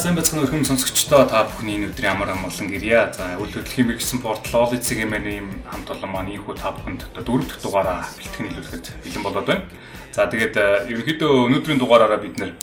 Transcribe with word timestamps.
сайн 0.00 0.16
байцгаана 0.16 0.46
өрхөм 0.46 0.64
сонсогчдоо 0.64 1.26
та 1.28 1.42
бүхний 1.44 1.76
энэ 1.76 1.92
өдрийн 1.92 2.16
амар 2.16 2.32
амгалан 2.32 2.72
гэрья. 2.72 3.12
За 3.12 3.36
үйл 3.36 3.52
хөдлөлийн 3.52 4.00
мэрэгсэн 4.00 4.24
портал 4.24 4.64
All 4.64 4.72
It's-ийн 4.72 5.12
ийм 5.12 5.60
хамт 5.68 5.92
олон 5.92 6.08
маань 6.08 6.32
ийхүү 6.32 6.56
та 6.56 6.72
бүхэнд 6.72 7.04
дөрөв 7.20 7.44
дэх 7.44 7.60
дугаараа 7.60 8.08
бэлтгэн 8.16 8.48
нийлүүлэхэд 8.48 8.86
бэлэн 9.04 9.24
болоод 9.28 9.44
байна. 9.44 9.68
За 10.16 10.24
тэгээд 10.24 10.56
ерөнхийдөө 10.88 11.32
өнөөдрийн 11.52 11.80
дугаараараа 11.84 12.16
бид 12.16 12.40
нэр 12.40 12.56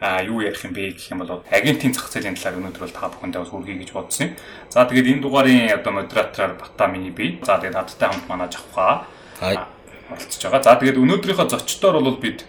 а 0.00 0.24
юу 0.24 0.40
ярих 0.40 0.64
юм 0.64 0.72
бэ 0.72 0.96
гэх 0.96 1.12
юм 1.12 1.20
бол 1.20 1.44
агентийн 1.52 1.92
зах 1.92 2.08
зээлийн 2.08 2.40
талаар 2.40 2.56
өнөөдөр 2.64 2.80
бол 2.88 2.96
та 2.96 3.12
бүхэндээ 3.12 3.40
бас 3.44 3.52
хүргэе 3.52 3.76
гэж 3.84 3.90
бодсон 3.92 4.24
юм. 4.24 4.32
За 4.72 4.88
тэгээд 4.88 5.10
энэ 5.12 5.20
дугаарын 5.20 5.76
одоо 5.76 5.92
модератораар 6.00 6.56
Бата 6.56 6.88
миний 6.88 7.12
бий. 7.12 7.36
За 7.44 7.60
тэгээд 7.60 7.76
надтай 7.76 8.08
хамт 8.08 8.24
манаж 8.24 8.56
авахаа. 8.56 9.04
Оролцож 10.08 10.40
байгаа. 10.48 10.64
За 10.64 10.80
тэгээд 10.80 10.96
өнөөдрийнхөө 10.96 11.44
зочдоор 11.44 12.00
бол 12.00 12.16
бид 12.16 12.48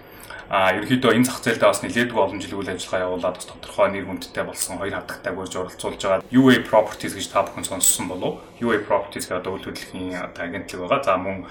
а 0.52 0.76
ерөнхийдөө 0.76 1.16
энэ 1.16 1.28
зах 1.32 1.40
зээлдээ 1.40 1.72
бас 1.72 1.80
нэлээдгүй 1.80 2.20
олон 2.20 2.44
жил 2.44 2.60
үйл 2.60 2.76
ажиллагаа 2.76 3.08
явуулаад 3.08 3.36
бас 3.40 3.48
тодорхой 3.48 3.88
нэр 3.88 4.04
хүндтэй 4.04 4.44
болсон 4.44 4.84
хоёр 4.84 5.00
хатагтай 5.00 5.32
гөрж 5.32 5.54
оролцуулж 5.56 6.02
байгаа 6.04 6.28
UA 6.28 6.68
Properties 6.68 7.16
гэж 7.16 7.28
та 7.32 7.48
бүхэн 7.48 7.64
сонссон 7.72 8.12
болов 8.12 8.44
UA 8.60 8.84
Properties 8.84 9.32
гэдэг 9.32 9.48
үйл 9.48 9.64
хөдлөлийн 9.64 10.20
агентлаг 10.20 10.92
байгаа. 10.92 11.08
За 11.08 11.16
мөн 11.16 11.48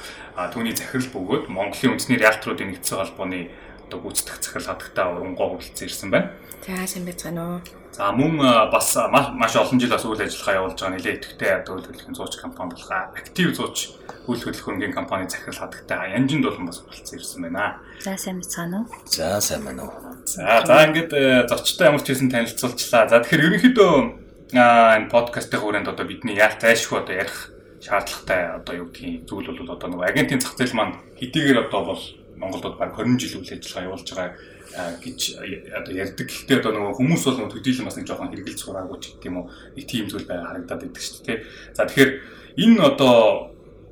түүний 0.53 0.77
захирал 0.77 1.17
бөгөөд 1.17 1.49
Монголын 1.49 1.97
үндэсний 1.97 2.21
риэлторуудын 2.21 2.69
нэгдсэн 2.77 3.01
холбооны 3.01 3.49
одоо 3.91 3.99
гүйцэтгэх 4.07 4.39
захирал 4.39 4.71
хатагтай 4.79 5.05
урангуй 5.11 5.47
хүрэлцэн 5.59 5.87
ирсэн 5.91 6.11
байна. 6.15 6.31
За 6.63 6.87
сайн 6.87 7.05
байцгаана 7.05 7.43
уу. 7.43 7.61
За 7.91 8.13
мөн 8.15 8.39
бас 8.71 8.95
маш 9.11 9.57
олон 9.59 9.81
жил 9.83 9.91
бас 9.91 10.07
үйл 10.07 10.23
ажиллагаа 10.23 10.55
явуулж 10.63 10.79
байгаа 10.79 10.95
нэлээд 10.95 11.19
идэвхтэй 11.27 11.53
одоо 11.59 11.75
үйл 11.75 11.87
хөдлөлийн 11.91 12.15
зууч 12.15 12.35
компани 12.39 12.71
болох 12.71 12.91
Active 13.19 13.53
зууч 13.59 13.77
үйл 14.31 14.43
хөдлөх 14.47 14.63
хөрөнгөний 14.63 14.95
компани 14.95 15.27
захирал 15.27 15.67
хатагтай 15.67 16.15
Янжинд 16.15 16.47
болон 16.47 16.71
бас 16.71 16.79
хүрэлцэн 16.87 17.19
ирсэн 17.19 17.43
байна. 17.51 17.83
За 17.99 18.15
сайн 18.15 18.39
байцгаана 18.39 18.87
уу. 18.87 18.87
За 19.11 19.41
сайн 19.43 19.67
байна 19.67 19.91
уу. 19.91 19.93
За 20.23 20.63
за 20.63 20.87
ингээд 20.87 21.11
э, 21.11 21.49
зочтой 21.51 21.91
ямар 21.91 22.03
ч 22.07 22.15
хэсэн 22.15 22.31
танилцуулчлаа. 22.31 23.11
За 23.11 23.19
тэгэхээр 23.19 23.47
ерөнхийдөө 23.51 23.93
энэ 24.55 25.11
подкастын 25.11 25.59
хүрээнд 25.59 25.91
одоо 25.91 26.07
бидний 26.07 26.39
яаж 26.39 26.63
зайлшгүй 26.63 27.03
одоо 27.03 27.15
ярих 27.27 27.51
шаардлагатай 27.83 28.41
одоо 28.55 28.75
юу 28.77 28.89
гэдгийг 28.93 29.27
зүйл 29.27 29.51
бол 29.51 29.75
одоо 29.75 29.89
нөгөө 29.91 30.07
агентийн 30.07 30.41
зах 30.41 30.55
зээл 30.55 30.77
маань 30.77 31.01
хэдийгээр 31.19 31.67
одоо 31.67 31.83
бол 31.91 32.03
Монголд 32.41 32.79
баг 32.81 32.97
20 32.97 33.21
жил 33.21 33.39
үйл 33.45 33.53
ажиллагаа 33.53 33.87
явуулж 33.87 34.09
байгаа 34.09 34.33
гэж 35.05 35.21
одоо 35.77 35.93
ярьдаг. 35.93 36.27
Гэхдээ 36.27 36.59
одоо 36.65 36.73
нөгөө 36.73 36.97
хүмүүс 36.97 37.23
бол 37.27 37.37
нөгөө 37.37 37.53
төдийлөн 37.53 37.87
бас 37.87 37.97
нэг 38.01 38.07
жоохон 38.09 38.31
хэрэгжилж 38.33 38.61
сураагүй 38.65 38.99
ч 39.03 39.05
гэх 39.13 39.29
юм 39.29 39.37
уу. 39.45 39.51
Нэг 39.77 39.85
тийм 39.85 40.07
зүйл 40.09 40.25
бай 40.25 40.39
харагдаад 40.41 40.87
идэг 40.89 41.03
шүү 41.05 41.25
дээ. 41.27 41.39
За 41.77 41.85
тэгэхээр 41.85 42.11
энэ 42.65 42.79
одоо 42.81 43.15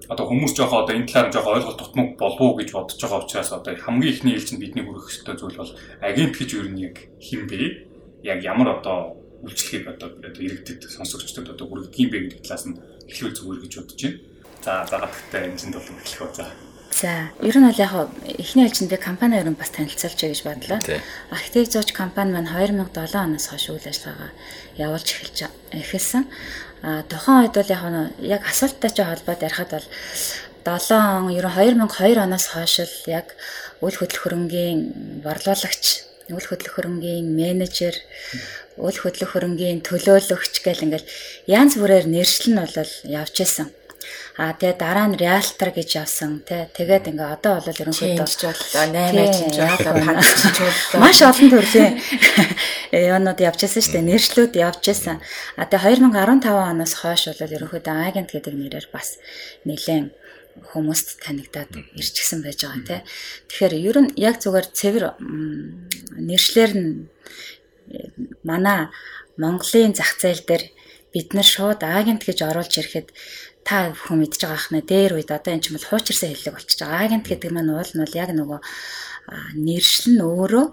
одоо 0.08 0.24
хүмүүс 0.24 0.54
жоохоо 0.56 0.86
одоо 0.86 0.94
энэ 0.96 1.10
талаар 1.10 1.34
жоохоо 1.34 1.54
ойлголт 1.58 1.78
тутмаг 1.82 2.08
болов 2.16 2.40
уу 2.40 2.56
гэж 2.56 2.68
бодож 2.72 2.96
байгаа 2.96 3.20
учраас 3.20 3.50
одоо 3.52 3.74
хамгийн 3.76 4.12
ихний 4.14 4.38
нь 4.38 4.62
бидний 4.62 4.84
хүрэх 4.86 5.10
ёстой 5.12 5.36
зүйл 5.36 5.60
бол 5.60 5.72
агент 6.00 6.34
гэж 6.38 6.50
юу 6.56 6.64
нэг 6.72 6.94
хин 7.20 7.44
бэ? 7.44 7.84
Яг 8.24 8.40
ямар 8.40 8.80
одоо 8.80 9.20
үйлчлэгийг 9.44 9.84
одоо 9.92 10.08
иргэдэд 10.24 10.88
сонсогчдод 10.88 11.52
одоо 11.52 11.66
хүргэдэг 11.68 12.00
юм 12.00 12.10
бэ 12.10 12.18
гэдэг 12.24 12.40
талаас 12.46 12.64
нь 12.64 12.80
эхлүүл 13.10 13.36
зүгээр 13.36 13.60
гэж 13.66 13.72
бодож 13.82 14.00
байна. 14.00 14.18
За 14.64 14.72
дагаадтай 14.88 15.42
энэ 15.52 15.58
зэнд 15.60 15.74
бол 15.76 16.00
эхлэх 16.00 16.32
ба. 16.38 16.67
За, 16.90 17.30
ер 17.42 17.56
нь 17.56 17.68
бол 17.68 17.78
яг 17.78 17.92
эхний 18.24 18.64
ээлжиндээ 18.64 18.98
компани 18.98 19.38
ер 19.38 19.48
нь 19.48 19.58
бас 19.60 19.70
танилцуулж 19.70 20.18
гэж 20.18 20.40
бодлоо. 20.42 20.80
Актив 21.30 21.68
зууч 21.68 21.92
компани 21.92 22.32
маань 22.32 22.48
2007 22.48 23.14
оноос 23.14 23.46
хойш 23.52 23.68
үйл 23.70 23.86
ажиллагаа 23.86 24.32
явуулж 24.80 25.08
эхэлж 25.12 25.38
эхэлсэн. 25.72 26.24
А 26.82 27.02
тухайн 27.04 27.46
үед 27.46 27.54
бол 27.54 27.70
яг 27.70 27.84
яг 28.24 28.42
асуулттай 28.48 28.90
ч 28.90 29.04
холбоод 29.04 29.44
ярихад 29.44 29.70
бол 29.70 29.86
7 30.64 30.90
он 30.96 31.30
ер 31.30 31.46
нь 31.46 31.86
2002 31.86 32.18
оноос 32.18 32.46
хойш 32.50 32.74
л 32.80 32.96
яг 33.06 33.36
үйл 33.84 33.94
хөдлөх 33.94 34.22
хөрөнгийн 34.24 35.22
борлуулагч, 35.22 35.84
үйл 36.34 36.46
хөдлөх 36.50 36.74
хөрөнгийн 36.74 37.26
менежер, 37.30 37.94
үйл 38.74 38.98
хөдлөх 38.98 39.38
хөрөнгийн 39.38 39.86
төлөөлөгч 39.86 40.54
гэл 40.66 40.84
ингээл 40.86 41.10
янз 41.46 41.78
бүрээр 41.78 42.06
нэршил 42.10 42.52
нь 42.52 42.58
бол 42.58 42.90
явж 43.06 43.36
исэн. 43.38 43.70
А 44.38 44.54
тэгээ 44.54 44.78
дараа 44.78 45.06
нь 45.10 45.18
реалтер 45.18 45.74
гэж 45.74 45.88
явсан 45.98 46.46
тий. 46.46 46.70
Тэгээд 46.70 47.10
ингээ 47.10 47.34
одоо 47.34 47.58
бол 47.58 47.74
ерөнхийдөө 47.82 48.26
боллоо 48.26 48.84
8 48.86 49.34
чинжууллаа 49.34 49.94
панч 50.06 50.26
чинжууллаа. 50.38 51.02
Маш 51.02 51.18
олон 51.26 51.48
төрлийн 51.50 51.94
юунууд 53.12 53.40
явж 53.42 53.58
байсан 53.66 53.82
шүү 53.82 53.94
дээ. 53.98 54.08
Нэршлүүд 54.14 54.54
явж 54.54 54.82
байсан. 54.86 55.16
А 55.58 55.66
тэгээ 55.66 55.98
2015 56.06 56.46
оноос 56.54 56.94
хойш 57.02 57.22
бол 57.34 57.56
ерөнхийдөө 57.58 57.94
агент 58.06 58.30
гэдэг 58.30 58.54
нэрээр 58.54 58.86
бас 58.94 59.18
нэлээд 59.66 60.14
хүмүүст 60.70 61.22
танигдаад 61.22 61.70
ирчихсэн 61.98 62.42
байж 62.42 62.62
байгаа 62.62 62.86
тий. 62.86 63.00
Тэгэхээр 63.50 63.74
ер 63.74 63.96
нь 64.06 64.10
яг 64.18 64.38
зүгээр 64.42 64.66
цэвэр 64.70 65.04
нэршлэр 66.18 66.72
нь 66.78 66.90
манай 68.42 68.90
Монголын 69.38 69.94
зах 69.94 70.18
зээл 70.18 70.42
дээр 70.46 70.64
бид 71.12 71.32
нар 71.32 71.46
шууд 71.46 71.80
агент 71.82 72.22
гэж 72.26 72.38
оруулж 72.44 72.74
ирэхэд 72.78 73.08
та 73.68 73.92
бүхэн 73.92 74.24
мэдж 74.24 74.40
байгаа 74.40 74.56
ахна 74.56 74.80
дээр 74.80 75.20
үед 75.20 75.28
одоо 75.28 75.52
эн 75.52 75.60
чинь 75.60 75.76
бол 75.76 75.84
хуучирсан 75.92 76.32
хэллэг 76.32 76.56
болчихж 76.56 76.80
байгаа. 76.80 77.04
Агент 77.04 77.28
гэдэг 77.28 77.52
маань 77.52 77.68
уул 77.76 77.92
нь 77.92 78.00
бол 78.00 78.16
яг 78.16 78.30
нөгөө 78.32 78.60
нэршил 79.60 80.08
нь 80.16 80.24
өөрөө 80.24 80.66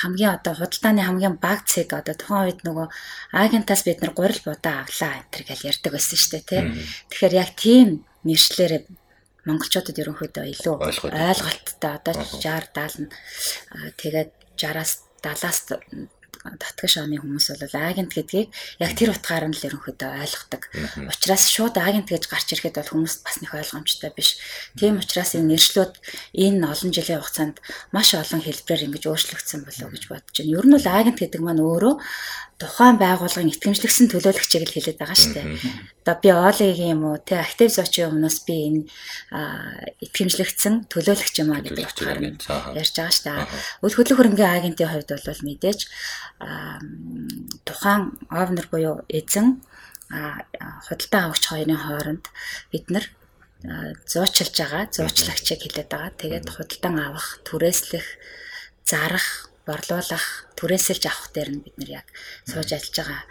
хамгийн 0.00 0.40
одоо 0.40 0.56
худалдааны 0.56 1.04
хамгийн 1.04 1.36
баг 1.36 1.68
цэг 1.68 1.92
одоо 1.92 2.16
тухайн 2.16 2.48
үед 2.48 2.60
нөгөө 2.64 2.88
агентаас 3.36 3.84
бид 3.84 4.00
нар 4.00 4.16
гурил 4.16 4.40
будаа 4.40 4.88
авлаа 4.88 5.20
энэ 5.20 5.28
төр 5.28 5.44
гэж 5.44 5.60
ярьдаг 5.68 5.92
байсан 5.92 6.16
шүү 6.16 6.32
дээ 6.32 6.48
тий. 6.48 6.62
Тэгэхээр 7.12 7.34
яг 7.44 7.50
тийм 7.60 7.88
нэршлэр 8.24 8.72
монголчуудад 9.44 10.00
ерөнхийдөө 10.00 10.44
илүү 10.56 10.74
ойлголттой 10.80 11.92
одоо 12.00 12.14
60 12.16 12.72
70 12.72 13.12
тэгээд 14.00 14.30
60-аас 14.56 15.04
70-аас 15.20 15.58
татгаш 16.54 17.02
ааны 17.02 17.18
хүмүүс 17.18 17.46
бол 17.58 17.74
агент 17.82 18.14
гэдгийг 18.14 18.48
яг 18.78 18.92
тэр 18.94 19.10
утгаар 19.10 19.50
нь 19.50 19.56
л 19.56 19.66
ерөнхийдөө 19.66 20.10
ойлгодог. 20.22 20.62
Учираас 21.10 21.44
шууд 21.50 21.74
агент 21.82 22.06
гэж 22.06 22.30
гарч 22.30 22.48
ирэхэд 22.54 22.78
бол 22.78 22.92
хүмүүст 23.02 23.20
бас 23.26 23.36
нэг 23.42 23.50
ойлгомжтой 23.50 24.10
биш. 24.14 24.38
Тийм 24.78 25.02
учраас 25.02 25.34
энэ 25.34 25.58
нэршлүүд 25.58 25.92
энэ 26.38 26.62
олон 26.62 26.90
жилийн 26.94 27.20
хугацаанд 27.20 27.56
маш 27.90 28.14
олон 28.14 28.40
хэлбэрээр 28.44 28.86
ингэж 28.86 29.04
өөрчлөгдсөн 29.10 29.60
болов 29.66 29.84
уу 29.88 29.94
гэж 29.94 30.04
бодож 30.06 30.34
байна. 30.38 30.54
Ер 30.54 30.66
нь 30.66 30.74
бол 30.76 30.86
агент 30.86 31.18
гэдэг 31.18 31.40
маань 31.42 31.64
өөрөө 31.64 31.94
тухайн 32.60 32.96
байгууллагын 32.96 33.52
итгэмжлэгсэн 33.52 34.06
төлөөлөгчийг 34.12 34.64
л 34.64 34.74
хэлээд 34.74 35.00
байгаа 35.00 35.18
шүү 35.18 35.32
дээ. 35.36 35.46
Одоо 36.06 36.22
би 36.22 36.30
Олигийн 36.30 36.94
юм 36.94 37.02
уу 37.10 37.18
тэ 37.18 37.42
актив 37.42 37.66
зочийн 37.66 38.14
өмнөөс 38.14 38.46
би 38.46 38.54
энэ 38.70 38.82
итгэмжлэгсэн 40.06 40.86
төлөөлөгч 40.86 41.34
юм 41.42 41.50
а 41.50 41.58
гэдэг 41.58 41.82
утгаар 41.82 42.22
ярьж 42.22 42.94
байгаа 42.94 43.10
шүү 43.10 43.26
дээ. 43.26 43.50
Үл 43.82 43.96
хөдлөх 43.98 44.18
хөрөнгөний 44.22 44.54
агентийн 44.54 44.86
хувьд 44.94 45.10
бол 45.10 45.42
мэдээж 45.50 45.80
тухайн 47.66 48.14
овнер 48.30 48.66
буюу 48.70 49.02
эзэн 49.10 49.58
худалдаа 50.86 51.22
авагч 51.26 51.44
хоёрын 51.50 51.82
хооронд 51.82 52.24
бид 52.70 52.86
нар 52.86 53.06
зуучилж 54.06 54.54
байгаа 54.54 54.86
зуучлагчийг 54.94 55.58
хэлээд 55.58 55.90
байгаа. 55.90 56.14
Тэгээд 56.22 56.46
худалдан 56.54 57.02
авах, 57.02 57.42
түрээслэх, 57.42 58.06
зарах 58.86 59.45
борлуулах, 59.66 60.46
түрээсэлж 60.54 61.04
авах 61.10 61.28
дээр 61.34 61.50
нь 61.58 61.62
бид 61.66 61.76
нэр 61.76 61.90
яг 62.00 62.06
сууж 62.46 62.70
ажиллаж 62.70 62.96
байгаа 62.96 63.22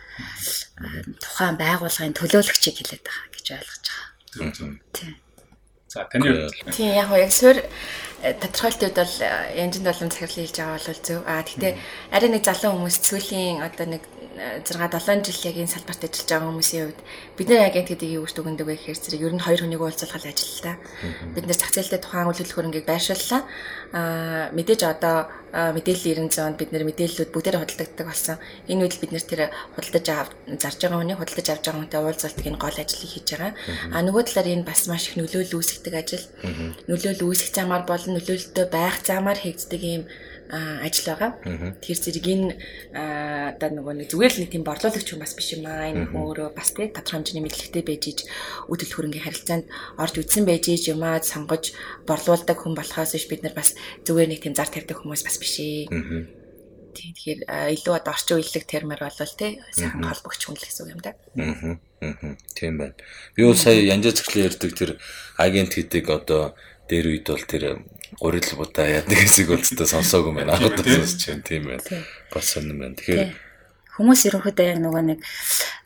тухайн 1.23 1.56
байгууллагын 1.56 2.18
төлөөлөгчийг 2.19 2.75
хэлээд 2.75 3.03
байгаа 3.07 3.29
гэж 3.31 3.47
ойлгож 3.56 3.85
байгаа. 3.88 4.75
Тийм. 4.91 5.16
За 5.88 6.03
таны 6.12 6.51
Тийм 6.75 6.91
яг 6.91 7.09
яг 7.16 7.31
суурь 7.31 7.63
э, 8.22 8.34
тодорхойлтууд 8.35 8.95
бол 9.00 9.16
э, 9.24 9.63
янжинд 9.63 9.88
болон 9.88 10.12
цаглал 10.12 10.35
хийж 10.35 10.51
байгаа 10.59 10.75
бол 10.75 11.00
зөв. 11.07 11.19
Аа 11.24 11.40
гэхдээ 11.47 11.74
арай 12.12 12.29
нэг 12.35 12.44
залуу 12.44 12.75
хүмүүс 12.75 12.97
сүүлийн 13.00 13.63
одоо 13.63 13.88
нэг 13.95 14.03
6 14.35 14.75
7 14.75 15.24
жил 15.24 15.48
яг 15.48 15.56
энэ 15.56 15.71
салбарт 15.71 16.04
ажиллаж 16.04 16.27
байгаа 16.27 16.50
хүмүүсийн 16.51 16.83
хувьд 16.92 17.01
бид 17.39 17.48
нар 17.48 17.71
агент 17.71 17.88
гэдэг 17.88 18.09
юу 18.19 18.27
гэж 18.27 18.33
дүгндэг 18.36 18.68
вэ 18.68 18.75
гэхээр 18.75 19.00
зэрэг 19.00 19.24
ер 19.24 19.33
нь 19.36 19.45
хоёр 19.45 19.62
хүнийг 19.63 19.80
уулзалгал 19.80 20.27
ажиллалаа. 20.27 20.75
Бид 21.31 21.45
нар 21.48 21.56
зах 21.56 21.71
зээлтэй 21.71 22.00
тухайн 22.04 22.27
үйл 22.27 22.36
хөдлөх 22.36 22.57
хөрөнгийг 22.59 22.83
байршууллаа. 22.83 23.42
Аа 23.95 24.51
мэдээж 24.51 24.81
одоо 24.83 25.31
мэдээллийн 25.56 26.27
90 26.27 26.36
зоонд 26.36 26.59
бид 26.59 26.71
нар 26.75 26.83
мэдээллүүд 26.83 27.31
бүгдээр 27.31 27.59
худалдагддаг 27.63 28.07
болсон. 28.12 28.38
Энэ 28.68 28.83
үед 28.83 29.00
бид 29.00 29.12
нэр 29.15 29.24
тэр 29.24 29.42
худалдаж 29.71 30.06
авч 30.12 30.31
зарж 30.59 30.80
байгаа 30.83 31.00
хүний 31.00 31.15
худалдаж 31.15 31.48
авч 31.48 31.63
байгаа 31.63 31.80
хүнтэй 31.80 32.01
уулзалтыг 32.04 32.45
энэ 32.51 32.59
гол 32.59 32.75
ажлыг 32.75 33.07
хийж 33.07 33.27
байгаа. 33.31 33.51
Аа 33.95 34.04
нөгөө 34.04 34.24
талаар 34.27 34.51
энэ 34.51 34.68
бас 34.68 34.92
маш 34.92 35.07
их 35.07 35.15
нөлөөлөл 35.15 35.63
үүсгдэг 35.63 35.95
ажил. 35.95 36.25
Нөлөөлөл 36.92 37.24
үүсгэх 37.31 37.56
замаар 37.56 37.88
болон 37.88 38.19
нөлөөлөлтөй 38.19 38.68
байх 38.68 39.00
замаар 39.00 39.39
хийгддэг 39.39 39.80
юм 39.80 40.04
ажил 40.50 41.07
байгаа. 41.09 41.31
Тэр 41.81 41.97
зэрэг 41.97 42.25
энэ 42.25 42.47
одоо 43.56 43.69
нөгөө 43.74 43.94
нэг 44.06 44.07
зүгээр 44.13 44.33
л 44.36 44.42
нэг 44.45 44.51
тийм 44.53 44.63
борлуулагч 44.65 45.07
хүн 45.09 45.21
бас 45.24 45.33
биш 45.33 45.57
юм 45.57 45.65
аа. 45.65 45.89
Энэ 45.89 46.13
өөрөө 46.13 46.53
бас 46.53 46.74
тийм 46.74 46.94
тодорхой 46.94 47.25
хэмжээний 47.25 47.44
мэдлэгтэй 47.45 47.83
байж 47.86 48.03
иж 48.06 48.19
үдэл 48.69 48.94
хөрөнгөний 48.94 49.25
харилцаанд 49.25 49.65
орж 49.97 50.15
үдсэн 50.21 50.45
байж 50.45 50.63
иж 50.69 50.83
юм 50.94 51.01
аа 51.01 51.21
сонгож 51.21 51.74
борлуулдаг 52.06 52.57
хүн 52.62 52.77
болохоос 52.77 53.18
биш 53.18 53.25
бид 53.25 53.42
нар 53.42 53.57
бас 53.57 53.74
зүгээр 54.06 54.30
нэг 54.30 54.39
тийм 54.45 54.53
зар 54.53 54.69
тавьдаг 54.69 55.01
хүмүүс 55.01 55.25
бас 55.25 55.38
биш 55.42 55.57
ээ. 55.59 56.30
Тийм 56.95 57.12
тэгэхээр 57.12 57.42
илүү 57.75 57.94
одоо 58.00 58.13
орчин 58.15 58.39
үеийг 58.39 58.63
термэр 58.63 59.03
болвол 59.03 59.33
тий 59.36 59.59
сайхан 59.75 60.07
холбогч 60.07 60.42
хүн 60.47 60.56
л 60.56 60.63
гэсэн 60.63 60.83
үг 60.88 60.94
юм 60.95 61.01
да. 61.03 61.12
Аа. 61.36 61.75
Тийм 62.56 62.80
байна. 62.80 62.95
Би 63.36 63.44
бол 63.44 63.59
сая 63.59 63.83
янжаа 63.83 64.15
цэглэн 64.15 64.47
ярьдаг 64.47 64.71
тэр 64.71 64.92
агент 65.36 65.75
гэдэг 65.75 66.06
одоо 66.07 66.56
дээр 66.88 67.06
үед 67.12 67.27
бол 67.27 67.44
тэр 67.44 67.83
гурил 68.19 68.51
будаа 68.56 68.88
яадаг 68.88 69.17
хэсэг 69.19 69.47
бол 69.51 69.63
зөвхөн 69.63 69.91
сонсоогүй 69.91 70.33
байна. 70.35 70.56
Анхудаа 70.56 70.85
сонсч 70.85 71.21
байна 71.29 71.44
тийм 71.44 71.63
байна. 71.69 71.83
Бас 72.31 72.45
сонирн 72.53 72.79
байна. 72.79 72.95
Тэгэхээр 72.95 73.31
хүмүүс 73.95 74.21
ерөнхийдөө 74.27 74.67
яг 74.71 74.79
нөгөө 74.83 75.03
нэг 75.07 75.19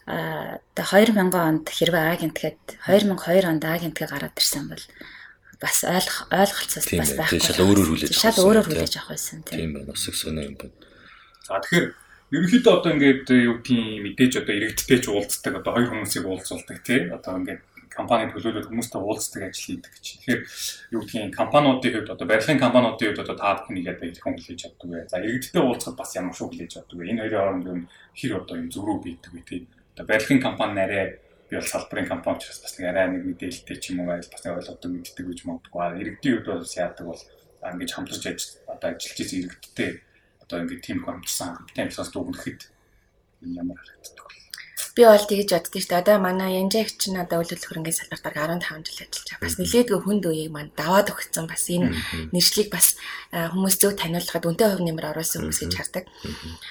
аа 0.10 0.58
2000 0.74 1.30
онд 1.30 1.66
хэрвээ 1.70 2.06
агент 2.18 2.38
гээд 2.38 2.62
2002 2.90 3.46
онд 3.46 3.64
агентгээ 3.66 4.08
гараад 4.10 4.34
ирсэн 4.34 4.66
бол 4.70 4.84
бас 5.62 5.84
ойлгох 5.84 6.20
ойлголцоос 6.34 6.88
бас 6.98 7.12
байхгүй. 7.14 7.40
Шал 7.44 7.62
өөрөөр 7.68 7.90
хүлээж 7.94 8.12
авах. 8.16 8.24
Шал 8.24 8.40
өөрөөр 8.48 8.68
хүлээж 8.68 8.94
авах 8.98 9.12
байсан 9.14 9.44
тийм 9.46 9.76
байна. 9.76 9.92
Бас 9.92 10.08
их 10.08 10.16
сонио 10.16 10.48
юм 10.50 10.56
байна. 10.58 10.76
За 11.46 11.60
тэгэхээр 11.62 11.88
ерөнхийдөө 12.30 12.74
одоо 12.74 12.92
ингээд 12.96 13.28
юу 13.44 13.58
тийм 13.66 14.06
мэдээж 14.06 14.34
одоо 14.42 14.54
иргэдтэй 14.56 15.00
ч 15.04 15.06
уулздаг 15.12 15.54
одоо 15.60 15.72
хоёр 15.76 15.90
хүмүүсийг 15.92 16.26
уулзуулдаг 16.26 16.78
тий 16.86 17.10
одоо 17.12 17.34
ингээд 17.42 17.62
компани 18.00 18.32
төлөөлөл 18.32 18.72
хүмүүстэй 18.72 19.02
уулздаг 19.04 19.44
ажил 19.52 19.68
хийдэг 19.76 19.92
гэж. 19.92 20.06
Тэгэхээр 20.08 20.42
юу 20.96 21.02
гэдгийг 21.04 21.36
компаниудын 21.36 21.94
хувьд 22.00 22.14
одоо 22.16 22.28
барилгын 22.32 22.64
компаниудын 22.64 23.08
хувьд 23.12 23.24
одоо 23.28 23.36
та 23.36 23.60
бүхнийг 23.60 23.86
яг 23.92 24.00
хэрхэн 24.00 24.36
хүлээж 24.40 24.62
авдаг 24.72 24.88
вэ? 24.88 25.08
За 25.12 25.20
иргэдтэй 25.20 25.62
уулзахад 25.62 26.00
бас 26.00 26.16
ямар 26.16 26.36
шүү 26.36 26.48
хүлээж 26.48 26.74
авдаг 26.80 26.96
вэ? 26.96 27.10
Энэ 27.12 27.22
хоёрын 27.28 27.40
хооронд 27.44 27.68
юм 27.68 27.82
хэр 28.16 28.34
одоо 28.40 28.56
юм 28.56 28.70
зөрүү 28.72 28.98
бийдэг 29.04 29.32
вэ 29.36 29.42
тий. 29.44 29.62
Одоо 29.94 30.06
барилгын 30.08 30.40
компани 30.40 30.74
нарай 30.80 31.04
би 31.50 31.56
бол 31.58 31.68
салбарын 31.68 32.08
компани 32.08 32.38
учраас 32.40 32.62
бас 32.64 32.74
нэг 32.80 32.88
арай 32.88 33.06
нэг 33.10 33.24
мэдээлэлтэй 33.26 33.78
ч 33.82 33.84
юм 33.92 34.00
уу 34.06 34.14
байл 34.14 34.32
бас 34.32 34.44
ойлгодог 34.46 34.92
мэддэг 34.96 35.26
гэж 35.28 35.40
магадгүй. 35.44 36.00
Иргэдийн 36.00 36.36
хувьд 36.40 36.50
бол 36.56 36.78
яадаг 36.80 37.06
бол 37.10 37.24
ингэж 37.60 37.92
хамтарч 37.92 38.24
ажил 38.30 38.54
одоо 38.70 38.90
ажиллаж 38.96 39.30
иргэдтэй 39.34 39.92
одоо 40.40 40.58
ингэ 40.64 40.78
тийм 40.86 41.04
хамтсан 41.04 41.58
хамтсан 41.76 42.08
дүгнэхэд 42.14 42.62
ямар 43.44 43.78
харагддаг 43.82 44.26
вэ? 44.30 44.39
Би 44.96 45.04
бол 45.06 45.20
тэгж 45.20 45.50
боддоо 45.52 45.80
шүү 45.80 45.90
дээ. 45.90 46.02
Одоо 46.04 46.18
манай 46.20 46.60
Янжаагч 46.60 47.02
нь 47.10 47.20
одоо 47.20 47.42
үйл 47.42 47.56
хөрөнгөний 47.56 47.96
салбартаар 47.96 48.60
15 48.60 48.86
жил 48.88 49.04
ажиллаж 49.04 49.28
байгаа. 49.28 49.44
Бас 49.44 49.56
нэлээдгүй 49.60 50.00
хүнд 50.04 50.24
үеийг 50.28 50.52
маань 50.52 50.72
даваад 50.76 51.12
өгсөн. 51.12 51.46
Бас 51.48 51.64
энэ 51.68 51.96
нэршлиг 52.32 52.70
бас 52.72 52.96
хүмүүс 53.32 53.76
зөв 53.80 53.94
таниулахад 54.00 54.48
үнэтэй 54.48 54.70
хөв 54.70 54.82
нэмэр 54.84 55.10
оруулсан 55.12 55.48
хүмүүс 55.48 55.60
гэж 55.64 55.74
хардаг. 55.76 56.06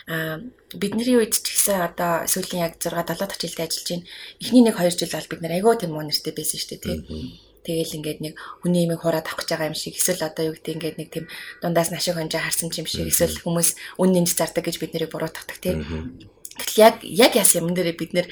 Аа 0.08 0.40
бидний 0.76 1.16
үед 1.16 1.36
ч 1.36 1.48
гэсэн 1.48 1.80
одоо 1.84 2.28
сүүлийн 2.28 2.64
яг 2.68 2.76
6 2.76 2.92
7 2.92 3.40
жилдээ 3.40 3.66
ажиллаж 3.66 3.88
байна. 3.88 4.06
Эхний 4.40 4.62
нэг 4.64 4.76
2 4.76 4.92
жил 4.92 5.12
бол 5.12 5.30
бид 5.32 5.40
нар 5.42 5.54
айгүй 5.56 5.74
тийм 5.80 5.96
үнэртэй 5.96 6.32
байсан 6.36 6.58
шүү 6.60 6.70
дээ, 6.76 6.80
тийм. 6.84 7.00
Тэгэл 7.68 7.96
ингээд 8.00 8.20
нэг 8.24 8.34
хүний 8.64 8.88
имийг 8.88 9.04
хураад 9.04 9.28
авах 9.28 9.44
гэж 9.44 9.52
байгаа 9.52 9.68
юм 9.68 9.76
шиг 9.76 10.00
эсвэл 10.00 10.24
одоо 10.24 10.48
юу 10.48 10.56
гэдэг 10.56 10.76
ингээд 10.76 10.96
нэг 10.96 11.08
тийм 11.12 11.24
дундаас 11.60 11.92
нашиг 11.92 12.16
хонжоо 12.16 12.40
харсан 12.40 12.72
юм 12.72 12.88
шиг 12.88 13.04
эсвэл 13.12 13.36
хүмүүс 13.44 13.76
үн 14.00 14.10
нэмж 14.16 14.30
зардаг 14.32 14.64
гэж 14.64 14.80
бид 14.80 14.96
нарыг 14.96 15.12
буруутгадаг 15.12 15.58
тийм 15.60 15.84
Гэтэл 16.58 16.82
яг 16.82 16.94
яг 17.06 17.32
яасан 17.38 17.70
юм 17.70 17.74
дээр 17.74 17.94
бид 17.94 18.12
нэр 18.12 18.26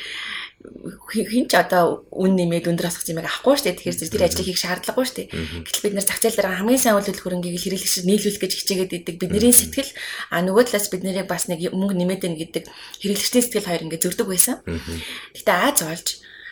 хин 1.12 1.46
ч 1.46 1.55
одоо 1.55 2.06
үн 2.11 2.34
нэмээд 2.34 2.67
өндөр 2.67 2.90
асах 2.90 3.06
юмыг 3.06 3.28
авахгүй 3.28 3.55
шүү 3.55 3.67
дээ. 3.70 3.78
Тэгэхээр 3.78 4.12
тэр 4.12 4.26
ажлыг 4.26 4.46
хийх 4.50 4.61
шаардлагагүй 4.61 5.05
шүү 5.06 5.17
дээ. 5.23 5.28
Гэтэл 5.62 5.84
бид 5.87 5.94
нэр 5.94 6.06
зах 6.06 6.19
зээл 6.19 6.37
дээр 6.37 6.50
хамгийн 6.58 6.82
сайн 6.82 6.96
үйл 6.99 7.23
хөрөнгийг 7.23 7.56
хэрэглэгч 7.61 7.94
нийлүүлэх 8.02 8.43
гэж 8.43 8.52
хичээгээд 8.56 8.96
идэг. 8.99 9.14
Бидний 9.20 9.55
сэтгэл 9.55 9.90
а 10.34 10.43
нөгөө 10.43 10.64
талаас 10.67 10.90
бид 10.90 11.02
нэрийг 11.06 11.31
бас 11.31 11.46
нэг 11.46 11.70
мөнгө 11.70 11.94
нэмээд 11.94 12.26
ийн 12.26 12.37
гэдэг 12.40 12.64
хэрэглэгчдийн 12.99 13.44
сэтгэл 13.46 13.69
хоёр 13.70 13.84
ингэ 13.87 14.02
зөрдөг 14.02 14.26
байсан. 14.26 14.56
Гэтэ 14.67 15.52
Аз 15.55 15.79
олж 15.87 16.08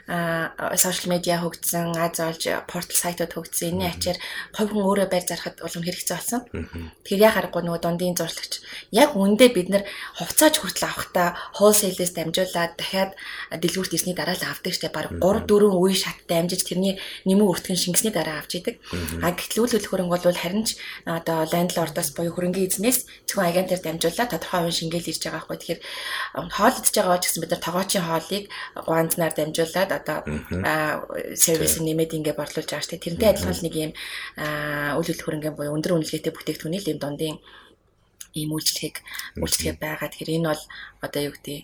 сошиал 0.07 1.17
медиа 1.17 1.41
хөгжсөн, 1.41 1.97
аз 1.97 2.21
олж 2.21 2.45
портал 2.69 2.99
сайтууд 2.99 3.33
хөгжсөн. 3.33 3.73
Энийн 3.73 3.93
ачаар 3.97 4.19
хувь 4.53 4.77
хүн 4.77 4.85
өөрөө 4.85 5.09
байр 5.09 5.25
зарахад 5.25 5.65
улам 5.65 5.85
хэрэгцээ 5.85 6.17
болсон. 6.17 6.41
Тэгэхээр 7.05 7.25
яа 7.25 7.33
харахгүй 7.33 7.63
нөгөө 7.65 7.81
дундын 7.81 8.17
зурлагч 8.19 8.61
яг 8.93 9.17
үндэ 9.17 9.49
бид 9.57 9.69
нар 9.73 9.85
хувцааж 10.21 10.61
хүртэл 10.61 10.89
авахта 10.93 11.33
wholesale-с 11.57 12.13
дамжуулаад 12.13 12.77
дахиад 12.77 13.17
дэлгүүрт 13.49 13.97
ирсний 13.97 14.13
дараа 14.13 14.37
л 14.37 14.45
авдаг 14.45 14.73
штэ 14.77 14.93
баг 14.93 15.09
3 15.17 15.49
4 15.49 15.73
үе 15.73 15.97
шаттай 15.97 16.45
амжиж 16.45 16.69
тэрний 16.69 17.01
нэмүү 17.25 17.49
өртгөн 17.49 17.81
шингэсний 17.81 18.13
дараа 18.13 18.45
авч 18.45 18.61
идэг. 18.61 18.85
А 19.25 19.33
гэтэл 19.33 19.65
үйл 19.65 19.89
хөрөнгө 19.89 20.21
бол 20.21 20.37
харин 20.37 20.69
ч 20.69 20.77
одоо 21.09 21.49
лендлордоос 21.49 22.13
буюу 22.13 22.37
хөрөнгөний 22.37 22.69
эзнээс 22.69 23.09
зөвхөн 23.25 23.49
агентаар 23.49 23.81
дамжуулаад 23.81 24.31
тодорхой 24.37 24.69
хувийн 24.69 24.79
шингээл 24.79 25.11
ирж 25.11 25.23
байгаа 25.25 25.41
байхгүй. 25.41 25.59
Тэгэхээр 25.59 25.81
хоол 26.53 26.77
идж 26.77 26.93
байгаа 26.93 27.19
ч 27.19 27.25
гэсэн 27.25 27.41
бид 27.43 27.53
нар 27.55 27.63
тогоочийн 27.65 28.05
хоолыг 28.05 28.45
гуанзнаар 28.85 29.35
дамжуулаад 29.35 29.91
одоо 30.01 30.19
сервис 31.35 31.79
нэмээд 31.79 32.17
ингээ 32.19 32.35
борлуулж 32.35 32.69
байгаа 32.71 32.85
шүү 32.85 32.93
дээ. 32.99 33.05
Тэрнтэй 33.07 33.29
адилхан 33.31 33.59
нэг 33.63 33.75
юм 33.75 33.93
үйл 34.99 35.21
хөрөнгөний 35.23 35.55
буюу 35.55 35.75
өндөр 35.77 35.95
үнэлгээтэй 36.01 36.33
бүтээгдэхүүний 36.35 36.81
л 36.83 36.93
юм 36.95 36.99
дундын 36.99 37.37
ийм 38.35 38.51
үйлчлэгийг 38.51 38.97
үйлчлэгээ 39.39 39.77
байгаа. 39.79 40.11
Тэгэхээр 40.11 40.37
энэ 40.43 40.51
бол 40.51 40.63
одоо 41.07 41.21
юу 41.23 41.35
гэдэг 41.39 41.59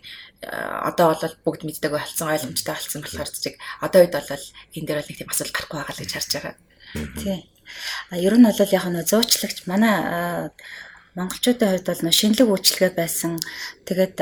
одоо 0.86 1.06
бол 1.10 1.34
бүгд 1.44 1.62
мэддэг 1.66 1.90
болсон 1.90 2.30
ойлгомжтой 2.30 2.74
болсон 2.78 3.02
болохоор 3.02 3.30
зэрэг 3.30 3.56
одоо 3.82 3.98
үед 4.06 4.14
бол 4.14 4.44
энэ 4.78 4.86
дээр 4.86 4.98
бол 5.02 5.08
нэг 5.10 5.18
тийм 5.18 5.30
асуудал 5.34 5.54
гарахгүй 5.54 5.78
байгаа 5.82 5.94
л 5.98 6.02
гэж 6.02 6.12
харж 6.14 6.30
байгаа. 6.30 6.54
Тий. 7.18 7.38
А 8.10 8.16
ер 8.18 8.34
нь 8.38 8.46
бол 8.46 8.54
яг 8.54 8.84
нэг 8.86 9.06
зуучлагч 9.10 9.58
манай 9.66 10.50
монголчуудын 11.18 11.70
хувьд 11.74 11.90
бол 11.90 12.02
нөө 12.06 12.14
шинэлэг 12.14 12.48
үйлчлэгээ 12.50 12.92
байсан. 12.94 13.32
Тэгээд 13.86 14.18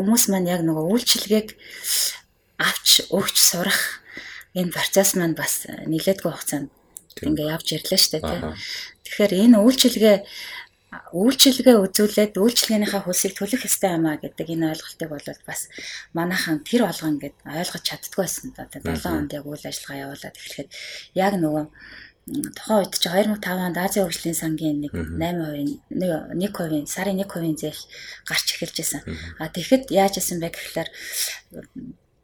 хүмүүс 0.00 0.22
маань 0.32 0.48
яг 0.48 0.64
нөгөө 0.64 0.84
үйлчлэгийг 0.96 1.48
авч 2.58 3.06
өгч 3.12 3.36
сурах 3.36 4.00
энэ 4.56 4.72
процесс 4.72 5.14
маань 5.16 5.36
бас 5.36 5.68
нэлээдгүй 5.68 6.32
хугацаанд 6.32 6.70
ингээ 7.20 7.52
явж 7.52 7.68
ирлээ 7.76 8.00
шүү 8.00 8.12
дээ 8.16 8.24
тийм. 8.24 8.44
Тэгэхээр 9.04 9.32
энэ 9.44 9.56
үйлчилгээ 9.60 10.16
үйлчилгээ 11.12 11.76
үзүүлээд 11.84 12.34
үйлчилгээнийхээ 12.40 13.02
хөлсийг 13.04 13.34
төлөх 13.36 13.68
ёстой 13.68 13.90
юм 13.96 14.06
а 14.08 14.16
гэдэг 14.16 14.48
энэ 14.54 14.70
ойлголтыг 14.72 15.08
бол 15.12 15.28
бас 15.44 15.60
манайхан 16.16 16.64
тэр 16.64 16.88
болгон 16.88 17.20
ингээд 17.20 17.36
ойлгож 17.44 17.84
чаддгүй 17.84 18.24
байсан. 18.24 18.54
Одоо 18.56 18.80
7 18.80 19.04
онд 19.12 19.30
яг 19.36 19.44
үйл 19.44 19.64
ажиллагаа 19.66 20.02
явуулаад 20.08 20.36
эхлэхэд 20.40 20.70
яг 21.12 21.32
нөгөө 21.36 21.64
тухайн 22.56 22.78
үед 22.82 22.94
чи 22.96 23.08
2005 23.12 23.66
онд 23.66 23.76
Азийн 23.78 24.06
хөгжлийн 24.08 24.38
сангийн 24.40 24.78
нэг 24.82 24.92
8%, 24.94 25.84
1%, 25.92 26.86
сарын 26.90 27.22
1% 27.22 27.60
зээл 27.60 27.82
гарч 28.26 28.46
эхэлж 28.56 28.76
байсан. 28.78 29.02
А 29.38 29.46
тэгэхэд 29.52 29.94
яаж 29.94 30.18
исэн 30.18 30.42
бэ 30.42 30.50
гэхлээр 30.50 30.88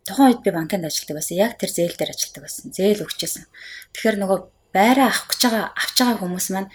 тухайн 0.06 0.34
үед 0.34 0.42
би 0.42 0.50
банкнд 0.50 0.86
ажилладаг 0.86 1.16
байсан. 1.18 1.36
Яг 1.38 1.52
тэр 1.58 1.70
зээл 1.70 1.96
дээр 1.98 2.12
ажилладаг 2.14 2.42
байсан. 2.42 2.64
Зээл 2.74 3.04
өгчээсэн. 3.04 3.44
Тэгэхээр 3.94 4.16
нөгөө 4.22 4.38
байраа 4.72 5.08
авах 5.12 5.28
гэж 5.30 5.40
байгаа 5.46 5.64
авч 5.76 5.96
байгаа 6.00 6.18
хүмүүс 6.20 6.48
маань 6.50 6.70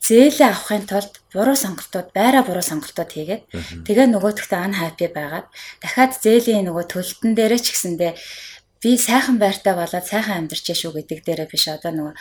зээлээ 0.00 0.48
авахын 0.48 0.86
тулд 0.88 1.14
буруу 1.34 1.56
сонголтууд 1.58 2.08
байраа 2.16 2.42
буруу 2.46 2.64
сонголтууд 2.64 3.10
хийгээд 3.12 3.42
тэгээ 3.84 4.06
нөгөөдөгтөө 4.08 4.60
хаппи 4.80 5.06
байгаад 5.12 5.46
дахиад 5.82 6.12
зээлийн 6.24 6.64
нөгөө 6.66 6.84
төлөлтөн 6.88 7.32
дээрээ 7.36 7.60
ч 7.60 7.66
гэсэндээ 7.76 8.12
би 8.80 8.96
сайхан 8.96 9.36
байртай 9.36 9.74
болоод 9.76 10.06
сайхан 10.08 10.48
амьдарч 10.48 10.72
шүү 10.72 10.96
гэдэг 10.96 11.20
дээрээ 11.20 11.48
биш 11.52 11.68
одоо 11.68 11.92
нөгөө 11.92 12.14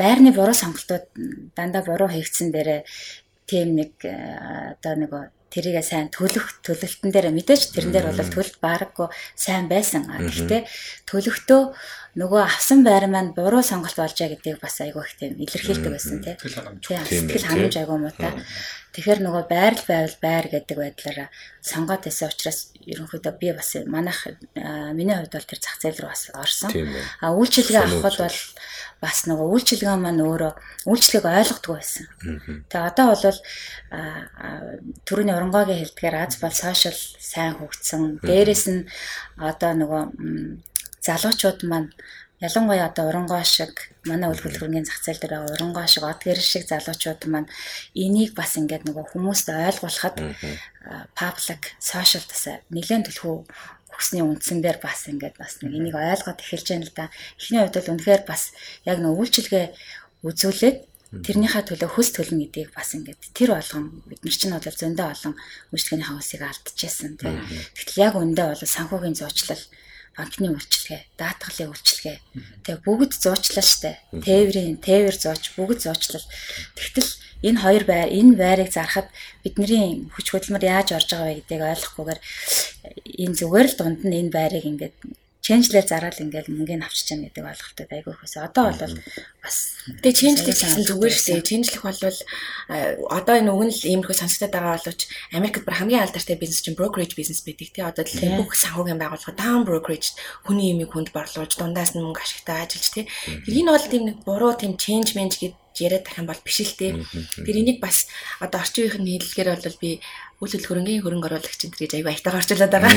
байрны 0.00 0.30
буруу 0.34 0.56
сонголтууд 0.56 1.06
дандаа 1.54 1.82
буруу 1.86 2.10
хийгдсэн 2.10 2.50
дээрээ 2.50 2.80
тийм 3.46 3.78
нэг 3.78 3.92
э, 4.02 4.74
одоо 4.74 4.94
нөгөө 4.98 5.22
тэрийгээ 5.52 5.84
сайн 5.84 6.08
төлөх 6.08 6.64
төлөлтөн 6.64 7.12
дээр 7.12 7.28
мэдээж 7.36 7.76
тэрэн 7.76 7.92
дээр 7.92 8.06
бол 8.08 8.32
төлөлт 8.32 8.56
баараггүй 8.64 9.08
сайн 9.36 9.68
байсан. 9.68 10.08
Гэхдээ 10.08 10.64
төлөختөө 11.04 11.62
нөгөө 12.12 12.40
авсан 12.44 12.84
байр 12.84 13.08
маань 13.08 13.32
буруу 13.36 13.60
сонголт 13.64 13.96
болжээ 13.96 14.36
гэдгийг 14.36 14.60
бас 14.60 14.80
айгүй 14.84 15.04
их 15.04 15.16
тийм 15.16 15.32
илэрхийлдэг 15.40 15.92
байсан 15.92 16.20
тийм. 16.24 16.36
Сэтгэл 16.40 17.48
ханамж 17.48 17.74
айгүй 17.76 17.98
муутай. 18.00 18.32
Тэгэхээр 18.92 19.20
нөгөө 19.24 19.44
байр 19.48 19.72
л 19.72 19.84
байвал 19.88 20.16
байр 20.20 20.46
гэдэг 20.52 20.76
байдлаараа 20.76 21.28
сонгоод 21.64 22.04
байсан 22.04 22.28
учраас 22.28 22.76
ерөнхийдөө 22.84 23.32
би 23.40 23.48
бас 23.56 23.70
манайх 23.88 24.28
миний 24.92 25.16
хувьд 25.16 25.32
бол 25.32 25.48
тэр 25.48 25.60
зах 25.64 25.80
зээл 25.80 26.00
рүү 26.04 26.12
бас 26.12 26.24
орсон. 26.36 26.70
А 27.24 27.32
үйлчилгээ 27.32 27.80
авахд 27.80 28.20
бол 28.20 28.38
бас 29.02 29.26
нөгөө 29.26 29.48
үйлчилгээ 29.50 29.98
маань 29.98 30.22
өөрөө 30.22 30.52
үйлчлэгийг 30.86 31.26
ойлгодгүй 31.26 31.74
байсан. 31.74 32.06
Тэгээ 32.70 32.86
одоо 32.86 33.06
бол 33.10 33.38
түрүүний 35.02 35.34
оронгойгийн 35.34 35.80
хэлдгээр 35.82 36.16
аз 36.22 36.38
бол 36.38 36.54
сошиал 36.54 37.00
сайн 37.18 37.58
хөгжсөн. 37.58 38.22
Дээрээс 38.22 38.64
нь 38.70 38.86
одоо 39.42 39.72
нөгөө 39.74 40.02
залуучууд 41.02 41.60
маань 41.66 41.90
ялангуяа 42.42 42.90
одоо 42.90 43.10
оронгой 43.10 43.42
шиг 43.42 43.90
манай 44.06 44.30
үлгэл 44.30 44.58
хөрөнгөний 44.58 44.86
зах 44.86 45.02
зээл 45.02 45.22
дээр 45.22 45.34
оронгой 45.46 45.86
шиг 45.86 46.02
од 46.06 46.22
гэр 46.22 46.38
шиг 46.42 46.66
залуучууд 46.66 47.22
маань 47.30 47.50
энийг 47.94 48.34
бас 48.38 48.58
ингээд 48.58 48.86
нөгөө 48.86 49.14
хүмүүст 49.14 49.46
ойлгуулахад 49.50 50.16
паблик 51.14 51.62
сошиал 51.78 52.26
тасаа 52.26 52.62
нэлээд 52.74 53.06
төлхөө 53.06 53.46
өгсөний 53.92 54.24
үндсэн 54.24 54.58
дээр 54.64 54.78
бас 54.80 55.06
ингээд 55.06 55.36
бас 55.36 55.60
нэг 55.60 55.72
энийг 55.76 55.94
ойлгоод 55.94 56.40
эхэлж 56.40 56.66
байна 56.72 56.86
л 56.88 56.96
да. 56.96 57.06
Эхний 57.36 57.60
хувьд 57.60 57.76
бол 57.76 57.92
үнэхээр 57.94 58.22
бас 58.24 58.42
яг 58.88 58.98
нэг 58.98 59.12
үйлчилгээ 59.12 59.66
үзүүлээд 60.24 60.78
тэрнийхээ 61.12 61.62
төлөө 61.68 61.90
хөс 61.92 62.08
төлнө 62.16 62.48
гэдгийг 62.48 62.72
бас 62.72 62.96
ингээд 62.96 63.20
тэр 63.36 63.52
болгон 63.52 64.00
бид 64.08 64.20
нар 64.24 64.32
чинь 64.32 64.56
бол 64.56 64.64
зөндөө 64.64 65.08
олон 65.12 65.34
үйлчлэгээний 65.76 66.08
хавсыг 66.08 66.40
алдчихсан 66.40 67.20
тийм. 67.20 67.36
Тэгтэл 67.76 68.00
яг 68.00 68.14
үндэ 68.16 68.42
бол 68.48 68.64
санхүүгийн 68.64 69.18
зуучлал 69.20 69.62
банкны 70.16 70.52
үйлчилгээ, 70.52 71.00
даатгалын 71.16 71.72
үйлчилгээ. 71.72 72.16
Тэгээ 72.64 72.84
бүгд 72.84 73.12
зуучлал 73.16 73.64
штэ. 73.64 73.96
Тээврийн, 74.12 74.76
тээвэр 74.84 75.16
зууч, 75.16 75.56
бүгд 75.56 75.88
зуучлал. 75.88 76.26
Тэгтэл 76.76 77.10
энэ 77.42 77.58
хоёр 77.64 77.84
байр 77.88 78.08
энэ 78.12 78.38
байрыг 78.38 78.70
зарахад 78.70 79.08
бидний 79.42 80.06
хүч 80.14 80.26
хөдөлмөр 80.30 80.62
яаж 80.62 80.94
орж 80.94 81.08
байгаа 81.10 81.28
вэ 81.32 81.36
гэдгийг 81.42 81.62
ойлгохгүйгээр 81.64 82.20
энэ 83.24 83.36
зүгээр 83.40 83.66
л 83.66 83.76
дунд 83.78 84.00
нь 84.06 84.18
энэ 84.20 84.30
байрыг 84.30 84.64
ингээд 84.68 84.94
ченжлээ 85.42 85.82
зараад 85.82 86.22
ингээл 86.22 86.54
мөнгөний 86.54 86.86
авчиж 86.86 87.10
чана 87.10 87.26
гэдэг 87.26 87.42
ойлголтод 87.42 87.90
айгүй 87.90 88.14
хөөс. 88.14 88.34
Одоо 88.46 88.70
бол 88.70 88.94
бас 89.42 89.56
тэгээ 89.98 90.14
ченжлэх 90.14 90.54
гэсэн 90.54 90.86
зүгээр 90.86 91.14
шүү 91.18 91.26
дээ. 91.34 91.50
Ченжлэх 91.50 91.82
бол 91.82 91.98
одоо 93.10 93.34
энэ 93.34 93.50
өгнөл 93.50 93.90
иймэрхүү 93.90 94.16
сонсогдоод 94.22 94.54
байгаа 94.54 94.78
боловч 94.78 95.00
Америкт 95.34 95.66
бүр 95.66 95.76
хамгийн 95.82 96.06
алдартай 96.06 96.38
бизнес 96.38 96.62
чинь 96.62 96.78
brokerage 96.78 97.18
бизнес 97.18 97.42
байдаг 97.42 97.74
тий. 97.74 97.82
Одоо 97.82 98.06
дэлхийн 98.06 98.38
бүх 98.38 98.54
санхүүгийн 98.54 99.02
байгууллага 99.02 99.34
down 99.34 99.66
brokerage 99.66 100.14
хүний 100.46 100.70
имийг 100.70 100.94
хүнд 100.94 101.10
борлуулж 101.10 101.58
дундаас 101.58 101.98
нь 101.98 102.06
мөнгө 102.06 102.22
ашигтай 102.22 102.62
ажиллаж 102.62 102.88
тий. 102.94 103.04
Энэ 103.50 103.74
бол 103.74 103.86
тийм 103.90 104.02
нэг 104.06 104.18
буруу 104.22 104.54
тийм 104.54 104.78
change 104.78 105.18
manage 105.18 105.42
гэдэг 105.42 105.58
яриад 105.82 106.04
тах 106.04 106.22
юм 106.22 106.30
бол 106.30 106.38
биш 106.44 106.62
л 106.62 106.76
дээ. 106.78 107.02
Тэр 107.42 107.56
энийг 107.58 107.82
бас 107.82 108.06
одоо 108.38 108.60
орчин 108.60 108.92
үеийн 108.92 109.18
хэллэгээр 109.18 109.58
бол 109.58 109.82
би 109.82 109.98
үйл 110.42 110.50
хөдлөхөрөнгийн 110.58 111.02
хөрөнгө 111.06 111.28
оруулагч 111.30 111.60
энэ 111.70 111.78
гэж 111.78 111.92
аягүй 111.94 112.12
айтайгаар 112.18 112.40
орчуулад 112.42 112.74
байгаа. 112.74 112.92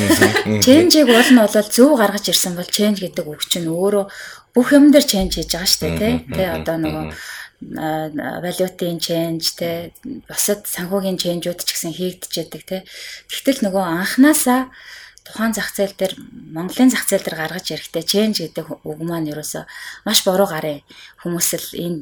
Ченжийг 0.65 1.09
уул 1.13 1.29
нь 1.29 1.37
бол 1.37 1.69
зөв 1.69 1.91
гаргаж 1.93 2.25
ирсэн 2.33 2.57
бол 2.57 2.65
ченж 2.65 2.97
гэдэг 3.05 3.25
үг 3.29 3.45
чинь 3.45 3.69
өөрөө 3.69 4.05
бүх 4.57 4.67
юм 4.73 4.89
дээр 4.89 5.05
ченж 5.05 5.37
хийж 5.37 5.53
байгаа 5.53 5.69
шүү 5.69 5.81
дээ 5.85 6.01
тий. 6.01 6.13
Тэ 6.33 6.43
одоо 6.57 6.77
нөгөө 6.81 7.05
валютын 8.41 8.97
ченж 8.97 9.53
те 9.61 9.93
бусад 10.25 10.65
санхүүгийн 10.65 11.21
ченжүүд 11.21 11.61
ч 11.61 11.69
гэсэн 11.69 11.93
хийгдчихэд 11.93 12.65
те. 12.65 12.77
Тэгтэл 13.29 13.69
нөгөө 13.69 13.83
анханасаа 13.93 14.73
тухайн 15.25 15.53
зах 15.57 15.73
зээл 15.73 15.97
дээр 15.97 16.13
Монголын 16.53 16.93
зах 16.93 17.09
зээл 17.09 17.25
дээр 17.25 17.37
гаргаж 17.41 17.65
ирэхдээ 17.73 18.05
change 18.05 18.37
гэдэг 18.45 18.85
үг 18.85 18.99
маань 19.01 19.33
ерөөсөө 19.33 19.63
маш 20.05 20.21
буруу 20.21 20.45
гарын 20.45 20.85
хүмүүс 21.25 21.49
л 21.57 21.69
энэ 21.73 21.99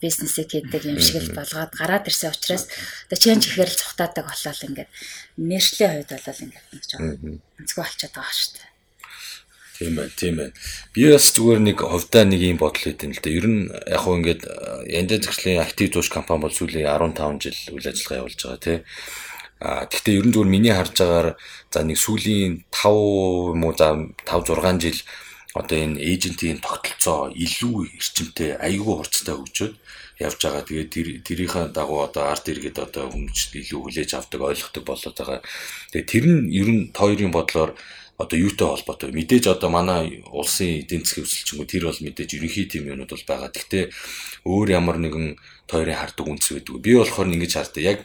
бизнесийг 0.00 0.48
хийдэг 0.48 0.88
юм 0.88 0.96
шиг 0.96 1.20
л 1.20 1.36
болгоод 1.36 1.76
гараад 1.76 2.08
ирсэн 2.08 2.32
учраас 2.32 2.64
одоо 3.06 3.18
change 3.20 3.44
гэхээр 3.52 3.70
л 3.70 3.80
цухтаадаг 3.84 4.24
болол 4.24 4.66
ингээд 4.72 4.90
нэршлийн 5.36 5.92
хувьд 6.00 6.12
бол 6.16 6.42
ингээд 6.48 6.66
нэг 6.72 6.82
жоо 6.88 7.00
онцгой 7.60 7.84
болчиход 7.84 8.16
байгаа 8.16 8.32
шүү 8.32 8.50
дээ. 8.56 8.70
Тийм 9.80 9.96
байна, 9.96 10.12
тийм 10.12 10.36
байна. 10.36 10.52
Би 10.92 11.08
бас 11.08 11.32
зүгээр 11.32 11.60
нэг 11.64 11.78
хувьдаа 11.80 12.24
нэг 12.28 12.40
юм 12.44 12.60
бодол 12.60 12.84
хийдэн 12.84 13.16
л 13.16 13.22
дээ. 13.24 13.36
Ер 13.40 13.46
нь 13.48 13.60
яг 13.68 14.00
хөө 14.04 14.16
ингээд 14.20 14.42
янда 14.92 15.16
зэгслийн 15.24 15.64
актив 15.64 15.88
зууш 15.88 16.12
компани 16.12 16.44
бол 16.44 16.52
сүүлийн 16.52 16.84
15 16.84 17.40
жил 17.40 17.80
үйл 17.80 17.88
ажиллагаа 17.88 18.20
явуулж 18.20 18.40
байгаа 18.44 18.60
тий. 18.60 18.78
А 19.60 19.84
гэхдээ 19.84 20.18
ер 20.18 20.26
нь 20.26 20.32
зүгээр 20.32 20.54
миний 20.54 20.72
харж 20.72 20.96
байгаагаар 20.96 21.28
за 21.68 21.80
нэг 21.84 21.98
сүүлийн 22.00 22.64
5 22.72 23.52
юм 23.52 23.60
уу 23.68 23.74
за 23.76 23.92
5 24.24 24.56
6 24.56 24.80
жил 24.80 25.00
одоо 25.54 25.76
энэ 25.76 26.00
эйжентийн 26.00 26.64
тогтолцоо 26.64 27.28
илүү 27.34 27.76
эрчимтэй 27.98 28.56
аюулгүй 28.56 28.96
хурцтай 28.96 29.34
хөгжөөд 29.36 29.74
явж 30.20 30.38
байгаа. 30.40 30.62
Тэгээд 30.64 31.24
тэрийнхээ 31.26 31.66
дагуу 31.74 32.06
одоо 32.06 32.30
арт 32.30 32.46
иргэд 32.52 32.78
одоо 32.78 33.10
хүмүүст 33.10 33.56
илүү 33.56 33.80
хүлээж 33.82 34.10
авдаг, 34.14 34.40
ойлгохдаг 34.40 34.84
болоод 34.86 35.16
байгаа. 35.16 35.40
Тэгээд 35.90 36.08
тэр 36.12 36.24
нь 36.28 36.40
ер 36.54 36.68
нь 36.70 36.82
хоёрын 36.94 37.32
бодлоор 37.34 37.74
одоо 38.20 38.36
юутай 38.36 38.68
холбоотой. 38.68 39.10
Мэдээж 39.16 39.44
одоо 39.48 39.72
манай 39.72 40.22
улсын 40.28 40.84
эдийн 40.84 41.02
засгийн 41.08 41.24
өсөлтчөнгөө 41.24 41.66
тэр 41.66 41.84
бол 41.88 42.00
мэдээж 42.04 42.30
ерөнхий 42.36 42.66
тим 42.68 42.84
юмнууд 42.92 43.10
бол 43.16 43.26
байгаа. 43.26 43.48
Гэхдээ 43.48 43.84
өөр 44.44 44.68
ямар 44.76 44.96
нэгэн 45.00 45.40
тойрын 45.66 45.96
хардаг 45.96 46.26
үндэс 46.28 46.52
байдаг. 46.52 46.84
Би 46.84 46.92
болохоор 47.00 47.32
ингэж 47.32 47.52
хардаа. 47.56 47.82
Яг 47.82 48.00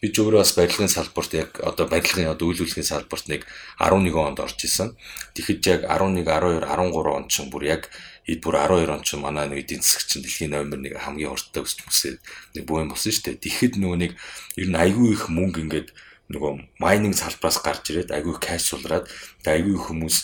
би 0.00 0.08
ч 0.08 0.16
өөрөө 0.24 0.40
бас 0.40 0.56
барилгын 0.56 0.88
салбарт 0.88 1.32
яг 1.36 1.60
одоо 1.60 1.84
барилгын 1.84 2.32
одоо 2.32 2.48
үйл 2.48 2.64
үйлчлэгийн 2.64 2.88
салбарт 2.88 3.28
нэг 3.28 3.44
11 3.76 4.16
онд 4.16 4.40
орж 4.40 4.64
исэн. 4.64 4.96
Тэгэхэд 5.36 5.60
яг 5.68 5.80
11, 5.84 6.24
12, 6.24 6.64
13 6.64 7.12
он 7.12 7.28
ч 7.28 7.44
бүр 7.52 7.68
яг 7.68 7.92
ид 8.24 8.40
бүр 8.40 8.56
12 8.56 8.88
он 8.96 9.04
ч 9.04 9.20
манай 9.20 9.52
нэг 9.52 9.68
эдийн 9.68 9.84
засгч 9.84 10.24
дэлхийн 10.24 10.56
номер 10.56 10.80
1 10.80 11.04
хамгийн 11.04 11.36
урттай 11.36 11.60
өсч 11.60 11.84
мөсөө 11.84 12.16
нэг 12.56 12.64
бүүн 12.64 12.88
болсон 12.88 13.12
шүү 13.12 13.24
дээ. 13.28 13.44
Тэгэхэд 13.44 13.74
нөгөө 13.76 13.98
нэг 14.00 14.12
ер 14.56 14.68
нь 14.72 14.80
айгүй 14.80 15.12
их 15.12 15.28
мөнгө 15.28 15.68
ингээд 15.68 15.88
нөгөө 16.32 16.52
майнинг 16.80 17.20
салбараас 17.20 17.60
гарч 17.60 17.92
ирээд 17.92 18.16
айгүй 18.16 18.40
кэш 18.40 18.72
сулраад 18.72 19.04
айгүй 19.44 19.76
хүмүүс 19.76 20.16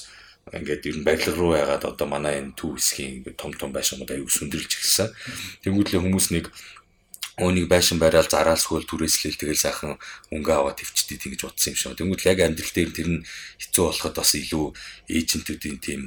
ингээд 0.55 0.87
ер 0.87 0.97
нь 1.03 1.07
барилга 1.07 1.35
руу 1.35 1.59
ягаад 1.59 1.83
одоо 1.83 2.07
манай 2.07 2.39
энэ 2.39 2.55
төв 2.55 2.79
хэсгийн 2.79 3.27
том 3.35 3.51
том 3.59 3.75
байшингууд 3.75 4.15
айгүй 4.15 4.31
сүндэрлж 4.31 4.73
ирсэн. 4.79 5.11
Тэнгүүдлээ 5.67 6.01
хүмүүс 6.07 6.27
нэг 6.31 6.55
өөнийг 7.37 7.69
байшин 7.69 8.01
барайл 8.01 8.25
зараал 8.25 8.57
сөхөл 8.57 8.89
түрээслэл 8.89 9.37
тэгэл 9.37 9.61
сайхан 9.61 10.01
өнгө 10.33 10.53
аваад 10.57 10.81
төвчтэй 10.81 11.21
тэгж 11.21 11.45
утсан 11.45 11.73
юм 11.73 11.77
шиг. 11.77 11.93
Тэнгүүд 12.01 12.25
яг 12.33 12.41
амьдрал 12.41 12.73
дээр 12.73 12.91
тэр 12.97 13.09
нь 13.13 13.25
хэцүү 13.61 13.85
болоход 13.85 14.17
бас 14.17 14.33
илүү 14.41 14.65
эйжентүүдийн 15.13 15.79
тийм 15.85 16.03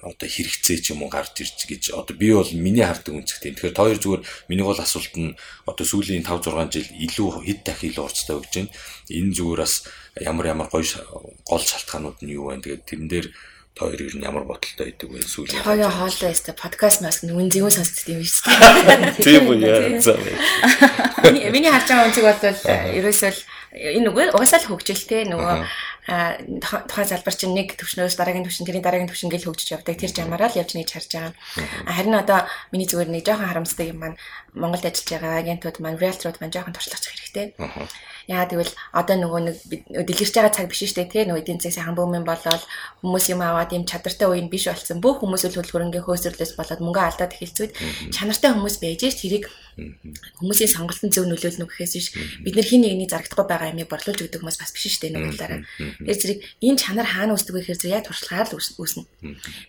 одоо 0.00 0.24
хэрэгцээ 0.24 0.78
ч 0.80 0.96
юм 0.96 1.04
уу 1.04 1.12
гарч 1.12 1.44
ирж 1.44 1.68
гэж 1.68 1.92
одоо 1.92 2.16
би 2.16 2.32
бол 2.32 2.48
миний 2.56 2.80
хардаг 2.80 3.12
үнцэг 3.12 3.44
тийм. 3.44 3.52
Тэгэхээр 3.60 3.76
тоор 3.76 4.00
зүгээр 4.00 4.22
миний 4.48 4.64
гол 4.64 4.80
асуулт 4.80 5.12
нь 5.20 5.36
одоо 5.68 5.84
сүүлийн 5.84 6.24
5 6.24 6.48
6 6.48 6.72
жил 6.72 6.88
илүү 6.88 7.28
хэд 7.44 7.60
дахин 7.68 7.92
илүү 7.92 8.04
урцтай 8.08 8.36
өгч 8.40 8.52
байна. 8.56 8.72
Энэ 9.12 9.36
зүгээр 9.36 9.60
бас 9.60 9.74
ямар 10.16 10.46
ямар 10.56 10.68
гоё 10.72 10.88
гол 11.44 11.60
шалтгаанууд 11.60 12.24
нь 12.24 12.32
юу 12.32 12.48
вэ? 12.48 12.64
Тэгээд 12.64 12.88
тэрэн 12.88 13.08
дээр 13.12 13.26
та 13.72 13.88
хоёр 13.88 14.00
ер 14.04 14.14
нь 14.16 14.24
ямар 14.24 14.44
бодолтой 14.44 14.92
байдаг 14.92 15.08
вэ 15.08 15.24
сүүлийн 15.24 15.64
хоёроо 15.64 15.88
хоолой 15.88 16.32
өстө 16.36 16.52
подкаст 16.52 17.00
мас 17.00 17.24
нүн 17.24 17.48
зэвэн 17.48 17.72
сонсдог 17.72 18.04
юм 18.12 18.20
шүү 18.20 18.52
дээ. 18.52 19.16
Тийм 19.24 19.48
үү 19.48 19.56
яа. 19.64 19.96
Миний 21.48 21.72
харж 21.72 21.88
байгаа 21.88 22.08
үнцэг 22.12 22.24
бол 22.28 22.40
ерөөсөө 23.00 23.32
энэ 23.72 24.04
нөгөө 24.04 24.36
угаасаа 24.36 24.60
л 24.60 24.68
хөгжил 24.68 25.02
те 25.08 25.24
нөгөө 25.24 25.64
тухайн 26.02 27.06
залбар 27.06 27.34
чинь 27.34 27.54
нэг 27.54 27.78
төвшнөөс 27.78 28.18
дараагийн 28.18 28.42
төвшин 28.42 28.66
тэрийн 28.66 28.82
дараагийн 28.82 29.06
төвшин 29.06 29.30
гэл 29.30 29.46
хөгжиж 29.46 29.78
явдаг. 29.78 29.94
Тэр 29.94 30.10
жамаараа 30.10 30.50
л 30.50 30.58
явж 30.58 30.74
нэж 30.74 30.90
харж 30.90 31.10
байгаа. 31.14 31.34
Харин 31.86 32.18
одоо 32.18 32.42
миний 32.74 32.90
зүгээр 32.90 33.10
нэг 33.14 33.22
жоохон 33.22 33.46
харамсдаг 33.46 33.86
юм 33.86 33.98
маань 34.02 34.18
Монголд 34.50 34.82
ажиллаж 34.82 35.08
байгаа 35.14 35.38
агентууд 35.38 35.78
маань 35.78 36.02
realtor-ууд 36.02 36.42
маань 36.42 36.50
жоохон 36.50 36.74
туршлагачих 36.74 37.14
хэрэгтэй. 37.14 37.54
Яа 38.26 38.46
тэгвэл 38.46 38.74
одоо 38.90 39.16
нөгөө 39.18 39.40
нэг 39.46 39.56
дэлгэрч 40.06 40.34
байгаа 40.34 40.54
цаг 40.54 40.66
биш 40.70 40.90
дээ 40.90 41.06
тий? 41.06 41.22
Нөгөө 41.26 41.42
эдийн 41.42 41.62
засгийн 41.62 41.86
сайхан 41.86 41.98
бөөмэн 41.98 42.26
болоод 42.26 42.62
хүмүүс 43.02 43.26
юм 43.30 43.42
аваад 43.42 43.70
юм 43.74 43.86
чадвартай 43.86 44.26
үеийн 44.30 44.50
биш 44.50 44.66
болсон. 44.70 45.02
Бүх 45.02 45.22
хүмүүс 45.22 45.46
үл 45.46 45.58
хөлбөрөнгийн 45.58 46.06
хөөсөрлөөс 46.06 46.54
болоод 46.54 46.82
мөнгө 46.82 47.02
алдаад 47.02 47.34
эхэлцүүд 47.34 47.70
чанартай 48.14 48.54
хүмүүс 48.54 48.78
байж 48.78 49.02
ш 49.10 49.26
тэрийг 49.26 49.50
хүмүүсийн 50.38 50.70
сонголтын 50.70 51.10
зөв 51.10 51.26
нөлөөлнө 51.26 51.66
гэхээс 51.66 51.94
биш. 51.96 52.08
Бид 52.44 52.54
нар 52.54 52.68
хин 52.68 52.84
нэгний 52.84 53.08
зарагдахгүй 53.08 53.46
байгаа 53.48 53.72
юмыг 53.72 53.88
борлуулж 53.88 54.20
өгдөг 54.20 54.44
хүмүүс 54.44 54.60
бас 54.60 54.70
биш 54.76 55.00
дээ 55.00 55.16
нөгөө 55.16 55.32
талаараа. 55.32 55.64
Тэр 56.00 56.16
зэрэг 56.16 56.38
энэ 56.64 56.78
чанар 56.80 57.08
хаана 57.08 57.34
үүсдэг 57.36 57.52
вэ 57.52 57.60
гэхээр 57.60 57.80
зэрэг 57.80 57.96
яг 58.00 58.06
туршлагаар 58.08 58.48
л 58.48 58.56
үүснэ. 58.56 59.02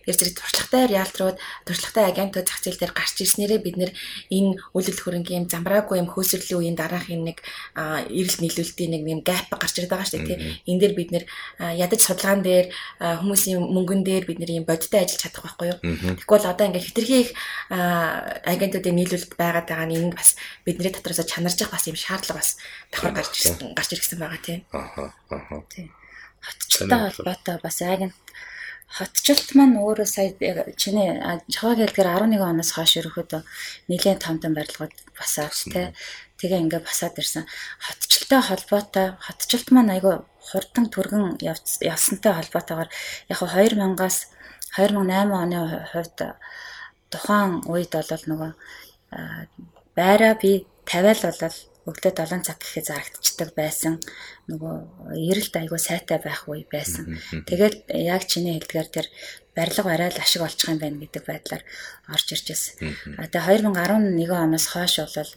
Тэр 0.04 0.16
зэрэг 0.16 0.34
туршлагатай 0.38 0.84
реалтрууд, 0.88 1.36
туршлагатай 1.66 2.04
агентууд 2.08 2.46
зах 2.48 2.60
зээл 2.64 2.80
дээр 2.80 2.94
гарч 2.94 3.16
ирснээрээ 3.20 3.60
бид 3.60 3.76
нар 3.76 3.92
энэ 4.30 4.56
үйлдэл 4.72 5.02
хөрөнгийн 5.04 5.48
замбраагүй 5.50 6.00
юм 6.00 6.08
хөөсөрлийн 6.08 6.58
үеийн 6.60 6.78
дараахийн 6.78 7.22
нэг 7.24 7.38
эрэлт 7.76 8.40
нийлүүлэлтийн 8.40 8.90
нэг 8.94 9.02
юм 9.04 9.20
гап 9.26 9.48
гарч 9.52 9.74
ирээд 9.78 9.92
байгаа 9.92 10.08
шүү 10.08 10.24
дээ. 10.24 10.38
Энэ 10.70 10.80
дээр 10.80 10.94
бид 10.94 11.10
нэр 11.12 11.24
ядаж 11.60 12.00
судалгаан 12.02 12.42
дээр 12.42 12.66
хүмүүсийн 13.00 13.60
мөнгөн 13.60 14.02
дээр 14.06 14.24
бид 14.28 14.38
нэр 14.40 14.62
юм 14.62 14.66
бодиттой 14.68 15.04
ажиллаж 15.04 15.22
чадах 15.22 15.44
байхгүй 15.44 15.68
юу. 15.72 15.78
Тэгвэл 16.22 16.50
одоо 16.50 16.64
ингээд 16.68 16.86
хитрхи 16.88 17.16
их 17.24 17.30
агентуудын 17.70 18.96
нийлүүлэлт 18.96 19.34
байгаад 19.36 19.66
байгаа 19.68 19.88
нь 19.88 19.96
энэ 19.98 20.16
бас 20.16 20.36
бидний 20.64 20.92
дотроос 20.92 21.20
чанарж 21.26 21.58
явах 21.60 21.76
бас 21.76 21.86
юм 21.88 21.98
шаардлага 21.98 22.40
бас 22.40 22.50
давхар 22.92 23.12
гарч 23.14 23.32
ирсэн 23.34 23.74
гарч 23.74 23.90
ирсэн 23.92 24.18
байгаа 24.18 24.40
тий. 24.42 24.58
Аха 24.72 25.14
аха. 25.30 25.62
Тий. 25.72 25.90
Хотчтой 26.44 26.88
холбоотой 26.88 27.56
бас 27.64 27.78
агент 27.82 28.14
хотчлт 28.94 29.56
маань 29.58 29.80
өөрөө 29.80 30.06
сая 30.06 30.30
чиний 30.78 31.18
чаваг 31.50 31.82
хэлдгээр 31.82 32.08
11 32.30 32.38
оноос 32.38 32.70
хойш 32.76 32.92
ерөөхдөө 33.00 33.42
нэлээд 33.90 34.22
том 34.22 34.36
том 34.38 34.52
барилгууд 34.54 34.94
басаад 35.18 35.50
тий 35.72 35.90
тэгээ 36.38 36.62
ингээ 36.68 36.82
басаад 36.84 37.18
ирсэн. 37.18 37.48
Хотчлолтой 37.80 38.40
холбоотой. 38.44 39.06
Хотчлт 39.18 39.68
маань 39.74 39.90
айгүй 39.96 40.22
хурдан 40.46 40.86
түргэн 40.94 41.40
явсантай 41.42 42.32
холбоотойгоор 42.38 42.90
яг 43.32 43.38
2000-аас 43.42 44.16
2008 44.78 45.42
оны 45.42 45.58
хувьд 45.90 46.18
тухайн 47.10 47.66
үед 47.66 47.92
бол 47.94 48.24
нөгөө 48.30 48.50
байраа 49.98 50.34
би 50.38 50.66
тавиал 50.86 51.20
болол 51.24 51.56
өглөө 51.84 52.12
7 52.16 52.44
цаг 52.46 52.58
гэхэд 52.60 52.88
зарагдчихдаг 52.88 53.50
байсан. 53.52 54.00
Нөгөө 54.48 54.74
эрэлт 55.14 55.54
айгуу 55.60 55.80
сайтай 55.80 56.18
байх 56.20 56.48
үе 56.48 56.64
байсан. 56.64 57.20
Тэгээд 57.44 57.92
яг 57.92 58.22
чиний 58.24 58.56
хэлдгээр 58.56 58.88
тэр 58.88 59.06
барилга 59.54 59.82
барай 59.86 60.10
л 60.10 60.18
ашиг 60.18 60.42
олчих 60.42 60.68
юм 60.68 60.78
байна 60.82 60.98
гэдэг 60.98 61.24
байдлаар 61.24 61.62
орж 62.10 62.26
ирж 62.34 62.46
байсан. 62.50 62.74
Тэгээ 63.30 63.62
2011 63.62 64.34
оноос 64.34 64.66
хойш 64.66 64.94
бол 64.98 65.32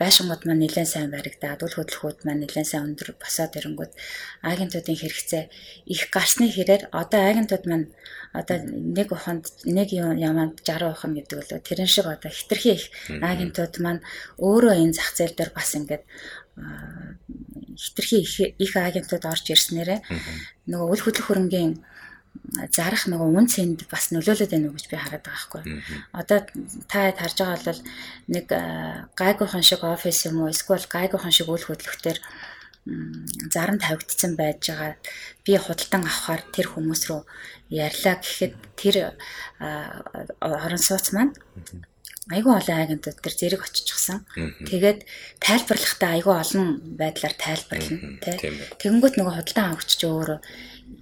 байшингууд 0.00 0.42
маань 0.48 0.62
нэлээд 0.64 0.88
сайн 0.88 1.12
баригдаад 1.12 1.60
үл 1.62 1.76
хөдлөхүүд 1.76 2.18
маань 2.24 2.42
нэлээд 2.48 2.68
сайн 2.68 2.88
өндөр 2.88 3.20
босоод 3.20 3.52
ирэнгүүт 3.60 3.92
агентуудын 4.40 4.96
хэрэгцээ 4.96 5.44
их 5.84 6.02
гарсны 6.08 6.48
хэрээр 6.48 6.88
одоо 6.96 7.20
агентууд 7.28 7.64
маань 7.68 7.86
одоо 8.32 8.56
нэг 8.64 9.08
уханд 9.12 9.44
нэг 9.64 9.88
яманд 9.92 10.64
60 10.64 10.92
ухам 10.92 11.12
гэдэг 11.16 11.36
бол 11.36 11.52
тэрэн 11.60 11.88
шиг 11.88 12.06
одоо 12.08 12.32
хитрхи 12.32 12.72
их 12.76 12.84
агентууд 13.08 13.74
маань 13.84 14.00
өөрөө 14.40 14.74
энэ 14.80 14.96
зах 14.96 15.12
зээл 15.16 15.36
дээр 15.36 15.52
бас 15.52 15.76
ингээд 15.76 16.04
хитрхи 17.76 18.52
их 18.58 18.72
агентууд 18.76 19.24
орж 19.24 19.44
ирснээрээ 19.52 20.00
нөгөө 20.68 20.88
үл 20.92 21.02
хөдлөх 21.04 21.26
хөрөнгийн 21.28 21.72
зарах 22.72 23.04
нөгөө 23.10 23.28
үн 23.38 23.46
цэнд 23.46 23.80
бас 23.92 24.10
нөлөөлөд 24.14 24.50
байна 24.52 24.68
уу 24.68 24.76
гэж 24.76 24.86
би 24.90 24.96
хараад 24.96 25.24
байгаа 25.24 25.44
хгүй. 25.44 25.62
Одоо 26.12 26.38
та 26.90 26.98
хэд 27.08 27.18
харж 27.20 27.36
байгаа 27.38 27.66
бол 27.68 27.82
нэг 28.34 28.46
гайгүйхан 29.18 29.64
шиг 29.64 29.82
офис 29.84 30.26
юм 30.28 30.42
уу 30.42 30.52
эсвэл 30.52 30.86
гайгүйхан 30.86 31.34
шиг 31.34 31.48
үйл 31.48 31.66
хөдлөлтөөр 31.68 32.18
заран 33.52 33.78
тавигдсан 33.78 34.32
байж 34.36 34.70
байгаа 34.70 34.96
би 35.44 35.52
худалдан 35.60 36.02
авахаар 36.08 36.42
тэр 36.54 36.66
хүмүүс 36.72 37.02
рүү 37.08 37.22
ярьлаа 37.68 38.16
гэхэд 38.20 38.54
тэр 38.80 38.96
орон 40.40 40.80
сууц 40.80 41.12
маань 41.12 41.36
айгүй 42.28 42.52
олон 42.52 42.78
агентууд 42.84 43.18
тэр 43.24 43.34
зэрэг 43.40 43.62
очичихсан. 43.64 44.24
Тэгээд 44.68 45.08
тайлбарлахдаа 45.40 46.10
айгүй 46.16 46.34
олон 46.36 46.66
байдлаар 47.00 47.34
тайлбарлана 47.40 48.20
тий. 48.20 48.36
Тэгэнгүүт 48.80 49.16
нөгөө 49.16 49.34
худалдан 49.36 49.66
авагч 49.72 49.90
ч 49.96 50.04
өөрөө 50.04 50.38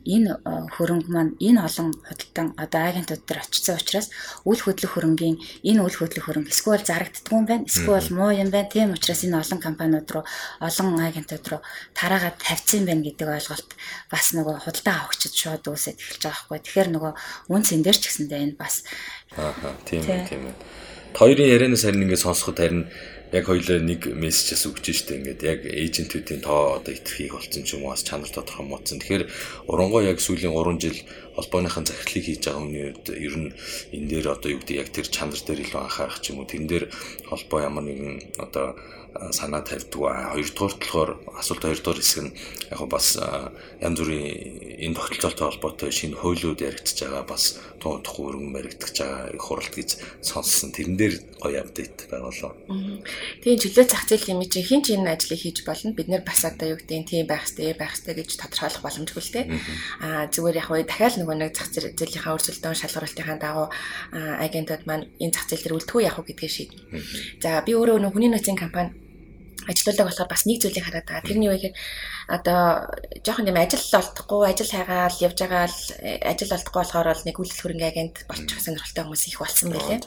энэ 0.07 0.39
э, 0.39 0.51
хөрөнгө 0.75 1.11
маань 1.11 1.35
энэ 1.43 1.61
олон 1.67 1.91
худалдан 2.07 2.55
одоо 2.55 2.81
агентууд 2.87 3.23
дээр 3.27 3.43
очсон 3.43 3.77
учраас 3.79 4.09
үйл 4.47 4.63
хөдлөх 4.63 4.93
хөрөнгийн 4.95 5.37
энэ 5.67 5.81
үйл 5.83 5.99
хөдлөх 5.99 6.27
хөрөнгө 6.31 6.55
эсвэл 6.55 6.85
зарагддгүй 6.87 7.35
юм 7.35 7.47
байна 7.51 7.67
эсвэл 7.67 8.11
муу 8.15 8.31
юм 8.31 8.51
байна. 8.55 8.71
Тийм 8.71 8.95
учраас 8.95 9.23
энэ 9.27 9.43
олон 9.43 9.61
компаниуд 9.63 10.09
руу 10.15 10.25
олон 10.63 11.01
агентууд 11.03 11.47
руу 11.51 11.61
тараагаад 11.99 12.39
тавьсан 12.39 12.87
байна 12.87 13.03
гэдэг 13.03 13.27
ойлголт 13.27 13.71
бас 14.11 14.27
нөгөө 14.35 14.57
худалдан 14.63 14.95
авахчид 14.95 15.35
шууд 15.35 15.65
үүсэж 15.67 15.97
эхэлж 15.99 16.23
байгаа 16.23 16.47
байхгүй. 16.47 16.59
Тэгэхээр 16.63 16.89
нөгөө 16.95 17.13
үн 17.51 17.63
цэн 17.67 17.83
дээр 17.83 17.99
ч 17.99 18.05
гэсэндээ 18.07 18.41
энэ 18.47 18.57
бас. 18.59 18.87
Аа 19.35 19.75
тийм 19.83 20.07
тийм 20.07 20.55
хоёрын 21.19 21.49
ярианаас 21.49 21.83
харин 21.83 22.05
ингээд 22.05 22.25
сонсоход 22.25 22.61
харин 22.61 22.87
яг 23.33 23.45
хоёлоо 23.51 23.83
нэг 23.83 24.07
мессежээс 24.07 24.71
өгч 24.71 24.87
штэ 24.95 25.19
ингээд 25.19 25.41
яг 25.43 25.61
эйжентүүдийн 25.67 26.47
тоо 26.47 26.79
одоо 26.79 26.93
итгэхийг 26.95 27.35
болсон 27.35 27.63
ч 27.67 27.75
юм 27.75 27.87
уу 27.87 27.91
бас 27.91 28.07
чанар 28.07 28.31
тодорхой 28.31 28.67
муудсан. 28.67 29.03
Тэгэхээр 29.03 29.27
урангуй 29.67 30.07
яг 30.07 30.23
сүүлийн 30.23 30.55
3 30.55 30.79
жил 30.79 30.99
холбооныхон 31.35 31.87
захирлыг 31.91 32.25
хийж 32.25 32.43
байгаа 32.47 32.63
хүний 32.63 32.85
үед 32.95 33.07
ер 33.11 33.35
нь 33.35 33.51
энэ 33.93 34.09
дээр 34.09 34.27
одоо 34.31 34.49
юу 34.55 34.61
гэдэг 34.63 34.77
яг 34.79 34.91
тэр 34.95 35.07
чанар 35.11 35.41
дээр 35.43 35.65
илүү 35.67 35.81
анхаарах 35.83 36.21
ч 36.23 36.31
юм 36.31 36.39
уу 36.39 36.47
тэрэн 36.47 36.71
дээр 36.71 36.85
холбоо 37.27 37.59
ямар 37.67 37.85
нэгэн 37.85 38.39
одоо 38.39 38.79
санаа 39.33 39.63
тавьдгаа. 39.65 40.37
Хоёрдугаар 40.37 40.75
болохоор 40.77 41.11
асуулт 41.41 41.63
хоёрдугаар 41.65 42.01
хэсэг 42.01 42.23
нь 42.25 42.37
яг 42.71 42.81
бас 42.89 43.17
янз 43.81 43.99
бүрийн 44.01 44.87
энэ 44.87 44.97
тогтолцоотой 44.97 45.47
холбоотой 45.51 45.91
шинэ 45.93 46.17
хуулиуд 46.21 46.61
яригдчихэж 46.61 47.09
байгаа 47.09 47.25
бас 47.25 47.59
утгагүй 47.85 48.25
өргөн 48.33 48.53
баригдчихж 48.57 48.97
байгаа 49.03 49.35
их 49.35 49.45
хуралд 49.45 49.75
гэж 49.75 49.91
сонссон. 50.23 50.73
Тэрэн 50.73 50.97
дээр 50.97 51.15
гоё 51.43 51.61
апдейт 51.61 52.09
байгалаа. 52.09 52.53
Тийм 53.43 53.57
чөлөө 53.61 53.85
зах 53.87 54.05
зээл 54.09 54.33
юм 54.33 54.41
чи 54.49 54.61
хин 54.63 54.81
ч 54.83 54.97
энэ 54.97 55.13
ажлыг 55.13 55.41
хийж 55.41 55.65
болно. 55.69 55.93
Бид 55.93 56.09
нэр 56.09 56.25
бас 56.25 56.45
одоо 56.45 56.75
юу 56.75 56.79
гэдэг 56.81 57.07
тийм 57.07 57.27
байх 57.29 57.45
хэрэгтэй, 57.47 57.77
байх 57.77 57.93
хэрэгтэй 57.95 58.15
гэж 58.21 58.31
тодорхойлох 58.41 58.83
боломжгүй 58.83 59.23
л 59.23 59.35
те. 59.35 59.43
Аа 60.01 60.27
зүгээр 60.33 60.61
яг 60.61 60.69
уу 60.73 60.83
дахиад 60.83 61.17
нөгөө 61.21 61.37
нэг 61.37 61.53
зах 61.53 61.69
зээлийнхаа 61.73 62.37
өрсөлдөөн 62.37 62.81
шалгуулалтынхаа 62.81 63.39
дагуу 63.39 63.69
агентууд 64.13 64.83
маань 64.89 65.09
энэ 65.21 65.35
зах 65.35 65.47
зээл 65.49 65.65
дээр 65.65 65.77
үлдэхүү 65.77 66.01
явах 66.07 66.27
гэдгийг 66.27 66.53
шийднэ. 66.53 66.81
За 67.45 67.61
би 67.61 67.77
өөрөө 67.77 68.01
нөгөө 68.01 68.15
хүний 68.17 68.31
нөөцийн 68.33 68.59
компани 68.59 69.06
ажилуулдаг 69.67 70.07
болохоор 70.07 70.31
бас 70.31 70.47
нэг 70.47 70.59
зүйлийг 70.63 70.87
хараад 70.87 71.07
байгаа. 71.07 71.27
Тэрний 71.27 71.51
гэхээр 71.51 71.75
одоо 72.31 72.61
жоохон 73.27 73.51
юм 73.51 73.59
ажил 73.59 73.83
олдохгүй, 74.01 74.43
ажил 74.47 74.71
хайгаал 74.71 75.19
явж 75.27 75.39
байгаа 75.43 75.65
л 75.67 75.81
ажил 76.23 76.55
олдохгүй 76.57 76.81
болохоор 76.83 77.09
бол 77.11 77.27
нэг 77.27 77.37
үйлдэл 77.37 77.63
хөрөнгө 77.63 77.87
агент 77.91 78.17
болчих 78.31 78.61
сонирхолтой 78.63 79.03
хүмүүс 79.05 79.25
их 79.27 79.39
болсон 79.43 79.69
байлээ. 79.75 80.01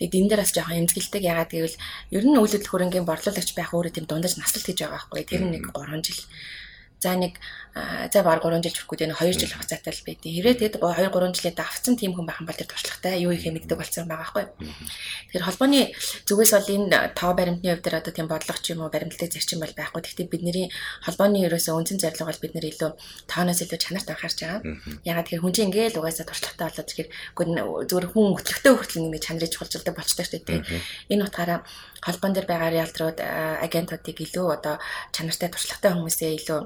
Тэгээд 0.00 0.16
энэ 0.18 0.28
дээр 0.32 0.42
бас 0.42 0.52
жоохон 0.56 0.80
эмзгэлдэг. 0.82 1.22
Ягаад 1.22 1.50
гэвэл 1.52 1.76
ер 2.16 2.24
нь 2.24 2.40
үйлдэл 2.40 2.70
хөрөнгөний 2.70 3.06
борлуулагч 3.06 3.50
байх 3.54 3.70
өөрөө 3.76 3.92
тийм 3.92 4.06
дундаж 4.08 4.34
наслт 4.40 4.64
хийж 4.64 4.82
байгаа 4.82 5.04
байхгүй. 5.04 5.22
Тэр 5.28 5.42
нэг 5.46 5.68
3 5.70 6.00
жил 6.02 6.20
За 7.02 7.18
нэг 7.18 7.34
за 7.72 8.20
баг 8.20 8.44
3 8.44 8.60
жил 8.60 8.76
хүрхгүй 8.76 8.96
дээ 9.00 9.16
2 9.16 9.32
жил 9.32 9.48
хугацаатай 9.48 9.92
л 9.96 10.04
байдیں۔ 10.04 10.28
Хэрвээ 10.28 10.56
тэгэд 10.60 10.76
2 10.84 11.08
3 11.08 11.32
жилээ 11.32 11.54
давцсан 11.56 11.96
тийм 11.96 12.12
хүн 12.12 12.28
байх 12.28 12.44
юм 12.44 12.48
бол 12.48 12.60
тэр 12.60 12.68
туршлагатай 12.68 13.24
юу 13.24 13.32
ихэ 13.32 13.48
мэддэг 13.48 13.80
болсон 13.80 14.04
байгаа 14.04 14.28
байхгүй. 14.28 14.44
Тэгэхээр 15.32 15.46
холбооны 15.48 15.80
зүгээс 16.28 16.52
бол 16.52 16.68
энэ 16.68 17.16
тоо 17.16 17.32
баримтны 17.32 17.72
хувьд 17.72 17.88
одоо 17.88 18.12
тийм 18.12 18.28
бодлого 18.28 18.60
ч 18.60 18.76
юм 18.76 18.84
уу 18.84 18.92
баримтлалын 18.92 19.32
зарчим 19.32 19.64
бол 19.64 19.72
байхгүй. 19.72 20.00
Гэхдээ 20.04 20.28
бидний 20.28 20.68
холбооны 21.00 21.40
ерөөсөө 21.48 21.72
үндсэн 21.80 21.96
зорилго 21.96 22.28
бол 22.28 22.42
бид 22.44 22.52
нэр 22.52 22.66
илүү 22.76 22.90
тооноос 23.24 23.60
илүү 23.64 23.80
чанарт 23.80 24.08
анхаарч 24.12 24.38
байгаа. 24.44 24.60
Ягаад 25.08 25.24
тэгэхээр 25.32 25.42
хүн 25.42 25.54
чинь 25.56 25.66
ингээл 25.72 25.96
угаасаа 25.96 26.28
туршлагатай 26.28 26.66
болоод 26.68 26.88
тэгэхээр 26.92 27.08
зүгээр 27.88 28.06
хүн 28.12 28.26
өтлөгтэй 28.36 28.72
хүртэл 28.76 29.08
нэг 29.08 29.24
чанарыг 29.24 29.48
чухалчилдаг 29.48 29.94
болчтой 29.96 30.26
шүү 30.28 30.44
дээ. 30.44 30.60
Энэ 31.08 31.24
утгаараа 31.24 31.64
холбоон 32.04 32.36
дээр 32.36 32.46
байгаа 32.52 32.68
риэлторууд 32.68 33.18
агентуудыг 33.64 34.18
илүү 34.20 34.46
одоо 34.60 34.76
чанартай 35.16 35.48
туршлагатай 35.48 35.92
хүмүүсээ 35.96 36.36
илүү 36.36 36.60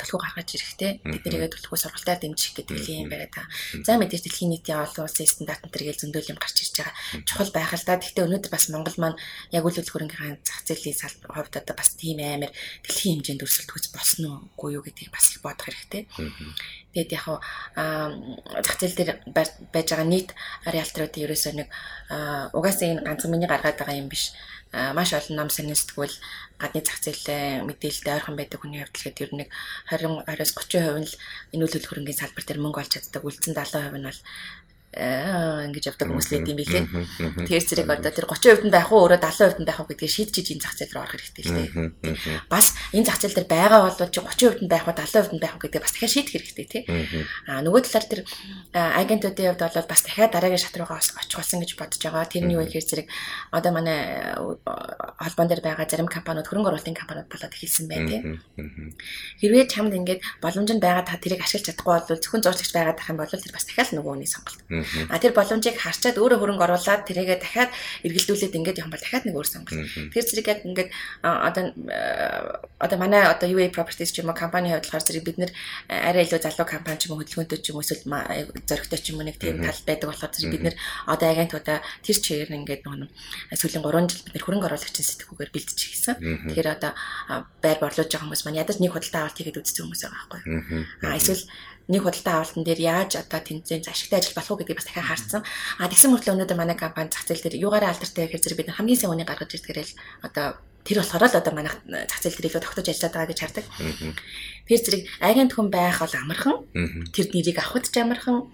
төлхөө 0.00 0.20
гаргаж 0.24 0.48
ирэхтэй 0.56 0.92
тэднийгээ 1.04 1.52
төлхөө 1.52 1.78
сургалтаар 1.78 2.20
дэмжих 2.24 2.56
гэдэг 2.56 2.80
юм 2.88 3.12
байна 3.12 3.28
та. 3.28 3.44
За 3.84 4.00
мэдээж 4.00 4.24
дэлхийн 4.24 4.50
нийтийн 4.56 4.80
олон 4.80 5.04
улсын 5.04 5.28
стандарт 5.28 5.68
энэ 5.68 5.72
төргээл 5.72 6.00
зөндөл 6.00 6.32
юм 6.32 6.40
гарч 6.40 6.56
ирж 6.64 6.74
байгаа. 6.80 6.94
Чухал 7.28 7.52
байх 7.52 7.72
л 7.76 7.84
да. 7.84 8.00
Гэхдээ 8.00 8.24
өнөөдөр 8.24 8.52
бас 8.52 8.64
Монгол 8.72 8.96
маань 8.96 9.20
яг 9.52 9.64
үйл 9.68 9.84
хөрөнгөний 9.84 10.40
зах 10.40 10.64
зээлийн 10.64 10.96
хувьд 11.28 11.54
одоо 11.60 11.74
бас 11.76 11.92
тийм 12.00 12.24
амар 12.24 12.52
дэлхийн 12.88 13.20
хэмжээнд 13.20 13.44
өрсөлд 13.44 13.70
хүч 13.70 13.84
болсон 13.92 14.48
уу 14.56 14.68
юу 14.72 14.82
гэдгийг 14.82 15.12
бас 15.12 15.36
их 15.36 15.44
бодох 15.44 15.68
хэрэгтэй. 15.68 16.08
Тэгээд 16.96 17.10
яг 17.12 17.26
зах 18.64 18.76
зээл 18.80 18.96
дээр 18.96 19.10
байж 19.28 19.88
байгаа 19.92 20.08
нийт 20.08 20.32
риэлторуудын 20.64 21.24
ерөөсөө 21.28 21.52
нэг 21.60 21.68
угаасаа 22.56 22.88
энэ 22.96 23.04
ганцхан 23.04 23.30
миний 23.32 23.48
гаргаад 23.48 23.76
байгаа 23.76 24.00
юм 24.00 24.08
биш 24.08 24.32
маш 24.72 25.12
олон 25.12 25.36
ном 25.36 25.50
сонин 25.52 25.76
сэтгүүл 25.76 26.16
гадны 26.56 26.80
зах 26.80 26.98
зээлээ 27.04 27.60
мэдээлэлтэй 27.68 28.14
ойрхон 28.16 28.36
байдаг 28.40 28.60
хүний 28.64 28.80
хувьд 28.80 28.96
л 28.96 29.04
гэдэг 29.04 29.24
ер 29.28 29.32
нь 29.36 29.44
20 29.92 30.24
20-с 30.24 30.52
30% 30.56 31.04
нь 31.04 31.12
энэ 31.52 31.64
үйл 31.68 31.88
хөрөнгөний 31.88 32.16
салбар 32.16 32.44
дээр 32.48 32.60
мөнгө 32.64 32.80
олж 32.80 32.92
чаддаг. 32.96 33.20
Үлдсэн 33.20 33.52
70% 33.52 34.00
нь 34.00 34.08
бол 34.08 34.20
ингэж 34.92 35.84
явдаг 35.88 36.04
хүмүүс 36.12 36.28
л 36.28 36.44
юм 36.44 36.52
билээ. 36.52 36.84
Тэгэхээр 37.48 37.64
зэрэг 37.64 37.88
одоо 37.88 38.12
тэр 38.12 38.28
30% 38.28 38.68
нь 38.68 38.74
байх 38.74 38.92
уу 38.92 39.08
өөрөө 39.08 39.24
70% 39.24 39.64
нь 39.64 39.68
байх 39.68 39.80
уу 39.80 39.88
гэдгийг 39.88 40.12
шийдчихэж 40.12 40.48
энэ 40.52 40.64
зах 40.68 40.76
зээл 40.76 40.92
рүү 40.92 41.00
орох 41.00 41.16
хэрэгтэй 41.16 41.44
л 41.48 41.56
дээ. 41.56 42.44
Бас 42.52 42.76
энэ 42.92 43.08
зах 43.08 43.16
зээл 43.24 43.36
дээр 43.40 43.48
байгаа 43.48 43.80
бол 43.88 43.96
чи 43.96 44.20
30% 44.20 44.60
нь 44.60 44.68
байх 44.68 44.84
уу 44.84 44.92
70% 44.92 45.32
нь 45.32 45.40
байх 45.40 45.56
уу 45.56 45.64
гэдгийг 45.64 45.80
бас 45.80 45.96
дахиад 45.96 46.12
шийдэх 46.12 46.34
хэрэгтэй 46.36 46.66
тий. 46.68 46.82
Аа 47.48 47.64
нөгөө 47.64 47.80
талаар 47.88 48.04
тэр 48.04 48.20
агентуудын 48.76 49.56
хувьд 49.56 49.64
бол 49.64 49.88
бас 49.88 50.02
дахиад 50.04 50.32
дараагийн 50.36 50.60
шат 50.60 50.76
руугаа 50.76 51.00
очих 51.00 51.40
болсон 51.40 51.64
гэж 51.64 51.72
бодож 51.80 52.00
байгаа. 52.04 52.28
Тэрний 52.28 52.60
юу 52.60 52.68
гэхээр 52.68 52.84
зэрэг 52.84 53.08
одоо 53.48 53.72
манай 53.72 54.36
холбоон 54.36 55.48
дээр 55.48 55.64
байгаа 55.64 55.88
зарим 55.88 56.12
компаниуд 56.12 56.48
хөрөнгө 56.52 56.68
оруулалтын 56.68 57.00
компаниуд 57.00 57.32
болоод 57.32 57.56
эхэлсэн 57.56 57.88
байна 57.88 58.08
тий. 58.12 58.20
Хэрвээ 59.40 59.72
чамд 59.72 59.96
ингээд 59.96 60.20
боломж 60.44 60.68
нь 60.68 60.84
байгаа 60.84 61.08
та 61.08 61.16
тэрийг 61.16 61.40
ашиглаж 61.40 61.72
чадахгүй 61.72 61.92
бол 61.96 62.20
зөвхөн 62.20 62.44
зурчлагч 62.44 62.72
байгаад 62.76 62.98
тах 63.00 63.08
юм 63.08 63.18
бол 63.20 63.32
тэр 63.32 63.56
бас 63.56 63.64
дахиад 63.64 63.96
нөгөө 63.96 64.12
хүний 64.12 64.28
сонголт. 64.28 64.60
А 65.08 65.18
тэр 65.18 65.32
боломжийг 65.32 65.76
харчаад 65.78 66.16
өөрөө 66.18 66.38
хөрөнгө 66.38 66.64
оруулаад 66.66 67.02
тэрийгээ 67.08 67.38
дахиад 67.40 67.70
эргэлдүүлээд 68.06 68.56
ингээд 68.58 68.80
явах 68.82 68.94
бол 68.94 69.04
дахиад 69.04 69.24
нэг 69.26 69.36
өөр 69.36 69.48
сонголт. 69.48 69.80
Тэр 70.12 70.24
зэрэг 70.24 70.46
яг 70.48 70.60
ингээд 70.66 70.90
одоо 71.22 71.64
одоо 72.82 72.98
манай 72.98 73.22
одоо 73.26 73.48
UA 73.48 73.70
Properties 73.70 74.12
ч 74.12 74.20
юм 74.20 74.30
уу 74.30 74.36
компани 74.36 74.74
хувьдлахаар 74.74 75.06
зэрэг 75.06 75.24
бид 75.24 75.38
нэр 75.38 75.52
арай 75.88 76.26
илүү 76.26 76.40
залуу 76.42 76.66
компани 76.66 76.98
ч 76.98 77.06
юм 77.06 77.16
уу 77.16 77.22
хөдөлгөөнтэй 77.22 77.58
ч 77.62 77.70
юм 77.70 77.78
уу 77.78 77.84
эсвэл 77.86 78.06
зөрөгтэй 78.66 78.98
ч 78.98 79.06
юм 79.14 79.22
уу 79.22 79.26
нэг 79.26 79.38
тийм 79.38 79.62
тал 79.62 79.80
байдаг 79.86 80.08
болохоор 80.10 80.32
зэрэг 80.34 80.52
бид 80.52 80.64
нэр 80.66 80.76
одоо 81.06 81.28
агентуудаа 81.30 81.78
тэр 82.02 82.18
чигээр 82.18 82.56
ингээд 82.58 82.82
нэг 82.86 83.10
сүүлийн 83.54 83.84
3 83.84 84.10
жил 84.10 84.24
бид 84.26 84.34
нэр 84.34 84.44
хөрөнгө 84.44 84.66
оруулагчийн 84.68 85.06
сэтгүүгээр 85.06 85.54
бэлдэж 85.54 85.78
хийсэн. 85.78 86.16
Тэгэхээр 86.50 86.68
одоо 86.74 86.92
байр 87.62 87.78
борлуулж 87.78 88.10
байгаа 88.10 88.26
хүмүүс 88.26 88.42
маань 88.44 88.60
ядаж 88.62 88.76
нэг 88.80 88.92
худалдаа 88.92 89.22
авалт 89.28 89.38
хийгээд 89.38 89.60
үзсэн 89.60 89.84
хүмүүс 89.86 90.02
байгаа 90.02 90.26
байхгүй. 90.32 90.42
А 91.06 91.16
эсвэл 91.16 91.42
нэг 91.88 92.02
худалдаа 92.02 92.42
авалтан 92.42 92.64
дээр 92.64 92.80
яаж 92.80 93.18
одоо 93.18 93.40
тэнцэн 93.42 93.82
ашигтай 93.86 94.18
ажил 94.20 94.36
болох 94.36 94.50
уу 94.50 94.58
гэдгийг 94.60 94.78
бас 94.78 94.86
дахиад 94.86 95.08
харсан. 95.08 95.42
А 95.78 95.90
тэгсэн 95.90 96.10
мөртлөө 96.14 96.34
өнөөдөр 96.38 96.58
манай 96.58 96.76
компани 96.78 97.10
зах 97.10 97.26
зээл 97.26 97.42
дээр 97.42 97.62
юугаараа 97.62 97.90
алдартай 97.90 98.26
гэхээр 98.30 98.42
зэрэг 98.42 98.58
бид 98.58 98.70
хамгийн 98.70 98.98
сайн 98.98 99.12
үнийг 99.14 99.28
гаргаж 99.30 99.50
ирдгээрэл 99.58 99.94
одоо 100.22 100.46
тэр 100.86 100.98
болохоор 101.02 101.24
л 101.26 101.38
одоо 101.38 101.52
манай 101.54 101.72
зах 102.06 102.20
зээл 102.22 102.38
дээр 102.38 102.48
илүү 102.50 102.62
тогтож 102.62 102.86
ажиллаад 102.86 103.14
байгаа 103.14 103.30
гэж 103.30 103.40
хардаг. 103.42 103.66
Тэр 104.66 104.80
зэрэг 104.82 105.02
агент 105.22 105.52
хүн 105.54 105.68
байх 105.70 105.98
бол 105.98 106.14
амархан. 106.14 106.56
Тэр 107.14 107.26
нэрийг 107.34 107.58
авахд 107.58 107.90
ч 107.90 107.96
амархан. 107.98 108.50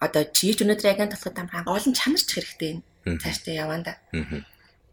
Одоо 0.00 0.22
чийж 0.28 0.64
өнөөдөр 0.64 0.88
агент 0.88 1.12
болоход 1.12 1.36
амархан 1.36 1.68
олон 1.68 1.92
чанарч 1.92 2.28
хэрэгтэй 2.28 2.80
цаашдаа 3.20 3.54
яванда. 3.56 3.92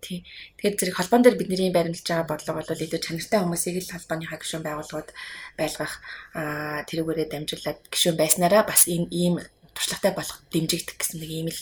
Тий. 0.01 0.23
Тэгэхээр 0.57 0.77
зэрэг 0.77 0.95
холбоон 0.97 1.23
дээр 1.25 1.37
бидний 1.41 1.73
баримталж 1.73 2.07
байгаа 2.07 2.29
бодлого 2.29 2.61
бол 2.61 2.83
илүү 2.85 3.01
чанартай 3.01 3.39
хүмүүсийг 3.41 3.75
л 3.81 3.93
холбооныхаа 3.97 4.39
гишүүн 4.39 4.65
байгууллагууд 4.65 5.09
байлгах 5.57 5.93
аа 6.37 6.85
тэрүүгээрээ 6.85 7.27
дамжуулаад 7.33 7.79
гишүүн 7.89 8.17
байснараа 8.17 8.63
бас 8.67 8.85
энэ 8.85 9.09
ийм 9.09 9.35
туршлагатай 9.73 10.13
болох 10.13 10.37
дэмжигдэх 10.53 10.97
гэсэн 10.97 11.17
нэг 11.21 11.31
ийм 11.33 11.49
л 11.49 11.61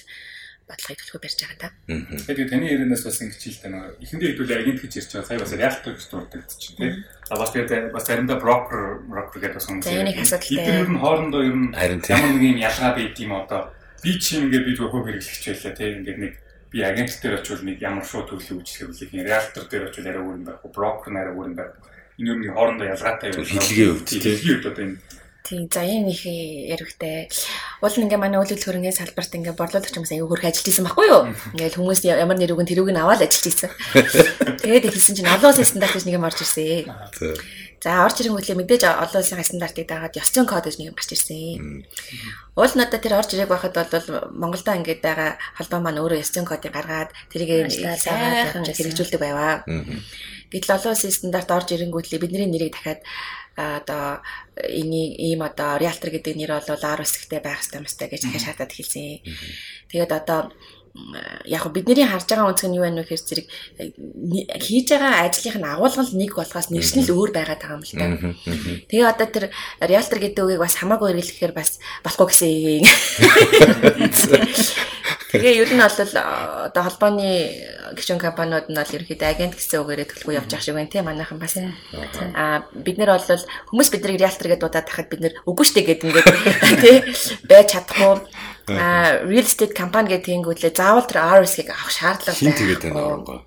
бодлогыг 0.65 0.97
төлөхөөр 0.97 1.21
барьж 1.21 1.39
байгаа 1.45 1.59
та. 1.61 1.69
Тэгээд 2.25 2.49
таны 2.49 2.65
ярианаас 2.65 3.05
бас 3.05 3.21
ингэж 3.21 3.41
хэлдэг 3.43 3.69
нэг 3.69 4.01
эхэндээ 4.01 4.29
хэдүүл 4.33 4.55
агент 4.57 4.79
гэж 4.81 4.93
ярьж 4.97 5.11
байгаа. 5.13 5.29
Сая 5.29 5.39
бас 5.45 5.53
реактор 5.53 5.93
гэж 5.93 6.05
дурддагч 6.09 6.61
тий. 6.73 6.91
А 7.29 7.35
бас 7.37 7.49
тэгээд 7.53 7.93
бас 7.93 8.05
заримдаа 8.09 8.37
брокер 8.41 8.81
брокер 9.05 9.39
гэдэг 9.45 9.57
бас 9.61 9.67
хүмүүс. 9.69 9.85
Энийг 9.85 10.17
асуудалтай. 10.25 10.57
Бид 10.57 10.73
ер 10.73 10.89
нь 10.89 11.01
хоорондоо 11.05 11.41
ер 11.45 11.55
нь 11.61 11.69
ямар 12.09 12.31
нэг 12.33 12.43
юм 12.49 12.57
ялгаа 12.65 12.91
байд 12.97 13.15
юм 13.21 13.33
одоо 13.37 13.61
би 14.01 14.11
чи 14.17 14.41
ингээд 14.41 14.65
би 14.65 14.73
зөвхөн 14.73 15.05
хэрэглэгч 15.05 15.43
байлаа 15.53 15.73
тий. 15.77 15.89
Ингээд 16.01 16.17
нэг 16.17 16.33
би 16.75 16.83
агент 16.83 17.07
дээр 17.23 17.39
очивол 17.39 17.63
нэг 17.63 17.79
ямар 17.79 18.03
шууд 18.03 18.35
төлөв 18.35 18.59
үүсгэх 18.59 19.15
вэ? 19.15 19.23
Реактор 19.23 19.63
дээр 19.71 19.87
очивол 19.87 20.11
арай 20.11 20.23
өөр 20.27 20.35
юм 20.35 20.43
байх 20.43 20.59
уу? 20.59 20.75
Брокер 20.75 21.15
нарай 21.15 21.31
өөр 21.31 21.47
юм 21.47 21.55
байх 21.55 21.71
уу? 21.71 21.87
Энэ 22.19 22.35
нэг 22.35 22.51
хоорондоо 22.51 22.87
ялгаатай 22.91 23.31
юу? 23.31 23.47
Хэлгийн 23.47 23.91
хувьд 23.95 24.07
тийм. 24.11 24.21
Хэлгийн 24.27 24.59
хувьд 24.59 24.67
одоо 24.75 24.83
энэ 24.83 24.99
Тийм 25.45 25.69
за 25.71 25.85
энэ 25.85 26.09
их 26.09 26.25
яригтэй. 26.25 27.29
Уул 27.79 27.95
нь 27.95 28.09
ингээ 28.09 28.17
манай 28.17 28.41
үйлдэл 28.41 28.65
хөрөнгөний 28.65 28.97
салбарт 28.97 29.29
ингээ 29.29 29.53
борлуулагч 29.53 29.93
хүмүүс 29.93 30.11
аягүй 30.17 30.29
хөрх 30.35 30.49
ажиллаж 30.49 30.67
исэн 30.73 30.85
байхгүй 30.89 31.05
юу? 31.05 31.23
Ингээл 31.53 31.77
хүмүүс 31.79 32.01
ямар 32.01 32.33
нэр 32.33 32.57
үгэн 32.57 32.65
тэрүүг 32.65 32.89
нь 32.89 32.97
аваад 32.97 33.21
ажиллаж 33.23 33.45
исэн. 33.53 33.69
Тэгээд 34.65 34.89
хэлсэн 34.89 35.15
чинь 35.21 35.29
олон 35.29 35.53
улсын 35.53 35.69
стандарт 35.69 35.93
гэж 35.93 36.09
нэг 36.09 36.17
юм 36.17 36.25
орж 36.25 36.41
ирсэн. 36.41 36.89
За 37.83 38.05
орж 38.05 38.17
ирэнгүүтлээ 38.21 38.57
мэдээж 38.57 38.83
олон 38.87 39.21
улсын 39.21 39.43
стандартыг 39.43 39.85
дагаад 39.87 40.17
ёс 40.17 40.29
зүйн 40.33 40.47
код 40.49 40.65
гэж 40.65 40.75
нэг 40.79 40.89
юм 40.89 40.97
гарч 40.97 41.11
ирсэн. 41.13 41.85
Уул 42.57 42.73
нь 42.73 42.83
одоо 42.85 42.99
тэр 42.99 43.13
орж 43.19 43.29
ирэх 43.35 43.51
байхад 43.51 43.75
бол 43.75 44.07
Монголдо 44.33 44.71
ингээд 44.73 45.01
байгаа 45.05 45.37
холбоо 45.57 45.79
маань 45.83 46.01
өөрөө 46.01 46.23
ёс 46.23 46.31
зүйн 46.33 46.49
кодыг 46.49 46.73
гаргаад 46.73 47.13
тэрийг 47.29 47.69
сайхан 48.01 48.65
хэрэгжүүлдэг 48.65 49.21
байваа. 49.21 49.61
Гэтэл 50.49 50.75
олон 50.77 50.93
улсын 50.93 51.13
стандарт 51.13 51.49
орж 51.51 51.69
ирэнгүүтлээ 51.75 52.21
бидний 52.21 52.49
нэрийг 52.49 52.73
дахиад 52.73 53.01
одоо 53.55 54.19
энийг 54.55 55.15
ийм 55.19 55.41
одоо 55.41 55.79
реалтер 55.79 56.11
гэдэг 56.11 56.35
нэр 56.35 56.51
бол 56.59 56.75
R 56.75 57.01
хэсэгтэй 57.01 57.39
байх 57.39 57.63
хэрэгтэй 57.63 57.79
юмстай 57.79 58.07
гэж 58.11 58.21
дахиад 58.23 58.43
шаардаад 58.43 58.71
хэлсэн. 58.75 59.23
Тэгээд 59.87 60.11
одоо 60.11 60.51
яг 61.45 61.67
бидний 61.75 62.07
харж 62.07 62.25
байгаа 62.29 62.55
үнцг 62.55 62.67
нь 62.71 62.77
юу 62.79 62.87
вэ 62.87 63.03
гэхээр 63.03 63.23
зэрэг 63.27 63.47
хийж 64.63 64.87
байгаа 64.95 65.27
ажлынх 65.27 65.59
нь 65.59 65.67
агуулгал 65.67 66.07
нэг 66.15 66.31
болохоос 66.31 66.71
нэршил 66.71 67.11
өөр 67.11 67.35
байгаад 67.35 67.59
байгаа 67.59 67.75
юм 67.75 67.83
л 67.83 67.91
та. 67.91 68.31
Тэгээ 68.87 69.11
одоо 69.11 69.27
тэр 69.27 69.51
реалтер 69.83 70.23
гэдэг 70.23 70.39
үгийг 70.45 70.63
бас 70.63 70.79
хамаагүй 70.79 71.11
хэрэглэхээр 71.11 71.51
бас 71.51 71.83
болохгүй 71.99 72.31
гэсэн. 72.31 72.87
Тэгээ 75.35 75.67
ер 75.67 75.71
нь 75.75 75.83
бол 75.83 75.91
одоо 75.91 76.83
холбооны 76.87 77.27
гишүүн 77.99 78.23
компаниуд 78.23 78.71
нь 78.71 78.79
бол 78.79 78.95
ерөөхдөө 78.95 79.27
агент 79.27 79.59
гэсэн 79.59 79.83
үгээрээ 79.83 80.07
төлөвлөгөө 80.07 80.39
явж 80.39 80.47
байгаа 80.47 80.63
шиг 80.63 80.79
байна 80.79 80.95
тийм 80.95 81.11
манайхан 81.11 81.43
бас. 81.43 81.59
Аа 81.59 82.71
бид 82.71 82.95
нэр 82.95 83.11
бол 83.11 83.43
хүмүүс 83.67 83.91
биднийг 83.91 84.23
реалтер 84.23 84.47
гэдээ 84.47 84.63
дуудаад 84.63 84.87
тахад 84.87 85.11
бид 85.11 85.27
нэр 85.27 85.35
үгүй 85.43 85.67
штэ 85.67 85.83
гэдэг 85.83 86.07
ингээд 86.07 86.31
тий 86.83 87.03
байж 87.43 87.75
чадахгүй 87.75 88.23
а 88.73 89.21
real 89.25 89.45
estate 89.45 89.73
компани 89.77 90.09
гэдэг 90.15 90.25
тэнгүүдлээ 90.25 90.73
заавал 90.73 91.05
тэр 91.05 91.21
RS-ийг 91.21 91.69
авах 91.69 91.91
шаардлага 91.93 92.33
байна. 92.33 92.41
Хин 92.41 92.57
тэгээд 92.57 92.81
байна 92.89 92.99
аа. 92.99 93.45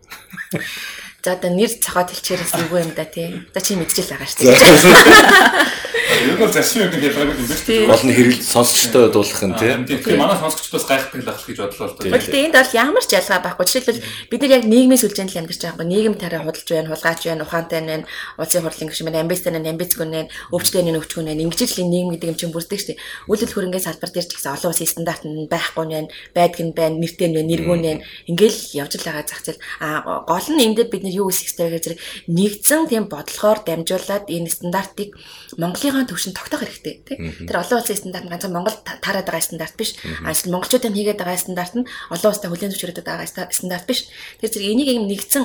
За 1.25 1.35
одоо 1.35 1.51
нэр 1.51 1.67
цохоод 1.83 2.15
хэлчихээрээс 2.15 2.55
юу 2.71 2.79
юм 2.79 2.95
да 2.95 3.03
тий. 3.03 3.43
За 3.51 3.59
чи 3.59 3.75
мэдчихэл 3.75 4.15
байгаа 4.15 4.29
шүү 4.31 4.39
дээ. 4.47 5.89
Ер 6.19 6.39
нь 6.39 6.51
зарчмын 6.55 6.95
үг 6.95 7.03
ялгаагүй 7.03 7.35
юм 7.35 7.47
шүү 7.51 7.67
дээ. 7.67 7.87
Гол 7.91 8.05
нь 8.07 8.15
хэрэг 8.15 8.39
сонсогчтой 8.39 9.11
дуулах 9.11 9.43
нь 9.43 9.55
тий. 9.59 9.99
Тэгэхээр 9.99 10.15
манай 10.15 10.39
сонсогчдоос 10.39 10.87
гайхдаг 10.87 11.21
л 11.27 11.31
ах 11.35 11.43
гэж 11.43 11.59
бодлоо 11.59 11.87
л 11.91 11.99
дээ. 11.99 12.15
Гэхдээ 12.15 12.45
энд 12.47 12.55
бол 12.55 12.79
ямар 12.79 13.03
ч 13.03 13.11
ялгаа 13.19 13.43
байхгүй. 13.43 13.67
Жишээлбэл 13.67 14.03
бид 14.31 14.41
нар 14.47 14.55
яг 14.63 14.65
нийгмийн 14.71 15.03
сүлжээнд 15.03 15.33
л 15.35 15.41
амьдарч 15.43 15.63
байгаа. 15.67 15.87
Нийгэм 15.91 16.15
тарай 16.15 16.39
худалж 16.39 16.69
байна, 16.71 16.91
хулгайч 16.95 17.23
байна, 17.27 17.43
ухаантай 17.43 17.81
байна, 17.83 18.07
улсын 18.39 18.63
хурлын 18.63 18.89
гишүүн 18.95 19.07
байна, 19.11 19.23
амбицтай 19.27 19.51
байна, 19.51 19.71
амбицгүй 19.75 20.07
байна, 20.07 20.31
өвчтэй 20.55 20.83
байна, 20.87 20.99
өвчгүй 21.03 21.23
байна. 21.27 21.43
Ингэж 21.43 21.61
л 21.67 21.83
нийгэм 21.83 22.11
гэдэг 22.15 22.31
юм 22.31 22.39
чинь 22.39 22.55
бүрддэг 22.55 22.79
шүү 22.79 22.91
дээ. 22.95 23.03
Үйлдэл 23.27 23.55
хөрөнгөний 23.59 23.83
салбар 23.83 24.11
дээр 24.15 24.27
ч 24.27 24.33
гэсэн 24.39 24.55
олон 24.55 24.71
улсын 24.71 24.87
стандарт 24.87 25.23
нь 25.27 25.51
байхгүй 25.51 25.85
нь 25.87 25.93
байна, 25.99 26.09
байдаг 26.31 26.63
нь 26.63 26.75
байна, 26.79 26.95
нэртэй 26.99 27.27
нь 27.27 27.37
байна, 27.37 27.51
нэргүүн 27.51 27.83
байна. 27.83 28.03
Ингээл 28.31 28.59
явж 28.81 28.93
л 28.97 29.07
байгаа 29.07 29.27
зах 29.27 29.43
зээл. 29.43 29.63
А 29.83 30.23
гол 30.25 30.49
нь 30.55 30.63
эндээ 30.63 30.87
бид 30.89 31.05
нар 31.09 31.17
юу 31.17 31.33
хийх 31.33 31.57
хэрэгтэй 31.57 31.69
вэ 31.73 31.79
гэхээр 31.81 31.97
нэгдсэн 32.29 32.83
тийм 32.93 33.09
бодлогоор 33.09 33.65
дамжуулаад 33.65 34.29
энэ 34.29 34.53
стандартыг 34.53 35.17
Монголын 35.57 36.05
төвшин 36.05 36.37
тогтоох 36.37 36.69
хэрэгтэй 36.69 36.95
тий. 37.09 37.17
Тэр 37.49 37.57
олон 37.65 37.81
улсын 37.81 37.97
стандарт 37.97 38.29
нь 38.29 38.33
ганцхан 38.37 38.53
Монгол 38.53 38.77
таарад 38.85 39.25
байгаа 39.25 39.41
стандарт 39.41 39.75
биш. 39.81 39.97
А 40.23 40.37
эсвэл 40.37 40.53
монголчуудын 40.53 40.93
хийгээд 40.93 41.21
байгаа 41.25 41.41
стандарт 41.41 41.75
нь 41.81 41.89
олон 42.13 42.31
улстай 42.31 42.53
хүлээн 42.53 42.73
зөвшөөрөд 42.77 43.01
байгаа 43.01 43.27
стандарт 43.49 43.87
биш. 43.89 44.13
Тэр 44.39 44.53
зэрэг 44.53 44.69
энийг 44.69 44.89
юм 44.93 45.09
нэгдсэн 45.09 45.45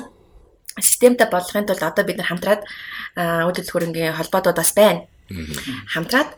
системтэй 0.82 1.30
болгохын 1.30 1.66
тулд 1.70 1.84
одоо 1.86 2.04
бид 2.06 2.18
нар 2.18 2.30
хамтраад 2.30 2.62
үйлдэл 3.16 3.72
хөрөнгөний 3.72 4.14
холбоодод 4.14 4.58
бас 4.58 4.74
байна. 4.74 5.06
Хамтраад 5.94 6.34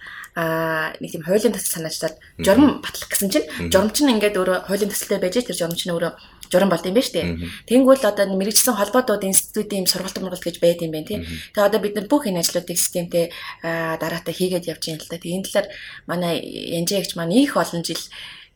нэг 1.00 1.10
тийм 1.12 1.24
хуулийн 1.24 1.56
төсөл 1.56 1.80
санаачлаад 1.80 2.20
журам 2.44 2.84
батлах 2.84 3.08
гэсэн 3.08 3.32
чинь 3.32 3.48
журам 3.72 3.90
чинь 3.96 4.12
ингээд 4.12 4.36
өөрөө 4.36 4.68
хуулийн 4.68 4.92
төсөлтэй 4.92 5.20
байж 5.24 5.40
тэр 5.40 5.56
журам 5.56 5.80
чинь 5.80 5.96
өөрөө 5.96 6.12
журам 6.52 6.70
болд 6.70 6.86
юм 6.86 6.98
шүү 6.98 7.16
дээ. 7.16 7.28
Тэнгүүл 7.70 8.04
одоо 8.06 8.26
мэрэгчсэн 8.36 8.76
холбоотууд 8.78 9.24
институтийн 9.26 9.90
сургалт 9.90 10.18
мургалт 10.22 10.46
гэж 10.46 10.58
байд 10.62 10.84
юм 10.86 10.94
байна 10.94 11.10
тийм. 11.10 11.22
Тэгээ 11.54 11.68
одоо 11.68 11.80
бид 11.82 11.96
нар 11.96 12.08
бүх 12.10 12.28
энэ 12.28 12.42
ажлуудыг 12.42 12.78
системтэй 12.78 13.32
дараатай 13.64 14.34
хийгээд 14.34 14.70
явж 14.70 14.84
байгаа 14.84 14.96
юм 14.96 15.02
л 15.02 15.10
да. 15.10 15.22
Тэгээ 15.22 15.38
энэ 15.40 15.48
талаар 15.50 15.68
манай 16.10 16.34
янжаагч 16.80 17.12
маань 17.16 17.36
их 17.36 17.58
олон 17.58 17.82
жил 17.82 18.04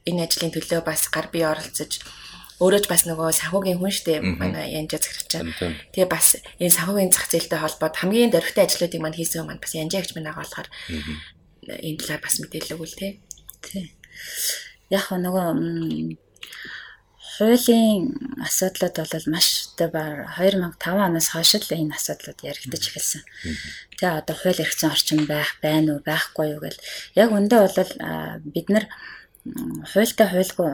энэ 0.06 0.24
ажлын 0.26 0.54
төлөө 0.54 0.82
бас 0.86 1.10
гар 1.10 1.28
бие 1.34 1.48
оролцож 1.50 2.02
өөрөө 2.60 2.82
ч 2.84 2.86
бас 2.92 3.08
нөгөө 3.08 3.32
санхүүгийн 3.40 3.80
хүн 3.80 3.94
штэ 3.96 4.20
манай 4.20 4.76
янжаа 4.76 5.00
захирч 5.00 5.32
байгаа. 5.32 5.80
Тэгээ 5.96 6.10
бас 6.12 6.44
энэ 6.60 6.76
санхүүгийн 6.76 7.14
зах 7.16 7.32
зээлтэй 7.32 7.60
холбоод 7.60 7.96
хамгийн 7.96 8.36
дөрвтэй 8.36 8.68
ажлуудыг 8.68 9.00
маань 9.00 9.16
хийсэн 9.16 9.48
маань 9.48 9.64
бас 9.64 9.74
янжаагч 9.80 10.12
маань 10.12 10.28
байгаа 10.28 10.44
болохоор 10.44 10.68
энэ 11.72 12.00
талаар 12.04 12.20
бас 12.20 12.36
мэдээлэл 12.44 12.76
өгвөл 12.76 13.00
тий. 13.00 13.12
Тий. 13.64 13.96
Яг 14.92 15.08
нөгөө 15.08 15.48
хуулийн 17.40 18.20
асуудлууд 18.44 18.96
бол 19.00 19.28
маш 19.32 19.48
өдөө 19.72 19.90
бар 19.96 20.14
2005 20.36 21.08
оноос 21.08 21.28
хойш 21.32 21.52
л 21.56 21.72
энэ 21.72 21.96
асуудлууд 21.96 22.40
яригдаж 22.44 22.84
эхэлсэн. 22.92 23.24
Тэгээ 23.96 24.20
одоо 24.20 24.36
хууль 24.36 24.60
эрх 24.60 24.76
зүйн 24.76 24.92
орчин 24.92 25.24
байх, 25.24 25.56
байна 25.64 25.96
уу, 25.96 26.04
байхгүй 26.04 26.46
юу 26.52 26.60
гэл 26.60 26.84
яг 27.16 27.30
үндэ 27.32 27.56
бол 27.64 27.78
бид 28.54 28.68
нар 28.68 28.86
хуультай 29.92 30.28
хуульгүй 30.28 30.70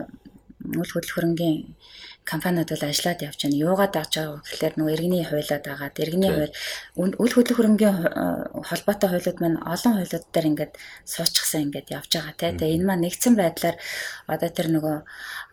үйл 0.74 0.90
хөдлөх 0.90 1.14
хөрөнгийн 1.14 1.78
компаниуд 2.26 2.68
бол 2.74 2.84
ажиллаад 2.90 3.22
явж 3.22 3.38
байна. 3.46 3.62
Юугаад 3.62 3.94
авч 3.96 4.12
байгаа 4.18 4.34
вэ 4.34 4.50
гэхээр 4.50 4.74
нөгөө 4.76 4.94
иргэний 4.98 5.24
хуулиад 5.24 5.62
байгаа. 5.62 5.90
Иргэний 5.94 6.30
хууль 6.34 7.14
үйл 7.22 7.34
хөдлөх 7.34 7.56
хөрөнгийн 7.56 7.96
холбоотой 8.66 9.08
хуулиуд 9.10 9.38
маань 9.38 9.62
олон 9.62 9.94
хуулиуд 9.94 10.26
дээр 10.34 10.50
ингээд 10.50 10.72
суучихсан 11.06 11.70
ингээд 11.70 11.94
явж 11.94 12.10
байгаа 12.10 12.34
тий. 12.34 12.50
Тэгээ 12.58 12.76
энэ 12.82 12.86
маань 12.88 13.02
нэгдсэн 13.06 13.34
байдлаар 13.38 13.76
одоо 14.26 14.48
тэр 14.50 14.68
нөгөө 14.74 14.96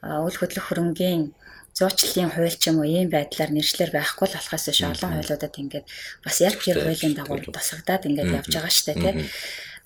үйл 0.03 0.37
хөдлөх 0.39 0.65
хөрөнгийн 0.67 1.31
зуучлалын 1.77 2.31
хууль 2.35 2.57
ч 2.61 2.69
юм 2.69 2.77
уу 2.79 2.87
ийм 2.87 3.09
байдлаар 3.09 3.51
нэршлэр 3.53 3.91
байхгүй 3.95 4.27
л 4.29 4.35
болохоос 4.37 4.65
биш 4.69 4.81
олон 4.83 5.11
хуулиудад 5.15 5.55
ингээд 5.61 5.85
бас 6.25 6.35
яг 6.47 6.55
тэр 6.61 6.77
хуулийн 6.83 7.15
дагуу 7.17 7.39
тусагдаад 7.41 8.07
ингээд 8.07 8.35
явж 8.37 8.51
байгаа 8.53 8.73
штэ 8.73 8.93
тий 8.99 9.13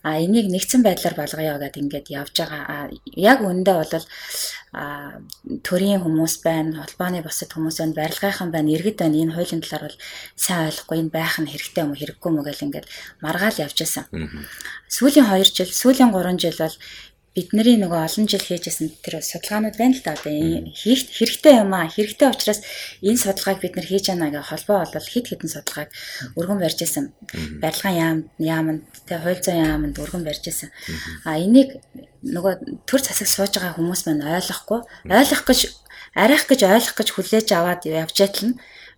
а 0.08 0.22
энийг 0.24 0.48
нэгдсэн 0.48 0.86
байдлаар 0.86 1.16
болгоё 1.18 1.58
гэдэг 1.58 1.82
ингээд 1.84 2.08
явж 2.14 2.36
байгаа. 2.38 2.88
Яг 3.18 3.40
үндэ 3.42 3.74
бол 3.76 4.06
а 4.78 5.20
төрийн 5.66 6.00
хүмүүс 6.06 6.46
байна, 6.46 6.86
холбооны 6.86 7.26
бусад 7.26 7.50
хүмүүс 7.52 7.82
байна, 7.82 7.98
барилгынхан 7.98 8.52
байна, 8.54 8.72
иргэд 8.72 8.98
байна. 9.02 9.18
Энэ 9.18 9.34
хуулийн 9.34 9.62
талаар 9.66 9.90
бол 9.90 9.98
сайн 10.38 10.70
ойлгохгүй 10.70 10.98
энэ 11.02 11.12
байх 11.18 11.36
нь 11.42 11.50
хэрэгтэй 11.50 11.82
юм 11.82 11.92
уу, 11.92 12.00
хэрэггүй 12.00 12.30
юм 12.30 12.38
уу 12.38 12.46
гэл 12.46 12.66
ингээд 12.68 12.88
маргаал 13.26 13.58
явж 13.58 13.78
байсан. 13.84 14.06
Сүүлийн 14.88 15.28
2 15.28 15.44
жил, 15.50 15.72
сүүлийн 15.76 16.14
3 16.14 16.40
жил 16.40 16.60
бол 16.62 16.76
бидний 17.38 17.78
нөгөө 17.78 18.02
олон 18.02 18.26
жил 18.26 18.42
хийжсэн 18.42 18.98
тэр 19.06 19.22
судалгаанууд 19.22 19.78
байна 19.78 19.94
л 19.94 20.02
да. 20.02 20.18
Одоо 20.18 20.34
хийх 20.74 21.06
хэрэгтэй 21.14 21.62
юм 21.62 21.70
аа. 21.78 21.86
Хэрэгтэй 21.86 22.34
учраас 22.34 22.66
энэ 23.06 23.22
судалгааг 23.22 23.62
бид 23.62 23.78
нар 23.78 23.86
хийж 23.86 24.10
яана 24.10 24.34
гэх 24.34 24.50
холбоо 24.50 24.82
бол 24.90 25.06
хит 25.06 25.30
хитэн 25.30 25.46
судалгааг 25.54 25.94
өргөн 26.34 26.58
барьж 26.58 26.82
исэн. 26.82 27.14
Барилгаан 27.62 27.94
яам 27.94 28.20
яамд 28.42 28.82
тэ 29.06 29.22
хууль 29.22 29.38
зүйн 29.38 29.70
яамд 29.70 30.02
өргөн 30.02 30.26
барьж 30.26 30.50
исэн. 30.50 30.74
А 31.30 31.38
энийг 31.38 31.78
нөгөө 32.26 32.90
төр 32.90 33.02
засаг 33.06 33.30
сууж 33.30 33.54
байгаа 33.54 33.78
хүмүүс 33.78 34.10
маань 34.10 34.26
ойлгохгүй, 34.26 34.82
ойлгох 35.06 35.46
гэж 35.46 35.60
арайх 36.18 36.50
гэж 36.50 36.66
ойлгох 36.66 36.98
гэж 36.98 37.10
хүлээж 37.14 37.48
аваад 37.54 37.86
явж 37.86 38.18
байтал 38.18 38.50
нь 38.50 38.58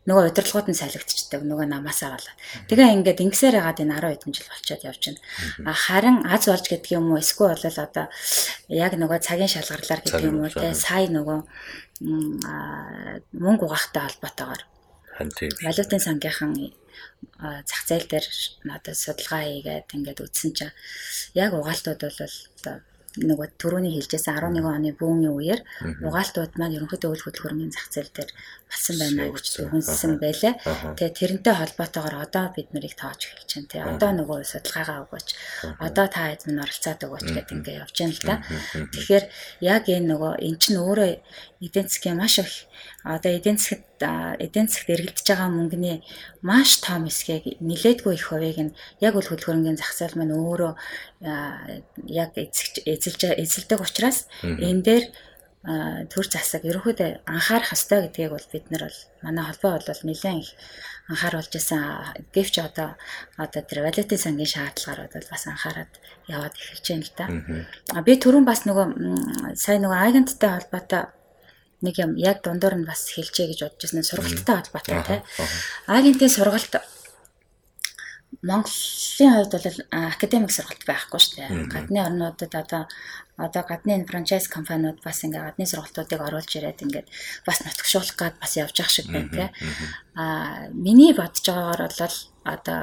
нөгөө 0.09 0.33
удирдлагууд 0.33 0.67
нь 0.73 0.79
салгидчихдаг 0.81 1.45
нөгөө 1.45 1.69
намаасаа 1.69 2.17
болоо. 2.17 2.35
Тэгээ 2.65 2.95
ингээд 2.97 3.23
ингэсээр 3.29 3.61
хагаад 3.61 3.83
энэ 3.85 3.93
10 4.01 4.09
хэдэн 4.17 4.33
жил 4.33 4.49
болчиход 4.49 4.87
явж 4.89 5.01
байна. 5.05 5.21
А 5.69 5.73
харин 5.77 6.17
аз 6.25 6.43
болж 6.49 6.65
гэдэг 6.65 6.91
юм 6.97 7.13
уу? 7.13 7.21
Эсвэл 7.21 7.53
бол 7.53 7.77
одоо 7.85 8.05
яг 8.73 8.93
нөгөө 8.97 9.19
цагийн 9.21 9.53
шалгарлаар 9.53 10.01
гэдэг 10.01 10.25
юм 10.25 10.41
уу? 10.41 10.49
те 10.49 10.73
сая 10.73 11.05
нөгөө 11.13 11.39
мөнгө 13.37 13.65
угаахтай 13.69 14.01
холбоотойгоор. 14.09 14.61
Валютын 15.61 16.01
сангийнхан 16.01 16.73
зах 17.69 17.83
зээл 17.87 18.07
дээр 18.09 18.25
надад 18.65 18.95
судалгаа 18.97 19.43
хийгээд 19.45 19.93
ингээд 19.95 20.23
үтсэн 20.25 20.51
чинь 20.57 20.75
яг 21.35 21.51
угаалтууд 21.53 22.01
бол 22.01 22.17
одоо 22.17 22.75
нөгөө 23.17 23.47
төрөний 23.59 23.93
хэлжсэн 23.97 24.37
11 24.37 24.63
оны 24.63 24.91
бүүний 24.93 25.31
үеэр 25.33 25.61
угаалтууд 26.05 26.55
маань 26.55 26.77
ерөнхийдөө 26.77 27.09
үйл 27.11 27.25
хөдлөхөрийн 27.25 27.73
зах 27.73 27.87
зээл 27.91 28.11
дээр 28.13 28.29
болсон 28.69 28.95
байна 29.01 29.33
гэж 29.33 29.45
дүгнсэн 29.57 30.13
байлаа. 30.21 30.53
Тэгээ 30.93 31.17
тэрнтэй 31.17 31.55
холбоотойгоор 31.57 32.15
одоо 32.21 32.45
бид 32.53 32.69
нарыг 32.69 32.93
тоож 32.93 33.21
эхэлж 33.25 33.49
байна. 33.49 33.69
Тэгээ 33.73 33.89
одоо 33.97 34.11
нөгөө 34.13 34.39
судалгаагаа 34.45 34.97
өгөөч. 35.09 35.27
Одоо 35.81 36.05
та 36.05 36.29
хэд 36.29 36.45
минь 36.45 36.61
оролцоод 36.61 37.01
өгөөч 37.01 37.27
гэдэг 37.33 37.55
ингээ 37.57 37.81
явж 37.81 37.95
байна 37.97 38.13
л 38.13 38.23
да. 38.29 38.35
Тэгэхээр 38.93 39.25
яг 39.65 39.83
энэ 39.89 40.09
нөгөө 40.13 40.33
эн 40.45 40.55
чинь 40.61 40.77
өөрөө 40.77 41.09
эдийн 41.65 41.87
засгийн 41.89 42.21
маш 42.21 42.37
их 42.39 42.69
одоо 43.03 43.31
эдийн 43.33 43.57
засгт 43.57 43.83
эдийн 43.99 44.67
засгт 44.69 44.93
эргэлдэж 44.93 45.27
байгаа 45.27 45.49
мөнгөний 45.49 45.97
маш 46.45 46.79
том 46.85 47.09
хэсгийг 47.09 47.59
нилээдгүй 47.59 48.13
их 48.15 48.29
хувийг 48.29 48.59
нь 48.69 48.75
яг 49.01 49.17
үл 49.17 49.27
хөдөлгөөрийн 49.27 49.79
зах 49.81 49.91
зээл 49.97 50.15
маань 50.19 50.35
өөрөө 50.37 50.73
яг 52.05 52.31
эзэлж 52.37 53.23
эзэлдэг 53.43 53.79
учраас 53.81 54.29
энэ 54.43 54.83
дээр 54.87 55.05
төр 55.59 56.25
засаг 56.31 56.63
ерөөхдөө 56.63 57.27
анхаарах 57.27 57.75
ёстой 57.75 58.07
гэдгийг 58.07 58.31
бол 58.31 58.47
бид 58.47 58.65
нар 58.71 58.87
бол 58.87 58.99
манай 59.19 59.43
холбоо 59.43 59.83
бол 59.83 60.03
нэлээд 60.07 60.39
их 60.39 60.51
анхааруулж 61.11 61.51
исэн. 61.51 61.83
Гэвч 62.31 62.55
одоо 62.63 62.95
одоо 63.35 63.61
тэр 63.67 63.83
валютын 63.83 64.23
сангийн 64.23 64.47
шаардлагаар 64.47 65.11
бол 65.11 65.27
бас 65.27 65.43
анхаарат 65.51 65.91
яваад 66.31 66.55
эхэлж 66.55 66.85
байна 66.87 67.03
л 67.03 67.13
да. 67.19 67.25
А 67.91 67.99
би 68.07 68.15
түрүүн 68.15 68.47
бас 68.47 68.63
нөгөө 68.63 68.87
сайн 69.59 69.83
нөгөө 69.83 69.99
агенттай 69.99 70.51
холбоотой 70.55 71.03
нэг 71.83 71.95
юм 71.99 72.15
яг 72.15 72.39
дундуур 72.39 72.79
нь 72.79 72.87
бас 72.87 73.11
хэлжээ 73.11 73.51
гэж 73.51 73.59
бодож 73.67 73.83
байсан 73.83 74.07
сургалттай 74.07 74.55
холбоотой 74.63 75.03
тий. 75.03 75.19
Агентийн 75.91 76.31
сургалт 76.31 76.73
Монголын 78.41 79.33
хувьд 79.35 79.53
бол 79.57 79.79
академик 79.89 80.51
сургалт 80.53 80.85
байхгүй 80.85 81.19
шүү 81.19 81.35
дээ. 81.35 81.49
Гадны 81.67 81.99
орнуудад 81.99 82.53
одоо 82.55 82.83
одоо 83.35 83.63
гадны 83.67 84.05
франчайз 84.05 84.47
компаниуд 84.47 85.01
бас 85.03 85.23
ингээ 85.25 85.43
гадны 85.43 85.65
сургалтуудыг 85.65 86.21
оруулж 86.21 86.51
ирээд 86.55 86.83
ингээд 86.85 87.07
бас 87.47 87.57
нутгшуулах 87.65 88.15
гад 88.15 88.35
бас 88.39 88.53
явж 88.55 88.77
ах 88.79 88.91
шиг 88.93 89.07
байна 89.11 89.33
тий. 89.33 89.49
Аа 90.15 90.69
миний 90.71 91.11
бодож 91.11 91.41
байгаагаар 91.41 91.93
бол 91.99 92.17
одоо 92.43 92.79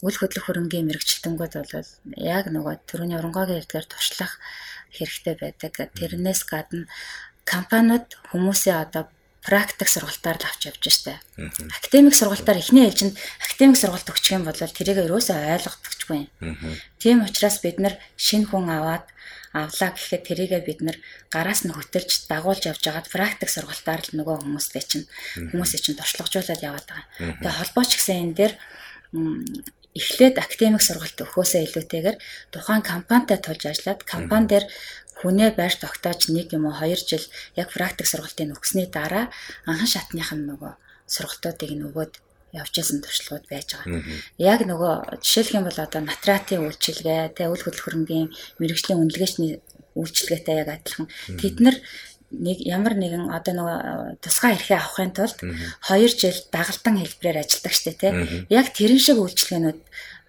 үл 0.00 0.16
хөдлөх 0.16 0.44
хөрөнгийн 0.48 0.88
мэрэгчлэнгүүд 0.88 1.54
бол 1.60 1.90
яг 2.16 2.44
нөгөө 2.48 2.74
төрөний 2.88 3.16
оронгогийн 3.20 3.60
эрдгээр 3.60 3.86
туршлах 3.88 4.40
хэрэгтэй 4.96 5.36
байдаг. 5.36 5.72
Тэрнээс 5.96 6.44
гадна 6.48 6.88
компаниуд 7.44 8.08
хүмүүсээ 8.32 8.76
одоо 8.84 9.12
практик 9.40 9.88
сургалтаар 9.88 10.36
л 10.36 10.46
авч 10.48 10.68
явж 10.68 10.84
штэ. 10.84 11.16
Академик 11.80 12.14
сургалтаар 12.14 12.60
эхний 12.60 12.84
ээлжинд 12.84 13.16
академик 13.40 13.78
сургалт 13.80 14.08
өгчих 14.12 14.36
юм 14.36 14.44
бол 14.44 14.56
тэрийг 14.56 15.00
ерөөсөө 15.08 15.36
ойлгохдогчгүй. 15.56 16.28
Тийм 17.00 17.24
учраас 17.24 17.64
бид 17.64 17.80
нар 17.80 17.96
шинэ 18.20 18.52
хүн 18.52 18.68
аваад 18.68 19.08
авлаа 19.56 19.90
гэхэд 19.96 20.22
тэрийгээ 20.28 20.62
бид 20.62 20.80
нар 20.84 20.96
гараас 21.32 21.66
нь 21.66 21.74
хөтөлж 21.74 22.30
дагуулж 22.30 22.62
явж 22.70 22.82
байгаад 22.86 23.08
практик 23.10 23.50
сургалтаар 23.50 24.00
л 24.04 24.16
нөгөө 24.20 24.36
хүмүүстэй 24.46 24.84
чинь 24.86 25.06
хүмүүсээ 25.50 25.80
чинь 25.82 25.98
туршлагажуулаад 25.98 26.62
яваад 26.62 26.86
байгаа. 26.86 27.06
Тэгээ 27.42 27.58
холбооч 27.58 27.90
гэсэн 27.98 28.16
энэ 28.30 28.36
дээр 28.38 28.52
эхлээд 29.90 30.38
академик 30.38 30.82
сургалт 30.86 31.18
өгөхөөсөө 31.18 31.66
илүүтэйгээр 31.66 32.16
тухайн 32.54 32.82
компанитай 32.86 33.38
тулж 33.42 33.62
ажиллаад 33.66 34.06
компани 34.06 34.46
дээр 34.46 34.64
хүнээ 35.20 35.50
байр 35.56 35.74
тогтоож 35.76 36.32
нэг 36.32 36.52
юм 36.56 36.66
уу 36.68 36.76
2 36.76 36.96
жил 36.96 37.24
яг 37.56 37.68
практик 37.72 38.08
сургалтыг 38.08 38.56
өгсөний 38.56 38.88
дараа 38.88 39.28
анхан 39.68 39.88
шатных 39.88 40.32
нь 40.32 40.48
нөгөө 40.48 40.72
сургалтуудыг 41.06 41.70
нөгөөд 41.76 42.12
явж 42.52 42.74
исэн 42.82 42.98
туршлагууд 43.04 43.46
байж 43.46 43.78
байгаа. 43.78 44.02
Яг 44.38 44.60
нөгөө 44.66 45.22
жишээлх 45.22 45.54
юм 45.54 45.64
бол 45.68 45.78
одоо 45.78 46.00
натратын 46.02 46.66
үйлчилгээ, 46.66 47.38
тэ 47.38 47.46
үл 47.46 47.62
хөдлөхөрөнгийн 47.62 48.28
мэрэгжлийн 48.58 49.00
үнэлгээчний 49.06 49.62
үйлчилгээтэй 49.94 50.56
яг 50.58 50.68
адилхан. 50.74 51.06
Тэд 51.38 51.56
нар 51.62 51.76
нэг 52.30 52.58
ямар 52.62 52.94
нэгэн 52.94 53.30
одоо 53.30 53.54
нөгөө 53.54 53.78
тусгай 54.22 54.54
эрхээ 54.54 54.78
авахын 54.78 55.14
тулд 55.14 55.38
2 55.42 56.10
жил 56.14 56.38
дагалдан 56.54 57.02
хэлбэрээр 57.02 57.42
ажилладаг 57.42 57.74
штэ 57.74 57.92
тий. 57.98 58.10
Яг 58.50 58.70
тэрэн 58.70 59.02
шиг 59.02 59.18
үйлчилгээнүүд 59.18 59.78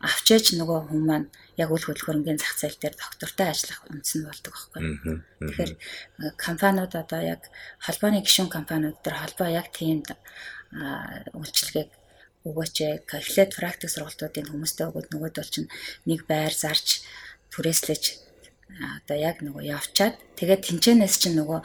авчээж 0.01 0.57
нөгөө 0.57 0.79
хүмүүс 0.89 1.05
маань 1.05 1.27
яг 1.61 1.69
үл 1.69 1.85
хөдлөхөрөнгийн 1.85 2.41
зах 2.41 2.57
зээл 2.57 2.81
дээр 2.81 2.95
доктортой 2.97 3.47
ажиллах 3.53 3.79
үндэс 3.89 4.13
нь 4.17 4.25
болдог 4.25 4.53
байхгүй. 4.53 4.81
Тэгэхээр 5.45 5.71
э, 5.77 5.77
компаниуд 6.41 6.93
одоо 6.97 7.21
яг 7.21 7.41
холбооны 7.85 8.25
гишүүн 8.25 8.49
компаниуд 8.49 8.97
дээр 9.05 9.17
холбоо 9.21 9.49
яг 9.49 9.69
тийм 9.69 10.01
үйлчлэгийг 11.37 11.91
өгөөч 12.47 13.05
калькулят 13.05 13.51
практик 13.53 13.89
сургалтуудын 13.93 14.49
хүмүүстэй 14.49 14.89
өгөөд 14.89 15.07
нөгөөд 15.13 15.35
бол 15.37 15.51
чинь 15.53 15.69
нэг 16.09 16.25
байр 16.25 16.49
зарж 16.49 17.05
түрээслэж 17.53 18.30
одоо 18.79 19.17
яг 19.17 19.43
нөгөө 19.43 19.63
явчаад 19.67 20.15
тэгээд 20.39 20.61
тэнцэнээс 20.65 21.15
чинь 21.21 21.37
нөгөө 21.37 21.59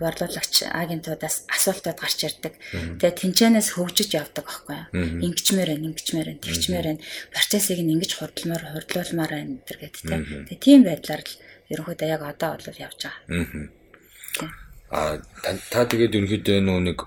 борлуулагч 0.00 0.68
агентуудаас 0.68 1.46
асуултууд 1.48 1.98
гарч 1.98 2.20
ирдэг. 2.26 2.54
Тэгээд 2.98 3.20
тэнцэнээс 3.20 3.68
хөгжиж 3.78 4.10
явдаг 4.16 4.44
байхгүй 4.44 4.74
юу? 4.74 4.86
Ингэчмээр 5.24 5.70
байна, 5.72 5.86
ингэчмээр 5.88 6.28
байна, 6.34 6.44
тэгчмээр 6.44 6.86
байна. 6.88 7.04
Процессыг 7.32 7.78
нь 7.80 7.92
ингэж 7.94 8.12
хурдламаар 8.18 8.64
хурдлуулмаар 8.74 9.32
байна 9.32 9.54
гэдэг 9.64 9.92
тийм. 9.94 10.22
Тэгээд 10.50 10.64
тийм 10.64 10.80
байдлаар 10.84 11.22
л 11.22 11.32
ерөнхийдөө 11.72 12.08
яг 12.10 12.22
одоо 12.26 12.50
бол 12.58 12.82
явж 12.84 13.00
байгаа. 13.08 13.68
Аа 14.92 15.16
та 15.72 15.80
тэгээд 15.88 16.16
ерөнхийдөө 16.18 16.58
нөө 16.60 16.78
нэг 16.92 16.98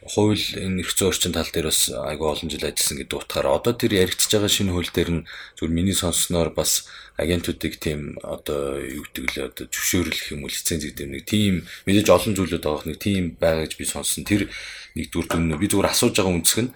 хууль 0.00 0.40
энэ 0.56 0.80
эрх 0.80 0.96
зүйн 0.96 1.12
орчин 1.12 1.32
тал 1.36 1.50
дээр 1.52 1.68
бас 1.68 1.92
айгүй 1.92 2.28
олон 2.32 2.48
жил 2.48 2.64
ажилласан 2.64 2.96
гэдэг 3.04 3.20
утгаараа 3.20 3.60
одоо 3.60 3.76
тэр 3.76 4.00
яригдчихж 4.00 4.32
байгаа 4.32 4.48
шинэ 4.48 4.72
хууль 4.72 4.88
дээр 4.88 5.10
нь 5.12 5.26
зөвхөн 5.60 5.76
миний 5.76 5.92
сонссноор 5.92 6.56
бас 6.56 6.88
агентуудыг 7.20 7.76
тийм 7.76 8.16
одоо 8.24 8.80
юу 8.80 9.04
гэдэг 9.04 9.24
лээ 9.28 9.48
одоо 9.52 9.66
зөвшөөрлөх 9.68 10.32
юм 10.32 10.48
уу 10.48 10.52
лиценз 10.52 10.88
гэдэг 10.88 11.04
нэг 11.04 11.24
тийм 11.28 11.68
мэдээж 11.84 12.08
олон 12.08 12.32
зүйлүүд 12.32 12.64
байгаа 12.64 12.88
нэг 12.88 12.96
тийм 12.96 13.36
байгаа 13.36 13.68
гэж 13.68 13.76
би 13.76 13.84
сонссон. 13.84 14.24
Тэр 14.24 14.48
нэг 14.96 15.12
дүр 15.12 15.28
дүн 15.28 15.52
би 15.60 15.68
зүгээр 15.68 15.92
асууж 15.92 16.16
байгаа 16.16 16.32
үнцг 16.32 16.58
нь 16.64 16.72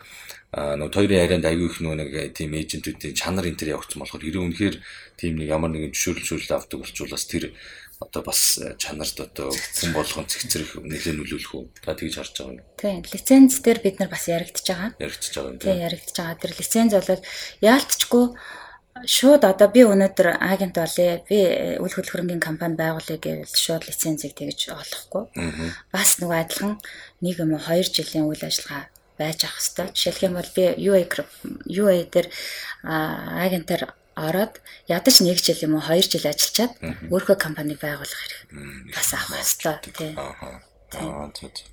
нөгөө 0.54 0.94
хоёрын 0.94 1.22
ярианд 1.24 1.48
аягүй 1.48 1.66
их 1.66 1.82
нөгөө 1.82 1.98
нэг 1.98 2.10
тийм 2.36 2.54
эйжентүүдийн 2.54 3.18
чанар 3.18 3.48
энэ 3.50 3.58
төр 3.58 3.74
явагдсан 3.74 3.98
болохоор 3.98 4.22
хэрэв 4.22 4.44
үнэхээр 4.46 4.76
тийм 5.18 5.34
нэг 5.40 5.50
ямар 5.50 5.70
нэгэн 5.74 5.90
зөвшөөрлөл 5.90 6.54
авдаг 6.54 6.78
болчулаас 6.78 7.26
тэр 7.26 7.50
одоо 8.00 8.22
бас 8.22 8.58
э, 8.58 8.74
чанарт 8.78 9.20
одоо 9.20 9.50
хүн 9.50 9.92
болгон 9.94 10.26
цэгцэрэх 10.26 10.82
нэлээд 10.82 11.18
нөлөөлөх 11.18 11.54
үү? 11.54 11.64
Та 11.84 11.94
тэгж 11.94 12.14
харж 12.18 12.32
байгаа 12.34 12.54
юм. 12.54 12.66
Тийм, 12.78 13.02
лиценз 13.04 13.60
дээр 13.62 13.78
бид 13.84 13.96
нар 14.00 14.10
бас 14.10 14.26
яригдчихэж 14.26 14.68
байгаа. 14.70 14.90
Яригдчихэж 14.98 15.34
байгаа 15.34 15.52
юм 15.52 15.58
тийм. 15.58 15.78
Яригдчихэж 15.86 16.16
байгаа. 16.18 16.42
Тэр 16.42 16.52
лиценз 16.58 16.92
бол 16.94 17.22
яалтчгүй 17.62 18.24
шууд 19.10 19.42
одоо 19.44 19.68
би 19.74 19.82
өнөөдөр 19.82 20.28
агент 20.38 20.76
болъё. 20.78 21.22
Би 21.26 21.38
э, 21.42 21.78
үйл 21.82 21.94
хөдлөхөрөнгийн 21.94 22.42
компани 22.42 22.78
байгуулъя 22.78 23.18
гэвэл 23.18 23.50
шууд 23.50 23.84
лицензийг 23.90 24.34
тэгж 24.38 24.70
олохгүй. 24.70 25.24
Бас 25.90 26.18
нөгөө 26.22 26.38
адилхан 26.38 26.78
нэг 27.20 27.36
юм 27.42 27.58
уу 27.58 27.62
2 27.62 27.90
жилийн 27.90 28.30
үйл 28.30 28.42
ажиллагаа 28.42 28.90
байж 29.18 29.44
ах 29.46 29.58
хэвээр. 29.58 29.94
Жишээлх 29.94 30.22
юм 30.26 30.34
бол 30.38 30.50
би 30.54 30.64
UA 30.78 31.02
UA 31.66 31.96
дээр 32.10 32.28
агентаар 32.86 33.94
ороод 34.16 34.62
ядаж 34.88 35.16
нэг 35.20 35.38
жил 35.42 35.58
юм 35.66 35.74
уу 35.78 35.84
2 35.84 36.06
жил 36.06 36.26
ажиллачаад 36.30 36.72
өөрийнхөө 37.10 37.38
компани 37.38 37.74
байгуулах 37.74 38.20
хэрэг 38.22 38.40
бас 38.94 39.10
авах 39.14 39.42
хэрэгтэй 39.42 39.76
тий. 39.90 40.12
Аа 40.14 41.30
тий 41.34 41.50
тий. 41.50 41.66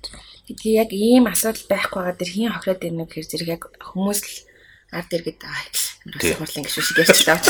Тэгээ 0.50 0.80
яг 0.82 0.90
ийм 0.90 1.30
асуудал 1.30 1.66
байхгүй 1.70 1.98
байгаа 2.02 2.18
дэр 2.18 2.30
хин 2.34 2.50
хохироод 2.50 2.82
ирнэ 2.82 3.06
гэхэр 3.06 3.30
зэрэг 3.30 3.48
яг 3.54 3.62
хүмүүс 3.78 4.20
л 4.26 4.34
ард 4.90 5.10
иргэд 5.14 5.40
аа 5.46 5.62
хурлын 6.02 6.66
гişүү 6.66 6.82
шиг 6.82 6.98
ярьж 6.98 7.22
тавч. 7.22 7.46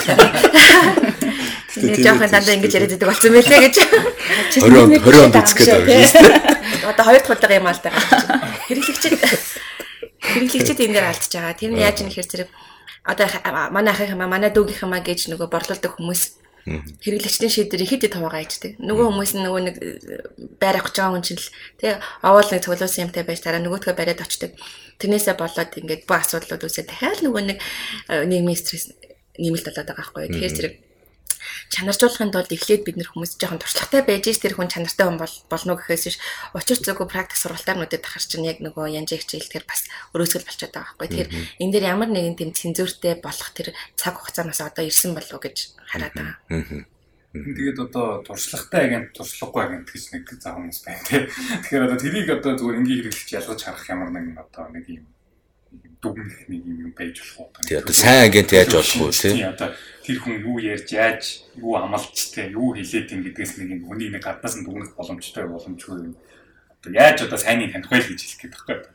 Тэгээ 1.73 2.05
жоохон 2.05 2.29
дандаа 2.29 2.55
ингэж 2.61 2.73
яриад 2.77 2.93
байдаг 2.93 3.09
болсон 3.09 3.33
байлээ 3.33 3.61
гэж. 3.65 3.77
20 4.61 5.01
20 5.01 5.25
онд 5.25 5.37
үзгээд 5.41 5.73
байгаа. 5.89 6.93
Одоо 6.93 7.05
хоёр 7.09 7.23
дахь 7.25 7.33
удаа 7.33 7.57
юм 7.57 7.67
аа 7.67 7.73
л 7.73 7.81
та. 7.81 7.91
Хэрэглэгчид 8.69 9.17
хэрэглэгчид 10.21 10.79
энэ 10.85 10.95
дээр 11.01 11.09
алдчихж 11.09 11.33
байгаа. 11.41 11.57
Тэр 11.57 11.71
нь 11.73 11.81
яаж 11.81 11.97
юм 12.05 12.13
гэхэр 12.13 12.29
зэрэг 12.29 12.51
одоо 13.03 13.27
манай 13.75 13.93
ахын 13.93 14.15
хамаа 14.15 14.31
манай 14.31 14.51
дүүгийнх 14.55 14.83
хамаа 14.83 15.03
гэж 15.03 15.31
нөгөө 15.31 15.49
борлуулдаг 15.51 15.99
хүмүүс 15.99 16.43
хэрэглэгчдийн 16.65 17.51
шийдвэр 17.51 17.83
ихэд 17.83 18.15
таваагаа 18.15 18.47
ичдэг. 18.47 18.79
Нөгөө 18.79 19.07
хүмүүс 19.11 19.33
нь 19.35 19.43
нөгөө 19.43 19.63
нэг 19.67 19.77
э, 19.83 20.23
байр 20.63 20.79
авах 20.79 20.95
гэж 20.95 21.03
байгаа 21.03 21.15
хүн 21.19 21.27
чинь 21.27 21.43
л 21.43 21.51
тий 21.83 21.93
овоол 22.23 22.47
нэг 22.55 22.63
цуглуулсан 22.63 23.11
юмтай 23.11 23.27
байж 23.27 23.43
дараа 23.43 23.59
нөгөөдгөө 23.67 23.95
бариад 23.99 24.23
очдөг. 24.23 24.55
Тэрнээсээ 25.03 25.35
болоод 25.35 25.75
ингээд 25.75 26.07
бүх 26.07 26.23
асуудлууд 26.23 26.63
үүсээ 26.63 26.87
дахиад 26.87 27.27
нөгөө 27.27 27.43
нэг 27.51 27.59
э, 27.59 28.23
нийгмийн 28.31 28.59
стресс 28.63 28.95
нэмэлт 29.35 29.67
болоод 29.75 29.91
байгаа 29.91 30.07
байхгүй. 30.07 30.31
Тэгэхээр 30.31 30.55
зэрэг 30.55 30.75
чанаржуулахын 31.73 32.33
тулд 32.33 32.51
эхлээд 32.53 32.83
бид 32.85 32.97
нэр 32.99 33.11
хүмүүс 33.13 33.39
жоохон 33.39 33.61
туршлагатай 33.63 34.03
байж 34.03 34.27
ш 34.29 34.39
тэр 34.43 34.57
хүн 34.57 34.73
чанартай 34.73 35.07
хүн 35.07 35.21
бол 35.21 35.35
болно 35.49 35.77
гэхээс 35.77 36.05
биш 36.09 36.19
учир 36.57 36.79
зүгөө 36.81 37.07
практик 37.09 37.39
сургалтаар 37.39 37.79
нүдэд 37.81 38.03
тахар 38.03 38.25
чинь 38.25 38.49
яг 38.49 38.59
нөгөө 38.61 38.93
янжиг 38.93 39.25
хичээлдгээр 39.25 39.65
бас 39.69 39.87
өрөөсгөл 40.13 40.47
болчиход 40.47 40.75
байгаа 40.75 40.95
байхгүй. 40.99 41.09
Тэгэхээр 41.29 41.31
энэ 41.63 41.73
дээр 41.73 41.87
ямар 41.93 42.11
нэгэн 42.11 42.37
тийм 42.37 42.51
цензуртэй 42.53 43.21
болох 43.21 43.51
тэр 43.57 43.73
цаг 43.97 44.21
хугацаанаас 44.21 44.61
одоо 44.61 44.85
ирсэн 44.85 45.15
болов 45.17 45.39
уу 45.39 45.45
гэж 45.45 45.57
хараад 45.89 46.15
байгаа. 46.15 46.87
Тэгээд 47.33 47.79
одоо 47.81 48.21
туршлагатай 48.29 48.93
агент, 48.93 49.17
туршлагагүй 49.17 49.63
агент 49.65 49.89
гэж 49.89 50.05
нэг 50.13 50.29
зав 50.37 50.61
хүмүүс 50.61 50.81
байна 50.85 51.01
тий. 51.09 51.25
Тэгэхээр 51.65 51.87
одоо 51.89 51.97
тэрийг 51.97 52.29
одоо 52.29 52.53
зүгээр 52.61 52.79
энгийн 52.85 53.01
хэрэглэж 53.09 53.29
ялгаж 53.33 53.61
харах 53.65 53.89
ямар 53.89 54.11
нэгэн 54.13 54.37
одоо 54.37 54.69
нэг 54.69 54.85
юм 54.93 55.09
дүгнэх 56.03 56.51
нэг 56.51 56.63
юм 56.67 56.93
байж 56.99 57.17
болох 57.23 57.55
уу. 57.55 57.65
Тий 57.65 57.79
одоо 57.79 57.95
сайн 57.95 58.27
агент 58.27 58.51
яаж 58.51 58.75
болох 58.75 58.99
вэ 59.07 59.15
тий? 59.15 59.47
Одоо 59.47 59.71
тэр 60.03 60.19
хүн 60.19 60.35
юу 60.43 60.59
ярьж 60.59 60.89
яаж 60.91 61.23
юу 61.55 61.79
амлалч 61.79 62.19
тий 62.35 62.51
юу 62.51 62.75
хэлээд 62.75 63.15
юм 63.15 63.23
гэдгээс 63.23 63.53
нэг 63.63 63.69
юм 63.71 63.83
хүнийг 63.87 64.11
нэг 64.19 64.23
гаднаас 64.27 64.59
нь 64.59 64.67
дүгнэх 64.67 64.99
боломжтой 64.99 65.47
боломжгүй 65.47 65.97
юм. 66.11 66.15
Одоо 66.83 66.91
яаж 66.91 67.23
одоо 67.23 67.39
сайныг 67.39 67.71
таних 67.71 67.87
вэ 67.87 68.03
гэж 68.03 68.19
хэлэх 68.19 68.43
гээд 68.43 68.55
байна. 68.67 68.91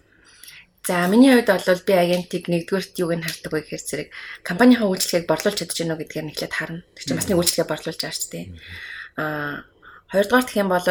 За 0.87 1.07
миний 1.07 1.31
хувьд 1.35 1.51
бол 1.51 1.87
би 1.87 1.93
агентыг 1.95 2.43
нэгдүгürt 2.47 2.95
юуг 2.99 3.15
нь 3.15 3.23
хардаг 3.23 3.51
вэ 3.51 3.59
гэхээр 3.63 3.83
зэрэг 3.87 4.09
компанийн 4.43 4.83
үйлчлэгийг 4.83 5.27
борлуулж 5.27 5.59
чадж 5.59 5.75
гэнэ 5.75 5.95
үү 5.95 5.99
гэдгээр 6.03 6.27
нэхлээд 6.31 6.55
харна. 6.55 6.83
Тэр 6.95 7.03
чинь 7.07 7.19
бас 7.19 7.27
нэг 7.27 7.39
үйлчлэгээ 7.39 7.71
борлуулж 7.71 7.99
байгаа 7.99 8.15
ч 8.15 8.23
тийм. 8.31 8.47
Аа 9.19 9.67
хоёрдугаар 10.11 10.45
гэх 10.47 10.59
юм 10.63 10.69
бол 10.71 10.87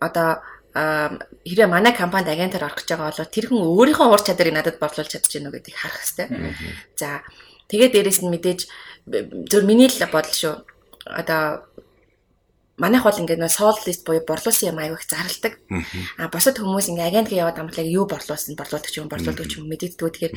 одоо 0.00 0.28
хэрвээ 0.74 1.68
манай 1.68 1.92
компанид 1.96 2.28
агентаар 2.28 2.68
орох 2.68 2.84
гэж 2.84 2.88
байгаа 2.92 3.08
бол 3.10 3.32
тэр 3.32 3.46
хүн 3.48 3.62
өөрийнхөө 3.64 4.08
ур 4.12 4.22
чадварыг 4.22 4.54
надад 4.54 4.76
борлуулж 4.78 5.10
чадж 5.10 5.32
гэнэ 5.32 5.50
гэдгийг 5.50 5.76
харах 5.78 6.00
хэрэгтэй. 6.04 6.28
За 6.96 7.24
тэгээд 7.72 7.92
дээрэс 7.96 8.20
нь 8.22 8.32
мэдээж 8.32 8.60
зөв 9.48 9.62
миний 9.64 9.88
л 9.88 10.12
бодол 10.12 10.36
шүү. 10.36 10.54
Одоо 11.08 11.64
манайх 12.78 13.04
бол 13.04 13.18
ингээд 13.18 13.42
нөө 13.42 13.52
sold 13.52 13.82
list 13.86 14.06
буюу 14.06 14.22
борлуулсан 14.22 14.70
юм 14.70 14.78
аяг 14.78 14.98
их 14.98 15.06
зарладаг. 15.10 15.54
А 16.18 16.30
бусад 16.30 16.58
хүмүүс 16.58 16.88
ингээд 16.94 17.10
агентгийн 17.10 17.42
яваад 17.42 17.58
амтлаг 17.58 17.86
юу 17.86 18.06
борлуулсан, 18.06 18.54
борлуулдаг 18.54 18.90
ч 18.90 19.02
юм, 19.02 19.10
борлуулдаг 19.10 19.46
ч 19.50 19.58
юм 19.58 19.66
мэддэггүй. 19.66 20.10
Тэгэхээр 20.14 20.34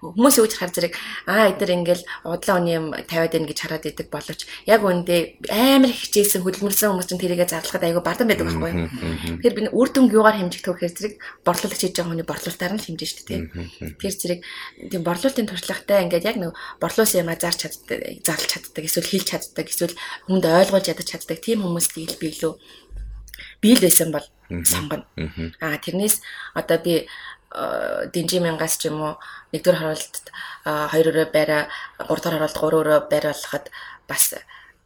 хүмүүс 0.00 0.36
үүж 0.40 0.52
хар 0.56 0.72
зэрэг 0.72 0.96
аа 1.28 1.52
эдгээр 1.52 1.76
ингээд 1.76 2.02
удлаа 2.24 2.56
өний 2.58 2.76
юм 2.80 2.96
тавиад 3.06 3.32
байна 3.36 3.48
гэж 3.48 3.58
хараад 3.60 3.84
идэг 3.86 4.08
боловч 4.08 4.40
яг 4.66 4.80
үүндээ 4.80 5.20
амар 5.52 5.92
хичээсэн 5.92 6.42
хөдөлмөрлсөн 6.42 6.90
хүмүүс 6.96 7.08
чинь 7.12 7.22
тэрийгэ 7.22 7.46
зарлахад 7.46 7.84
аягүй 7.84 8.02
бардан 8.02 8.26
байдаг 8.28 8.46
байхгүй 8.48 8.70
юу. 8.72 8.88
Тэгэхээр 9.38 9.56
би 9.56 9.62
үр 9.72 9.88
дүнг 9.92 10.10
юугаар 10.16 10.38
хэмжих 10.40 10.64
вэ 10.64 10.88
зэрэг 10.88 11.14
борлуулагч 11.44 11.80
хийж 11.84 11.94
байгаа 11.96 12.10
хүний 12.10 12.26
борлуулалтаар 12.26 12.74
нь 12.76 12.84
хэмжиж 12.84 13.10
шүү 13.12 13.26
дээ. 13.28 13.40
Тэгэхээр 14.00 14.16
зэрэг 14.16 14.40
тийм 14.90 15.02
борлуулалтын 15.04 15.48
туршлагатай 15.48 16.02
ингээд 16.06 16.28
яг 16.28 16.36
нэг 16.40 16.56
борлуулсан 16.80 17.22
юм 17.22 17.30
а 17.30 17.36
зарч 17.36 17.66
чаддаг, 17.66 17.98
зарлж 18.22 18.48
чаддаг, 18.50 18.82
эсвэл 18.84 19.10
хийлж 19.10 19.28
чаддаг, 19.28 19.66
эсвэл 19.68 19.94
хүнд 20.26 20.44
ойлгуулж 20.46 20.86
ядаж 20.88 21.06
чаддаг 21.08 21.38
тийм 21.42 21.62
хүмүүс 21.62 21.81
стил 21.82 22.14
би 22.20 22.30
илүү 22.30 22.54
бий 23.62 23.74
л 23.74 23.84
байсан 23.84 24.10
бол 24.14 24.26
сонгоно. 24.64 25.04
Аа 25.60 25.76
тэрнээс 25.78 26.22
одоо 26.54 26.78
би 26.78 27.06
дэнжи 27.52 28.38
мянгаас 28.40 28.80
ч 28.80 28.88
юм 28.88 29.02
уу 29.02 29.14
нэгдүгээр 29.52 29.80
харуултад 29.80 30.26
2 30.64 31.10
өрөө 31.10 31.26
байраа 31.34 31.68
3 32.00 32.22
дахь 32.22 32.32
харуулт 32.32 32.56
3 32.56 32.80
өрөө 32.80 32.98
байруулахад 33.12 33.66
бас 34.08 34.34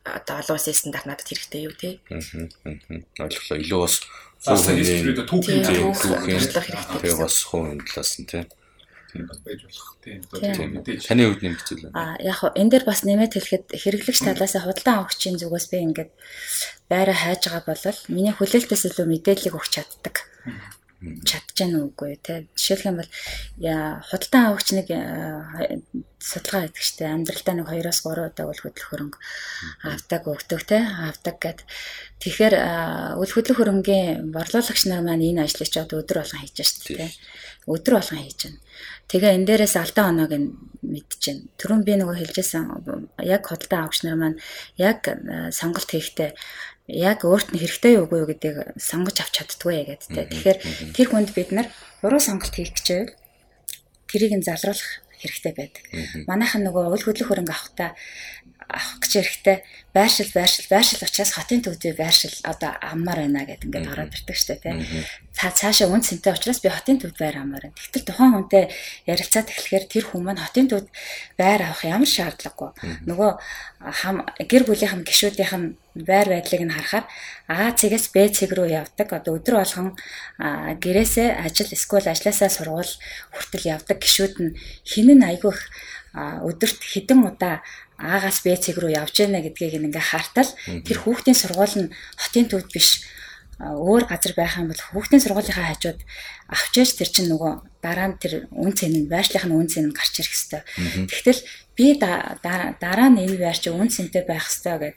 одоо 0.03 0.39
олон 0.43 0.57
улсын 0.59 0.75
стандарт 0.75 1.07
надад 1.07 1.29
хэрэгтэй 1.31 1.63
юу 1.67 1.75
те. 1.79 2.03
Аа 2.11 3.27
ойлголоо. 3.27 3.59
Илүү 3.63 3.81
бас 3.87 4.03
Заасан 4.43 4.79
хэлбэрүүд 4.79 5.27
түүхийн 5.27 5.63
түүхийн 5.67 6.43
тэгээ 7.03 7.17
бас 7.19 7.37
хувийн 7.49 7.81
талаас 7.83 8.13
нь 8.21 8.29
те. 8.31 8.47
Тийм 9.17 9.27
бас 9.27 9.41
байж 9.41 9.61
болох. 9.65 9.89
Тийм 10.05 10.21
мэдээж. 10.77 11.01
Таны 11.09 11.25
хувьд 11.25 11.43
нэмэх 11.43 11.63
зүйл 11.65 11.89
байна. 11.89 11.97
А 11.97 12.21
яг 12.21 12.37
хоо 12.37 12.53
энэ 12.53 12.71
дээр 12.71 12.85
бас 12.85 13.01
нэмээд 13.09 13.33
хэлэхэд 13.33 13.67
хэрэглэгч 13.73 14.21
талаас 14.21 14.55
худалдан 14.61 14.97
авахчийн 15.01 15.41
зүгээс 15.41 15.67
би 15.73 15.77
ингээд 15.81 16.11
байраа 16.93 17.17
хайж 17.17 17.43
байгаа 17.49 17.65
бол 17.73 18.01
миний 18.13 18.35
хүлээлтээс 18.37 18.83
илүү 18.93 19.07
мэдээллийг 19.09 19.57
өгч 19.57 19.73
чаддаг. 19.81 20.17
Чадж 20.97 21.49
гэнэ 21.53 21.77
үгүй 21.93 22.17
те 22.25 22.49
жишээлх 22.57 22.89
юм 22.89 22.97
бол 23.01 23.11
худалдан 24.09 24.43
авахч 24.49 24.69
нэг 24.73 24.89
судалгаа 26.17 26.67
хийдэг 26.67 26.83
штэ 26.83 27.05
амьдралдаа 27.13 27.55
нэг 27.55 27.69
2-оос 27.69 28.01
3 28.01 28.33
удаа 28.33 28.47
үл 28.49 28.63
хөдлөх 28.65 28.89
хөрөнгө 28.91 29.19
авдаг 29.85 30.23
өгдөг 30.25 30.61
те 30.65 30.79
авдаг 30.83 31.37
гэд. 31.37 31.61
Тэгэхээр 32.25 32.55
үл 33.21 33.29
хөдлөх 33.29 33.59
хөрөнгөний 33.61 34.25
борлуулагч 34.33 34.83
нар 34.89 35.05
маань 35.05 35.23
энэ 35.23 35.45
ажлыг 35.45 35.69
ч 35.69 35.77
одоо 35.77 36.01
өдөр 36.01 36.25
болгон 36.25 36.41
хийж 36.43 36.65
штэ 36.65 36.97
те 36.97 37.07
өдөр 37.69 38.01
болгон 38.01 38.23
хийж 38.25 38.41
байна 38.49 38.59
тэгээ 39.11 39.37
энэ 39.37 39.47
дээрээс 39.47 39.77
алдаа 39.79 40.11
оноог 40.11 40.33
нь 40.35 40.49
мэдчихэв 40.83 41.39
түрүүн 41.59 41.83
би 41.87 41.93
нөгөө 41.99 42.17
хэлжсэн 42.21 42.65
яг 43.23 43.43
худалдан 43.47 43.81
авахч 43.87 44.01
нар 44.07 44.17
маань 44.19 44.39
яг 44.79 45.01
сонголт 45.51 45.91
хийхдээ 45.91 46.31
яг 46.87 47.27
өөрт 47.27 47.51
нь 47.51 47.59
хэрэгтэй 47.59 47.99
юу 47.99 48.07
үгүй 48.07 48.19
юу 48.23 48.31
гэдгийг 48.31 48.79
сонгож 48.79 49.19
авч 49.19 49.35
чаддгүй 49.43 49.75
гэдэг 49.91 50.11
тэ. 50.15 50.31
Тэгэхээр 50.31 50.59
тэр 50.95 51.07
хүнд 51.11 51.31
бид 51.35 51.51
нар 51.51 51.67
буруу 51.99 52.23
сонголт 52.23 52.55
хийх 52.55 52.71
гэж 52.79 52.87
байвал 52.87 53.15
тэрийг 54.07 54.35
нь 54.39 54.47
залруулах 54.47 55.03
хэрэгтэй 55.19 55.53
байдаг. 55.59 55.85
Манайхан 56.31 56.63
нөгөө 56.63 56.87
уул 56.87 57.03
хөдлөх 57.03 57.27
хөрөнгө 57.27 57.55
авахтаа 57.55 57.91
авах 58.69 58.99
гэж 59.03 59.13
эрэхтэй 59.23 59.57
байршил 59.95 60.31
байршил 60.35 60.67
байршил 60.69 61.01
учраас 61.01 61.33
хотын 61.33 61.63
төвдөө 61.65 61.93
байршил 61.97 62.35
одоо 62.45 62.77
аммаар 62.83 63.25
байна 63.25 63.47
гэд 63.49 63.65
ингээд 63.65 63.91
ороод 63.93 64.13
ирдэг 64.13 64.37
штэ 64.37 64.61
тий. 64.61 64.75
Цаа 65.33 65.51
цаашаа 65.53 65.89
үн 65.89 66.05
цэнтэй 66.05 66.33
учраас 66.37 66.61
би 66.61 66.69
хотын 66.69 67.01
төвд 67.01 67.17
байр 67.17 67.41
аммаар 67.41 67.71
байна. 67.71 67.79
Тэгтэл 67.81 68.09
тухайн 68.09 68.33
хүнтэй 68.37 68.65
ярилцаад 69.09 69.49
эхлэхээр 69.49 69.85
тэр 69.89 70.05
хүн 70.11 70.23
маань 70.25 70.43
хотын 70.43 70.69
төвд 70.69 70.89
байр 71.41 71.61
авах 71.65 71.83
ямар 71.85 72.11
шаардлагагүй. 72.11 72.71
Нөгөө 73.09 73.31
хам 74.05 74.17
гэр 74.37 74.65
бүлийнхэн 74.69 75.07
гişүүдийнхэн 75.07 75.65
байр 76.05 76.29
байдлыг 76.29 76.63
нь 76.67 76.75
харахаар 76.77 77.05
А 77.49 77.71
цэгээс 77.71 78.11
Б 78.11 78.27
цэг 78.29 78.53
рүү 78.53 78.75
явдаг. 78.75 79.07
Одоо 79.07 79.39
өдөр 79.39 79.63
болгон 79.63 79.95
гэрээсээ 80.83 81.47
ажил 81.47 81.71
эсвэл 81.71 82.11
ажлаасаа 82.11 82.51
сургууль 82.51 82.93
хүртэл 83.33 83.71
явдаг 83.79 84.03
гişүүд 84.03 84.35
нь 84.43 84.57
хинэн 84.83 85.23
айгүйх 85.23 85.61
өдөрт 86.17 86.81
хэдэн 86.81 87.23
удаа 87.29 87.63
аагаас 87.99 88.45
Б 88.45 88.57
цэг 88.57 88.77
рүү 88.79 88.93
явж 88.97 89.15
яана 89.25 89.41
гэдгийг 89.41 89.81
ингээ 89.81 90.05
хартал 90.13 90.51
тэр 90.85 90.99
хүүхдийн 91.01 91.37
сургууль 91.37 91.77
нь 91.81 91.93
хотын 92.21 92.47
төвд 92.49 92.69
биш 92.73 93.05
өөр 93.57 94.05
газар 94.05 94.37
байх 94.37 94.61
юм 94.61 94.69
бол 94.69 94.77
хүүхдийн 94.77 95.23
сургуулийнхаа 95.25 95.73
хажууд 95.73 96.01
авчиж 96.53 96.93
тэр 96.93 97.09
чинь 97.09 97.33
нөгөө 97.33 97.81
дараа 97.81 98.13
нь 98.13 98.21
тэр 98.21 98.53
үн 98.53 98.73
цэн 98.77 98.93
нь 98.93 99.09
байршлах 99.09 99.49
нь 99.49 99.57
үн 99.57 99.65
цэн 99.65 99.89
нь 99.89 99.97
гарч 99.97 100.21
ирэх 100.21 100.37
хэвээр. 100.37 101.09
Тэгтэл 101.09 101.41
би 101.73 101.87
дараа 101.97 103.09
нь 103.09 103.25
энэ 103.25 103.41
байр 103.41 103.57
чи 103.57 103.73
үн 103.73 103.89
цэнтэй 103.89 104.29
байх 104.29 104.45
хэвээр 104.45 104.93
гэд 104.93 104.97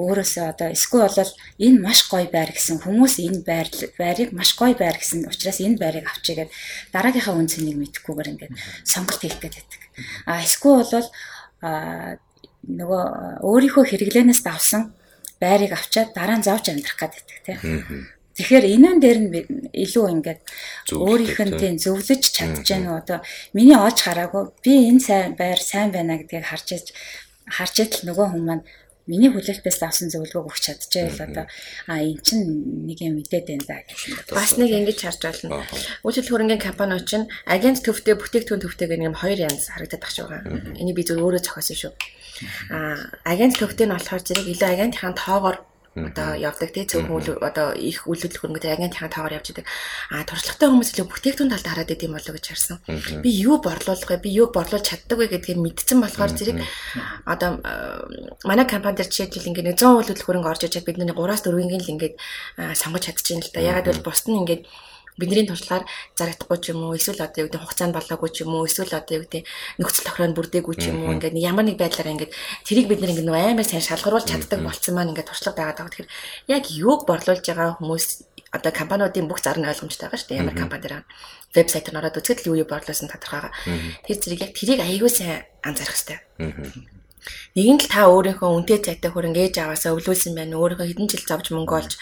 өөрөөсөө 0.00 0.44
одоо 0.48 0.68
эсвэл 0.72 1.12
бол 1.12 1.32
энэ 1.60 1.78
маш 1.84 2.08
гоё 2.08 2.24
байр 2.32 2.50
гэсэн 2.56 2.80
хүмүүс 2.80 3.14
энэ 3.20 3.44
байр 3.44 3.68
байрыг 4.00 4.32
маш 4.32 4.56
гоё 4.56 4.72
байр 4.72 4.96
гэсэн 4.96 5.28
учраас 5.28 5.60
энэ 5.60 5.76
байрыг 5.76 6.08
авчигээд 6.08 6.48
дараагийнхаа 6.96 7.36
үн 7.36 7.52
цэнийг 7.52 7.76
мэдэхгүйгээр 7.76 8.32
ингээд 8.32 8.52
сонголт 8.88 9.20
хийх 9.20 9.36
гэдэг. 9.44 9.68
А 10.24 10.40
эсвэл 10.40 10.88
бол 10.88 11.08
нөгөө 12.66 13.44
өөрийнхөө 13.44 13.84
хэрэглэнээс 13.88 14.40
давсан 14.44 14.92
байрыг 15.40 15.72
авчаад 15.72 16.12
дараа 16.12 16.36
нь 16.38 16.46
зовж 16.46 16.68
амьдрах 16.68 16.98
гэдэг 17.00 17.38
тийм. 17.44 17.58
Тэгэхээр 18.36 18.66
энэн 18.76 18.98
дээр 19.00 19.18
нь 19.20 19.30
илүү 19.72 20.06
ингээд 20.16 20.40
өөрийнх 20.92 21.40
нь 21.44 21.58
тийм 21.60 21.74
зөвлөж 21.80 22.22
чадж 22.30 22.64
гэнэ 22.64 22.88
одоо 23.00 23.18
миний 23.56 23.76
оож 23.76 23.98
хараагүй. 24.00 24.52
Би 24.64 24.88
энэ 24.88 25.00
сайн 25.00 25.32
байр 25.36 25.60
сайн 25.60 25.92
байна 25.92 26.20
гэдгийг 26.20 26.48
харж 26.48 26.92
харж 27.48 27.74
идэл 27.84 28.08
нөгөө 28.12 28.26
хүмүүс 28.32 28.46
маань 28.48 28.64
миний 29.10 29.30
хүлээлтээс 29.34 29.82
авсан 29.82 30.08
зөвлөгөөг 30.14 30.46
өгч 30.46 30.62
чадчихъя 30.70 31.10
л 31.10 31.24
одоо 31.26 31.44
а 31.90 31.98
эн 31.98 32.22
чин 32.22 32.46
нэг 32.86 33.02
юм 33.02 33.18
мэдээд 33.18 33.50
байна 33.50 33.66
да 33.66 33.82
гэсэн. 33.82 34.14
Бас 34.30 34.54
нэг 34.54 34.70
ингэж 34.70 34.98
харж 35.02 35.20
байна. 35.26 35.66
Үйлчлэл 36.06 36.30
хөрөнгөний 36.30 36.62
компаниуд 36.62 37.10
чинь 37.10 37.26
агент 37.50 37.82
төвтэй 37.82 38.14
бүтээгдэхүүн 38.14 38.62
төвтэй 38.62 38.86
гэх 38.86 39.02
юм 39.02 39.18
хоёр 39.18 39.50
янз 39.50 39.74
харагдаад 39.74 40.02
багш 40.02 40.16
байгаа. 40.22 40.42
Энийг 40.78 40.94
би 40.94 41.02
зөв 41.02 41.18
өөрөө 41.18 41.42
зохиосон 41.42 41.78
шүү. 41.82 41.92
А 42.70 43.10
агент 43.26 43.58
төвтэй 43.58 43.90
нь 43.90 43.94
болохоор 43.98 44.22
зэрэг 44.22 44.46
илүү 44.46 44.68
агентийн 44.70 45.18
тоогоор 45.18 45.58
одоо 45.96 46.38
явдаг 46.38 46.70
тий 46.70 46.86
зөвхөн 46.86 47.42
одоо 47.42 47.74
их 47.74 48.06
үйл 48.06 48.22
хөдлөл 48.22 48.54
хөрөнгөтэй 48.54 48.70
агентийн 48.78 49.10
тоогоор 49.10 49.42
явж 49.42 49.50
идэг. 49.50 49.66
А 50.14 50.22
туршлагатай 50.22 50.70
хүмүүс 50.70 50.90
илүү 50.94 51.06
бүтээгдэхүүн 51.10 51.50
талд 51.50 51.66
хараад 51.66 51.90
идэм 51.90 52.14
болов 52.14 52.34
гэж 52.38 52.46
харсан. 52.46 52.78
Би 53.26 53.30
юу 53.42 53.58
борлуулах 53.58 54.06
вэ? 54.06 54.22
Би 54.22 54.30
юу 54.30 54.54
борлуулж 54.54 54.86
чаддаг 54.86 55.18
вэ 55.18 55.26
гэдгийг 55.34 55.58
мэдсэн 55.58 55.98
болохоор 55.98 56.30
зэрэг 56.30 56.62
одоо 57.26 57.58
манай 58.46 58.66
компани 58.70 59.02
дээр 59.02 59.10
жишээлбэл 59.10 59.50
ингээд 59.50 59.82
100 59.82 59.98
үйл 59.98 60.08
хөдлөл 60.14 60.26
хөрөнгө 60.30 60.50
орж 60.54 60.62
ичээд 60.70 60.86
бидний 60.86 61.10
3-аас 61.10 61.42
4-ийн 61.42 61.82
л 61.82 61.92
ингээд 61.98 62.14
сонгож 62.78 63.02
чадчихээн 63.10 63.42
л 63.42 63.50
да. 63.50 63.58
Ягаад 63.58 63.86
гэвэл 63.90 64.06
бусд 64.06 64.30
нь 64.30 64.38
ингээд 64.38 64.62
бидний 65.18 65.46
туршлагаар 65.46 65.88
зарагдахгүй 66.14 66.58
ч 66.60 66.64
юм 66.70 66.86
уу 66.86 66.94
эсвэл 66.94 67.24
одоо 67.24 67.44
юу 67.44 67.48
гэдэг 67.48 67.62
хугацаанд 67.64 67.94
болоогүй 67.96 68.30
ч 68.30 68.36
юм 68.44 68.54
уу 68.54 68.68
эсвэл 68.68 68.94
одоо 68.94 69.14
юу 69.18 69.24
гэдэг 69.26 69.42
нөхцөл 69.80 70.06
тохиронд 70.06 70.36
бүрдээгүй 70.36 70.76
ч 70.78 70.84
юм 70.92 70.98
уу 71.06 71.14
ингээд 71.18 71.34
ямар 71.40 71.64
нэг 71.66 71.76
байдлаар 71.80 72.12
ингээд 72.14 72.32
тэрийг 72.66 72.86
бид 72.86 73.00
нэг 73.02 73.18
амар 73.26 73.66
сайн 73.66 73.82
шалгаруулж 73.82 74.28
чаддаг 74.28 74.60
болсон 74.62 74.94
маань 74.94 75.10
ингээд 75.16 75.30
туршлага 75.30 75.74
байгаа. 75.74 75.88
Тэгэхээр 75.90 76.08
яг 76.54 76.64
юуг 76.70 77.08
борлуулж 77.08 77.44
байгаа 77.44 77.78
хүмүүс 77.80 78.06
одоо 78.50 78.72
компаниудын 78.74 79.30
бүх 79.30 79.40
зар 79.42 79.58
нь 79.58 79.66
ойлгомжтой 79.66 80.10
байгаа 80.10 80.20
шүү 80.20 80.28
дээ. 80.30 80.42
Ямар 80.42 80.56
компани 80.58 80.82
дээр 80.82 81.04
вебсайт 81.54 81.86
нь 81.90 81.98
ороод 81.98 82.18
үзэхэд 82.18 82.42
л 82.42 82.48
юу 82.50 82.60
юу 82.62 82.68
борлуулсан 82.68 83.10
тодорхойгаа. 83.10 83.54
Тэр 84.06 84.16
зэрэг 84.18 84.44
яг 84.46 84.52
тэрийг 84.58 84.80
аягүй 84.82 85.10
сайн 85.10 85.46
анзаарах 85.62 85.94
хэрэгтэй. 85.94 86.18
Нэг 86.38 86.99
нь 87.56 87.80
л 87.80 87.88
та 87.90 88.08
өөрийнхөө 88.08 88.48
үнэтэй 88.48 88.78
цайтай 88.80 89.10
хөрөнгө 89.12 89.40
ээж 89.44 89.56
аваасаа 89.60 89.94
өвлүүлсэн 89.96 90.32
байна. 90.38 90.60
Өөрийнхөө 90.60 90.88
хэдэн 90.88 91.10
жил 91.10 91.24
зовж 91.28 91.46
мөнгө 91.52 91.74
олж 91.80 91.92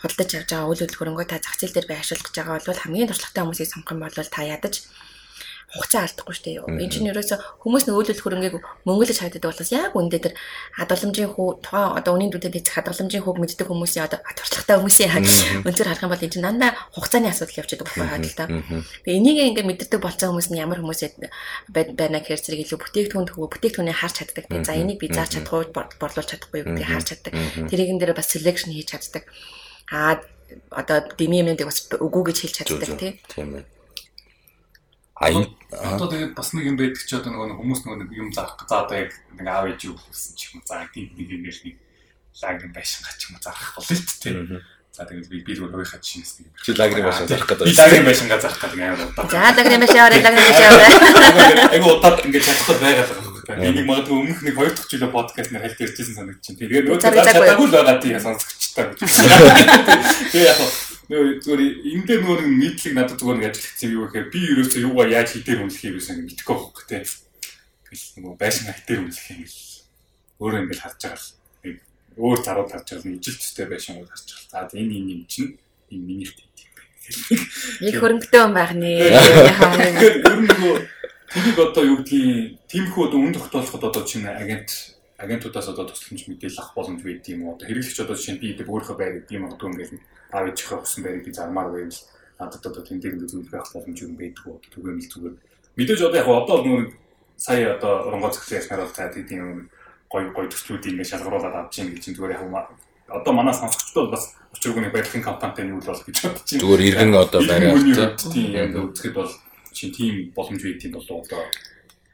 худалдаж 0.00 0.30
авч 0.38 0.50
байгаа 0.50 0.70
үйл 0.70 0.80
хөдлөл 0.80 0.98
хөрөнгөө 0.98 1.26
та 1.28 1.42
зах 1.42 1.56
зээл 1.58 1.74
дээр 1.74 1.90
байршуулах 1.90 2.26
гэж 2.26 2.36
байгаа 2.38 2.56
бол 2.64 2.82
хамгийн 2.82 3.08
туршлагатай 3.10 3.42
хүмүүсийг 3.42 3.70
сонгох 3.70 3.92
юм 3.94 4.02
бол 4.04 4.30
та 4.34 4.40
ядаж 4.46 4.74
хугацаа 5.70 6.02
алдахгүй 6.02 6.34
шүү 6.34 6.44
дээ. 6.50 6.66
Энэ 6.66 6.90
чинь 6.90 7.10
ерөөсө 7.14 7.38
хүмүүс 7.62 7.84
нь 7.86 7.94
үйлдэл 7.94 8.22
хөрөнгийг 8.26 8.58
мөнгөлөж 8.90 9.18
хайдаг 9.22 9.42
болохоос 9.46 9.70
яг 9.70 9.94
үндэ 9.94 10.18
тэр 10.18 10.34
хадгаламжийн 10.74 11.30
хүү 11.30 11.48
тухайн 11.62 11.94
одоо 11.94 12.12
үнийн 12.18 12.34
дүнтэй 12.34 12.58
эцэг 12.58 12.74
хадгаламжийн 12.74 13.22
хөөг 13.22 13.38
мэддэг 13.38 13.70
хүмүүсийн 13.70 14.06
одоо 14.10 14.18
туршлагатай 14.34 14.76
хүмүүсийн 14.82 15.10
өнцөр 15.62 15.86
харах 15.86 16.02
юм 16.02 16.10
бол 16.10 16.24
энэ 16.26 16.34
чинь 16.34 16.42
дандаа 16.42 16.74
хугацааны 16.90 17.30
асуудал 17.30 17.54
байгаа 17.62 17.86
байхгүй 17.86 18.06
хадгалтай. 18.10 18.46
Тэгээ 19.06 19.18
энийг 19.22 19.38
ингээ 19.54 19.66
мэддэг 19.70 20.00
болсон 20.02 20.34
хүмүүс 20.34 20.48
нь 20.50 20.58
ямар 20.58 20.82
хүмүүс 20.82 21.00
байна 21.62 22.18
гэхээр 22.18 22.42
зэрэг 22.42 22.62
илүү 22.66 22.78
бүтээгдэхүүн 22.82 23.28
төгөө 23.30 23.48
бүтээгдэхүүнээ 23.54 23.94
харж 23.94 24.14
чаддаг. 24.26 24.44
Тэгээ 24.50 24.66
за 24.66 24.74
энийг 24.74 24.98
би 24.98 25.06
зааж 25.06 25.38
чадах 25.38 25.54
уу 25.54 25.70
борлуулж 25.70 26.28
чадахгүй 26.34 26.66
гэдгийг 26.66 26.90
харж 26.90 27.06
чаддаг. 27.14 27.32
Тэрийгэн 27.70 27.98
дээр 28.02 28.18
бас 28.18 28.26
selection 28.26 28.74
хийж 28.74 28.90
чаддаг. 28.90 29.22
Аа 29.94 30.18
одоо 30.70 30.98
дэмий 31.14 31.46
юмнуудыг 31.46 31.66
бас 31.70 31.86
үгүй 31.94 32.22
гэж 32.30 32.38
хэлж 32.42 32.56
чаддаг 32.66 32.90
тийм 32.98 33.54
ээ. 33.54 33.64
Одоо 35.20 36.08
тэгээд 36.08 36.32
бас 36.32 36.48
нэг 36.56 36.64
юм 36.64 36.80
байдаг 36.80 37.04
ч 37.04 37.12
одоо 37.12 37.28
нөгөө 37.28 37.60
хүмүүс 37.60 37.80
нөгөө 37.84 37.98
нэг 38.08 38.10
юм 38.16 38.32
заах 38.32 38.56
за 38.64 38.88
одоо 38.88 39.04
яг 39.04 39.12
нэг 39.36 39.46
аав 39.46 39.68
ээж 39.68 39.92
юу 39.92 39.96
хэлсэн 40.00 40.32
ч 40.32 40.40
юм 40.56 40.64
за 40.64 40.80
тийм 40.96 41.12
нэг 41.12 41.28
юм 41.28 41.44
нэг 41.44 41.76
лагийн 42.40 42.72
байшин 42.72 43.04
гач 43.04 43.28
юм 43.28 43.36
зарах 43.36 43.76
бол 43.76 43.84
л 43.84 44.00
тийм. 44.24 44.64
За 44.90 45.04
тэгээд 45.04 45.28
би 45.28 45.44
би 45.44 45.52
өөрөө 45.60 45.76
өөрийнхөө 45.76 46.00
жишээс 46.00 46.32
нэг 46.40 46.56
чи 46.64 46.72
лагийн 46.72 47.04
байшин 47.04 47.28
зарах 47.28 47.46
гэдэг. 47.52 47.68
Би 47.68 47.76
лагийн 47.76 48.06
байшин 48.08 48.28
зарах 48.32 48.58
гэдэг 48.64 48.80
амар 48.80 49.06
удаа. 49.12 49.28
За 49.28 49.52
лагийн 49.60 49.80
байшин 49.84 50.00
аваад 50.00 50.24
лагийн 50.24 50.46
байшин 50.48 50.66
аваад. 50.72 51.72
Айгу 51.76 51.88
удаад 52.00 52.18
ингэж 52.24 52.44
чадхад 52.48 52.80
байгаад 52.80 53.10
байгаа 53.44 53.68
юм. 53.68 53.76
Би 53.76 53.84
магадгүй 53.84 54.16
өмнөх 54.24 54.40
нэг 54.40 54.54
хоёр 54.56 54.72
дахь 54.74 54.88
жилийн 54.90 55.12
подкаст 55.12 55.52
нэр 55.52 55.62
хэлт 55.68 55.84
иржсэн 55.84 56.16
санагдчихэв. 56.16 56.58
Тэгээд 56.58 56.84
нөгөө 56.88 57.00
чадаагүй 57.28 57.66
л 57.68 57.76
байгаа 57.76 57.96
тийм 58.00 58.18
сонсогч 58.18 58.62
та 58.74 58.82
гэж. 58.88 58.98
Тэгээ 60.32 60.48
яг 60.48 60.58
нөгөө 61.10 61.42
зүгээр 61.42 61.62
энэ 61.90 62.06
дээр 62.06 62.22
нөгөө 62.22 62.38
нийтлэг 62.54 62.94
надад 62.94 63.18
зүгээр 63.18 63.38
нэг 63.42 63.50
ажиллагдсан 63.50 63.90
юу 63.90 64.06
гэхээр 64.06 64.30
би 64.30 64.40
ерөөсөө 64.54 64.82
юугаа 64.86 65.06
яаж 65.10 65.28
хитээр 65.34 65.66
үнэлэх 65.66 65.84
юм 65.90 65.96
гэсэн 65.98 66.22
мэдэхгүй 66.22 66.54
байхгүй 66.54 66.84
тий. 66.86 67.02
Тэгэл 67.02 68.06
нөгөө 68.22 68.38
байшин 68.38 68.70
хитээр 68.70 69.00
үнэлэх 69.02 69.26
юм 69.34 69.42
гэл 69.42 69.58
өөрөө 70.38 70.60
ингээл 70.70 70.84
харж 70.86 71.00
байгаа 71.02 71.18
л 71.18 71.30
нэг 71.66 71.76
өөр 72.14 72.38
зарууд 72.46 72.70
харж 72.70 72.86
байгаа 72.94 73.06
нэг 73.10 73.18
ижилттэй 73.18 73.66
байшин 73.66 73.94
уу 73.98 74.06
харж 74.06 74.26
байгаа. 74.54 74.70
За 74.70 74.78
энэ 74.78 74.94
энэ 75.02 75.10
юм 75.18 75.22
чинь 75.26 75.50
энэ 75.90 76.06
миний 76.06 76.26
хэвтэй 76.30 76.46
юм 76.62 76.74
байна. 76.78 76.94
Нэг 77.82 77.94
хөрөнгөтэй 77.98 78.40
хүн 78.46 78.54
байх 78.54 78.72
нэ. 78.78 78.90
Тэгэхээр 79.10 80.14
ер 80.30 80.38
нь 80.38 80.46
нөгөө 80.46 80.74
тэрийг 81.26 81.58
одоо 81.58 81.82
юу 81.90 81.98
гэдгийг 82.06 82.70
тиймхүү 82.70 83.02
одоо 83.10 83.18
үн 83.18 83.34
тогтоолоход 83.34 83.82
одоо 83.82 84.02
чинь 84.06 84.30
агент 84.30 84.94
агентуудаас 85.18 85.74
одоо 85.74 85.90
тусламж 85.90 86.30
мэдээлэл 86.30 86.62
авах 86.62 86.78
боломж 86.78 87.02
байд 87.02 87.26
юм 87.26 87.50
уу? 87.50 87.58
Одоо 87.58 87.66
хэрэглэгч 87.66 87.98
одоо 87.98 88.14
жишээ 88.14 88.34
нь 88.38 88.40
би 88.40 88.46
гэдэг 88.54 88.70
өөрийнхөө 88.70 88.94
байр 88.94 89.14
гэдэг 89.18 89.34
юм 89.34 89.46
агадгүй 89.50 89.70
ингээл 89.74 89.98
аав 90.32 90.46
ээжийнхээ 90.48 90.78
усан 90.80 91.02
байрыг 91.04 91.24
би 91.24 91.32
зармаар 91.32 91.68
байвал 91.70 92.00
надад 92.38 92.66
одоо 92.66 92.82
тэн 92.82 93.00
дээр 93.00 93.16
зүйл 93.26 93.50
байх 93.50 93.68
боломж 93.72 93.98
юм 94.02 94.14
байдаг 94.16 94.44
уу? 94.46 94.60
Түгээмэл 94.72 95.10
зүгээр. 95.12 95.34
Мэдээж 95.76 96.00
одоо 96.06 96.18
яг 96.20 96.28
одоо 96.28 96.56
нөгөө 96.64 96.82
сая 97.36 97.76
одоо 97.76 97.92
оронгоо 98.08 98.30
зөксөн 98.32 98.58
яснаар 98.60 98.82
бол 98.84 98.96
цаад 98.96 99.14
тийм 99.14 99.70
гой 100.12 100.24
гой 100.34 100.46
төслүүдийг 100.48 100.92
ингээд 100.94 101.10
шалгаруулад 101.10 101.56
авч 101.56 101.74
юм 101.80 101.88
гэж 101.94 102.04
зүгээр 102.16 102.34
яг 102.36 102.42
одоо 103.10 103.32
манай 103.34 103.54
сонсогчдод 103.54 104.10
бас 104.10 104.34
өчигдөр 104.54 104.82
нэг 104.86 104.94
байдлын 104.94 105.22
компанитай 105.22 105.64
нь 105.66 105.74
үйл 105.74 105.86
бол 105.86 106.02
гэж 106.06 106.16
бодож 106.22 106.46
байна. 106.46 106.62
Зүгээр 106.62 106.86
иргэн 106.88 107.14
одоо 107.14 107.40
байраа 107.46 108.10
тийм 108.16 108.50
яг 108.54 108.70
үзэхэд 108.74 109.14
бол 109.14 109.32
чинь 109.74 109.94
тийм 109.94 110.14
боломж 110.34 110.62
байт 110.62 110.84
юм 110.86 110.92
болоо 110.94 111.16
одоо 111.22 111.42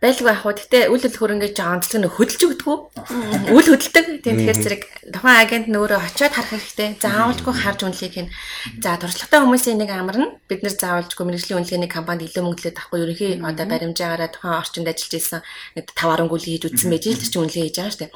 байлгүй 0.03 0.29
ах 0.29 0.45
уу. 0.45 0.53
Гэтэ 0.53 0.93
үйл 0.93 1.01
хөдлөх 1.01 1.21
хөрөнгө 1.21 1.47
гэж 1.51 1.59
онцлог 1.65 2.01
нь 2.05 2.13
хөдөлж 2.13 2.41
өгдөг 2.45 2.69
үү? 2.69 2.79
Үйл 3.57 3.69
хөдөлдөг. 3.73 4.07
Тийм 4.21 4.37
тэгэхээр 4.37 4.61
зэрэг 4.61 4.83
тухайн 5.09 5.41
агент 5.41 5.67
нөөрэө 5.73 6.05
очиод 6.05 6.37
харах 6.37 6.53
хэрэгтэй. 6.53 7.01
Заавалжгүй 7.01 7.55
харж 7.55 7.81
үнэлэх 7.87 8.13
хийн. 8.13 8.29
За 8.83 9.01
туршлагатай 9.01 9.41
хүмүүсийн 9.41 9.79
нэг 9.81 9.91
амар 9.95 10.19
нь 10.21 10.29
бид 10.51 10.61
нэр 10.67 10.75
заавалжгүй 10.77 11.25
мэрэгжлийн 11.25 11.59
үнэлгээний 11.63 11.91
компанид 11.91 12.29
илүү 12.29 12.43
мөнгөлөд 12.43 12.77
авахгүй 12.77 13.01
ерөнхий 13.07 13.33
одоо 13.41 13.67
баримжаагаараа 13.71 14.31
тухайн 14.35 14.59
орчинд 14.61 14.89
ажиллаж 14.91 15.15
исэн 15.17 15.41
нэг 15.79 15.85
5 15.95 16.27
10 16.27 16.29
гүйл 16.29 16.45
хийж 16.45 16.65
үтсэн 16.67 16.91
байж 16.91 17.05
л 17.07 17.23
чи 17.23 17.39
үнэлгээ 17.39 17.65
хийж 17.71 17.77
байгаа 17.79 17.95
шүү 17.95 18.03
дээ. 18.03 18.13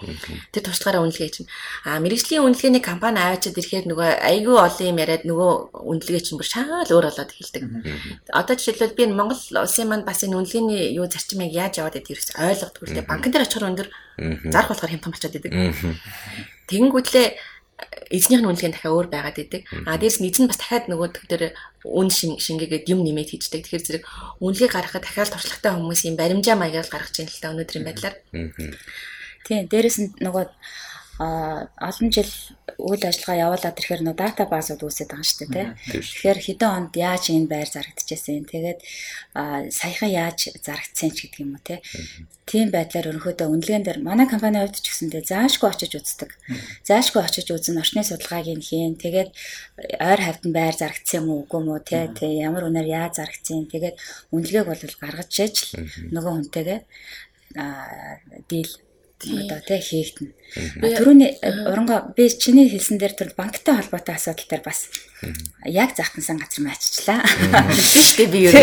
Тэр 0.50 0.62
туршлагаараа 0.66 1.02
үнэлгээ 1.06 1.30
чинь. 1.30 1.48
А 1.86 1.96
мэрэгжлийн 2.02 2.44
үнэлгээний 2.44 2.82
компани 2.82 3.22
аваачаад 3.22 3.56
ирэхээр 3.56 3.86
нөгөө 3.86 4.08
айгүй 4.20 4.56
олон 4.58 4.90
юм 4.90 4.98
яриад 4.98 5.24
нөгөө 5.24 5.52
үнэлгээ 5.80 6.22
чинь 6.26 6.38
бүр 6.42 6.48
шаал 6.50 6.90
өөр 6.90 7.06
болоод 7.06 7.30
эхэлдэг. 7.30 7.62
Одоо 8.34 8.54
жишээлбэл 8.58 8.98
би 8.98 9.04
Монгол 9.06 9.38
улсын 9.38 9.86
маань 9.86 10.04
бас 10.04 10.26
энэ 10.26 10.34
үнэлгээний 10.34 10.98
юу 10.98 11.06
зарчмыг 11.06 11.54
яаж 11.54 11.69
яваад 11.78 11.94
байдаг 11.94 12.10
хэрэгс 12.10 12.30
ойлгодгүй 12.34 12.84
л 12.88 12.94
дээ. 12.98 13.10
Банкн 13.10 13.30
дээр 13.30 13.46
очихоор 13.46 13.70
өндөр 13.70 13.88
зарах 14.50 14.70
болохоор 14.74 14.92
хямдхан 14.96 15.12
болчиход 15.14 15.38
идэг. 15.38 15.52
Тэгэнгүүтлээ 16.66 17.26
эзнийх 18.10 18.42
нь 18.42 18.48
үнэлгээ 18.50 18.72
дахиад 18.74 18.94
өөр 18.94 19.08
байгаад 19.08 19.38
идэг. 19.38 19.62
А 19.86 19.96
дээрс 19.96 20.20
нь 20.20 20.28
эзэн 20.28 20.50
бас 20.50 20.58
дахиад 20.60 20.90
нөгөө 20.90 21.08
төр 21.14 21.26
дээр 21.30 21.44
үн 21.86 22.08
шингээгээд 22.10 22.90
юм 22.92 23.00
нэмээд 23.06 23.32
хийждэг. 23.32 23.64
Тэгэхээр 23.64 23.86
зэрэг 23.86 24.04
үнэлгээ 24.42 24.70
гаргахад 24.70 25.04
дахиад 25.06 25.32
туршлагатай 25.32 25.72
хүмүүс 25.78 26.00
юм 26.08 26.16
баримжаа 26.18 26.56
маягаар 26.58 26.88
гаргаж 26.90 27.16
ийн 27.22 27.30
л 27.30 27.40
та 27.40 27.52
өнөөдрийн 27.54 27.86
байдлаар. 27.86 28.16
Тийм, 29.46 29.66
дээрээс 29.70 29.98
нь 30.02 30.08
нөгөө 30.20 30.44
олон 31.20 32.08
жил 32.08 32.32
үйл 32.80 33.04
ажиллагаа 33.04 33.52
явуулаад 33.52 33.76
ирэхээр 33.76 34.02
нөө 34.08 34.16
дата 34.16 34.48
базууд 34.48 34.80
үүсээд 34.88 35.12
байгаа 35.12 35.28
шүү 35.28 35.52
дээ 35.52 35.68
тий. 35.84 36.00
Тэгэхээр 36.00 36.38
хэдэн 36.40 36.70
онд 36.72 36.92
яаж 36.96 37.24
энэ 37.28 37.44
байр 37.44 37.68
зарагдчихсэн. 37.68 38.48
Тэгээд 38.48 38.80
саяхан 39.68 40.08
яаж 40.08 40.56
зарагдсан 40.64 41.12
ч 41.12 41.28
гэдэг 41.28 41.44
юм 41.44 41.60
уу 41.60 41.60
тий. 41.60 41.84
Тийм 42.48 42.72
байдлаар 42.72 43.12
өрнөхөдөө 43.12 43.52
үнэлгээнд 43.52 43.84
дээр 43.84 44.00
манай 44.00 44.26
компани 44.32 44.64
хувьд 44.64 44.80
ч 44.80 44.88
гэсэндээ 44.88 45.28
заашгүй 45.28 45.68
очиж 45.68 45.92
үздэг. 46.00 46.30
Заашгүй 46.88 47.20
очиж 47.20 47.46
үзэн 47.52 47.76
орчны 47.84 48.00
судалгааг 48.00 48.48
нь 48.56 48.64
хийн. 48.64 48.96
Тэгээд 48.96 49.30
ойр 50.00 50.20
хавьтан 50.24 50.56
байр 50.56 50.72
зарагдсан 50.72 51.20
юм 51.20 51.28
уу 51.36 51.44
үгүй 51.44 51.68
юу 51.68 51.80
тий. 51.84 52.08
Тий 52.16 52.40
ямар 52.40 52.64
үнээр 52.64 52.88
яаж 52.88 53.20
зарагдсан. 53.20 53.68
Тэгээд 53.68 54.00
үнэлгээг 54.32 54.66
бол 54.72 54.82
гаргаж 55.04 55.28
чийж 55.28 55.76
нөгөө 56.08 56.32
хүнтэйгээ 56.32 56.80
дийл 58.48 58.72
одоо 59.20 59.60
тий 59.60 59.80
хийгдэн. 59.80 60.32
Төрөний 60.80 61.36
уранга 61.68 62.12
би 62.16 62.28
чиний 62.28 62.68
хэлсэн 62.72 62.98
дээр 62.98 63.12
тэр 63.12 63.30
банктай 63.36 63.76
холбоотой 63.76 64.16
асуудал 64.16 64.48
дээр 64.48 64.62
бас 64.64 64.88
яг 65.64 65.92
захтансан 65.96 66.40
газар 66.40 66.64
маччлаа. 66.64 67.20
Биш 67.68 68.16
үү 68.16 68.26
би 68.32 68.48
юу. 68.48 68.56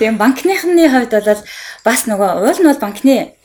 Тийм 0.00 0.16
банкныхны 0.16 0.88
хувьд 0.88 1.12
бол 1.12 1.44
бас 1.84 2.00
нөгөө 2.08 2.30
уул 2.40 2.58
нь 2.64 2.68
бол 2.72 2.80
банкны 2.80 3.36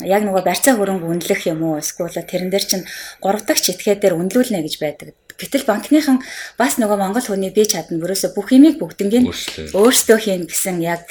яг 0.00 0.22
нөгөө 0.24 0.42
барьцаа 0.42 0.74
хөрөнгө 0.80 1.06
үнэлэх 1.12 1.52
юм 1.52 1.60
уу 1.68 1.78
эсвэл 1.78 2.24
тэрэн 2.24 2.48
дээр 2.48 2.64
чинь 2.64 2.88
3 3.20 3.44
дахь 3.44 3.60
читгээ 3.60 4.00
дээр 4.00 4.16
үнэлүүлнэ 4.16 4.64
гэж 4.64 4.74
байдаг. 4.80 5.12
Гэтэл 5.34 5.66
банкныхан 5.66 6.22
бас 6.56 6.78
нөгөө 6.78 6.96
монгол 6.96 7.26
хүний 7.26 7.50
бие 7.50 7.66
чадна 7.66 7.98
бүрөөсө 7.98 8.38
бүх 8.38 8.54
юмыг 8.54 8.78
бүгднийг 8.78 9.28
өөрсдөө 9.74 10.18
хийн 10.22 10.46
гэсэн 10.46 10.78
яг 10.78 11.02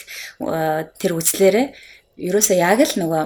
тэр 0.98 1.20
үзлээрээ 1.20 1.93
ерөөсөө 2.18 2.58
яг 2.62 2.80
л 2.86 2.94
нөгөө 3.02 3.22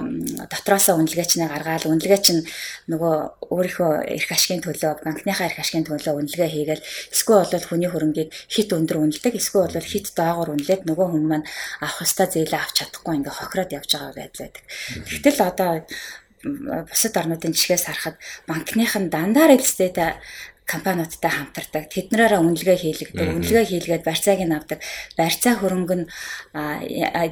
дотроосоо 0.48 0.96
үнэлгээчнээ 0.96 1.48
гаргаад 1.52 1.84
үнэлгээ 1.92 2.20
чинь 2.24 2.42
нөгөө 2.88 3.14
өөрийнхөө 3.52 3.90
эрх 4.16 4.30
ашигын 4.32 4.64
төлөө 4.64 5.04
банкныхаа 5.04 5.52
эрх 5.52 5.60
ашигын 5.60 5.84
төлөө 5.84 6.14
үнэлгээ 6.16 6.48
хийгээл 6.48 6.86
эсвэл 7.12 7.52
бол 7.52 7.68
хүний 7.68 7.90
хөрөнгийг 7.92 8.30
хит 8.48 8.72
өндөр 8.72 8.96
үнэлдэг 9.04 9.34
эсвэл 9.36 9.76
бол 9.76 9.92
хит 9.92 10.08
доогоор 10.16 10.56
үнэлээд 10.56 10.88
нөгөө 10.88 11.06
хүн 11.12 11.24
маань 11.28 11.46
авах 11.84 12.00
ёстой 12.00 12.32
зээлээ 12.32 12.60
авч 12.64 12.74
чадахгүй 12.80 13.14
ингээ 13.20 13.34
хохироод 13.36 13.76
явж 13.76 13.90
байгаа 13.92 14.16
байдал 14.16 14.40
байдаг. 14.48 14.64
Тэгтэл 15.04 15.40
одоо 15.44 15.70
бусад 16.88 17.14
орнуудын 17.18 17.52
жишгээс 17.52 17.84
харахад 17.92 18.16
банкных 18.48 18.94
нь 18.96 19.12
дандаа 19.12 19.52
real 19.52 19.60
estate 19.60 20.16
компаниудтай 20.68 21.32
хамтардаг. 21.32 21.88
Тэднэрээр 21.88 22.44
үнэлгээ 22.44 22.76
хийлэгдэг. 22.76 23.26
Үнэлгээ 23.40 23.64
хийлгээд 23.64 24.04
барьцааг 24.04 24.40
нь 24.44 24.52
авдаг. 24.52 24.78
Барьцаа 25.16 25.56
хөрөнгө 25.56 25.96
нь 25.96 26.06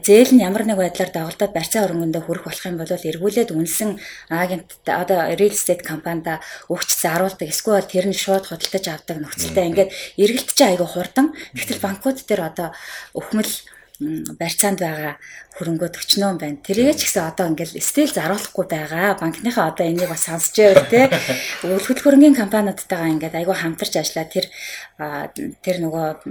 зээл 0.00 0.32
нь 0.32 0.42
ямар 0.42 0.64
нэг 0.64 0.80
байдлаар 0.80 1.12
доголдоод 1.12 1.52
барьцаа 1.52 1.84
хөрөнгөндөө 1.84 2.22
хүрэх 2.24 2.44
болох 2.48 2.64
юм 2.64 2.80
бол 2.80 2.88
эргүүлээд 2.88 3.52
үнэлсэн 3.52 3.90
агент 4.32 4.80
одоо 4.88 5.28
real 5.36 5.52
estate 5.52 5.84
компанида 5.84 6.40
өгч 6.72 6.88
заруулдаг. 6.96 7.52
Эсвэл 7.52 7.84
тэр 7.84 8.08
нь 8.08 8.16
шууд 8.16 8.48
худалдаж 8.48 8.84
авдаг 8.88 9.20
нөхцөлтэй. 9.20 9.68
Ингээд 9.68 9.90
эргэлт 10.16 10.56
чинь 10.56 10.72
айгүй 10.72 10.88
хурдан. 10.88 11.36
Тэгтэл 11.52 11.84
банкуд 11.84 12.24
дээр 12.24 12.48
одоо 12.48 12.72
өхмөл 13.12 13.52
барьцаанд 14.00 14.80
байгаа 14.84 15.16
хөрөнгөө 15.56 15.88
40 15.88 16.36
байна. 16.36 16.60
Тэргээ 16.60 16.94
ч 17.00 17.08
гэсэн 17.08 17.32
одоо 17.32 17.48
ингээл 17.48 17.80
стил 17.80 18.12
заруулахгүй 18.12 18.66
байгаа. 18.68 19.16
Банкныхаа 19.16 19.72
одоо 19.72 19.88
энийг 19.88 20.12
бас 20.12 20.28
сонсч 20.28 20.52
байв 20.60 20.84
те. 20.92 21.08
Үлгэл 21.64 22.04
хөрөнгөний 22.04 22.36
компаниудтайгаа 22.36 23.08
ингээд 23.16 23.38
айгүй 23.40 23.56
хамтарч 23.56 23.96
ажиллаа. 23.96 24.28
Тэр 24.28 24.52
тэр 24.96 25.76
нөгөө 25.84 26.24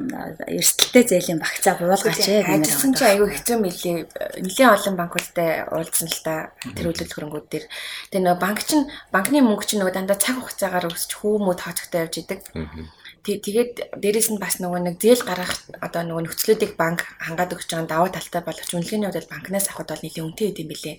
эрсдэлтэй 0.50 1.06
зээлийн 1.06 1.38
багцаа 1.38 1.78
буулгаач 1.78 2.26
ээ. 2.26 2.50
Ажилласан 2.50 2.98
чи 2.98 3.06
айгүй 3.06 3.30
хэцүү 3.30 3.58
мөлий. 3.62 4.10
Нилийн 4.42 4.74
олон 4.74 4.98
банкудтай 4.98 5.70
уулзсан 5.70 6.10
л 6.10 6.22
та 6.26 6.50
тэр 6.74 6.90
үлгэл 6.90 7.14
хөрөнгүүд 7.14 7.46
дээр. 7.46 7.66
Тэгээ 8.10 8.26
нөгөө 8.26 8.42
банк 8.42 8.66
чинь 8.66 8.90
банкны 9.14 9.46
мөнгө 9.46 9.70
чинь 9.70 9.86
нөгөө 9.86 9.94
дандаа 10.02 10.18
цаг 10.18 10.42
хугацаагаар 10.42 10.90
өсч 10.90 11.14
хүүмүү 11.14 11.54
тооцогтой 11.62 12.10
явж 12.10 12.16
идэг. 12.26 12.42
Тэгээд 13.22 14.02
дээрэс 14.02 14.34
нь 14.34 14.42
бас 14.42 14.58
нөгөө 14.58 14.82
нэг 14.82 14.96
зээл 14.98 15.26
гаргах 15.26 15.62
одоо 15.82 16.02
нөгөө 16.02 16.26
нөхцлүүдийг 16.26 16.74
банк 16.74 17.06
хангаад 17.22 17.54
өгч 17.54 17.70
байгаа 17.70 17.90
даваа 17.90 18.10
талтай 18.14 18.42
боловч 18.46 18.70
үнэлгээний 18.74 19.10
хувьд 19.10 19.30
банкнаас 19.30 19.70
авахд 19.70 19.94
бол 19.94 20.04
нэлийн 20.06 20.26
үнэтэй 20.30 20.50
идэм 20.54 20.70
билээ. 20.70 20.96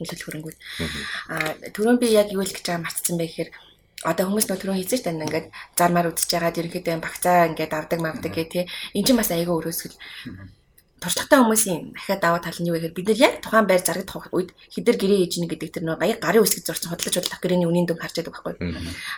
Үйлдэл 0.00 0.24
хөрөнгүүд. 0.24 0.56
Аа 1.32 1.52
түрүүн 1.72 2.00
би 2.00 2.12
яг 2.12 2.28
юу 2.36 2.44
л 2.44 2.52
гэж 2.52 2.68
байгаа 2.68 2.84
мартсан 2.84 3.16
бэ 3.16 3.28
гэхээр 3.28 3.50
одоо 4.04 4.24
хүмүүс 4.28 4.46
нөө 4.48 4.60
түрүүн 4.60 4.78
хийсэн 4.84 5.00
чинь 5.00 5.24
ингээд 5.24 5.48
зармаар 5.78 6.12
үзэж 6.12 6.30
байгаад 6.36 6.60
ерөнхийдөө 6.60 7.00
багцаа 7.00 7.48
ингээд 7.48 7.72
авдаг 7.72 8.00
мавдаг 8.04 8.32
гэх 8.36 8.52
тий. 8.52 8.64
Энд 8.92 9.06
чинь 9.08 9.18
бас 9.18 9.32
аяга 9.32 9.56
өрөөсгөл. 9.56 9.96
Туршлагатай 11.04 11.40
хүмүүсийн 11.40 11.92
дахиад 11.92 12.20
даваа 12.24 12.40
тал 12.40 12.56
нь 12.56 12.68
юу 12.72 12.80
гэхээр 12.80 12.96
бид 12.96 13.08
нар 13.12 13.20
яг 13.28 13.34
тухайн 13.44 13.68
байр 13.68 13.84
зарагдах 13.84 14.32
үед 14.32 14.56
хідэр 14.72 14.96
гэрээ 14.96 15.20
хийж 15.20 15.34
ийн 15.36 15.48
гэдэг 15.52 15.70
тэр 15.76 15.84
нэг 15.84 16.00
баяр 16.00 16.16
гарын 16.16 16.44
үсгэж 16.48 16.64
зурсан 16.64 16.96
хөдлөж 16.96 17.14
бодлох 17.20 17.40
гэрээний 17.44 17.68
үнийн 17.68 17.84
дүн 17.84 18.00
харж 18.00 18.16
байдаг 18.24 18.32
байхгүй. 18.32 18.54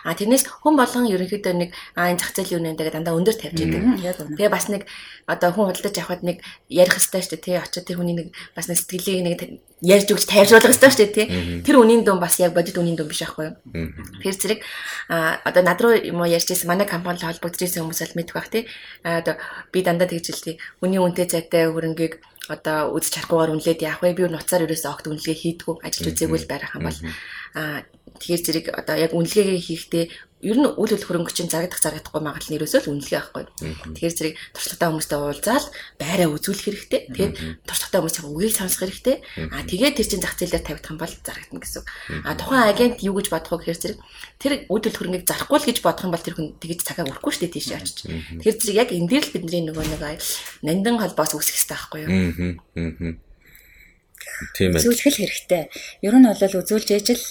А 0.03 0.11
тэрнээс 0.11 0.43
хүн 0.51 0.75
болгон 0.75 1.07
ерөнхийдөө 1.07 1.53
нэг 1.55 1.71
энэ 1.95 2.19
зах 2.19 2.35
зээлийн 2.35 2.75
үнэндээ 2.75 2.91
дандаа 2.91 3.15
өндөр 3.15 3.39
тавьж 3.39 3.59
идэг. 3.63 4.03
Тэгээ 4.03 4.51
бас 4.51 4.67
нэг 4.67 4.83
одоо 5.31 5.49
хүн 5.55 5.71
хөдлөж 5.71 5.95
авахад 5.95 6.27
нэг 6.27 6.43
ярих 6.67 6.91
хэвээр 6.91 7.23
шүү 7.23 7.31
дээ 7.39 7.45
тий. 7.47 7.55
Очиод 7.55 7.87
тэр 7.87 7.97
хүний 8.03 8.15
нэг 8.19 8.27
бас 8.51 8.67
нэг 8.67 8.77
сэтгэлийг 8.83 9.23
нэг 9.23 9.39
ярьж 9.81 10.09
өгч 10.09 10.25
тайвшруулах 10.25 10.73
хэрэгтэй 10.73 10.89
шүү 10.89 11.01
дээ 11.05 11.13
тий. 11.13 11.27
Тэр 11.61 11.77
үнийн 11.77 12.01
дүн 12.01 12.17
бас 12.17 12.41
яг 12.41 12.57
бодит 12.57 12.81
үнийн 12.81 12.97
дүн 12.97 13.05
биш 13.05 13.21
байхгүй 13.21 13.53
юу. 13.53 13.55
Тэр 14.25 14.33
зэрэг 14.33 14.59
а 15.09 15.37
одоо 15.45 15.61
над 15.61 15.77
руу 15.77 15.93
юм 15.93 16.17
уу 16.17 16.29
ярьж 16.29 16.49
ирсэн 16.49 16.65
манай 16.65 16.89
компанид 16.89 17.21
холбогдож 17.21 17.61
ирсэн 17.61 17.85
хүмүүс 17.85 18.01
бол 18.01 18.17
мэдэх 18.17 18.33
бах 18.33 18.49
тий. 18.49 18.65
А 19.05 19.21
одоо 19.21 19.37
би 19.69 19.85
дандаа 19.85 20.09
тэгж 20.09 20.33
л 20.33 20.41
тий. 20.41 20.55
Үний 20.81 20.97
үнэтэй 20.97 21.29
цайтай 21.29 21.69
хөрөнгийг 21.69 22.17
одоо 22.49 22.95
үзэж 22.95 23.27
харахгүйгээр 23.27 23.53
үнэлээд 23.53 23.85
яах 23.85 24.01
вэ? 24.01 24.17
Би 24.17 24.25
нуцаар 24.25 24.65
ерөөсөө 24.65 24.91
огт 24.91 25.05
үнэлгээ 25.11 25.35
хийдгүү. 25.35 25.75
Ажил 25.83 26.09
үзээгүй 26.09 26.39
л 26.41 26.49
байрах 26.49 26.73
юм 26.79 26.87
бол 26.87 26.99
тэгэхээр 27.53 28.41
зэрэг 28.43 28.65
одоо 28.73 28.95
яг 28.97 29.11
үнэлгээгээ 29.13 29.61
хийхдээ 29.61 30.05
ер 30.45 30.53
нь 30.53 30.69
үйл 30.69 30.93
хөл 30.93 31.25
хөрөнгө 31.25 31.33
чинь 31.33 31.49
зарагдах 31.49 31.81
зарагдахгүй 31.81 32.21
магадлал 32.21 32.49
нь 32.53 32.57
ерөөсөө 32.61 32.81
л 32.85 32.91
үнэлгээ 32.93 33.17
авахгүй. 33.17 33.45
Тэгэхээр 33.97 34.17
зэрэг 34.21 34.33
туршлагатай 34.53 34.87
хүмүүстэй 34.93 35.17
уулзаал 35.17 35.67
байраа 35.97 36.29
үзүүлэх 36.29 36.65
хэрэгтэй. 36.69 37.01
Тэгээд 37.09 37.33
туршлагатай 37.65 37.99
хүмүүсийн 38.05 38.29
үгийг 38.29 38.53
сонсох 38.53 38.81
хэрэгтэй. 38.85 39.17
Аа 39.49 39.65
тэгээд 39.65 39.97
тэр 39.97 40.07
чинь 40.13 40.21
зах 40.21 40.37
зээлээр 40.37 40.61
тавигдах 40.61 40.93
юм 40.93 41.01
бол 41.01 41.15
зарагдана 41.25 41.61
гэсэн. 41.65 41.83
Аа 42.21 42.37
тухайн 42.37 42.69
агент 42.69 43.01
юу 43.01 43.17
гэж 43.17 43.27
бодох 43.33 43.49
вэ 43.57 43.57
гэхээр 43.65 43.81
зэрэг 43.81 43.99
тэр 44.37 44.53
үйл 44.69 44.85
хөл 44.85 44.97
хөрөнгийг 45.01 45.25
зарахгүй 45.25 45.57
л 45.57 45.67
гэж 45.73 45.77
бодох 45.81 46.05
юм 46.05 46.13
бол 46.13 46.21
тэр 46.21 46.35
хүн 46.37 46.47
тэгж 46.61 46.79
цагаа 46.85 47.09
өрөхгүй 47.09 47.31
шүү 47.33 47.41
дээ 47.49 47.55
тийш 47.57 47.69
очиж. 47.73 47.97
Тэгэхээр 48.05 48.57
зэрэг 48.61 48.77
яг 48.77 48.89
энэ 48.93 49.09
дээр 49.09 49.25
л 49.25 49.33
бидний 49.33 49.61
нөгөө 49.65 49.85
нэг 49.89 50.01
нандин 50.61 51.01
холбоос 51.01 51.33
үүсэх 51.33 51.57
хэрэгтэй 51.57 51.73
байхгүй 51.73 51.99
юу? 52.05 52.11
Аа. 52.77 53.25
Тийм 54.53 54.77
ээ. 54.77 54.85
Үзүүлэх 54.85 55.17
хэрэгтэй. 55.17 55.63
Ер 56.05 56.15
нь 56.17 56.27
бол 56.29 56.57
үзүүлж 56.61 56.89
ээж 56.93 57.07
л 57.13 57.25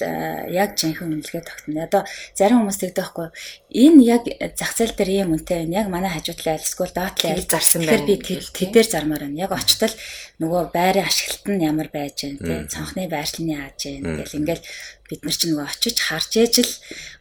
яг 0.51 0.75
жинхэнэ 0.75 1.23
үнэлгээ 1.23 1.45
тогтно. 1.47 1.87
Одоо 1.87 2.03
зарим 2.35 2.67
хүмүүс 2.67 2.79
тэгдэг 2.83 2.99
байхгүй. 2.99 3.29
Энэ 3.77 4.01
яг 4.03 4.23
зах 4.59 4.75
зээл 4.75 4.99
дээр 4.99 5.11
ийм 5.11 5.31
үнэтэй 5.39 5.67
байна. 5.67 5.79
Яг 5.85 5.89
манай 5.93 6.11
хажуудлаа 6.11 6.59
эсвэл 6.59 6.91
доотлоо 6.91 7.39
зарсан 7.47 7.87
байна. 7.87 8.03
Тэгэхээр 8.03 8.07
би 8.11 8.15
тэдээр 8.51 8.89
зармаар 8.91 9.23
байна. 9.29 9.43
Яг 9.47 9.53
очтол 9.55 9.95
нөгөө 10.43 10.63
байрын 10.75 11.07
ашиглалт 11.07 11.47
нь 11.47 11.63
ямар 11.63 11.89
байж 11.95 12.17
байна 12.27 12.43
те. 12.43 12.55
Цонхны 12.75 13.07
байрлалын 13.07 13.55
яаж 13.55 13.79
байна. 13.87 14.19
Тэгэл 14.19 14.39
ингээл 14.43 14.65
бид 15.11 15.21
нар 15.23 15.37
чинь 15.37 15.51
нөгөө 15.55 15.67
очиж 15.71 15.97
харж 16.03 16.33
ээж 16.43 16.55
л 16.67 16.73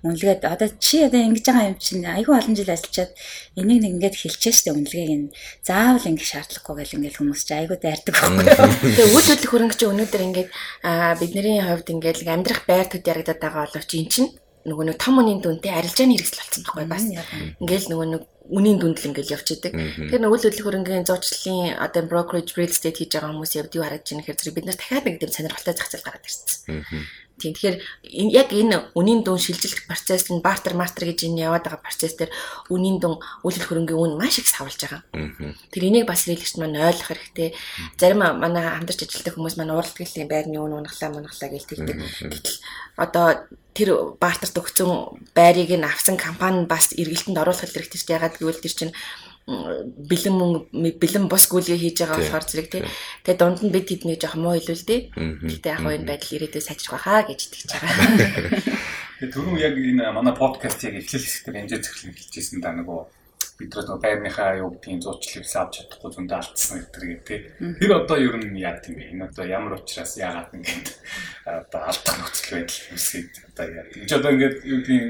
үнэлгээд 0.06 0.42
одоо 0.46 0.70
чи 0.82 1.06
одоо 1.06 1.22
ингэж 1.22 1.46
байгаа 1.46 1.70
юм 1.70 1.78
чинь 1.78 2.06
айгүй 2.06 2.36
олон 2.36 2.56
жил 2.58 2.74
ажиллачаад 2.74 3.12
энийг 3.58 3.80
нэг 3.82 3.94
ингэж 4.02 4.16
хэлчихээ 4.18 4.54
штэ 4.58 4.74
үнэлгээг 4.74 5.12
нь 5.14 5.34
заавал 5.62 6.10
ингэ 6.10 6.26
шаардлагагүй 6.26 6.76
гэл 6.82 6.96
ингээл 6.98 7.20
хүмүүс 7.22 7.42
чи 7.46 7.54
айгүй 7.54 7.78
дайрдаг 7.78 8.16
байхгүй. 8.18 8.46
Тэгээ 8.96 9.14
үйл 9.14 9.30
хөдлөх 9.30 9.52
хөрөнгө 9.54 9.78
чи 9.78 9.86
өнөөдөр 9.86 10.24
ингээд 10.26 10.50
бидний 11.22 11.62
хувьд 11.62 11.88
ингээд 11.94 12.20
амьдрах 12.26 12.62
байр 12.66 12.88
төд 12.90 13.06
ярагдаад 13.06 13.40
байгаа 13.42 13.64
боловч 13.70 13.92
эн 13.94 14.10
чинь 14.10 14.30
нөгөө 14.66 14.86
нэг 14.90 14.98
том 14.98 15.22
үнийн 15.22 15.46
дүнтэй 15.46 15.70
арилжааны 15.78 16.18
хэрэгсэл 16.18 16.42
болсон 16.42 16.62
байхгүй 16.66 16.86
бас. 16.90 17.06
Ингээл 17.62 17.90
нөгөө 17.94 18.08
нэг 18.18 18.24
үнийн 18.50 18.78
дүнд 18.82 18.98
л 18.98 19.10
ингээл 19.14 19.38
явж 19.38 19.48
идэг. 19.54 19.74
Тэгэхээр 19.78 20.22
нөгөө 20.26 20.38
үйл 20.38 20.46
хөдлөх 20.50 20.66
хөрөнгөний 20.66 21.06
зурчлалын 21.06 21.78
одоо 21.78 22.02
brokerage 22.10 22.58
real 22.58 22.74
estate 22.74 22.98
хийж 22.98 23.14
байгаа 23.14 23.30
хүмүүс 23.30 23.54
явд 23.62 23.78
юу 23.78 23.86
харагдаж 23.86 24.10
байна 24.10 24.26
гэхээр 24.26 24.58
бид 24.58 24.66
нар 24.66 24.78
дахиад 24.78 25.06
нэг 25.06 25.18
тийм 25.22 25.34
сонирхолтой 25.34 25.74
зах 25.78 25.90
зээл 25.94 26.06
гараад 26.06 26.26
ирсэн. 26.26 26.50
Тийм 27.36 27.52
тэгэхээр 27.52 27.78
яг 28.32 28.50
энэ 28.56 28.96
үнийн 28.96 29.28
дүн 29.28 29.36
шилжилт 29.36 29.84
процесс 29.92 30.32
нь 30.32 30.40
бартер 30.40 30.72
мартер 30.80 31.12
гэж 31.12 31.28
энэ 31.28 31.52
яваад 31.52 31.68
байгаа 31.68 31.84
процесс 31.84 32.16
дээр 32.16 32.32
үнийн 32.72 33.04
дүн 33.04 33.20
үйлдэл 33.44 33.68
хөрөнгөний 33.68 34.00
үн 34.00 34.16
маш 34.16 34.40
их 34.40 34.48
савлж 34.48 34.80
байгаа. 34.88 35.04
Тэр 35.76 35.84
энийг 35.84 36.08
бас 36.08 36.24
хэрэглэгч 36.24 36.56
маань 36.56 36.80
ойлгох 36.80 37.12
хэрэгтэй. 37.12 37.52
Зарим 38.00 38.24
манай 38.24 38.64
хамтарч 38.64 39.04
ажилладаг 39.04 39.36
хүмүүс 39.36 39.56
маань 39.60 39.76
уралдгийллийн 39.76 40.32
байрны 40.32 40.64
үн 40.64 40.80
унахлаа 40.80 41.12
мунахлаа 41.12 41.50
гэж 41.52 41.64
тэгдэг. 41.68 41.98
Гэтэл 42.32 42.58
одоо 42.96 43.28
тэр 43.76 44.16
бартерт 44.16 44.56
өгсөн 44.56 45.20
байрыг 45.36 45.76
нь 45.76 45.84
авсан 45.84 46.16
компани 46.16 46.64
бас 46.64 46.96
эргэлтэнд 46.96 47.36
оруулах 47.36 47.68
хэрэгтэй 47.68 48.00
ягаад 48.16 48.40
гэвэл 48.40 48.64
тэр 48.64 48.72
чинь 48.72 48.94
бэлэн 49.46 50.34
мөнгө 50.34 50.98
бэлэн 50.98 51.30
бус 51.30 51.46
гүйлгээ 51.46 51.78
хийж 51.78 51.98
байгаа 52.02 52.18
болохоор 52.18 52.46
зэрэг 52.50 52.68
тий. 52.74 52.82
Тэгээ 53.22 53.38
дунд 53.38 53.62
нь 53.62 53.70
бид 53.70 53.86
тэднийг 53.86 54.18
жоох 54.18 54.42
муу 54.42 54.58
хэлвэл 54.58 54.90
тий. 54.90 55.14
Гэтэ 55.14 55.70
яг 55.70 55.86
энэ 55.86 56.10
байдал 56.10 56.34
ирээдүйд 56.34 56.66
сайжрах 56.66 56.98
байхаа 56.98 57.30
гэж 57.30 57.40
итгэж 57.46 57.70
байгаа. 57.78 57.94
Тэгээ 59.22 59.34
түрүү 59.38 59.56
яг 59.62 59.76
энэ 59.78 60.10
манай 60.18 60.34
подкастыг 60.34 60.98
эхлэл 60.98 61.22
хэсгээр 61.22 61.58
хэмжээ 61.62 61.78
зэхлэн 61.78 62.18
хэлчихсэн 62.18 62.60
да 62.66 62.74
нөгөө 62.74 63.00
бид 63.56 63.72
нөгөө 63.72 64.02
байрныхаа 64.04 64.60
юу 64.60 64.70
гэдгийг 64.76 65.06
зуучлалыг 65.06 65.48
авч 65.48 65.74
чадахгүй 65.80 66.12
зөндөө 66.12 66.38
алдсан 66.42 66.78
гэдэг 66.82 67.22
тий. 67.24 67.40
Тэр 67.80 67.92
одоо 67.96 68.18
ер 68.20 68.36
нь 68.36 68.60
яа 68.60 68.76
гэм 68.84 68.98
бэ? 69.00 69.14
Энэ 69.16 69.26
одоо 69.32 69.46
ямар 69.48 69.80
учраас 69.80 70.20
яагаад 70.20 70.52
ингэж 70.52 70.88
одоо 71.48 71.82
алдах 71.88 72.16
нөхцөл 72.20 72.52
байдал 72.60 72.82
үүсгээд 72.92 73.34
одоо 73.56 73.66
яа. 73.72 73.86
Энд 73.96 74.12
одоо 74.12 74.32
ингээд 74.36 74.56
юу 74.68 74.80
гэдгийг 74.84 75.08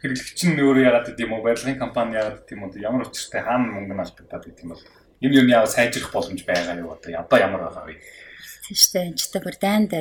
хэрэглэгч 0.00 0.40
нь 0.48 0.56
өөрөө 0.56 0.84
яагаад 0.88 1.08
гэдэм 1.12 1.32
үү 1.36 1.44
барилгын 1.44 1.76
компани 1.76 2.16
яагаад 2.16 2.40
гэдэм 2.48 2.60
үү 2.64 2.80
ямар 2.80 3.04
учиртай 3.04 3.42
хаана 3.44 3.68
мөнгө 3.68 3.94
нь 3.94 4.02
алдагдаад 4.04 4.44
гэдэг 4.48 4.64
юм 4.64 4.72
бол 4.72 4.84
юм 5.20 5.32
юм 5.36 5.48
яагаад 5.52 5.74
сайжрах 5.76 6.12
боломж 6.12 6.40
байгаа 6.48 6.80
юу? 6.80 6.96
Одоо 6.96 7.12
одоо 7.20 7.38
ямар 7.38 7.62
байгаа 7.68 7.84
вэ? 7.84 8.00
Тийштэй 8.64 9.12
энэ 9.12 9.18
ч 9.20 9.28
бүр 9.34 9.56
дайнд 9.60 9.92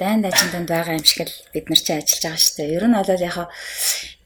дайнд 0.00 0.24
ажилтанд 0.26 0.66
байгаа 0.66 0.98
юм 0.98 1.06
шиг 1.06 1.30
л 1.30 1.38
бид 1.54 1.70
нар 1.70 1.78
чи 1.78 1.92
ажиллаж 1.94 2.22
байгаа 2.24 2.42
шүү 2.42 2.56
дээ. 2.58 2.74
Ер 2.74 2.84
нь 2.90 2.96
бол 2.98 3.10
яг 3.14 3.36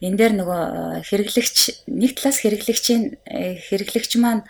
энэ 0.01 0.17
дээр 0.17 0.35
нөгөө 0.41 0.63
э, 0.65 1.03
хэрэглэгч 1.05 1.59
нэг 1.93 2.11
талаас 2.17 2.39
хэрэглэгчийн 2.41 3.03
э, 3.27 3.59
хэрэглэгч 3.69 4.13
маань 4.23 4.47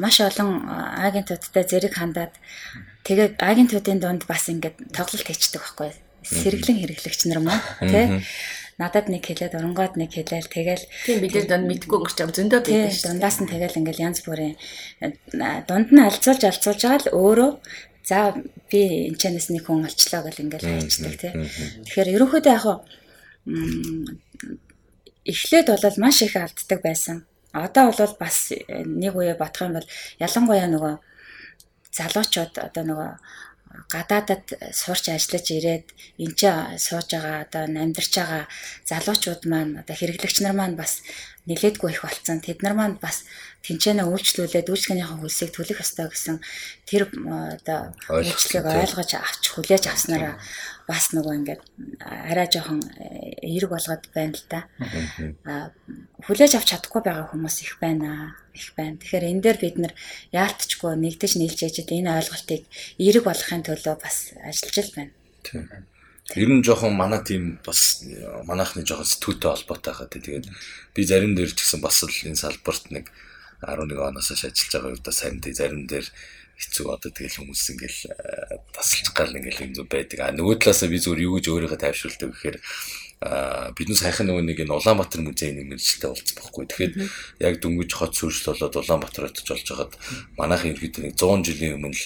маш 0.00 0.18
олон 0.18 0.64
э, 0.64 1.06
агентуудтай 1.06 1.64
зэрэг 1.68 1.94
хандаад 1.94 2.34
тэгээд 3.06 3.38
агентуудын 3.38 4.00
дунд 4.00 4.24
бас 4.26 4.48
ингээд 4.48 4.90
тоглолт 4.96 5.28
хийчихдэг 5.28 5.60
байхгүй. 5.60 5.92
Сэргэлэн 6.24 6.80
хэрэглэгч 6.80 7.20
нар 7.28 7.40
мөн 7.44 7.60
тий 7.84 8.24
надад 8.80 9.12
нэг 9.12 9.22
хэлээд 9.28 9.60
оронгоод 9.60 10.00
нэг 10.00 10.10
хэлээл 10.16 10.48
тэгэл 10.48 10.84
тийм 11.04 11.20
бид 11.20 11.36
нар 11.36 11.46
донд 11.46 11.66
мэдгүй 11.68 11.96
өнгөрч 12.00 12.16
байгаа 12.16 12.36
зөндөө 12.40 12.60
байдаг 12.64 12.92
шүү. 12.96 13.06
Дундаас 13.12 13.36
нь 13.44 13.50
тэгэл 13.52 13.78
ингээл 13.84 14.04
янз 14.08 14.18
бүрийн 14.24 14.56
дунд 15.68 15.88
нь 15.92 16.00
алцуулж 16.00 16.42
алцуулж 16.48 16.80
байгаа 16.80 17.00
л 17.04 17.12
өөрөө 17.12 17.50
за 18.08 18.18
би 18.72 18.80
энэ 19.12 19.20
чанаас 19.20 19.52
нэг 19.52 19.68
хүн 19.68 19.84
олчлоо 19.84 20.24
гэл 20.24 20.42
ингээл 20.48 20.68
хайчдаг 20.80 21.14
тий. 21.20 21.32
Тэгэхээр 21.84 22.14
ерөнхийдөө 22.16 22.54
яг 22.56 22.64
эхлээд 25.28 25.68
бол 25.68 25.96
маш 26.00 26.22
их 26.24 26.36
алддаг 26.36 26.80
байсан. 26.80 27.28
Одоо 27.52 27.92
бол 27.92 28.14
бас 28.16 28.52
нэг 28.72 29.12
үе 29.12 29.36
бодох 29.36 29.68
юм 29.68 29.76
бол 29.76 29.88
ялангуяа 30.18 30.68
нөгөө 30.72 30.94
залуучууд 31.92 32.54
одоо 32.56 32.84
нөгөө 32.86 33.10
гадаадад 33.94 34.44
сурч 34.80 35.04
ажиллаж 35.14 35.46
ирээд 35.56 35.86
энэ 36.24 36.34
ч 36.38 36.42
сууж 36.84 37.08
байгаа 37.14 37.36
одоо 37.46 37.62
амьдарч 37.66 38.12
байгаа 38.18 38.44
залуучууд 38.90 39.42
маань 39.52 39.78
одоо 39.80 39.96
хэрэглэгч 39.96 40.36
нар 40.42 40.54
маань 40.58 40.76
бас 40.80 40.92
нилээдгүй 41.48 41.90
их 41.92 42.02
болцсон. 42.04 42.40
Тэд 42.44 42.60
нар 42.60 42.74
маань 42.76 42.96
бас 43.00 43.24
тэнцэнэ 43.64 44.04
үйлчлүүлээд 44.04 44.68
үйлчлэгнийхээ 44.68 45.20
хөлсийг 45.20 45.50
төлөх 45.52 45.80
ёстой 45.80 46.08
гэсэн 46.12 46.36
тэр 46.84 47.08
одоо 47.12 47.92
үйлчлэгийг 48.08 48.66
ойлгож 48.68 49.10
авч 49.16 49.44
хүлээж 49.52 49.84
авснараа 49.88 50.36
бас 50.90 51.12
нөгөө 51.14 51.34
ингээд 51.40 51.62
арай 52.02 52.48
жоохон 52.50 52.80
э, 52.98 53.36
эерэг 53.46 53.70
болгоод 53.70 54.04
байна 54.10 54.34
л 54.34 54.46
да. 54.50 54.60
А 55.46 55.70
хүлээж 56.26 56.58
авч 56.58 56.74
чадахгүй 56.74 57.02
байгаа 57.04 57.30
хүмүүс 57.30 57.56
их 57.62 57.78
байна 57.78 58.34
их 58.56 58.74
байна. 58.74 58.98
Тэгэхээр 58.98 59.28
энэ 59.30 59.44
дээр 59.44 59.58
бид 59.60 59.76
нар 59.78 59.94
яалтчгүй 60.34 60.96
нэгдэж 60.98 61.32
нийлж 61.38 61.58
яжид 61.62 61.94
энэ 61.94 62.16
ойлголтыг 62.16 62.66
эерэг 62.98 63.24
болгохын 63.28 63.62
төлөө 63.64 63.96
бас 64.02 64.34
ажиллаж 64.40 64.76
л 64.82 64.96
байна. 64.96 65.12
Тийм. 65.46 65.89
Ер 66.36 66.48
нь 66.50 66.62
жоохон 66.62 66.94
манай 66.94 67.24
тийм 67.26 67.58
бас 67.66 68.04
манайхны 68.46 68.86
жоохон 68.86 69.08
сэтгүүтэй 69.08 69.50
холбоотой 69.50 69.94
хаа 69.94 70.06
тэгээд 70.06 70.46
би 70.94 71.00
зарим 71.02 71.34
дээр 71.34 71.50
ч 71.50 71.64
гэсэн 71.64 71.80
бас 71.82 72.04
л 72.06 72.10
энэ 72.10 72.38
салбарт 72.38 72.92
нэг 72.94 73.10
11 73.66 73.98
оноос 73.98 74.30
хойш 74.30 74.46
ажиллаж 74.46 74.70
байгаа 74.72 74.94
удаа 74.94 75.14
сайн 75.14 75.40
тий 75.42 75.52
зарим 75.52 75.90
дээр 75.90 76.06
хэцүү 76.60 76.86
одоо 76.92 77.10
тэгэл 77.10 77.40
хүмүүс 77.40 77.62
ингээл 77.72 78.00
э, 78.12 78.56
тасалж 78.76 79.06
гал 79.16 79.32
ингээл 79.32 79.64
юм 79.64 79.72
зү 79.74 79.84
байдаг. 79.88 80.18
А 80.20 80.32
нөгөө 80.36 80.60
талаасаа 80.60 80.92
би 80.92 81.00
зүгээр 81.00 81.24
юу 81.24 81.40
гэж 81.40 81.46
өөрийгөө 81.48 81.80
тайвшруулдаг 81.80 82.30
гэхээр 82.36 82.58
бидний 83.76 83.96
сайхан 83.96 84.28
нөгөө 84.28 84.44
нэг 84.48 84.60
энэ 84.64 84.76
Улаанбаатар 84.76 85.20
музейний 85.20 85.64
мэрэгчлээ 85.68 86.08
болсон 86.08 86.36
байхгүй. 86.40 86.64
Тэгэхээр 86.68 86.92
яг 87.44 87.54
дөнгөж 87.60 87.90
хот 87.92 88.16
сүршил 88.16 88.56
болоод 88.56 88.80
Улаанбаатар 88.80 89.28
очиж 89.28 89.44
болж 89.44 89.66
хагаад 89.68 89.92
манайхын 90.40 90.72
ерөөдөө 90.72 91.02
нэг 91.04 91.14
100 91.20 91.44
жилийн 91.48 91.76
өмнө 91.76 92.00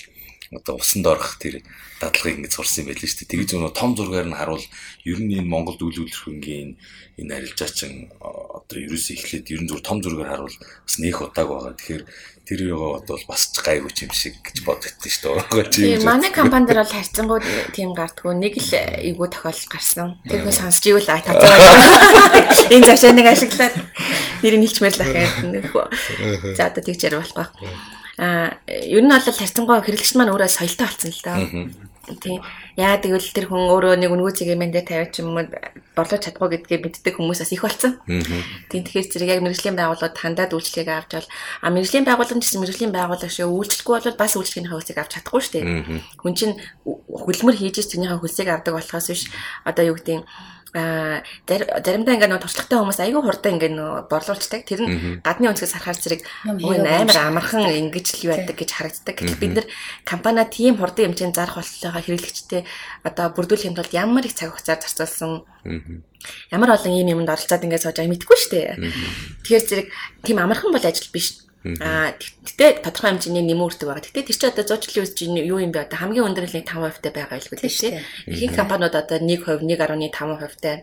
одоо 0.52 0.76
усанд 0.76 1.06
орох 1.06 1.40
тэр 1.40 1.64
дадлагыг 2.00 2.44
ингэж 2.44 2.52
сурсан 2.52 2.84
юм 2.84 2.92
байл 2.92 3.00
шүү 3.00 3.24
дээ. 3.24 3.32
Тэгэж 3.32 3.48
нөгөө 3.56 3.72
том 3.72 3.90
зургаар 3.96 4.28
нь 4.28 4.36
харуул 4.36 4.66
ер 5.08 5.18
нь 5.22 5.34
энэ 5.40 5.48
Монголд 5.48 5.80
үйл 5.80 6.04
хөдлөлтийн 6.04 6.76
энэ 7.16 7.32
арилжаачин 7.32 8.12
одоо 8.20 8.76
ерөөсөө 8.76 9.14
эхлээд 9.16 9.52
ер 9.54 9.60
нь 9.64 9.68
зүгээр 9.72 9.88
том 9.88 9.98
зургаар 10.04 10.30
харуул 10.36 10.56
бас 10.58 10.96
нэх 11.00 11.22
удааг 11.22 11.48
байгаа. 11.48 11.72
Тэгэхээр 11.78 12.04
тэр 12.44 12.60
юугаа 12.68 13.00
бодвол 13.00 13.24
бас 13.24 13.42
ч 13.48 13.56
гайгүй 13.64 13.92
юм 14.04 14.12
шиг 14.12 14.34
гэж 14.44 14.56
бодогдсон 14.68 15.08
шүү 15.08 15.32
дээ. 15.48 15.72
Тийм 15.72 16.04
манай 16.04 16.28
компани 16.28 16.68
дээр 16.68 16.84
бол 16.84 16.92
харьцангуй 16.92 17.40
тийм 17.72 17.96
гардггүй 17.96 18.34
нэг 18.36 18.54
л 18.60 18.72
эйгүү 19.00 19.28
тохиолдол 19.32 19.70
гарсан. 19.72 20.20
Тэр 20.28 20.44
хүн 20.44 20.52
сонсч 20.52 20.84
ивэл 20.92 21.08
а 21.08 21.24
тацаа. 21.24 21.56
Энэ 22.68 22.84
зашаа 22.84 23.16
нэг 23.16 23.32
ашиглаад 23.32 23.74
нэр 24.44 24.54
нь 24.60 24.64
хэлчмээр 24.68 24.92
л 24.92 25.02
ахаад. 25.08 25.88
За 26.52 26.68
одоо 26.68 26.82
тэгж 26.84 27.00
ярих 27.08 27.32
болохгүй. 27.32 28.03
А 28.18 28.58
ер 28.68 29.02
нь 29.02 29.10
бол 29.10 29.20
харьцангуй 29.20 29.82
хэрэглэгч 29.82 30.14
маань 30.14 30.30
өөрөө 30.30 30.50
соёлтой 30.50 30.86
болсон 30.86 31.10
л 31.10 31.22
да. 31.24 31.34
Тийм. 32.20 32.42
Яа 32.76 33.00
тэгвэл 33.00 33.32
тэр 33.32 33.48
хүн 33.48 33.64
өөрөө 33.70 33.96
нэг 33.96 34.12
үнгүү 34.12 34.32
цэгээ 34.36 34.58
мэн 34.60 34.76
дээр 34.76 34.84
тавиач 34.84 35.24
юм 35.24 35.32
уу 35.32 35.48
борлож 35.96 36.20
чадахгүй 36.20 36.60
гэдгээ 36.60 36.78
мэддэг 36.84 37.14
хүмүүсээс 37.16 37.56
их 37.56 37.64
болсон. 37.64 37.96
Тийм 38.68 38.82
тэгэхээр 38.84 39.08
зэрэг 39.08 39.32
яг 39.32 39.40
мэрэгжлийн 39.40 39.78
байгууллагууд 39.78 40.20
хандаад 40.20 40.52
үйлчлэгийг 40.52 40.90
авч 40.92 41.10
бол 41.16 41.28
а 41.64 41.72
мэрэгжлийн 41.72 42.04
байгууллагын 42.04 42.42
гэсэн 42.44 42.60
мэрэгжлийн 42.60 42.92
байгууллага 42.92 43.32
шиг 43.32 43.48
үйлчлэхгүй 43.48 43.94
бол 44.04 44.20
бас 44.20 44.32
үйлчлэгийн 44.36 44.68
хөлсийг 44.68 44.98
авч 45.00 45.10
чадахгүй 45.16 45.40
шүү 45.40 45.54
дээ. 45.54 45.64
Хүн 46.20 46.34
чинь 46.36 46.54
хөдөлмөр 46.84 47.56
хийж 47.56 47.76
тэрнийхээ 47.88 48.20
хөлсийг 48.20 48.48
авдаг 48.52 48.74
болохоос 48.76 49.06
биш 49.08 49.22
одоо 49.64 49.84
юу 49.88 49.96
гэдэг 49.96 50.28
аа 50.74 51.22
заримдаа 51.46 52.18
ингээд 52.18 52.30
нөгөө 52.34 52.42
туршлагатай 52.42 52.78
хүмүүс 52.82 52.98
айгүй 52.98 53.22
хурдан 53.22 53.54
ингээд 53.54 53.74
нөгөө 53.78 54.00
борлуулцдаг. 54.10 54.60
Тэр 54.66 54.80
нь 54.82 55.22
гадны 55.22 55.54
өнцгөөс 55.54 55.74
харахаар 55.78 56.02
зэрэг 56.02 56.22
амар 56.50 57.18
амархан. 57.30 57.62
ингэж 57.70 58.06
л 58.18 58.34
яадаг 58.34 58.58
гэж 58.58 58.70
харагддаг. 58.74 59.14
Гэтэл 59.14 59.38
бид 59.38 59.54
нар 59.54 59.66
компани 60.02 60.42
тийм 60.50 60.74
хурдан 60.82 61.14
хэмжээнд 61.14 61.38
зарах 61.38 61.62
боллогоо 61.62 62.02
хэрэглэгчтэй 62.02 62.62
одоо 63.06 63.26
бүрдүүлэх 63.30 63.70
юм 63.70 63.78
бол 63.78 63.90
ямар 63.94 64.26
их 64.26 64.34
цаг 64.34 64.50
хугацаар 64.50 64.82
зарцуулсан 64.82 65.46
ямар 66.50 66.70
олон 66.74 66.90
ийм 66.90 67.22
юмд 67.22 67.30
оролцоод 67.30 67.62
ингээд 67.62 67.84
сууж 67.86 67.96
байгаа 68.02 68.10
мэдгүй 68.10 68.38
шүү 68.42 68.50
дээ. 68.50 68.66
Тэгэхээр 69.46 69.64
зэрэг 69.70 69.88
тийм 70.26 70.42
амархан 70.42 70.74
бол 70.74 70.82
ажил 70.82 71.06
биш 71.14 71.43
Аа 71.80 72.12
тэгтээ 72.12 72.84
тодорхой 72.84 73.16
хэмжээний 73.16 73.40
нэмэн 73.40 73.64
үрдэг 73.64 73.88
байгаа. 73.88 74.04
Тэгтээ 74.04 74.24
тэр 74.28 74.36
чинь 74.36 74.52
одоо 74.52 74.64
100 74.68 74.84
жилийн 74.84 75.04
үеч 75.08 75.16
юу 75.48 75.58
юм 75.64 75.72
бэ? 75.72 75.88
Одоо 75.88 75.96
хамгийн 75.96 76.28
өндөр 76.28 76.44
нь 76.44 76.52
5% 76.52 76.68
таа 76.68 77.12
байгаа 77.16 77.40
илүү 77.40 77.56
тийм 77.56 77.72
шүү. 77.72 77.92
Ихэнх 78.28 78.56
компаниуд 78.60 78.92
одоо 78.92 79.16
1%, 79.16 79.64
1.5% 79.64 80.60
таа. 80.60 80.76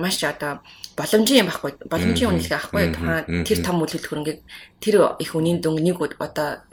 Маш 0.00 0.16
одоо 0.24 0.64
боломжийн 0.96 1.44
юм 1.44 1.48
байхгүй. 1.52 1.70
Боломжийн 1.84 2.30
үнэлгээ 2.32 2.56
авахгүй 2.56 2.84
тухайн 2.96 3.44
тэр 3.44 3.58
том 3.60 3.84
үйл 3.84 4.00
хөрөнгөийг 4.00 4.40
тэр 4.80 4.94
их 5.20 5.30
үнийн 5.36 5.60
дүн 5.60 5.76
нэг 5.84 6.00
одоо 6.00 6.64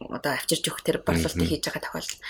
одоо 0.00 0.32
авчирч 0.34 0.68
өгөх 0.68 0.82
тэр 0.84 0.98
борлуулалтыг 1.04 1.48
хийж 1.48 1.64
байгаа 1.64 1.82
тохиолдол. 1.84 2.20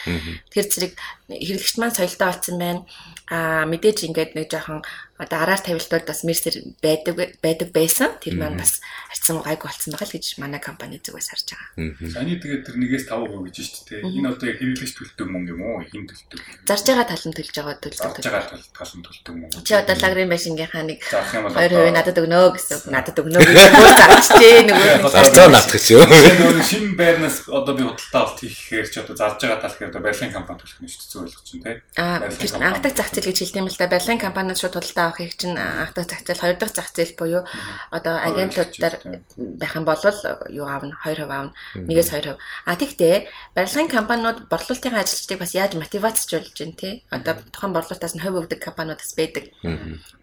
Тэр 0.52 0.64
зэрэг 0.68 0.92
хэрэглэгч 1.30 1.76
маань 1.78 1.96
соёлтой 1.96 2.28
болсон 2.28 2.56
байна. 2.58 2.82
Аа 3.30 3.64
мэдээж 3.66 3.98
ингээд 4.06 4.36
нэг 4.36 4.46
жоохон 4.52 4.84
одоо 5.18 5.38
араар 5.46 5.62
тавилтууд 5.62 6.06
бас 6.06 6.24
мерсер 6.26 6.58
байдаг 6.82 7.38
байдаг 7.38 7.70
байсан. 7.70 8.18
Тэр 8.18 8.34
маань 8.34 8.58
бас 8.58 8.82
харьцан 9.14 9.38
гайг 9.46 9.62
болсон 9.62 9.94
байгаа 9.94 10.10
л 10.10 10.14
гэж 10.18 10.26
манай 10.42 10.58
компани 10.58 10.98
зүгээс 10.98 11.28
харж 11.30 11.46
байгаа. 11.54 11.94
Саяны 12.10 12.42
тэгээд 12.42 12.66
тэр 12.66 12.76
нэгээс 12.82 13.06
5% 13.06 13.46
гэж 13.46 13.56
шүү 13.62 13.84
дээ. 13.94 14.10
Энэ 14.10 14.28
одоо 14.34 14.48
хэрэглэгч 14.50 14.92
төлдөг 14.98 15.28
мөнгө 15.30 15.52
юм 15.54 15.62
уу? 15.62 15.86
Хин 15.86 16.10
төлдөг? 16.10 16.42
Зарж 16.66 16.84
байгаа 16.90 17.06
тал 17.06 17.24
нь 17.30 17.36
төлж 17.38 17.54
байгаа 17.54 17.76
төлдөг. 17.78 18.02
Зарж 18.02 18.26
байгаа 18.26 18.58
тал 18.74 18.92
нь 18.98 19.04
төлдөг 19.06 19.34
мөнгө. 19.38 19.62
Чи 19.62 19.72
одоо 19.78 19.96
лагрын 20.02 20.30
байшингийнхаа 20.34 20.82
нэг 20.82 20.98
2% 21.06 21.94
надад 21.94 22.18
өгнө 22.18 22.40
гэсэн. 22.58 22.78
Надад 22.90 23.16
өгнө 23.22 23.38
гэж 23.38 23.54
бүр 23.70 23.90
зарчжээ 23.94 24.58
нөгөө. 24.66 25.14
Зарцаа 25.14 25.46
наадах 25.46 25.78
гэж 25.78 25.86
юу? 25.94 26.02
Нөгөө 26.10 26.66
шинэ 26.66 26.98
байрнаас 26.98 27.46
одоо 27.46 27.74
би 27.78 27.86
худалдаа 27.86 28.20
авалт 28.26 28.40
хийхээр 28.42 28.86
чи 28.90 28.98
одоо 28.98 29.14
зарж 29.14 29.38
байгаа 29.38 29.62
тал 29.62 29.74
гэхээр 29.78 29.90
одоо 29.94 30.02
барилгын 30.02 30.34
компани 30.34 30.58
төлөх 30.58 30.80
нь 30.82 30.90
шүү 30.90 31.06
дээ 31.06 31.22
ойлгож 31.22 31.44
чинь 31.46 31.62
тий. 31.62 31.76
Аа 32.02 32.18
анхдаг 32.24 32.92
зах 32.96 33.10
зээл 33.14 33.28
гэж 33.30 33.38
хэлдэм 33.38 33.68
л 33.70 33.78
да. 33.78 33.92
Барилгын 33.92 34.24
компаниуд 34.24 34.58
шууд 34.58 34.74
худалдаа 34.74 35.03
авахыг 35.04 35.36
чинь 35.36 35.56
анхдаг 35.56 36.08
зах 36.08 36.22
зээл, 36.24 36.40
хоёр 36.40 36.56
дахь 36.56 36.74
зах 36.74 36.88
зээл 36.94 37.14
буюу 37.18 37.42
одоо 37.90 38.14
агентлуудаар 38.18 38.94
байх 39.36 39.74
юм 39.76 39.84
бол 39.84 40.00
юу 40.48 40.66
аавна 40.66 40.96
2% 41.04 41.28
аавна. 41.28 41.52
Нэгээс 41.74 42.10
2%. 42.12 42.36
А 42.64 42.76
тэгтээ 42.76 43.28
барилгын 43.54 43.88
компаниуд 43.88 44.48
борлуулалтын 44.48 44.96
ажилчдыг 44.96 45.38
бас 45.38 45.52
яаж 45.54 45.76
мотивацжуулж 45.76 46.56
байна 46.56 46.76
тий. 46.78 47.04
Одоо 47.10 47.36
тухайн 47.52 47.72
борлуулалтаас 47.76 48.14
нь 48.16 48.22
хувь 48.24 48.40
өгдөг 48.40 48.60
компаниуд 48.64 48.98
бас 48.98 49.12
байдаг. 49.12 49.44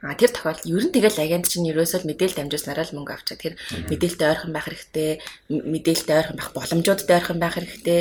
А 0.02 0.16
тэр 0.18 0.32
тохиолдолд 0.34 0.66
ер 0.66 0.84
нь 0.90 0.96
тэгэл 0.96 1.22
агент 1.22 1.46
чинь 1.48 1.70
ерөөсөө 1.70 2.08
мэдээлэл 2.10 2.40
дамжуулснараа 2.42 2.86
л 2.90 2.96
мөнгө 2.98 3.14
авчаа. 3.14 3.38
Тэр 3.38 3.54
мэдээлэлтэй 3.90 4.28
ойрхон 4.32 4.54
байх 4.54 4.66
хэрэгтэй. 4.66 5.12
Мэдээлэлтэй 5.50 6.16
ойрхон 6.18 6.38
байх 6.42 6.52
боломжуудтай 6.58 7.16
ойрхон 7.22 7.40
байх 7.40 7.56
хэрэгтэй. 7.56 8.00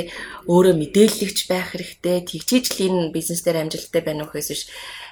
Өөрөө 0.49 0.73
мэдээлэгч 0.81 1.39
байх 1.45 1.67
хэрэгтэй. 1.77 2.17
Тэгчиж 2.25 2.65
л 2.73 2.83
энэ 2.89 3.13
бизнес 3.13 3.45
дээр 3.45 3.61
амжилттай 3.67 4.01
байна 4.01 4.25
уу 4.25 4.31
гэхээс 4.33 4.49
биш 4.49 4.63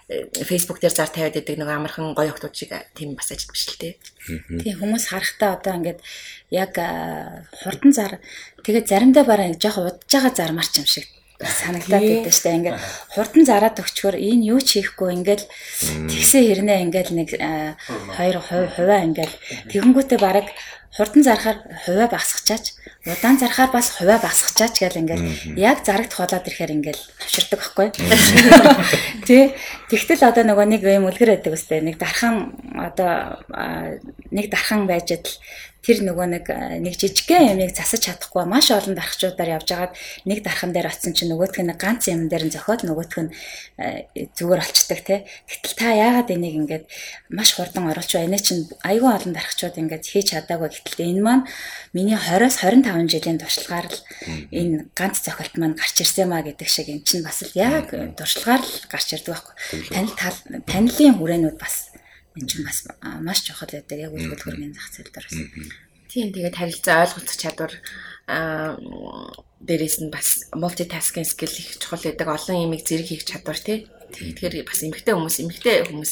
Facebook 0.10 0.82
дээр 0.82 0.94
зар 0.94 1.10
тавиад 1.10 1.38
байдаг 1.38 1.58
нэг 1.58 1.70
амархан 1.70 2.18
гоё 2.18 2.34
охтууд 2.34 2.56
шиг 2.58 2.74
тийм 2.98 3.14
бас 3.14 3.30
ажил 3.30 3.54
биш 3.54 3.70
л 3.70 3.78
тий. 3.78 3.94
Тийм 4.26 4.82
хүмүүс 4.82 5.06
харахтаа 5.14 5.62
одоо 5.62 5.78
ингээд 5.78 6.02
яг 6.50 6.74
хурдан 7.54 7.94
зар 7.94 8.18
тэгээд 8.66 8.90
заримдаа 8.90 9.24
бараа 9.28 9.54
жоох 9.54 9.78
удаж 9.78 10.10
байгаа 10.10 10.34
зармарч 10.34 10.82
юм 10.82 10.90
шиг 10.90 11.06
санагдаад 11.40 12.04
байдаг 12.04 12.34
штэ. 12.36 12.52
Ингээд 12.52 12.78
хурдан 13.16 13.44
зараад 13.48 13.80
өгчгөр 13.80 14.16
энэ 14.20 14.52
юу 14.52 14.60
ч 14.60 14.84
хийхгүй 14.84 15.16
ингээд 15.24 15.48
тэгсээ 16.12 16.44
хэрнээ 16.52 16.84
ингээд 16.92 17.10
нэг 17.16 17.30
2% 17.40 18.76
хуваа 18.76 19.00
ингээд 19.08 19.34
тэгэнгүүтээ 19.72 20.20
бараг 20.20 20.52
хурдан 20.92 21.24
зарахаар 21.24 21.58
хуваа 21.86 22.08
багсгачаач 22.12 22.76
удаан 23.06 23.38
зарахаар 23.40 23.72
бас 23.72 23.94
хуваа 23.96 24.20
багсгачаач 24.20 24.76
гэл 24.82 25.00
ингээл 25.00 25.56
яг 25.56 25.86
зарагдах 25.86 26.20
болоод 26.20 26.48
ирэхээр 26.50 26.76
ингээл 26.76 27.04
авширдаг 27.24 27.60
байхгүй. 27.62 27.88
Тий. 29.28 29.54
Тэгтэл 29.88 30.28
одоо 30.28 30.44
нөгөө 30.44 30.66
нэг 30.66 30.82
юм 30.84 31.08
үлгэр 31.08 31.40
байдаг 31.40 31.54
үстэй. 31.54 31.80
Нэг 31.86 32.02
дархан 32.02 32.58
одоо 32.74 33.40
нэг 34.34 34.50
дархан 34.50 34.90
байж 34.90 35.14
идэл 35.14 35.38
тэр 35.80 36.04
нөгөө 36.04 36.28
нэг 36.28 36.46
нэг 36.84 36.94
жижигхэн 37.00 37.56
юмыг 37.56 37.72
засаж 37.72 38.04
чадахгүй 38.04 38.44
маш 38.44 38.68
олон 38.68 39.00
дархчуудаар 39.00 39.56
явж 39.64 39.70
агаад 39.72 39.94
нэг 40.28 40.44
дархан 40.44 40.76
дээр 40.76 40.92
очсон 40.92 41.16
чинь 41.16 41.32
нөгөөх 41.32 41.56
нь 41.64 41.72
ганц 41.80 42.12
юм 42.12 42.28
дээр 42.28 42.48
нь 42.48 42.54
зохиод 42.54 42.84
нөгөөх 42.84 43.16
нь 43.24 43.32
зүгээр 44.36 44.60
олцдог 44.60 45.00
те. 45.08 45.24
Гэтэл 45.48 45.76
та 45.80 45.96
яагаад 45.96 46.30
энийг 46.36 46.56
ингээд 46.68 46.86
маш 47.32 47.56
хурдан 47.56 47.88
оруулж 47.88 48.12
байна? 48.12 48.36
Чинь 48.36 48.68
айгүй 48.84 49.08
олон 49.08 49.32
дархчууд 49.32 49.80
ингээд 49.80 50.04
хийж 50.04 50.36
чадаагүй. 50.36 50.68
Гэтэл 50.68 51.16
энэ 51.16 51.24
маань 51.24 51.48
миний 51.96 52.20
20-с 52.20 52.60
25 52.60 53.08
жилийн 53.08 53.40
туршлагаар 53.40 53.88
л 53.88 54.00
энэ 54.52 54.92
ганц 54.94 55.24
зохиолт 55.24 55.56
маань 55.56 55.80
гарч 55.80 55.96
ирсэн 56.04 56.28
маа 56.28 56.44
гэдэг 56.44 56.68
шиг 56.68 56.92
эн 56.92 57.08
чинь 57.08 57.24
бас 57.24 57.40
л 57.40 57.56
яг 57.56 57.96
туршлагаар 58.20 58.62
л 58.62 58.76
гарч 58.92 59.08
ирдэг 59.16 59.32
байхгүй. 59.32 59.56
Танил 59.96 60.16
танилын 60.68 61.16
хүрээнүүд 61.18 61.58
бас 61.58 61.89
энэ 62.38 62.48
чинь 62.50 62.66
бас 62.66 62.86
маш 63.24 63.46
чухал 63.46 63.72
байдаг 63.72 63.98
яг 63.98 64.14
үйл 64.14 64.30
хөдлөмөрийн 64.30 64.76
зах 64.76 64.90
зээл 64.94 65.14
дээр 65.14 65.26
бас. 65.26 65.40
Тийм 66.10 66.34
тэгээд 66.34 66.58
харилцаа 66.58 67.06
ойлголцох 67.06 67.38
чадвар 67.38 67.74
аа 68.30 68.78
дээрээс 69.62 69.98
нь 70.02 70.14
бас 70.14 70.50
multitasking 70.54 71.28
skill 71.28 71.54
их 71.54 71.78
чухал 71.78 72.02
байдаг. 72.02 72.28
Олон 72.28 72.70
юмыг 72.70 72.82
зэрэг 72.86 73.08
хийх 73.10 73.24
чадвар 73.26 73.60
тий. 73.60 73.86
Тэгэхээр 74.10 74.66
бас 74.66 74.82
эмгтэй 74.82 75.14
хүмүүс 75.14 75.38
эмгтэй 75.46 75.86
хүмүүс 75.86 76.12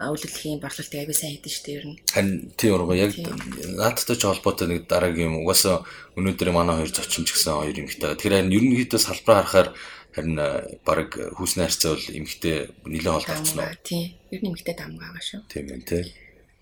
үйлдвэрлэлийн 0.00 0.62
борлуулалтыг 0.64 0.98
аягүй 1.00 1.16
сайн 1.16 1.32
хийдэж 1.36 1.54
штэ 1.60 1.76
ер 1.76 1.84
нь. 1.86 1.98
Харин 2.08 2.50
тий 2.56 2.70
урга 2.72 2.96
яг 2.96 3.12
наадтай 3.14 4.16
ч 4.16 4.22
холбоотой 4.24 4.66
нэг 4.70 4.88
дараагийн 4.88 5.28
юм. 5.28 5.44
Угаасаа 5.44 5.84
өнөөдөр 6.16 6.50
манай 6.56 6.80
хоёр 6.80 6.92
зочин 6.94 7.28
ч 7.28 7.36
гэсэн 7.36 7.52
хоёр 7.60 7.76
эмгтэй. 7.78 8.16
Тэгэхээр 8.16 8.36
харин 8.40 8.54
ерөнхийдөө 8.54 9.00
салбараа 9.00 9.44
харахаар 9.44 9.68
харин 10.14 10.38
баг 10.86 11.10
хүүснээ 11.12 11.66
харьцаавал 11.66 12.06
эмгтэй 12.14 12.56
нэлээд 12.86 13.14
хол 13.18 13.26
тавцсан 13.26 13.58
уу? 13.66 13.74
Тий. 13.82 14.14
Ер 14.30 14.40
нь 14.40 14.48
эмгтэй 14.54 14.74
давмаг 14.78 15.02
байгаа 15.02 15.24
шүү. 15.26 15.40
Тийм 15.50 15.66
ээ 15.74 15.82
тий. 15.82 16.04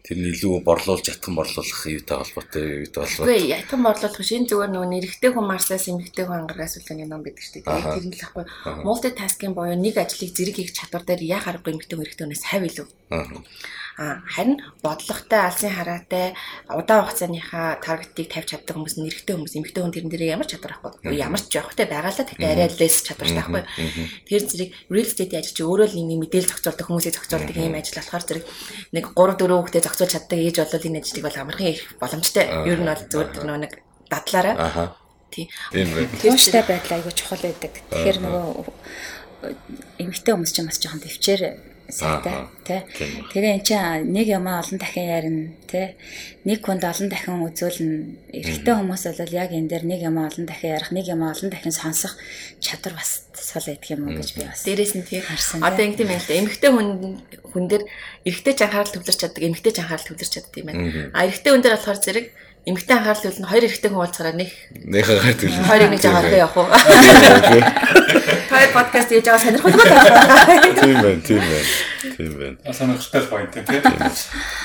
Тэр 0.02 0.18
нь 0.18 0.34
илүү 0.34 0.66
борлуулж 0.66 1.06
ятхан 1.06 1.38
борлуулах 1.38 1.82
юутай 1.86 2.16
холбоотой 2.18 2.64
юутай 2.82 3.06
холбоотой. 3.06 3.38
Үгүй 3.38 3.54
ятхан 3.54 3.80
борлуулах 3.86 4.24
шинэ 4.26 4.50
зүгээр 4.50 4.72
нөгөө 4.74 4.90
нэрхтэй 4.90 5.30
хүн 5.30 5.46
марсаас 5.46 5.86
эмгтэй 5.86 6.24
хүн 6.26 6.42
ангараас 6.42 6.74
үлдэх 6.80 6.98
юм 6.98 7.22
байдаг 7.22 7.38
шүү 7.38 7.62
дээ. 7.62 7.86
Тэр 7.86 8.06
нь 8.10 8.16
л 8.18 8.24
ахгүй. 8.26 8.44
Мултитаскинг 8.82 9.54
буюу 9.54 9.78
нэг 9.78 9.94
ажлыг 10.02 10.34
зэрэг 10.34 10.56
хийх 10.58 10.74
чадвар 10.74 11.06
дээр 11.06 11.22
харахгүй 11.38 11.70
эмгтэй 11.78 11.94
хүн 11.94 12.02
хэрэгтэй 12.08 12.26
хүнээс 12.26 12.44
хав 12.50 12.62
илүү. 12.66 12.86
А 13.12 13.91
харин 13.96 14.60
бодлоготой, 14.82 15.40
алсын 15.40 15.72
хараатай 15.72 16.32
удаан 16.68 17.04
хугацааныхаа 17.04 17.76
таргетыг 17.84 18.32
тавьж 18.32 18.56
чаддаг 18.56 18.74
хүмүүс 18.76 18.96
нэрхтэй 18.96 19.36
хүмүүс 19.36 19.56
эмгтэй 19.58 19.82
хүн 19.84 19.92
тэрэн 19.92 20.10
дээр 20.12 20.34
ямар 20.36 20.48
чадвар 20.48 20.80
ахгүй. 20.80 21.12
Ямар 21.12 21.40
ч 21.40 21.52
жоохтой 21.52 21.86
байгаалаа 21.86 22.24
тэгтээ 22.24 22.52
арай 22.56 22.70
лес 22.72 22.96
чадвартай 23.04 23.42
ахгүй. 23.44 23.62
Тэр 24.24 24.42
зэрэг 24.48 24.70
real 24.88 25.04
estate 25.04 25.36
ажил 25.36 25.56
чи 25.56 25.62
өөрөө 25.62 25.88
л 25.92 25.98
нэг 26.00 26.18
мэдээлэл 26.24 26.50
зохицуулдаг 26.56 26.86
хүмүүсийг 26.88 27.14
зохицуулдаг 27.20 27.56
ийм 27.56 27.76
ажил 27.76 28.00
болохоор 28.00 28.24
зэрэг 28.24 28.44
нэг 28.96 29.04
3 29.12 29.36
4 29.36 29.60
хүүхдээ 29.60 29.82
зохицуулж 29.84 30.12
чаддаг 30.16 30.38
ээж 30.40 30.56
бол 30.62 30.86
энэ 30.88 31.00
ажлыг 31.04 31.24
бол 31.28 31.40
амархан 31.42 31.68
их 31.68 31.82
боломжтой. 32.00 32.44
Ер 32.64 32.80
нь 32.80 32.88
бол 32.88 33.04
зөвхөн 33.12 33.44
нөгөө 33.44 33.60
нэг 33.68 33.72
дадлаараа. 34.08 34.56
Аха. 34.56 34.84
Тийм. 35.32 35.48
Тууштай 36.20 36.64
байдал 36.64 37.00
айгүй 37.00 37.12
чухал 37.16 37.40
байдаг. 37.40 37.72
Тэгэхээр 37.88 38.18
нөгөө 38.20 38.44
эмэгтэй 39.98 40.32
хүмүүс 40.36 40.52
ч 40.52 40.58
бас 40.60 40.78
жоохон 40.78 41.00
төвчээр 41.00 41.71
сайтай 41.88 42.46
тий. 42.64 42.80
Тэгээ 43.34 43.54
эн 43.58 43.64
чинь 43.66 44.12
нэг 44.14 44.26
ямаа 44.30 44.62
олон 44.62 44.78
дахин 44.78 45.06
ярина 45.06 45.44
тий. 45.66 45.96
Нэг 46.46 46.62
хүнд 46.62 46.84
олон 46.86 47.08
дахин 47.10 47.42
үзүүлнэ. 47.42 48.32
Эрэгтэй 48.32 48.74
хүмүүс 48.74 49.02
бол 49.18 49.34
яг 49.34 49.50
энэ 49.50 49.68
дээр 49.68 49.84
нэг 49.88 50.00
ямаа 50.06 50.30
олон 50.30 50.46
дахин 50.46 50.74
ярих, 50.78 50.90
нэг 50.94 51.06
ямаа 51.10 51.34
олон 51.34 51.50
дахин 51.50 51.74
сонсох 51.74 52.14
чадвар 52.62 52.94
бас 52.96 53.26
сул 53.34 53.66
байдаг 53.66 53.90
юм 53.90 54.06
уу 54.06 54.16
гэж 54.16 54.30
би 54.38 54.42
бас. 54.46 54.62
Дээрээс 54.62 54.94
нь 54.96 55.06
тий 55.06 55.20
харсан. 55.20 55.60
Одоо 55.60 55.82
ингэ 55.84 55.98
тийм 56.04 56.10
байл 56.12 56.26
та. 56.26 56.38
Эмэгтэй 56.38 56.70
хүн 56.70 56.88
хүн 57.52 57.64
дээр 57.66 57.84
эрэгтэй 58.24 58.54
ч 58.54 58.60
анхаарал 58.62 58.94
төвлөрч 58.94 59.18
чаддаг, 59.18 59.42
эмэгтэй 59.42 59.72
ч 59.74 59.78
анхаарал 59.82 60.06
төвлөрч 60.06 60.32
чаддаг 60.32 60.56
юм 60.56 60.66
байна. 60.70 61.10
А 61.12 61.26
эрэгтэй 61.26 61.50
хүн 61.50 61.62
дээр 61.62 61.76
болохоор 61.76 62.00
зэрэг 62.00 62.26
эмэгтэй 62.62 62.94
анхаарал 62.94 63.22
төвлөрн 63.26 63.50
хоёр 63.50 63.64
эрэгтэй 63.66 63.90
хүн 63.90 63.98
уулзахаараа 63.98 64.38
нэг 64.38 64.50
нэг 64.86 65.02
анхаарал 65.02 65.34
төвлөрн. 65.34 65.66
Хоёрыг 65.66 65.90
нэг 65.90 66.02
жаагаар 66.02 66.30
явах 66.30 66.56
уу? 66.62 66.70
Хоёр 68.54 68.70
подкаст 68.70 69.10
хийж 69.10 69.26
байгаа 69.26 69.42
сонирхолтой. 69.42 69.88
Тийм 70.78 70.96
байна, 71.02 71.22
тийм 71.26 71.42
байна. 71.42 71.70
Тийм 72.14 72.32
байна. 72.38 72.56
Сонирхолтой 72.70 73.22
point 73.26 73.50
тийм. 73.50 73.66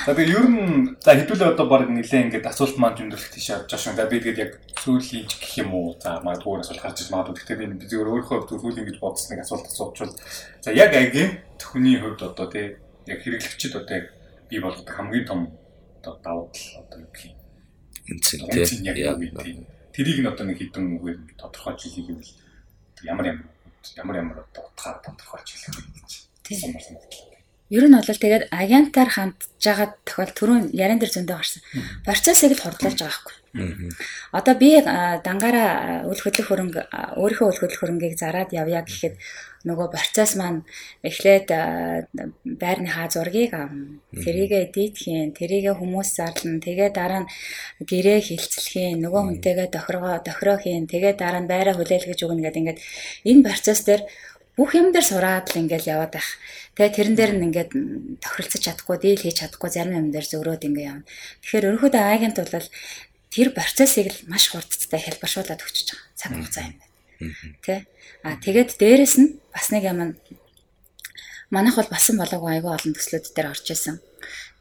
За 0.06 0.14
тэгээ 0.14 0.30
ер 0.30 0.46
нь 0.46 0.94
за 1.02 1.10
хэдүүлээ 1.18 1.50
одоо 1.58 1.66
баг 1.66 1.90
нэлээ 1.90 2.30
ингээд 2.30 2.46
асуулт 2.46 2.78
маань 2.78 2.94
зөндөрлөх 2.94 3.34
тийш 3.34 3.50
явж 3.50 3.66
байгаа 3.66 3.82
шүү. 3.82 3.98
За 3.98 4.06
би 4.06 4.22
тэгээд 4.22 4.42
яг 4.46 4.52
сүүлийн 4.78 5.26
гэх 5.26 5.58
юм 5.58 5.74
уу? 5.74 5.98
За 5.98 6.22
магадгүй 6.22 6.62
асуулт 6.62 6.78
гарч 6.78 7.02
иж 7.02 7.10
магадгүй. 7.10 7.34
Тэгэхээр 7.34 7.66
энэ 7.66 7.82
би 7.82 7.86
зөвөр 7.90 8.10
өөрийнхөө 8.14 8.46
зөвхөн 8.46 8.78
ингэж 8.78 8.98
бодсныг 9.02 9.42
асуулт 9.42 9.66
асуучвал 9.66 10.14
за 10.62 10.70
яг 10.70 10.94
агийн 10.94 11.42
төхний 11.58 11.98
хувьд 11.98 12.22
одоо 12.22 12.46
тий 12.46 12.78
яг 13.10 13.18
хэрэглэгчд 13.26 13.74
одоо 13.74 13.94
яг 13.98 14.06
бий 14.46 14.62
болгодог 14.62 14.94
хамгийн 14.94 15.26
том 15.26 15.40
одоо 15.98 16.14
давуу 16.22 16.46
тал 16.54 16.86
одоо 16.86 17.02
юу 17.02 17.10
гэх 17.10 17.26
юм 17.26 17.37
үнцэн 18.08 18.40
тий. 18.44 19.64
Тэрийг 19.92 20.18
нь 20.22 20.30
одоо 20.30 20.44
нэг 20.46 20.58
хідэн 20.58 20.96
үгээр 20.96 21.18
тодорхойлж 21.36 21.80
хэлэх 21.84 22.08
юм 22.08 22.18
бол 22.22 22.32
ямар 23.04 23.26
ямар 23.26 23.46
ямар 23.96 24.16
ямар 24.16 24.38
одоо 24.46 24.62
утгаар 24.68 24.98
тодорхойлж 25.04 25.48
хэлэх 25.48 25.74
вэ 25.76 25.82
гэж. 25.96 26.10
Тийм. 26.44 26.76
Ер 27.68 27.84
нь 27.84 27.92
бол 27.92 28.04
тэгээд 28.04 28.48
агентаар 28.48 29.10
хамтж 29.12 29.60
байгаа 29.60 29.88
тохиол 30.08 30.32
түрүүн 30.32 30.64
яран 30.72 30.96
дээр 30.96 31.12
зөндөө 31.12 31.36
гарсан. 31.36 31.62
Процессыг 32.00 32.56
л 32.56 32.62
хурдлуулж 32.64 32.96
байгаа 32.96 33.12
байхгүй. 33.12 33.36
Одоо 34.32 34.54
би 34.56 34.80
дангаараа 34.80 36.08
үл 36.08 36.20
хөдлөх 36.20 36.48
хөрөнгө 36.48 36.80
өөрийнхөө 37.20 37.48
үл 37.48 37.60
хөдлөх 37.60 37.80
хөрөнгийг 37.80 38.16
зараад 38.16 38.56
явъя 38.56 38.80
гэхэд 38.84 39.20
нөгөө 39.68 39.88
процесс 39.92 40.32
маань 40.40 40.64
эхлээд 41.02 41.48
байрныхаа 42.62 43.08
зургийг 43.12 43.52
авна. 43.52 44.00
Тэрийгэ 44.14 44.70
эдитхийн, 44.70 45.34
тэрийгэ 45.34 45.74
хүмүүс 45.76 46.08
зарлана. 46.14 46.62
Тэгээ 46.62 46.88
дараа 46.94 47.26
нь 47.26 47.30
гэрээ 47.82 48.20
хилцлэхийн, 48.22 49.02
нөгөө 49.02 49.22
хүнтэйгээ 49.42 49.68
тохиргоо 49.74 50.22
тохироохийн, 50.22 50.86
тэгээ 50.86 51.18
дараа 51.18 51.42
нь 51.42 51.50
байраа 51.50 51.74
хүлээлгэж 51.74 52.18
өгнө 52.22 52.44
гэдэг 52.44 52.60
ингээд 52.62 52.80
энэ 53.28 53.44
процесс 53.44 53.82
дээр 53.82 54.02
бүх 54.58 54.74
юм 54.74 54.90
дээр 54.90 55.06
сураад 55.06 55.46
л 55.54 55.60
ингээл 55.62 55.94
яваад 55.94 56.18
байх. 56.18 56.28
Тэгээ 56.74 56.96
тэрэн 56.98 57.14
дээр 57.14 57.32
нь 57.38 57.46
ингээд 57.46 57.70
тохиролцож 58.18 58.62
чадахгүй, 58.66 58.96
дийл 58.98 59.22
хийж 59.22 59.46
чадахгүй 59.46 59.70
зарим 59.70 59.94
юм 59.94 60.10
дээр 60.10 60.26
зөрөөд 60.26 60.66
ингээ 60.66 60.86
явна. 60.90 61.06
Тэгэхээр 61.46 61.66
ерөнхийдөө 61.78 62.02
агент 62.02 62.36
бол 62.42 62.66
тэр 63.30 63.48
процессыг 63.54 64.06
л 64.10 64.18
маш 64.26 64.50
хурдтай 64.50 64.98
хэлбэршүүлээд 64.98 65.62
өгч 65.62 65.78
байгаа. 65.94 66.10
Цаг 66.18 66.30
хугацаа 66.34 66.64
юм 66.66 66.74
байна. 66.74 66.90
Тэ? 67.62 67.86
А 68.26 68.34
тэгээд 68.42 68.70
дээрэс 68.82 69.14
нь 69.22 69.38
бас 69.54 69.70
нэг 69.70 69.86
юм 69.86 70.18
манайх 71.54 71.76
бол 71.78 71.90
басан 71.94 72.18
болоогүй 72.18 72.58
айгүй 72.58 72.72
олон 72.74 72.92
төслүүд 72.98 73.30
дээр 73.30 73.54
орж 73.54 73.66
исэн. 73.70 74.02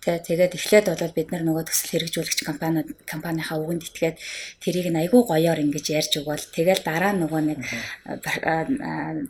Тэ 0.08 0.24
тэгээд 0.24 0.56
эхлээд 0.56 0.88
бол 0.88 1.12
бид 1.20 1.30
нар 1.36 1.44
нөгөө 1.44 1.68
төсөл 1.68 1.92
хэрэгжүүлэгч 2.00 2.40
компаниуд 2.48 2.96
компанийнхаа 3.04 3.60
үгэнд 3.60 3.92
итгээд 3.92 4.16
тэрийг 4.64 4.88
нь 4.88 5.00
айгүй 5.04 5.20
гоёор 5.28 5.60
ингэж 5.60 5.86
ярьж 6.00 6.24
өгвөл 6.24 6.48
тэгэл 6.56 6.80
дараа 6.88 7.12
нөгөө 7.12 7.42
нэг 7.44 7.60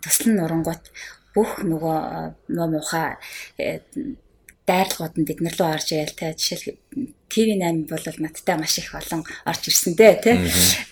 төсөл 0.06 0.38
нь 0.38 0.44
урангууд 0.46 0.84
бүх 1.34 1.66
нөгөө 1.66 1.98
муухай 2.70 3.18
э, 3.58 3.82
дайрлагууд 4.68 5.16
нь 5.16 5.28
бид 5.28 5.40
нар 5.40 5.56
руу 5.56 5.72
орж 5.72 5.96
ийл 5.96 6.12
те. 6.12 6.36
Жишээл 6.36 6.76
TV8 7.32 7.88
бол 7.88 8.06
надтай 8.20 8.56
маш 8.60 8.78
их 8.78 8.92
олон 8.92 9.24
орж 9.48 9.64
ирсэн 9.68 9.96
дээ 9.96 10.16
тий. 10.20 10.36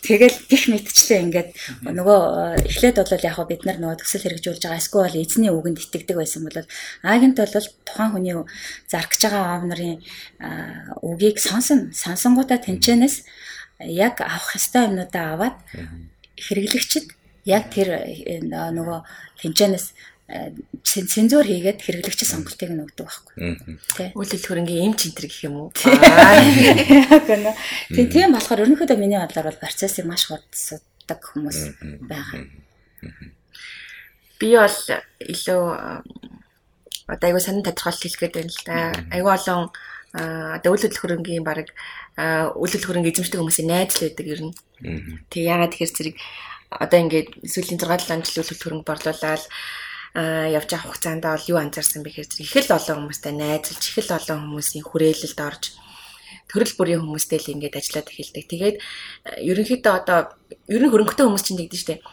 Тэгэл 0.04 0.38
гих 0.48 0.64
мэдчлээ 0.72 1.20
ингээд 1.28 1.50
нөгөө 1.84 2.20
э, 2.56 2.72
эхлээд 2.72 3.04
бол 3.04 3.28
яг 3.28 3.38
бид 3.48 3.64
нар 3.68 3.78
нөгөө 3.84 4.00
төсөл 4.00 4.24
хэрэгжүүлж 4.24 4.64
байгаа 4.64 4.80
эсвэл 4.80 5.20
эзний 5.20 5.52
үгэнд 5.52 5.80
итгэдэг 5.84 6.16
байсан 6.16 6.48
бол 6.48 6.60
агент 7.04 7.36
бол 7.36 7.56
тухайн 7.88 8.12
хүний 8.16 8.36
зарах 8.88 9.12
гэж 9.12 9.22
байгаа 9.28 9.44
аав 9.44 9.64
нарын 9.68 10.00
үгийг 11.04 11.40
сонсон 11.40 11.92
сонсонгуудаа 11.96 12.60
тэнчэнээс 12.64 13.28
яг 13.80 14.20
авах 14.24 14.56
ёстой 14.56 14.88
юмнуудаа 14.88 15.36
аваад 15.36 15.58
хэрэглэгчд 16.40 17.16
яг 17.48 17.72
тэр 17.72 17.90
э, 17.96 18.40
нөгөө 18.44 19.00
тэнчэнээс 19.40 20.15
цензуур 20.26 21.46
хийгээд 21.46 21.86
хэрэглэгч 21.86 22.26
сонголтыг 22.26 22.74
нь 22.74 22.82
өгдөг 22.82 23.06
байхгүй. 23.06 23.62
Тэ. 23.94 24.10
Үйлдэл 24.18 24.48
хөрөнгөний 24.50 24.90
эм 24.90 24.98
центр 24.98 25.30
гэх 25.30 25.46
юм 25.46 25.70
уу? 25.70 25.70
Тийм 27.94 28.08
тийм 28.10 28.34
болохоор 28.34 28.66
ерөнхийдөө 28.66 28.98
миний 28.98 29.22
бодлоор 29.22 29.54
бол 29.54 29.62
процессыг 29.62 30.10
маш 30.10 30.26
хурдсдаг 30.26 31.22
хүмүүс 31.22 31.78
байгаа. 32.10 32.42
Би 34.42 34.50
бол 34.58 34.80
илүү 35.22 35.64
одоо 37.06 37.26
айгуу 37.30 37.42
сонин 37.46 37.62
тодорхойлт 37.62 38.02
хэлэх 38.02 38.22
гээд 38.26 38.36
байна 38.42 38.50
л 38.50 38.66
да. 38.66 38.98
Айгуу 39.14 39.30
олон 39.30 39.70
одоо 40.58 40.70
үйлдэл 40.74 41.02
хөрөнгөний 41.06 41.46
баг 41.46 41.70
үйлдэл 42.58 42.82
хөрөнгө 42.82 43.14
эзэмшдэг 43.14 43.38
хүмүүсийн 43.38 43.70
найз 43.70 43.94
л 44.02 44.10
байдаг 44.10 44.26
ер 44.26 44.42
нь. 44.50 44.58
Тэг 45.30 45.42
ягаад 45.46 45.70
тэгэхээр 45.78 45.94
зэрэг 45.94 46.18
одоо 46.82 46.98
ингээд 46.98 47.30
сүүлийн 47.46 47.78
6 47.78 48.10
7 48.10 48.26
жил 48.26 48.42
үйлдэл 48.42 48.64
хөрөнгө 48.64 48.90
борлуулаад 48.90 49.44
явж 50.16 50.70
авах 50.72 50.96
хугацаанд 50.96 51.28
бол 51.28 51.50
юу 51.52 51.60
анзаарсан 51.60 52.00
бэ 52.00 52.16
гэхээр 52.16 52.40
их 52.40 52.56
л 52.56 52.72
олон 52.72 52.98
хүмүүстэй 53.04 53.34
найзалж 53.36 53.84
их 53.84 53.98
л 54.00 54.16
олон 54.16 54.40
хүмүүсийн 54.48 54.84
хүрээлэлд 54.88 55.40
орж 55.44 55.64
төрөл 56.48 56.74
бүрийн 56.80 57.02
хүмүүстэй 57.04 57.40
л 57.44 57.52
ингээд 57.60 57.76
ажиллаад 57.76 58.08
эхэлдэг. 58.08 58.46
Тэгээд 58.48 58.78
ерөнхийдөө 59.44 59.94
одоо 60.00 60.20
ер 60.72 60.82
нь 60.88 60.92
хөрөнгөтэй 60.94 61.26
хүмүүс 61.28 61.44
чинь 61.44 61.60
нэгдэж 61.60 61.82
штэ. 61.84 62.04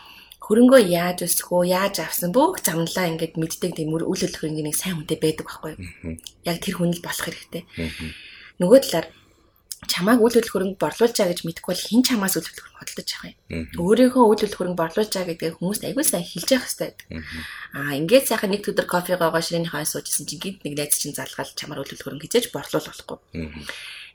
Хөрөнгөө 0.42 0.80
яаж 0.90 1.22
өсгөх 1.22 1.62
үү, 1.62 1.70
яаж 1.70 2.02
авсан 2.02 2.34
бүх 2.34 2.58
замналаа 2.58 3.06
ингээд 3.14 3.38
мэддэг 3.38 3.78
тийм 3.78 3.94
үйл 3.94 4.10
хөдлөх 4.10 4.50
нэг 4.50 4.74
сайн 4.74 4.98
хүнтэй 4.98 5.18
байдаг 5.22 5.46
байхгүй 5.46 5.70
юу? 5.78 6.18
Яг 6.42 6.58
тэр 6.58 6.74
хүн 6.82 6.90
л 6.90 7.04
болох 7.06 7.22
хэрэгтэй. 7.22 7.62
Нөгөө 8.58 8.78
талаар 8.82 9.06
чамааг 9.90 10.22
үйл 10.22 10.38
хөдлөх 10.38 10.54
хөрөнгө 10.54 10.78
борлуулж 10.78 11.16
байгаа 11.18 11.32
гэж 11.34 11.40
мэдэхгүй 11.42 11.72
бол 11.74 11.86
хэн 11.90 12.02
чамаас 12.06 12.34
үйл 12.38 12.46
хөдлөх 12.46 12.70
хөдөлж 12.78 13.10
байгаа 13.18 13.32
юм. 13.50 13.66
Өөрийнхөө 13.82 14.22
үйл 14.22 14.40
хөдлөх 14.46 14.58
хөрөнгө 14.62 14.80
борлуулж 14.82 15.10
байгаа 15.10 15.30
гэдгийг 15.34 15.58
хүмүүст 15.58 15.82
аягүй 15.82 16.04
сайн 16.06 16.22
хэлж 16.22 16.48
явах 16.54 16.70
хэрэгтэй. 16.70 16.90
Аа 17.74 17.92
ингээд 17.98 18.28
сайхан 18.30 18.50
нэг 18.54 18.62
өдөр 18.62 18.86
кофе 18.86 19.18
гоогоо 19.18 19.42
хойно 19.42 19.90
суужсэн 19.90 20.26
чинь 20.30 20.42
гинт 20.42 20.62
нэг 20.62 20.74
найз 20.78 20.94
чинь 21.02 21.18
залгаал 21.18 21.50
чамаар 21.58 21.82
үйл 21.82 21.90
хөдлөх 21.90 22.06
хөрөнгө 22.06 22.26
хизээж 22.30 22.46
борлуул 22.54 22.86
болохгүй. 22.86 23.18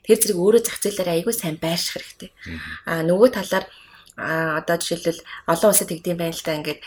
Тэр 0.08 0.16
зэрэг 0.16 0.38
өөрөө 0.40 0.62
зах 0.64 0.80
зээлээр 0.80 1.12
аягүй 1.20 1.34
сайн 1.36 1.60
байрших 1.60 2.00
хэрэгтэй. 2.00 2.30
Аа 2.88 3.04
нөгөө 3.04 3.28
талаар 3.36 3.68
а 4.18 4.58
одоо 4.58 4.76
жишээлбэл 4.82 5.22
олон 5.46 5.70
улсад 5.70 5.88
тэгдэм 5.94 6.18
байна 6.18 6.34
л 6.34 6.42
да 6.42 6.58
ингээд 6.58 6.80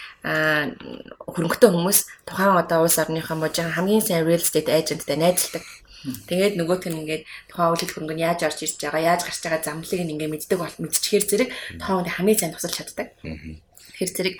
хөрөнгөтэй 1.32 1.70
хүмүүс 1.72 2.00
тухайн 2.28 2.60
одоо 2.60 2.84
улс 2.84 3.00
орныхоо 3.00 3.40
мужийн 3.40 3.72
хамгийн 3.72 4.04
сайн 4.04 4.28
real 4.28 4.44
estate 4.44 4.68
agentтэй 4.68 5.16
найзалдаг. 5.16 5.64
Тэгээд 6.02 6.58
нөгөөт 6.58 6.84
нь 6.90 7.00
ингээд 7.06 7.24
тухайн 7.50 7.72
үйлдэл 7.78 7.94
хөрөнгө 7.94 8.16
нь 8.18 8.26
яаж 8.26 8.40
орж 8.48 8.60
ирж 8.66 8.78
байгаа, 8.82 9.02
яаж 9.14 9.22
гарч 9.26 9.40
байгаа 9.46 9.62
замлыг 9.62 10.02
нь 10.02 10.14
ингээд 10.18 10.34
мэддэг 10.34 10.60
бол 10.60 10.76
мэдчихээр 10.82 11.26
зэрэг 11.30 11.50
тоон 11.78 12.10
хамгийн 12.10 12.40
сайн 12.42 12.54
тусалж 12.54 12.76
чаддаг. 12.82 13.08
Тэр 13.22 14.10
зэрэг 14.10 14.36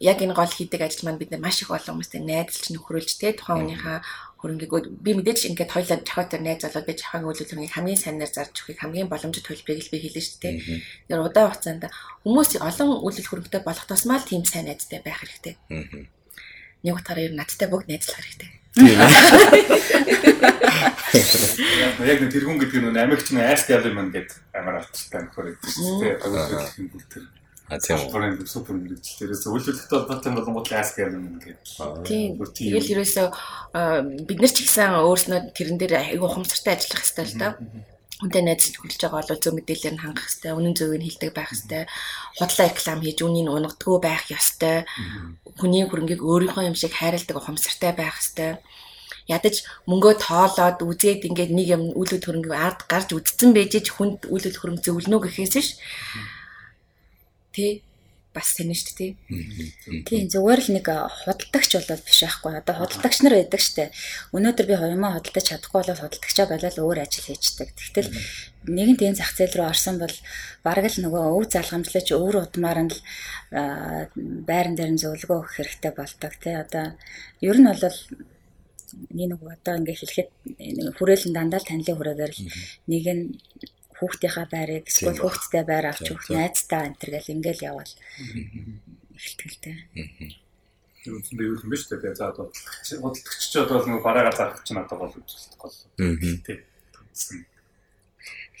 яг 0.00 0.20
энэ 0.20 0.36
гол 0.36 0.52
хийдэг 0.52 0.80
ажил 0.82 1.08
маань 1.08 1.18
бид 1.18 1.32
маш 1.40 1.62
их 1.62 1.72
олон 1.72 1.98
хүмүүстэй 1.98 2.20
найзалж 2.20 2.68
нөхрөлж 2.70 3.10
тэ 3.16 3.32
тухайн 3.32 3.64
хүнийхээ 3.64 3.98
хөрөнгийг 4.36 4.72
би 5.00 5.10
мэдээж 5.16 5.48
ингээд 5.48 5.72
хоёлаа 5.72 5.98
жахаатар 6.04 6.40
найз 6.44 6.60
болоод 6.60 6.84
би 6.86 6.94
жахагийн 7.00 7.28
үйлдэл 7.32 7.48
хөрөнгийг 7.48 7.74
хамгийн 7.74 8.02
сайнаар 8.04 8.32
зарж 8.32 8.54
өгөхийг 8.60 8.80
хамгийн 8.84 9.08
боломжит 9.08 9.48
төлбөрийг 9.48 9.88
л 9.88 9.92
би 9.92 9.98
хэлнэ 10.04 10.20
шүү 10.20 10.40
дээ. 10.44 10.54
Тэр 11.08 11.24
удаан 11.24 11.48
хугацаанд 11.48 11.84
хүмүүс 12.28 12.50
олон 12.60 12.88
үйлдэл 13.00 13.28
хөрөнгөтэй 13.32 13.62
болох 13.64 13.86
тусмаа 13.88 14.20
л 14.20 14.28
тийм 14.28 14.44
сайн 14.44 14.68
найзтай 14.68 15.00
байх 15.00 15.24
хэрэгтэй. 15.24 15.56
Нэг 16.84 16.94
утгаараа 16.96 17.24
ер 17.24 17.32
нь 17.32 17.40
надтай 17.40 17.68
бүгд 17.70 17.88
найзлах 17.88 18.20
хэрэгтэй. 18.20 18.50
Яг 22.04 22.18
нэг 22.20 22.30
тэргүүн 22.32 22.60
гэдэг 22.60 22.80
нь 22.84 22.98
Америкч 23.00 23.32
нь 23.32 23.40
Ask 23.40 23.72
Element 23.72 24.12
гэдэг 24.12 24.36
амар 24.52 24.84
алтартай 24.84 25.20
нөхөр 25.24 25.56
гэдэг 25.56 25.70
чинь 25.72 25.96
тийм 25.96 26.20
агуулгын 26.20 26.88
бүл 26.92 27.08
тэр. 27.08 27.24
А 27.66 27.80
тийм. 27.80 27.98
Бүрэн 28.12 28.46
супер 28.46 28.76
мэрэгчлэр. 28.76 29.32
Тэрээс 29.32 29.48
үйлчлэгтэй 29.48 29.96
холбоотой 29.96 30.32
болгонгууд 30.36 30.68
Ask 30.76 31.00
Element 31.00 31.40
гэдэг. 31.40 32.04
Тийм. 32.04 32.36
Тэгэл 32.36 32.92
ерөөсөө 33.00 33.26
бид 34.28 34.38
нар 34.44 34.52
ч 34.52 34.58
гэсэн 34.68 35.00
өөрснөө 35.00 35.56
тэрэн 35.56 35.80
дээр 35.80 35.94
айгүй 36.14 36.28
ухамсартай 36.28 36.76
ажиллах 36.76 37.00
хэрэгтэй 37.00 37.26
л 37.26 37.40
доо 37.40 37.52
үнтэй 38.24 38.42
найзлж 38.44 38.80
хүлж 38.80 38.96
байгаа 38.96 39.20
бол 39.28 39.42
зөв 39.44 39.52
мэдээлэлээр 39.56 39.94
нь 39.96 40.02
хангах 40.02 40.24
хэрэгтэй, 40.24 40.52
үнэн 40.56 40.74
зөвийг 40.76 41.00
нь 41.00 41.06
хэлдэг 41.06 41.32
байх 41.36 41.50
хэрэгтэй, 41.52 41.84
худлаа 42.40 42.66
реклам 42.72 43.00
хийж 43.04 43.18
үнийг 43.20 43.48
унгадгүй 43.52 43.96
байх 44.00 44.24
ёстой. 44.32 44.76
Хүний 45.60 45.84
хөрөнгийг 45.84 46.22
өөрийнхөө 46.24 46.64
юм 46.64 46.76
шиг 46.76 46.96
хайрладаг 46.96 47.36
ухамсартай 47.36 47.92
байх 47.92 48.16
хэрэгтэй. 48.16 48.52
Ядаж 49.28 49.66
мөнгөө 49.90 50.14
тоолоод 50.22 50.78
үзээд 50.80 51.26
ингээд 51.28 51.52
нэг 51.52 51.66
юм 51.76 51.82
үйлдэл 51.92 52.24
хөрөнгө 52.24 52.54
ард 52.54 52.80
гарч 52.86 53.10
үдцэн 53.12 53.50
бэжэж 53.52 53.86
хүнд 53.92 54.30
үйлдэл 54.30 54.60
хөрөнгө 54.64 54.84
зөвлөнө 54.86 55.18
гэхээс 55.26 55.54
ш. 55.60 55.68
Тэ 57.50 57.85
бас 58.36 58.52
тань 58.52 58.76
шүү 58.76 58.94
дээ. 59.00 59.12
Тийм 60.04 60.28
зүгээр 60.28 60.60
л 60.60 60.70
нэг 60.76 60.86
худалдагч 60.92 61.70
болол 61.80 62.04
биш 62.04 62.20
байхгүй. 62.20 62.52
Одоо 62.60 62.74
худалдагч 62.84 63.18
нар 63.24 63.34
байдаг 63.40 63.62
штэ. 63.64 63.88
Өнөөдөр 64.36 64.66
би 64.68 64.76
хоёрмаа 64.76 65.16
худалдаж 65.16 65.44
чадахгүй 65.48 65.80
бол 65.80 66.02
худалдагчаа 66.04 66.46
болол 66.52 66.76
өөр 66.84 66.98
ажил 67.00 67.32
хийждэг. 67.32 67.72
Тэгтэл 67.72 68.12
нэгэн 68.68 69.00
тийм 69.00 69.14
зах 69.16 69.32
зээл 69.32 69.56
рүү 69.56 69.66
орсон 69.72 69.96
бол 69.96 70.16
бараг 70.60 70.84
л 70.84 71.00
нөгөө 71.00 71.22
өв 71.32 71.44
залгамжлаж 71.48 72.06
өвөр 72.12 72.36
удмаар 72.44 72.80
нь 72.84 72.92
л 72.92 73.00
байран 74.44 74.76
дээр 74.76 74.92
нь 74.92 75.00
зөвлөгөө 75.00 75.38
өгөх 75.40 75.56
хэрэгтэй 75.56 75.92
болдог 75.96 76.32
тий. 76.36 76.52
Одоо 76.52 76.92
ер 77.40 77.56
нь 77.56 77.64
бол 77.64 77.96
нэг 79.16 79.26
нэг 79.32 79.40
одоо 79.42 79.74
ингээ 79.80 79.96
хэлэхэд 79.96 80.28
хүрээлэн 81.00 81.32
дандаа 81.34 81.60
л 81.60 81.68
танилын 81.68 81.96
хүрээгээр 81.96 82.32
л 82.36 82.42
нэг 82.90 83.04
нь 83.16 83.24
хүүхдийнхаа 83.98 84.46
байрыг 84.52 84.84
эсвэл 84.88 85.20
хүүхдтэй 85.20 85.64
байр 85.64 85.86
авч 85.88 86.06
өгөх 86.12 86.28
найзтай 86.32 86.82
энэ 86.86 86.98
төр 87.00 87.10
гэл 87.16 87.32
ингээл 87.34 87.66
явал 87.70 87.92
эхэлтгэлтэй. 89.16 89.76
Тэр 91.00 91.12
үндсэндээ 91.16 91.48
юу 91.48 91.60
юм 91.64 91.70
бэ 91.70 91.76
шүү 91.80 92.02
дээ. 92.02 92.18
За 92.18 92.28
одоо 92.34 92.52
худалдагч 92.52 93.42
ч 93.48 93.54
одоо 93.56 93.78
нэг 93.86 94.02
бараагаа 94.04 94.34
зарах 94.36 94.60
чинь 94.66 94.82
одоо 94.82 94.96
гол 95.00 95.16
үзүүлэлт 95.16 95.56
гол. 95.56 95.76
Тэ. 95.96 96.60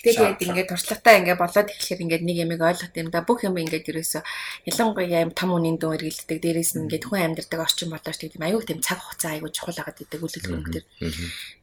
Тэгээд 0.04 0.44
ингээд 0.44 0.68
туршлагатай 0.68 1.24
ингээд 1.24 1.40
болоод 1.40 1.68
эхлэхээр 1.72 2.04
ингээд 2.04 2.24
нэг 2.28 2.36
ямиг 2.44 2.60
ойлгох 2.60 2.92
юм 2.92 3.08
да 3.08 3.24
бүх 3.24 3.48
юм 3.48 3.56
ингээд 3.56 3.88
ерөөсө 3.88 4.20
ялангуяа 4.68 5.24
юм 5.24 5.32
том 5.32 5.56
үнийн 5.56 5.80
дөө 5.80 5.96
эргэлддэг 5.96 6.38
дээрээс 6.44 6.76
нь 6.76 6.84
ингээд 6.84 7.08
хүн 7.08 7.32
амьдардаг 7.32 7.60
орчин 7.64 7.88
болооч 7.88 8.16
тийм 8.20 8.44
аюу 8.44 8.60
тийм 8.60 8.84
цаг 8.84 9.00
хугацаа 9.00 9.40
аюу 9.40 9.48
чухал 9.48 9.80
хагаад 9.80 10.04
идэг 10.04 10.20
үлдэл 10.20 10.46
хөнгөдөр. 10.52 10.84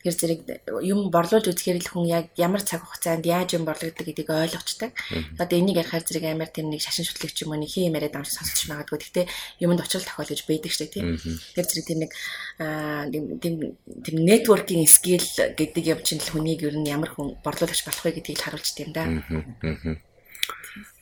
Тэгэхээр 0.01 0.17
зэрэг 0.17 0.39
юм 0.81 1.13
борлуулж 1.13 1.45
үзэхээр 1.53 1.77
л 1.85 1.91
хүн 1.93 2.05
яг 2.09 2.25
ямар 2.33 2.65
цаг 2.65 2.81
хугацаанд 2.81 3.23
яаж 3.29 3.53
юм 3.53 3.69
борлогддог 3.69 4.01
гэдгийг 4.01 4.33
ойлгочдаг. 4.33 4.91
Одоо 5.37 5.55
энийг 5.61 5.77
ярихаар 5.77 6.01
зэрэг 6.01 6.25
амар 6.33 6.49
тийм 6.49 6.73
нэг 6.73 6.81
шашин 6.81 7.05
шүтлэгч 7.05 7.45
юм 7.45 7.53
уу 7.53 7.61
нэг 7.61 7.69
хин 7.69 7.93
яриад 7.93 8.17
амж 8.17 8.33
сонсч 8.33 8.65
магадгүй. 8.65 8.97
Гэхдээ 8.97 9.25
юмд 9.61 9.77
очил 9.77 10.01
тохиол 10.01 10.33
гэж 10.33 10.41
байдаг 10.49 10.73
дээ 10.73 10.89
тийм. 10.89 11.15
Тэгэхээр 11.21 11.69
зэрэг 11.69 11.85
тийм 11.85 11.99
нэг 12.01 12.11
тийм 12.57 13.55
тийм 14.01 14.15
networking 14.25 14.83
skill 14.89 15.25
гэдэг 15.53 15.83
юм 15.85 15.99
чинь 16.01 16.19
л 16.19 16.31
хүнийг 16.33 16.65
ер 16.65 16.75
нь 16.75 16.89
ямар 16.89 17.13
хүн 17.13 17.37
борлуулагч 17.45 17.85
болох 17.85 18.03
вэ 18.03 18.22
гэдгийг 18.23 18.39
харуулж 18.39 18.69
тийм 18.71 18.95
да. 18.95 19.03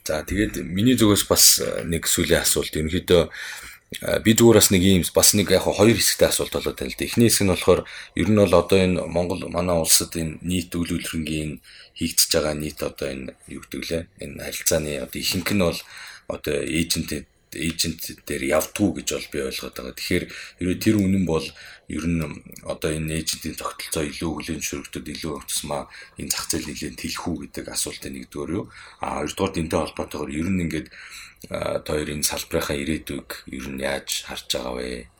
За 0.03 0.25
тэгээд 0.25 0.65
миний 0.65 0.97
зүгээс 0.97 1.29
бас 1.29 1.61
э, 1.61 1.85
нэг 1.85 2.09
сүлийн 2.09 2.41
асуулт 2.41 2.73
ерөнхийдөө 2.73 3.21
э, 4.01 4.19
би 4.25 4.33
зүгээрээс 4.33 4.73
нэг 4.73 4.81
юм 4.81 5.05
бас 5.13 5.37
нэг 5.37 5.53
яг 5.53 5.69
хоёр 5.69 5.93
хэсэгтэй 5.93 6.27
асуулт 6.33 6.57
болоод 6.57 6.73
байна 6.81 6.89
л 6.89 6.97
да. 6.97 7.05
Эхний 7.05 7.29
хэсэг 7.29 7.45
нь 7.45 7.53
болохоор 7.53 7.81
ер 8.17 8.27
нь 8.33 8.41
бол 8.41 8.55
одоо 8.57 8.77
энэ 8.81 9.05
Монгол 9.05 9.45
манай 9.53 9.77
улсад 9.77 10.17
энэ 10.17 10.41
нийт 10.41 10.73
үйл 10.73 10.97
хөдлөнгийн 10.97 11.61
хийгдэж 11.93 12.29
байгаа 12.33 12.55
нийт 12.57 12.81
одоо 12.81 13.07
энэ 13.13 13.37
юу 13.45 13.61
гэдэг 13.61 13.81
лээ. 13.85 14.03
Энэ 14.25 14.41
харилцааны 14.41 14.91
одоо 15.05 15.19
ихэнх 15.21 15.51
нь 15.53 15.61
бол 15.69 15.79
одоо 16.27 16.55
эйжент 16.65 17.13
эйжент 17.55 18.01
дээр 18.27 18.43
явдггүй 18.57 19.01
гэж 19.01 19.07
бол 19.15 19.29
би 19.31 19.39
ойлгоод 19.49 19.75
байгаа. 19.75 19.95
Тэгэхээр 19.97 20.25
ерөө 20.61 20.77
тэр 20.79 20.95
үнэн 21.01 21.25
бол 21.27 21.47
ер 21.91 22.05
нь 22.07 22.23
одоо 22.63 22.91
энэ 22.91 23.19
эйжентийн 23.19 23.59
тогтолцоо 23.59 24.03
илүү 24.07 24.31
хүлэн 24.31 24.59
зөвшөөрөгдөд 24.63 25.07
илүү 25.11 25.35
тусмаа 25.47 25.83
энэ 26.19 26.31
зах 26.31 26.45
зээл 26.47 26.67
нэлээд 26.71 27.01
тэлхүү 27.01 27.35
гэдэг 27.51 27.65
асуултын 27.67 28.13
нэгдүгээр 28.15 28.51
юу. 28.55 28.65
А 29.03 29.23
хоёрдугаар 29.23 29.59
энтэй 29.59 29.79
холбоотойгоор 29.79 30.31
ер 30.31 30.47
нь 30.47 30.63
ингээд 30.65 30.87
та 31.83 31.89
хоёрын 31.91 32.23
салбарынхаа 32.23 32.77
ирээдүйг 32.79 33.29
ер 33.57 33.65
нь 33.71 33.83
яаж 33.83 34.09
харж 34.29 34.47
байгаа 34.55 34.75
вэ? 34.77 35.11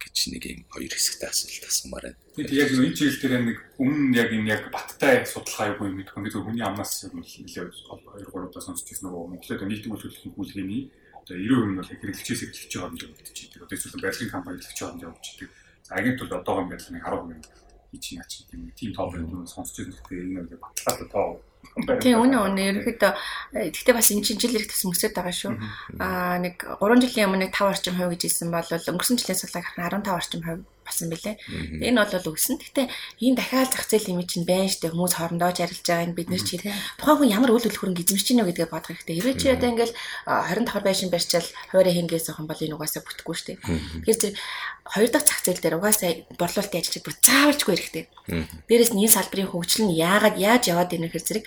гэж 0.00 0.16
нэг 0.32 0.44
юм 0.48 0.60
хоёр 0.72 0.92
хэсэгтэй 0.96 1.28
асуулт 1.28 1.64
асуумаар 1.68 2.04
байна. 2.08 2.18
Бид 2.36 2.50
яг 2.56 2.72
энэ 2.72 2.96
чиглэл 2.96 3.20
дээр 3.20 3.44
нэг 3.44 3.58
өмнө 3.76 4.16
яг 4.16 4.30
энэ 4.32 4.48
яг 4.48 4.62
баттай 4.72 5.28
судалгаа 5.28 5.76
юу 5.76 5.92
юм 5.92 6.00
мэдгүй. 6.00 6.24
Би 6.24 6.32
зөв 6.32 6.44
хүний 6.48 6.64
амнаас 6.64 7.04
юм 7.04 7.20
нэлээд 7.20 7.68
2 7.68 8.32
3 8.32 8.48
удаа 8.48 8.64
сонсч 8.64 8.88
ирсэн 8.88 9.06
нөгөө 9.12 9.28
Монголд 9.28 9.60
нийтийн 9.68 9.92
үйлчлэлийн 9.92 10.34
хүүлгээний 10.34 10.82
одоо 11.30 11.38
90% 11.38 11.70
нь 11.70 11.78
бол 11.78 11.86
хэрэглэгчээс 11.86 12.40
хэрэглэж 12.42 12.72
байгаа 12.74 12.90
юм 12.90 12.96
гэж 12.98 13.22
бодчихийдэг. 13.22 13.62
Одоо 13.62 13.76
эсвэл 13.78 14.02
барилгын 14.02 14.34
компани 14.34 14.58
хэрэглэж 14.58 14.78
байгаа 14.80 14.90
юм 14.90 14.98
гэж 14.98 15.14
бодчихийдэг. 15.14 15.50
За 15.86 15.94
агент 15.94 16.18
бол 16.18 16.34
одоогоо 16.34 16.64
байдлаа 16.66 16.90
нэг 16.90 17.04
10% 17.06 17.60
хийж 17.90 18.04
яа 18.18 18.26
чи 18.26 18.38
тийм 18.50 18.62
тийм 18.74 18.90
тоо 18.94 19.06
байна 19.10 19.46
сонсч 19.46 19.74
ирсэн 19.78 19.94
гэхдээ 19.94 20.22
энэ 20.26 20.42
нэг 20.50 20.60
батлаад 20.62 21.10
тоо 21.10 21.28
Тийм 22.00 22.24
үнэ 22.24 22.36
үнэ 22.40 22.62
ерөөхдөө 22.70 23.12
гэхдээ 23.52 23.94
бас 23.94 24.08
энэ 24.10 24.24
чинь 24.24 24.40
жил 24.40 24.56
ирэх 24.56 24.72
тус 24.72 24.86
мөсөд 24.88 25.12
байгаа 25.12 25.34
шүү. 25.34 25.52
Аа 26.00 26.40
нэг 26.40 26.56
3 26.56 27.04
жилийн 27.04 27.28
өмнө 27.28 27.52
5 27.52 27.68
орчим 27.68 27.94
хувь 28.00 28.16
гэж 28.16 28.22
хэлсэн 28.26 28.48
бол 28.48 28.64
өнгөрсөн 28.64 29.18
жилийн 29.20 29.38
харахад 29.38 29.76
15 29.76 30.08
орчим 30.08 30.40
хувь 30.40 30.62
басан 30.90 31.08
бэлээ. 31.14 31.38
Энэ 31.86 32.02
бол 32.02 32.34
өгсөн. 32.34 32.58
Гэхдээ 32.58 32.86
энэ 33.22 33.38
дахиад 33.38 33.70
зах 33.70 33.86
зээл 33.86 34.10
юм 34.10 34.26
чинь 34.26 34.42
байна 34.42 34.66
штэ 34.66 34.90
хүмүүс 34.90 35.14
хоорондоо 35.14 35.54
жарилж 35.54 35.86
байгаа 35.86 36.06
энэ 36.10 36.18
бид 36.18 36.28
нар 36.34 36.42
чи 36.42 36.58
тухайн 36.98 37.18
хүн 37.22 37.30
ямар 37.30 37.54
үйл 37.54 37.62
хөдлөхөрөнгө 37.62 38.02
эзэмшиж 38.02 38.28
гинэ 38.34 38.44
гэдгээ 38.50 38.68
бодох 38.74 38.90
хэрэгтэй. 38.90 39.14
Хэрвээ 39.22 39.38
чи 39.38 39.46
одоо 39.54 39.68
ингээл 39.70 39.94
25 40.26 40.82
байшин 40.82 41.08
барьчаал 41.14 41.48
хуурай 41.70 41.94
хингээс 41.94 42.26
охин 42.34 42.50
бол 42.50 42.58
энэ 42.58 42.74
угаасаа 42.74 43.06
бүтэхгүй 43.06 43.36
штэ. 43.38 43.52
Тэгэхээр 44.02 44.18
зэрэг 44.18 44.36
хоёр 44.90 45.10
дахь 45.14 45.26
зах 45.30 45.40
зээл 45.46 45.62
дээр 45.62 45.78
угаасаа 45.78 46.10
борлуулалтын 46.34 46.80
ажилчид 46.82 47.06
бүр 47.06 47.14
заавалжгүй 47.22 47.74
хэрэгтэй. 47.78 48.04
Дээрээс 48.66 48.92
нь 48.92 49.02
энэ 49.06 49.14
салбарын 49.14 49.50
хөгжил 49.54 49.86
нь 49.86 49.94
яагаад 49.94 50.36
яаж 50.36 50.62
яваад 50.66 50.90
ирнэ 50.90 51.06
гэхээр 51.06 51.26
зэрэг 51.30 51.44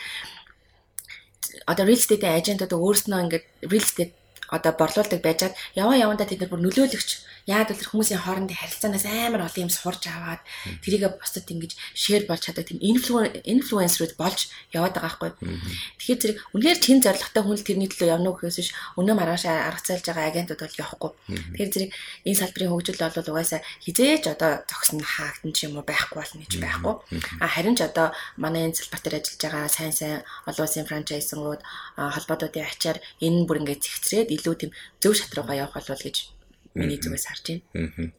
одоо 1.67 1.83
real 1.85 1.99
estate 1.99 2.23
агентууд 2.23 2.73
өөрснөө 2.73 3.19
ингээд 3.27 3.45
real 3.67 3.83
estate 3.83 4.13
одоо 4.55 4.71
борлуулдаг 4.77 5.21
байжгаад 5.23 5.57
яваа 5.75 5.97
явандаа 5.97 6.27
тэд 6.27 6.39
нар 6.41 6.51
бүр 6.51 6.61
нөлөөлөгч 6.63 7.09
Яагаад 7.43 7.75
гэвэл 7.75 7.91
хүмүүсийн 7.91 8.23
хоорондын 8.23 8.55
харилцаанаас 8.55 9.03
амар 9.03 9.43
олон 9.43 9.63
юм 9.67 9.71
сурж 9.71 10.07
аваад 10.07 10.39
тэрийгэ 10.79 11.19
бусдад 11.19 11.43
ингэж 11.43 11.75
шеэр 11.91 12.23
болж 12.23 12.39
чаддаг 12.47 12.71
тийм 12.71 12.79
инфлюенсерүүд 12.79 14.15
болж 14.15 14.47
яваад 14.71 14.95
байгаа 14.95 15.35
байхгүй. 15.35 15.51
Тэгэхээр 15.99 16.19
зэрэг 16.23 16.37
үнээр 16.55 16.79
чин 16.79 17.03
зоригтой 17.03 17.43
хүн 17.43 17.59
л 17.59 17.67
тэрний 17.67 17.91
төлөө 17.91 18.15
явна 18.15 18.31
гэхээс 18.31 18.57
биш 18.63 18.71
өнөө 18.95 19.15
маргааш 19.19 19.43
аргацаалж 19.51 20.05
байгаа 20.07 20.31
агентууд 20.31 20.61
бол 20.63 20.79
явахгүй. 20.79 21.11
Тэгэхээр 21.51 21.71
зэрэг 21.75 21.91
энэ 22.31 22.39
салбарын 22.39 22.71
хөгжил 22.71 22.99
бол 23.03 23.31
угаасаа 23.35 23.61
хизээж 23.83 24.23
одоо 24.31 24.51
зогсно 24.63 25.03
хаагдсан 25.03 25.51
ч 25.51 25.57
юм 25.67 25.75
уу 25.75 25.83
байхгүй 25.83 26.15
болно 26.15 26.39
гэж 26.47 26.53
байхгүй. 26.63 26.95
А 27.43 27.47
харин 27.51 27.75
ч 27.75 27.83
одоо 27.83 28.15
манай 28.39 28.71
энэ 28.71 28.79
салбар 28.79 29.03
дээр 29.03 29.19
ажиллаж 29.19 29.41
байгаа 29.43 29.67
сайн 29.67 29.91
сайн 29.91 30.23
олон 30.47 30.63
улсын 30.63 30.87
франчайзингууд 30.87 31.61
холбоодуудын 31.99 32.67
ачаар 32.71 32.97
энэ 33.19 33.43
бүр 33.43 33.59
ингээд 33.61 33.83
зэгцрээд 33.83 34.31
илүү 34.31 34.55
тийм 34.55 34.71
зөв 35.03 35.13
шат 35.19 35.35
руугаа 35.35 35.59
явах 35.67 35.75
болов 35.83 35.99
гэж 35.99 36.32
миний 36.75 36.99
зүгээс 36.99 37.25
харж 37.29 37.45
байна. 37.47 37.63
Аа. 37.77 38.11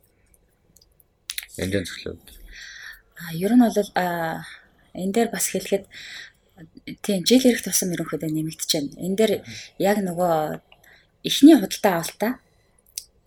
Энд 1.63 1.75
зөвлөв. 1.87 2.19
А 3.19 3.35
ер 3.35 3.53
нь 3.55 3.63
бол 3.63 3.91
энэ 4.95 5.13
дээр 5.15 5.29
бас 5.31 5.51
хэлэхэд 5.51 5.85
тийм 7.03 7.25
жил 7.27 7.43
ирэх 7.47 7.63
тусам 7.63 7.95
ерөнхийдөө 7.95 8.31
нэмэгдэж 8.31 8.71
байна. 8.75 8.91
Энэ 9.07 9.19
дээр 9.19 9.33
яг 9.79 9.99
нөгөө 10.03 10.61
эхний 11.27 11.57
худалдаа 11.59 11.95
авалтаа 11.99 12.33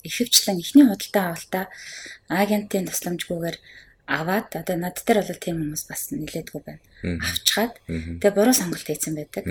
ихэвчлэн 0.08 0.62
эхний 0.64 0.86
худалдаа 0.88 1.26
авалтаа 1.36 1.66
агентийн 2.30 2.88
тусламжгүйгээр 2.88 3.58
аваад 4.08 4.56
одоо 4.56 4.76
над 4.80 5.04
дээр 5.04 5.20
бол 5.28 5.44
тийм 5.44 5.58
хүмүүс 5.60 5.84
бас 5.92 6.02
нилээдгүй 6.16 6.62
байна. 6.64 6.84
Авчгаад 7.04 7.76
тэгээ 8.24 8.38
буруу 8.40 8.56
сонголт 8.56 8.88
хийсэн 8.88 9.20
байдаг. 9.20 9.44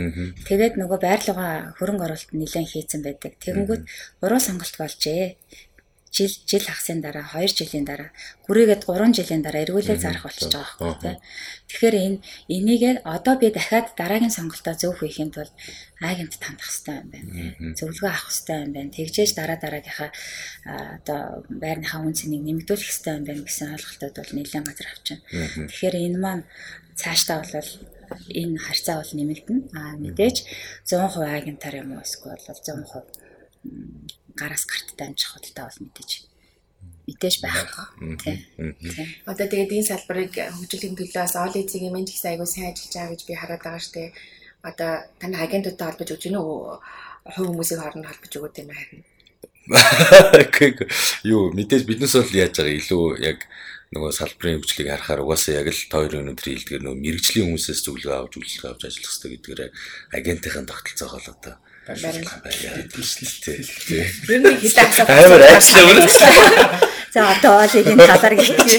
Тэгээд 0.48 0.80
нөгөө 0.80 0.98
байрлалгаа 1.04 1.76
хөрөнгө 1.76 2.04
оруулалт 2.08 2.32
нилээн 2.32 2.64
хийсэн 2.64 3.04
байдаг. 3.04 3.36
Тэгэнгүүт 3.44 3.84
буруу 4.24 4.40
сонголт 4.40 4.74
болжээ 4.80 5.36
жил 6.16 6.32
жил 6.48 6.64
хагасны 6.64 7.04
дараа 7.04 7.28
2 7.28 7.60
жилийн 7.60 7.84
дараа 7.84 8.10
хүрээгээд 8.48 8.82
3 8.88 9.12
жилийн 9.18 9.42
дараа 9.44 9.62
эргүүлээ 9.68 9.98
зарах 10.00 10.24
болчихж 10.24 10.54
байгаа 10.56 10.76
байхгүй 10.80 10.96
тий. 11.04 11.16
Тэгэхээр 11.68 11.96
энэ 12.06 12.18
энийгээ 12.56 12.94
одоо 13.04 13.34
би 13.36 13.52
дахиад 13.52 13.92
дараагийн 14.00 14.32
сонголтоо 14.32 14.74
зөв 14.80 14.96
хийх 14.96 15.20
юм 15.20 15.30
бол 15.36 15.52
агент 16.00 16.34
тандах 16.40 16.68
хэрэгтэй 16.72 16.96
юм 17.04 17.08
байна. 17.12 17.30
Зөвлөгөө 17.76 18.08
авах 18.08 18.32
хэрэгтэй 18.32 18.58
юм 18.64 18.72
байна. 18.72 18.94
Тэгжээж 18.96 19.30
дараа 19.36 19.58
дараагийнхаа 19.60 20.10
одоо 20.96 21.20
байрныхаа 21.52 22.00
үн 22.00 22.16
цэнийг 22.16 22.42
нэмэгдүүлэх 22.48 22.88
хэрэгтэй 22.88 23.14
юм 23.20 23.24
байна 23.28 23.42
гэсэн 23.44 23.74
ойлголтууд 23.76 24.16
бол 24.16 24.32
нэлээд 24.40 24.64
газар 24.72 24.88
авчихна. 24.88 25.22
Тэгэхээр 25.68 25.96
энэ 26.00 26.18
маань 26.24 26.44
цаашдаа 26.96 27.44
бол 27.44 27.70
энэ 28.32 28.56
харьцаа 28.64 28.96
бол 29.04 29.12
нэмэгдэнэ. 29.12 29.62
Аа 29.76 29.94
мэдээж 30.00 30.36
100% 30.88 31.28
агентаар 31.28 31.76
юм 31.84 31.92
уу 31.92 32.00
эсвэл 32.00 32.40
100% 32.40 34.24
гараас 34.36 34.64
гарттай 34.68 35.08
амжих 35.08 35.32
худалдаа 35.32 35.66
бол 35.68 35.80
мэдээж 35.84 36.10
мэдээж 37.06 37.34
байх. 37.42 37.94
Тийм. 38.22 38.38
Одоо 39.26 39.46
тэгээд 39.46 39.74
энэ 39.74 39.90
салбарыг 39.90 40.34
хөгжүүлэх 40.34 40.94
төлөөс 40.98 41.34
ол 41.38 41.54
эцгийн 41.54 41.94
мэн 41.94 42.06
ч 42.06 42.18
гэсэн 42.18 42.30
айгүй 42.34 42.48
сайн 42.50 42.70
ажиллаж 42.74 42.92
байгаа 42.94 43.12
гэж 43.14 43.22
би 43.26 43.34
хараад 43.34 43.62
байгаа 43.62 43.82
штэ. 43.82 44.12
Одоо 44.66 44.92
таны 45.22 45.36
агентуудтай 45.38 45.86
холбож 45.86 46.10
өгч 46.10 46.22
гинөө 46.26 46.44
хувь 47.34 47.48
хүмүүсийн 47.50 47.80
хооронд 47.80 48.08
холбож 48.10 48.32
өгөөд 48.34 48.60
юм 48.62 48.70
харин. 48.74 49.02
Юу 51.22 51.50
мэдээж 51.54 51.82
биднес 51.86 52.14
бол 52.18 52.34
яаж 52.34 52.54
байгаа 52.58 52.74
илүү 52.74 53.04
яг 53.22 53.38
нөгөө 53.94 54.10
салбарын 54.18 54.58
хөгжлийг 54.58 54.90
харахаар 54.90 55.22
угаасаа 55.22 55.62
яг 55.62 55.70
л 55.70 55.90
тойр 55.90 56.22
өнөдрийн 56.22 56.58
хэлдгээр 56.58 56.82
нөгөө 56.82 57.02
мэрэгжлийн 57.06 57.46
хүмүүсээс 57.50 57.80
зөвлөгөө 57.86 58.18
авч 58.18 58.34
үйлчлэг 58.34 58.66
авч 58.66 58.82
ажиллах 58.90 59.14
хэрэгтэй 59.14 59.30
гэдгээр 59.34 59.60
агентийн 60.18 60.66
тогтолцоогоо 60.66 61.20
л 61.22 61.30
одоо 61.34 61.54
тийм. 63.86 64.06
Ер 64.26 64.40
нь 64.42 64.58
хилээ 64.58 64.86
асуух. 64.90 65.06
Амар 65.06 65.42
ажиллаа. 65.46 66.82
За 67.14 67.20
одоо 67.30 67.54
олигийн 67.62 67.98
талаар 68.02 68.34
гэлж. 68.42 68.70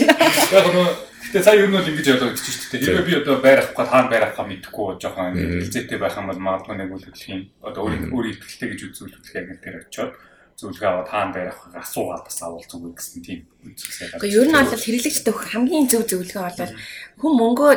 Яг 0.51 0.66
нөгөө 0.68 1.08
Гэтэ 1.28 1.43
сая 1.43 1.60
ер 1.60 1.68
нь 1.68 1.76
бол 1.76 1.84
ингэж 1.84 2.08
ойлгож 2.08 2.39
чинь 2.39 2.55
шүү 2.55 2.72
дээ. 2.72 2.84
Хэрвээ 2.88 3.08
би 3.08 3.14
одоо 3.20 3.36
байр 3.43 3.60
авах 3.60 3.76
гад 3.76 3.91
хаана 3.91 4.08
байр 4.08 4.24
авахаа 4.32 4.47
мэдэхгүй 4.47 4.95
жоохон 4.95 5.36
хэлцээтэй 5.36 5.99
байх 5.99 6.16
юм 6.16 6.32
бол 6.32 6.39
магадгүй 6.39 6.76
нэг 6.80 6.88
үйл 6.95 7.03
хөдлөлийн 7.03 7.43
одоо 7.68 7.82
өөр 7.84 8.16
өөр 8.16 8.26
ихтэй 8.32 8.68
гэж 8.72 8.80
үзүүл 8.88 9.12
хөдлөх 9.12 9.36
агент 9.36 9.60
дээр 9.60 9.84
очиод 9.91 10.16
зөвлөгөө 10.55 10.88
аваад 10.88 11.10
хаана 11.12 11.36
байр 11.36 11.49
авахыг 11.51 11.76
асуугаад 11.84 12.24
бас 12.24 12.39
авал 12.39 12.64
зүгээр 12.64 12.95
гэсэн 12.95 13.22
тийм 13.28 13.39
үзэлтэй. 13.60 14.08
Гэхдээ 14.16 14.36
ер 14.39 14.47
нь 14.47 14.55
бол 14.55 14.84
хэрэглэгчтэй 14.88 15.34
хамгийн 15.36 15.88
зөв 15.91 16.03
зөвлөгөө 16.08 16.43
бол 16.47 16.74
хүн 17.20 17.34
мөнгөө 17.43 17.72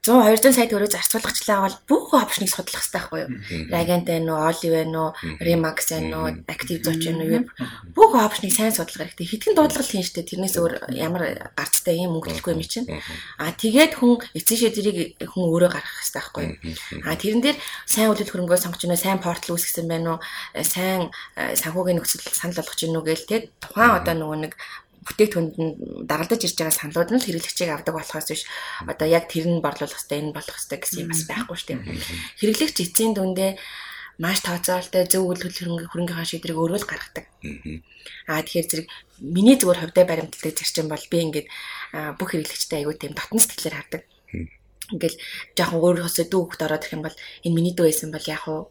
100 0.00 0.40
200 0.40 0.56
сая 0.56 0.64
төгрөг 0.64 0.96
зарцуулгачлаа 0.96 1.60
бол 1.60 1.76
бүх 1.84 2.16
опшныг 2.16 2.48
судлах 2.48 2.80
хэрэгтэй 2.80 2.96
байхгүй 2.96 3.20
юу? 3.20 3.30
Agent 3.68 4.08
байна 4.08 4.32
уу, 4.32 4.48
Oli 4.48 4.68
байна 4.72 4.98
уу, 5.00 5.10
Remax 5.44 5.92
байна 5.92 6.16
уу, 6.24 6.28
Active 6.48 6.80
Zoch 6.80 7.04
байна 7.04 7.24
уу? 7.28 7.44
Бүх 7.92 8.16
опшныг 8.16 8.48
сайн 8.48 8.72
судлах 8.72 9.12
хэрэгтэй. 9.12 9.28
Хитгэн 9.28 9.52
дуудлага 9.60 9.84
хийн 9.84 10.00
штэ? 10.00 10.24
Тэрнээс 10.24 10.56
өөр 10.56 10.88
ямар 10.96 11.52
гарцтай 11.52 12.00
юм 12.00 12.16
мөнгөлөхгүй 12.16 12.56
юм 12.56 12.64
чинь. 12.64 12.88
А 13.36 13.52
тэгээд 13.52 14.00
хүн 14.00 14.24
эцээшээ 14.32 14.72
тэрийг 14.72 14.98
хүн 15.20 15.44
өөрөө 15.52 15.68
гаргах 15.68 15.96
хэрэгтэй 16.00 16.16
байхгүй 16.16 16.44
юу? 16.48 16.56
А 17.04 17.20
тэрэн 17.20 17.44
дээр 17.44 17.58
сайн 17.84 18.08
үйлдэл 18.08 18.32
хөрөнгөө 18.32 18.56
сонгож 18.56 18.80
байна 18.80 18.96
уу, 18.96 19.04
сайн 19.04 19.20
портал 19.20 19.52
үүсгэсэн 19.52 19.84
байна 19.84 20.16
уу, 20.16 20.18
сайн 20.64 21.12
санхүүгийн 21.36 22.00
нөхцөл 22.00 22.24
санал 22.32 22.56
болгож 22.56 22.80
байна 22.80 22.98
уу 23.00 23.04
гээл 23.04 23.28
тэгээд 23.28 23.46
тухайн 23.60 23.92
одоо 24.00 24.14
нөгөө 24.16 24.38
нэг 24.48 24.52
бүтээгдэхүүнд 25.06 25.54
нь 25.56 25.72
дагалдаж 26.04 26.40
ирж 26.44 26.56
байгаа 26.60 26.76
саналууд 26.76 27.10
нь 27.12 27.20
л 27.20 27.26
хэрэглэгчийг 27.26 27.70
авдаг 27.72 27.94
болохоос 27.96 28.28
биш 28.28 28.44
одоо 28.84 29.08
яг 29.08 29.24
тэр 29.32 29.48
нь 29.48 29.64
борлуулах 29.64 29.96
хэрэгтэй 29.96 30.20
энэ 30.20 30.36
болох 30.36 30.56
хэрэгтэй 30.56 30.78
гэсэн 30.80 31.00
юм 31.04 31.08
бас 31.08 31.22
байхгүй 31.24 31.56
шүү 31.56 31.68
дээ. 31.68 31.80
Хэрэглэгч 32.40 32.76
эцсийн 32.84 33.12
дүндээ 33.16 33.50
маш 34.20 34.44
тооцоолтой 34.44 35.08
зөв 35.08 35.24
үйл 35.24 35.40
хөрөнгөний 35.40 36.28
шийдрийг 36.28 36.60
өөрөө 36.60 36.80
л 36.84 36.90
гаргадаг. 36.90 37.24
Аа 38.28 38.44
тэгэхээр 38.44 38.68
зэрэг 38.68 38.86
миний 39.24 39.56
зүгээр 39.56 39.80
хувьдаа 39.80 40.04
баримтлагдаг 40.04 40.60
зарчим 40.60 40.92
бол 40.92 41.04
би 41.08 41.18
ингээд 41.24 41.48
бүх 42.20 42.28
хэрэглэгчтэй 42.36 42.84
аягүй 42.84 42.96
тийм 43.00 43.16
дотн 43.16 43.40
сэтгэлээр 43.40 43.76
хардаг. 43.80 44.02
Ингээл 44.92 45.16
жоохон 45.56 45.80
өөрөөсөө 45.80 46.26
дүү 46.28 46.42
хөхт 46.44 46.64
ороод 46.68 46.84
ирэх 46.84 46.96
юм 47.00 47.04
бол 47.08 47.16
энэ 47.48 47.56
миний 47.56 47.72
дүү 47.72 47.88
байсан 47.88 48.12
бол 48.12 48.26
яг 48.28 48.44
уу 48.44 48.68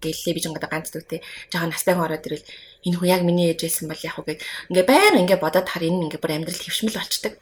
гэлээ 0.00 0.34
би 0.34 0.40
ч 0.40 0.48
ингээд 0.48 0.66
ганц 0.72 0.88
дүүтэй 0.90 1.20
жоохон 1.52 1.70
настай 1.70 1.94
хүн 1.94 2.06
ороод 2.08 2.26
ирвэл 2.26 2.48
энэ 2.88 2.96
хүн 2.98 3.12
яг 3.12 3.22
миний 3.22 3.52
ээж 3.52 3.60
байсан 3.68 3.86
бол 3.86 4.02
яг 4.02 4.16
уу 4.16 4.26
гэд. 4.26 4.40
Ингээ 4.72 4.86
байнга 4.88 5.20
ингээ 5.20 5.40
бодоод 5.44 5.68
хар 5.68 5.84
энэ 5.84 6.04
ингээ 6.08 6.20
бүр 6.20 6.34
амьдрал 6.34 6.60
хөвшмөл 6.60 6.96
болчдөг. 6.96 7.34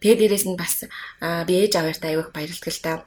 Тэгээд 0.00 0.20
дээрэс 0.24 0.46
нь 0.48 0.56
бас 0.56 0.74
би 1.46 1.52
ээж 1.62 1.72
аваартай 1.76 2.16
л 2.16 2.80
да 2.82 3.04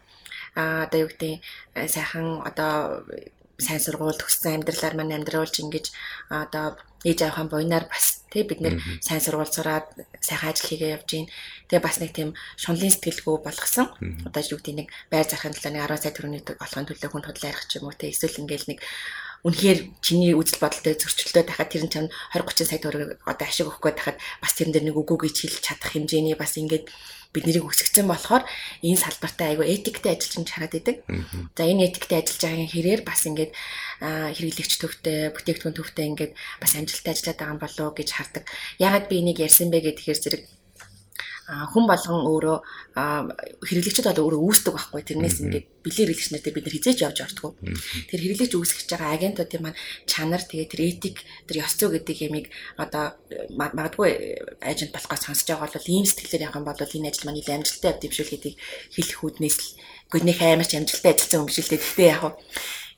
а 0.56 0.84
одоо 0.84 1.08
юу 1.08 1.10
гэдэг 1.12 1.40
сайхан 1.88 2.44
одоо 2.44 3.08
сайн 3.56 3.80
сургууль 3.80 4.20
төгссөн 4.20 4.60
амьдралаар 4.60 4.96
маань 5.00 5.16
амьдруулж 5.16 5.56
ингэж 5.64 5.86
одоо 6.28 6.76
ээж 7.04 7.20
авахын 7.26 7.50
буйнаар 7.50 7.86
бас 7.90 8.22
тий 8.30 8.44
бид 8.46 8.62
нэр 8.62 8.78
сайн 9.02 9.22
сургууль 9.22 9.50
сураад 9.50 9.90
сайхан 10.22 10.54
ажил 10.54 10.70
хийгээ 10.70 10.96
явж 10.96 11.10
гин. 11.10 11.28
Тэгээ 11.68 11.84
бас 11.84 11.98
нэг 12.00 12.12
тийм 12.14 12.38
шунлын 12.56 12.94
сэтгэлгүй 12.94 13.42
болгосон. 13.42 13.92
Одоо 14.28 14.42
юу 14.46 14.62
гэдэг 14.62 14.78
нэг 14.78 14.88
байр 15.10 15.28
зархын 15.28 15.52
төлөө 15.58 15.74
нэг 15.74 15.84
10 15.90 15.98
сая 15.98 16.14
төгрөгийн 16.14 16.46
болохын 16.62 16.88
төлөө 16.88 17.10
хүн 17.10 17.26
тодлоо 17.26 17.50
ярих 17.50 17.66
ч 17.66 17.82
юм 17.82 17.90
уу 17.90 17.98
тий 17.98 18.14
эсвэл 18.14 18.42
ингээл 18.46 18.70
нэг 18.72 18.80
үнэхээр 19.42 19.80
чиний 20.06 20.38
үзэл 20.38 20.62
бодолтой 20.62 20.94
зөрчилдөө 20.94 21.44
тахад 21.50 21.74
тэр 21.74 21.90
нь 21.90 21.94
чам 21.94 22.06
20 22.38 22.46
30 22.46 22.70
сая 22.70 22.78
төгрөг 22.78 23.10
одоо 23.26 23.46
ашиг 23.50 23.66
өгөхгүй 23.74 23.94
тахад 23.98 24.18
бас 24.38 24.54
тэрэн 24.54 24.74
дээр 24.78 24.86
нэг 24.94 24.98
үгүй 25.02 25.18
гэж 25.26 25.36
хэлж 25.42 25.66
чадах 25.66 25.98
хэмжээний 25.98 26.38
бас 26.38 26.54
ингээд 26.62 26.86
бид 27.32 27.48
нэрийг 27.48 27.66
өсгөцсөн 27.68 28.08
болохоор 28.12 28.44
энэ 28.84 29.00
салбартаа 29.00 29.48
айгүй 29.56 29.68
этиктэй 29.72 30.12
ажиллаж 30.14 30.34
юм 30.36 30.46
хараад 30.46 30.76
идэг. 30.76 30.98
За 31.56 31.64
энэ 31.64 31.88
этиктэй 31.88 32.18
ажиллаж 32.20 32.42
байгаагийн 32.44 32.72
хэрээр 32.72 33.02
бас 33.08 33.22
ингээд 33.24 33.52
хэрэглэгч 34.36 34.74
төвтэй, 34.84 35.32
бүтээгдэхүүн 35.32 35.76
төвтэй 35.80 36.06
ингээд 36.12 36.34
бас 36.60 36.72
амжилттай 36.76 37.12
ажиллаад 37.16 37.40
байгаа 37.40 37.54
юм 37.56 37.62
болов 37.64 37.84
уу 37.88 37.96
гэж 37.96 38.10
хардаг. 38.12 38.44
Ягаад 38.84 39.06
би 39.08 39.16
энийг 39.24 39.40
ярьсан 39.40 39.72
бэ 39.72 39.80
гэхээр 39.80 40.20
зэрэг 40.20 40.44
хүн 41.50 41.86
болгон 41.90 42.24
өөрөө 42.30 42.58
хэрэглэгчд 43.66 44.08
бол 44.08 44.24
өөрөө 44.24 44.42
үүсдэг 44.46 44.74
байхгүй 44.78 45.02
тэрнээс 45.04 45.38
ингээд 45.42 45.68
бэлэн 45.82 46.08
хэрэглэгчнэртэй 46.08 46.54
бид 46.54 46.66
нар 46.70 46.76
хизээж 46.78 47.00
явж 47.02 47.18
ордгоо. 47.26 47.52
Тэр 48.08 48.20
хэрэглэгч 48.22 48.54
үүсгэж 48.56 48.88
байгаа 48.94 49.18
агентуудын 49.18 49.62
маань 49.66 49.80
чанар 50.06 50.44
тэгээ 50.46 50.70
тэр 50.70 50.82
этик 50.86 51.18
тэр 51.50 51.66
ёс 51.66 51.74
зүй 51.76 51.98
гэдэг 51.98 52.18
ямиг 52.30 52.46
одоо 52.78 53.18
магадгүй 53.58 54.38
ажент 54.62 54.94
болохоос 54.94 55.28
сонсож 55.28 55.50
байгаа 55.50 55.68
бол 55.74 55.92
ийм 55.92 56.06
сэтгэлээр 56.06 56.46
явах 56.46 56.60
юм 56.62 56.68
бол 56.70 56.78
энэ 56.78 57.10
ажил 57.10 57.26
маань 57.26 57.38
нэлээд 57.42 57.58
амжилттай 57.58 57.90
явд 57.92 58.06
юм 58.06 58.14
шиг 58.14 58.30
гэдгийг 58.30 58.58
хэлэх 58.96 59.20
үүднээс 59.26 59.58
л 59.58 59.70
гүнийх 60.14 60.40
амар 60.46 60.68
ч 60.70 60.78
амжилттай 60.78 61.12
ажилласан 61.18 61.42
юм 61.42 61.48
биш 61.50 61.60
л 61.60 61.72
дээ. 61.74 61.82
Гэтэ 61.82 62.06
яг 62.06 62.24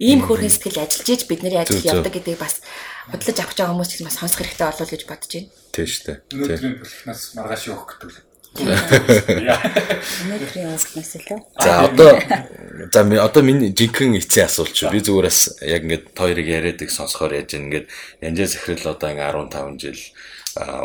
ийм 0.04 0.20
хөөрхөн 0.26 0.52
сэтгэл 0.52 0.84
ажиллаж 0.84 1.08
ийж 1.10 1.22
бидний 1.30 1.56
ажил 1.56 1.80
явдаг 1.80 2.12
гэдгийг 2.12 2.42
бас 2.42 2.60
бодлож 3.08 3.38
авах 3.40 3.56
байгаа 3.56 3.72
хүмүүс 3.72 3.90
ч 3.94 4.04
бас 4.04 4.18
сонсох 4.18 4.42
хэрэгтэй 4.42 4.68
болов 4.68 4.82
уу 4.84 4.92
гэж 4.92 5.04
бодож 5.08 5.32
байна. 5.32 5.50
Тийм 5.72 5.88
шүү 5.88 6.04
дээ. 6.04 6.18
Өнөөдрийн 6.34 6.76
бүлхнээс 6.82 7.22
маргааш 7.38 7.64
явах 7.70 7.88
гэдэг. 8.02 8.33
Өнөөдрийн 8.54 10.70
уулзнаас 10.70 11.16
илүү. 11.18 11.40
За 11.58 11.90
одоо 11.90 12.22
за 12.94 13.02
одоо 13.24 13.42
миний 13.42 13.74
жинхэнэ 13.74 14.22
эцсийн 14.22 14.46
асуулт 14.46 14.78
чи 14.78 14.86
би 14.94 15.02
зүгээрээс 15.02 15.66
яг 15.66 15.82
ингээд 15.82 16.14
хоёрыг 16.14 16.48
яриад 16.48 16.86
их 16.86 16.94
сонсохоор 16.94 17.34
яаж 17.34 17.58
ингээд 17.58 17.90
янжаа 18.22 18.46
захирал 18.46 18.94
одоо 18.94 19.10
ингээд 19.10 19.50
15 19.50 19.82
жил 19.82 19.98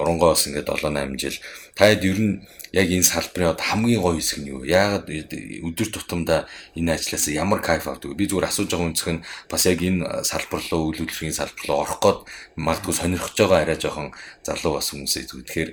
урангоос 0.00 0.48
ингээд 0.48 0.64
7 0.64 0.96
8 0.96 1.20
жил 1.20 1.36
таад 1.76 2.00
ер 2.08 2.16
нь 2.16 2.40
яг 2.72 2.88
энэ 2.88 3.06
салбарын 3.06 3.52
одоо 3.56 3.64
хамгийн 3.64 4.02
гоё 4.02 4.16
хэсэг 4.20 4.38
нь 4.44 4.50
юу? 4.52 4.62
Яагаад 4.64 5.08
өдөр 5.08 5.88
тутамдаа 5.88 6.48
энэ 6.76 6.94
ажлаас 6.96 7.28
ямар 7.32 7.60
кайф 7.64 7.88
авдаг? 7.88 8.12
Би 8.12 8.28
зүгээр 8.28 8.48
асууж 8.48 8.68
байгаа 8.68 8.88
үнцх 8.92 9.08
нь 9.08 9.24
бас 9.48 9.62
яг 9.64 9.80
энэ 9.80 10.24
салбар 10.24 10.60
руу 10.68 10.92
үйл 10.92 11.00
хөдлөлийн 11.04 11.36
салбар 11.36 11.64
руу 11.64 11.78
орох 11.82 11.98
гээд 12.04 12.18
магадгүй 12.60 12.94
сонирхож 12.94 13.36
байгаа 13.38 13.58
арай 13.64 13.78
жоохон 13.80 14.12
залуу 14.44 14.76
бас 14.76 14.92
хүмүүсээ 14.92 15.24
тэгэхээр 15.32 15.70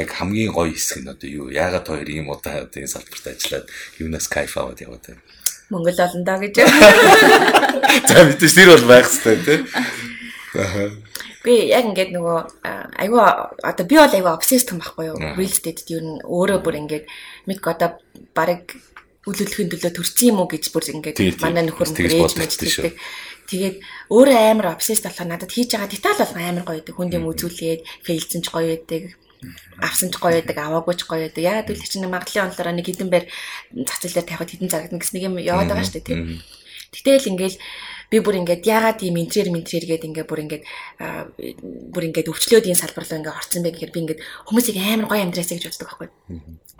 яг 0.00 0.08
хамгийн 0.08 0.52
гоё 0.56 0.72
хэсэг 0.72 1.04
нь 1.04 1.12
одоо 1.12 1.28
юу? 1.28 1.46
Яагаад 1.52 1.84
хоёр 1.84 2.08
ийм 2.08 2.32
удаа 2.32 2.64
одоо 2.64 2.80
энэ 2.80 2.94
салбарт 2.96 3.24
ажиллаад 3.28 3.66
юунаас 4.00 4.26
кайф 4.28 4.56
аваад 4.56 4.80
яваад 4.80 5.04
байна? 5.04 5.22
Монгол 5.68 6.00
олон 6.00 6.24
доо 6.24 6.40
гэж. 6.40 6.64
За 8.08 8.24
мэдээж 8.24 8.54
тэр 8.56 8.72
бол 8.72 8.88
байх 8.88 9.04
хэрэгтэй 9.04 9.36
тийм. 9.44 9.62
Би 11.44 11.54
яг 11.68 11.84
ингээд 11.88 12.12
нөгөө 12.14 12.38
айгүй 12.96 13.20
одоо 13.62 13.84
би 13.84 13.96
бол 14.00 14.16
айгүй 14.16 14.32
обсесс 14.32 14.64
том 14.64 14.80
байхгүй 14.80 15.12
юу? 15.12 15.18
Real 15.36 15.48
estate 15.48 15.84
юу 15.92 16.00
н 16.00 16.08
өөрөө 16.24 16.58
бүр 16.64 16.80
ингээд 16.80 17.04
мик 17.46 17.62
одоо 17.68 18.00
барыг 18.32 18.72
үлүүлэхийн 19.28 19.68
төлөө 19.68 19.92
төрчих 19.92 20.32
юм 20.32 20.40
уу 20.40 20.48
гэж 20.48 20.72
бүр 20.72 20.84
ингээд 20.88 21.18
манай 21.44 21.68
нөхөр 21.68 21.92
ээж 21.92 22.40
мэддэг. 22.40 22.96
Тэгээд 23.48 23.76
өөрөө 24.12 24.38
амар 24.52 24.72
обсесс 24.72 25.04
болохоор 25.04 25.28
надад 25.28 25.52
хийж 25.52 25.76
байгаа 25.76 25.92
деталь 25.92 26.20
бол 26.20 26.36
амар 26.36 26.64
гоё 26.64 26.80
байдаг. 26.80 26.96
Хүнд 26.96 27.16
юм 27.16 27.28
үзүүлээд 27.28 27.80
фейлцэн 28.04 28.40
ч 28.44 28.48
гоё 28.48 28.76
байдаг 28.76 29.16
авсан 29.78 30.10
ч 30.10 30.18
гоё 30.18 30.42
байдаг, 30.42 30.56
аваагүй 30.58 30.94
ч 30.98 31.02
гоё 31.06 31.28
байдаг. 31.28 31.44
Яагаад 31.44 31.68
гэвэл 31.70 31.86
чинь 31.86 32.08
магадлалын 32.10 32.50
онлоор 32.50 32.68
нэг 32.74 32.86
хідэн 32.90 33.10
байр 33.10 33.26
зээл 33.72 34.16
дээр 34.18 34.28
тавихад 34.28 34.50
хідэн 34.50 34.70
зарагдана 34.72 35.00
гэсэн 35.00 35.14
нэг 35.14 35.26
юм 35.28 35.34
яваад 35.38 35.70
байгаа 35.70 35.86
шүү 35.86 35.96
дээ 36.02 36.08
тийм. 36.08 36.20
Тэгтэл 36.90 37.30
ингээл 37.30 37.58
би 38.08 38.20
бүр 38.24 38.40
ингээд 38.40 38.64
яагаад 38.64 39.04
ийм 39.04 39.20
интерьер 39.20 39.52
ментрер 39.52 39.84
гээд 39.84 40.08
ингээд 40.08 40.28
бүр 40.28 40.40
ингээд 40.48 40.64
бүр 41.92 42.04
ингээд 42.08 42.30
өвчлөөд 42.32 42.68
энэ 42.72 42.80
салбар 42.80 43.04
руу 43.04 43.20
ингээд 43.20 43.36
орцсон 43.36 43.62
бэ 43.62 43.72
гэхээр 43.76 43.92
би 43.92 44.00
ингээд 44.00 44.20
хүмүүсийг 44.48 44.76
амар 44.80 45.08
гоё 45.12 45.22
амьдраасаа 45.28 45.56
гэж 45.60 45.66
боддог 45.68 45.88
байхгүй. 45.92 46.08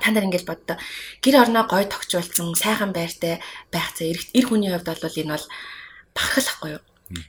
Та 0.01 0.09
нар 0.09 0.25
ингээд 0.25 0.49
боддоо 0.49 0.77
гэр 1.21 1.37
орноо 1.37 1.65
гоё 1.69 1.85
тогтчулсан 1.85 2.57
сайхан 2.57 2.97
байртай 2.97 3.45
байх 3.69 3.93
цаа 3.93 4.09
эр 4.09 4.45
хүний 4.49 4.73
хувьд 4.73 4.89
бол 4.89 5.21
энэ 5.21 5.33
бол 5.37 5.47
бахархал 6.17 6.49
ахгүй 6.49 6.71
юу. 6.81 6.83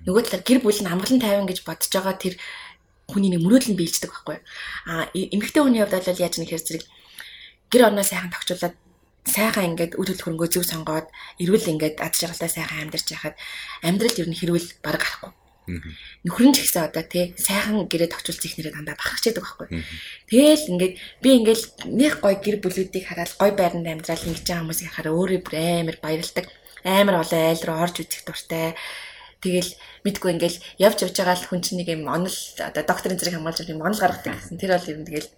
Нөгөө 0.07 0.23
талаар 0.27 0.43
гэр 0.47 0.59
бүл 0.63 0.79
нь 0.79 0.91
амгалан 0.91 1.19
тайван 1.19 1.47
гэж 1.47 1.67
бодож 1.67 1.91
байгаа 1.91 2.15
тэр 2.15 2.35
хүний 3.11 3.31
нэг 3.35 3.43
мөрөөдөл 3.43 3.71
нь 3.75 3.79
биелждэг 3.79 4.11
байхгүй. 4.11 4.37
А 4.87 5.11
эмэгтэй 5.11 5.59
хүний 5.63 5.83
хувьд 5.83 5.95
бол 6.07 6.23
яаж 6.23 6.35
нэхэр 6.39 6.63
зэрэг 6.63 6.83
гэр 7.71 7.87
орноо 7.87 8.03
сайхан 8.03 8.31
тогтчулаад 8.31 8.75
сайхан 9.25 9.75
ингээд 9.75 9.99
үйл 9.99 10.15
хөрөнгөө 10.15 10.49
зөв 10.53 10.65
сонгоод 10.67 11.07
эрүүл 11.41 11.71
ингээд 11.73 11.97
ад 11.99 12.13
жаргалтай 12.15 12.49
сайхан 12.49 12.87
амьдарч 12.87 13.07
яхад 13.11 13.35
амьдрал 13.83 14.19
ер 14.21 14.29
нь 14.29 14.37
хэрүүл 14.39 14.67
баг 14.83 14.99
гарахгүй. 15.01 15.31
Нөхөр 16.25 16.45
нь 16.49 16.55
ч 16.57 16.65
гэсэн 16.65 16.89
одоо 16.89 17.03
тий 17.05 17.37
сайхан 17.37 17.85
гэрээ 17.85 18.09
тогтчулж 18.09 18.41
ихнэрээ 18.41 18.73
дандаа 18.73 18.97
бахархаж 18.97 19.23
яадаг 19.29 19.45
байхгүй. 19.45 19.67
Тэгэл 20.29 20.69
ингээд 20.73 20.93
би 21.21 21.29
ингээд 21.37 21.63
нэг 21.93 22.13
гой 22.23 22.35
гэр 22.41 22.57
бүлүүдийг 22.63 23.05
хараад 23.05 23.31
гой 23.37 23.51
байранд 23.53 23.85
амьдрал 23.85 24.25
ингэж 24.25 24.45
байгаа 24.49 24.63
хүмүүсийг 24.65 24.89
хараад 24.89 25.13
өөрөө 25.13 25.39
бүр 25.45 25.55
амар 25.61 25.97
баярлдаг. 26.01 26.45
Амар 26.81 27.15
олон 27.21 27.41
айл 27.53 27.63
руу 27.67 27.77
орж 27.85 27.95
үзэх 28.01 28.23
дуртай. 28.25 28.73
Тэгэл 29.39 29.71
мэдгүй 30.03 30.29
ингээл 30.35 30.59
явж 30.81 30.97
явж 31.05 31.15
байгаа 31.15 31.37
л 31.37 31.47
хүн 31.47 31.61
чинь 31.61 31.79
нэг 31.79 31.89
юм 31.93 32.09
онол 32.09 32.37
одоо 32.59 32.83
докторын 32.83 33.19
зэрэг 33.19 33.37
хамгаалж 33.37 33.69
юм 33.69 33.85
онол 33.85 34.01
гаргадаг 34.01 34.35
гэсэн. 34.35 34.57
Тэр 34.59 34.73
бол 34.75 34.89
ер 34.89 34.99
нь 34.99 35.07
тэгэл 35.07 35.29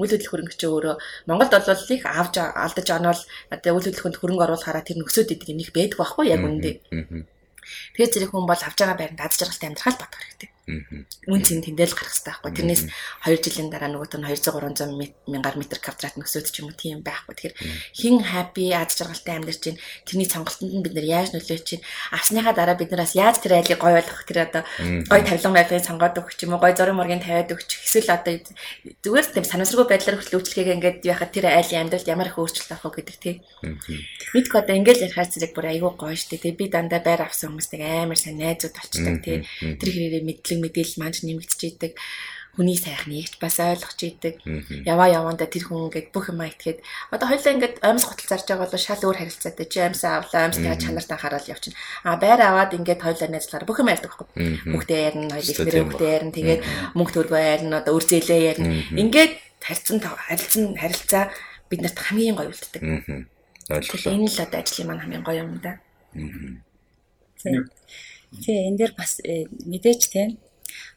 үйл 0.00 0.12
хөдлөх 0.16 0.32
хөрөнгөч 0.32 0.60
өөрөө 0.64 0.94
Монголд 1.28 1.52
бол 1.52 1.94
их 1.94 2.04
авж 2.08 2.34
алдаж 2.40 2.88
оноол 2.90 3.22
одоо 3.52 3.70
үйл 3.76 3.86
хөдлөхөнд 3.86 4.18
хөрөнгө 4.18 4.44
оруулахаараа 4.48 4.84
тэр 4.84 4.98
нөхсөд 4.98 5.32
идэг 5.36 5.52
юм 5.52 5.60
их 5.60 5.70
байдаг 5.76 6.00
байхгүй 6.00 6.26
яг 6.32 6.42
үндэ. 6.42 6.72
Тэгэхээр 7.94 8.12
зэрэг 8.12 8.30
хүн 8.32 8.48
бол 8.48 8.62
авж 8.64 8.78
байгаа 8.80 8.98
байранд 8.98 9.20
аз 9.20 9.36
жаргалтай 9.38 9.68
амьдрах 9.68 9.94
л 9.94 10.00
бодох 10.00 10.20
хэрэгтэй. 10.20 10.48
Үн 10.68 11.40
цэн 11.42 11.64
тэндэл 11.64 11.94
гарах 11.96 12.14
хэрэгтэй 12.14 12.30
байхгүй. 12.30 12.52
Тэрнээс 12.52 12.82
2 13.26 13.40
жилийн 13.40 13.68
дараа 13.72 13.90
нөгөөт 13.90 14.14
нь 14.20 14.26
200 14.28 14.60
300 14.60 15.30
мянгаар 15.30 15.56
метр 15.58 15.78
квадрат 15.80 16.14
нөсөөд 16.14 16.46
ч 16.50 16.62
юм 16.62 16.70
уу 16.70 16.76
тийм 16.76 17.02
байхгүй. 17.02 17.34
Тэгэхээр 17.34 17.56
хин 17.96 18.16
хаппи 18.22 18.70
аз 18.70 18.94
жаргалтай 18.94 19.40
амьдарч 19.40 19.58
чинь 19.58 19.80
тэрний 20.06 20.28
сонголтонд 20.30 20.70
нь 20.70 20.84
бид 20.84 20.94
нар 20.94 21.08
яаж 21.08 21.34
нөлөөч 21.34 21.64
чинь 21.64 21.84
авсныхаа 22.14 22.54
дараа 22.54 22.76
бид 22.78 22.92
нараас 22.92 23.16
яаж 23.18 23.42
тэр 23.42 23.58
айлыг 23.58 23.80
гой 23.80 23.98
болгох 23.98 24.22
тэр 24.28 24.38
одоо 24.46 24.62
гой 25.10 25.20
тавилан 25.26 25.54
байдлыг 25.56 25.82
сонгоод 25.82 26.18
өгч 26.22 26.38
юм 26.46 26.54
уу 26.54 26.62
гой 26.62 26.72
зураг 26.76 26.94
мөргийн 26.94 27.24
тавиад 27.24 27.50
өгч 27.50 27.70
эсвэл 27.82 28.14
одоо 28.14 28.38
зүгээр 29.02 29.26
тийм 29.34 29.46
санамсаргүй 29.48 29.86
байдлаар 29.90 30.16
хүртэл 30.22 30.38
үйлчлэгээ 30.38 30.76
ингээд 30.78 30.98
яхад 31.08 31.34
тэр 31.34 31.50
айлын 31.50 31.88
амьдралд 31.88 32.06
ямар 32.06 32.30
их 32.30 32.38
өөрчлөлт 32.38 32.70
авах 32.70 32.94
вэ 32.94 33.02
гэдэг 33.02 33.16
тийм. 33.18 33.36
Мэдгүй 34.34 34.58
одоо 34.60 34.74
ингээд 34.76 35.02
ярихаар 35.08 35.28
зэрэг 35.28 35.52
бүр 35.56 35.66
айгүй 35.72 35.92
гоё 35.98 36.16
штэ 36.16 36.38
тийм 36.38 36.54
би 36.54 36.68
дандаа 36.70 37.00
байр 37.02 37.26
авсан 37.26 37.50
хүмүүстэй 37.56 37.80
амар 37.80 38.18
сайн 38.20 38.38
найзууд 38.38 38.74
болчдаг 38.76 39.16
тийм. 39.24 39.40
Тэр 39.80 39.90
хэрэг 39.90 40.24
мэдлэг 40.28 40.59
мэдээлэл 40.62 41.00
маань 41.00 41.18
нэмэгдэж 41.24 41.60
идэг 41.66 41.92
хүний 42.56 42.76
сайхныг 42.76 43.38
бас 43.40 43.56
ойлгож 43.62 44.00
идэг. 44.02 44.42
Яваа 44.82 45.06
явандаа 45.06 45.46
тэр 45.46 45.70
хүн 45.70 45.86
ингээд 45.86 46.10
бүх 46.10 46.34
юм 46.34 46.42
итгээд 46.42 46.82
одоо 47.14 47.26
хоёлаа 47.30 47.54
ингээд 47.54 47.76
амьс 47.80 48.04
готл 48.04 48.26
зарж 48.26 48.46
байгаа 48.50 48.66
бол 48.66 48.74
шал 48.74 49.00
өөр 49.06 49.18
харилцаатай 49.22 49.66
чи 49.70 49.78
амьсаа 49.78 50.18
авлаа 50.18 50.50
амьстай 50.50 50.74
чанартаа 50.76 51.18
хараад 51.18 51.46
явчихна. 51.46 51.78
А 52.02 52.18
байр 52.18 52.42
аваад 52.42 52.74
ингээд 52.74 53.00
хоёлаа 53.06 53.28
найзлахаар 53.30 53.64
бүх 53.70 53.78
юм 53.78 53.92
ярьдаг 53.94 54.10
байхгүй. 54.10 54.28
Бүгдээ 54.66 55.00
ярина, 55.08 55.34
хоёул 55.38 55.52
ихнэрээ 55.54 55.84
бүгдээ 55.86 56.10
ярина. 56.10 56.34
Тэгээд 56.34 56.62
мөнгө 56.98 57.12
төргөө 57.14 57.42
ярина, 57.54 57.74
одоо 57.78 57.92
үр 57.94 58.04
зээлээ 58.04 58.40
ярина. 58.50 58.70
Ингээд 58.98 59.32
харилцан 59.62 59.98
харилцан 60.02 60.64
харилцаа 60.74 61.24
биднэрт 61.70 61.98
хамгийн 62.02 62.34
гоё 62.34 62.50
үлддэг. 62.50 62.82
Тэгэхээр 63.70 64.14
энэ 64.18 64.26
л 64.26 64.42
одоо 64.42 64.58
ажлын 64.58 64.86
маань 64.90 65.02
хамгийн 65.06 65.22
гоё 65.22 65.46
юм 65.46 65.62
да. 65.62 65.78
Тэгээ 68.34 68.66
энэ 68.68 68.78
дээр 68.78 68.92
бас 68.98 69.22
э, 69.22 69.46
мэдээч 69.70 70.02
тийм 70.10 70.38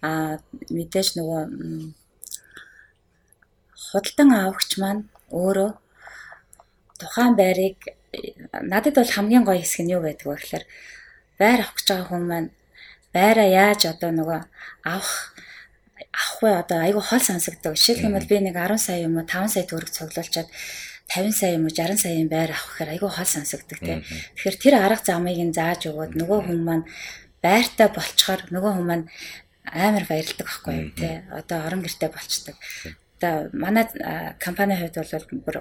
а 0.01 0.37
мэдээж 0.69 1.07
нөгөө 1.17 1.41
худалдан 3.89 4.29
авагч 4.33 4.71
маань 4.81 5.03
өөрөө 5.29 5.71
тухайн 6.99 7.33
байрыг 7.35 7.77
надад 8.71 8.95
бол 8.97 9.15
хамгийн 9.15 9.43
гоё 9.45 9.59
хэсэг 9.61 9.81
нь 9.83 9.93
юу 9.95 10.01
байдаг 10.05 10.27
вэ 10.27 10.37
гэхээр 10.37 10.65
байр 11.39 11.59
авах 11.61 11.75
гэж 11.77 11.87
байгаа 11.89 12.07
хүн 12.09 12.23
маань 12.29 12.49
байраа 13.15 13.47
яаж 13.47 13.81
одоо 13.93 14.11
нөгөө 14.13 14.39
авах 14.93 15.13
авах 16.13 16.37
вэ 16.41 16.51
одоо 16.61 16.77
айгүй 16.85 17.03
хол 17.05 17.23
сонсогддог. 17.29 17.73
Жишээлх 17.77 18.05
юм 18.05 18.13
бол 18.17 18.29
би 18.29 18.37
нэг 18.39 18.55
10 18.57 18.77
сая 18.77 18.99
юм 19.05 19.17
уу 19.17 19.25
5 19.25 19.53
сая 19.53 19.65
төгрөг 19.65 19.91
цуглуулчаад 19.93 20.49
50 21.09 21.33
сая 21.33 21.51
юм 21.57 21.65
уу 21.65 21.73
60 21.73 21.97
саяын 22.03 22.29
байр 22.29 22.51
авах 22.53 22.69
гэхээр 22.69 22.93
айгүй 22.93 23.09
хол 23.13 23.29
сонсогддог 23.29 23.79
тийм. 23.81 24.01
Тэгэхээр 24.37 24.57
тэр 24.61 24.75
арга 24.77 25.05
замыг 25.05 25.37
нь 25.41 25.53
зааж 25.57 25.81
өгөөд 25.89 26.13
нөгөө 26.17 26.39
хүн 26.47 26.61
маань 26.61 26.85
байртай 27.43 27.89
болчхоор 27.91 28.41
нөгөө 28.55 28.71
хүн 28.77 28.87
маань 28.87 29.05
амар 29.67 30.05
баярлдаг 30.07 30.47
байхгүй 30.47 30.73
юу 30.75 30.91
тий. 30.95 31.23
Одоо 31.31 31.65
орон 31.67 31.81
гэртэй 31.83 32.09
болчдөг. 32.11 32.55
Одоо 33.19 33.49
манай 33.53 33.87
компани 34.39 34.75
хувьд 34.75 34.99
бол 34.99 35.43
бүр 35.47 35.57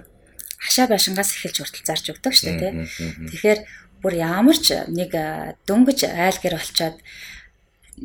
хашаа 0.59 0.87
байшингаас 0.91 1.35
эхэлж 1.35 1.57
хүртэл 1.63 1.87
зарж 1.87 2.05
өгдөг 2.11 2.33
шүү 2.35 2.51
дээ 2.59 2.61
тий. 2.61 2.73
Тэгэхээр 3.31 3.61
бүр 4.03 4.15
ямар 4.19 4.59
ч 4.59 4.75
нэг 4.91 5.15
дөнгөж 5.67 6.11
айл 6.11 6.39
гэр 6.43 6.59
болчоод 6.59 6.99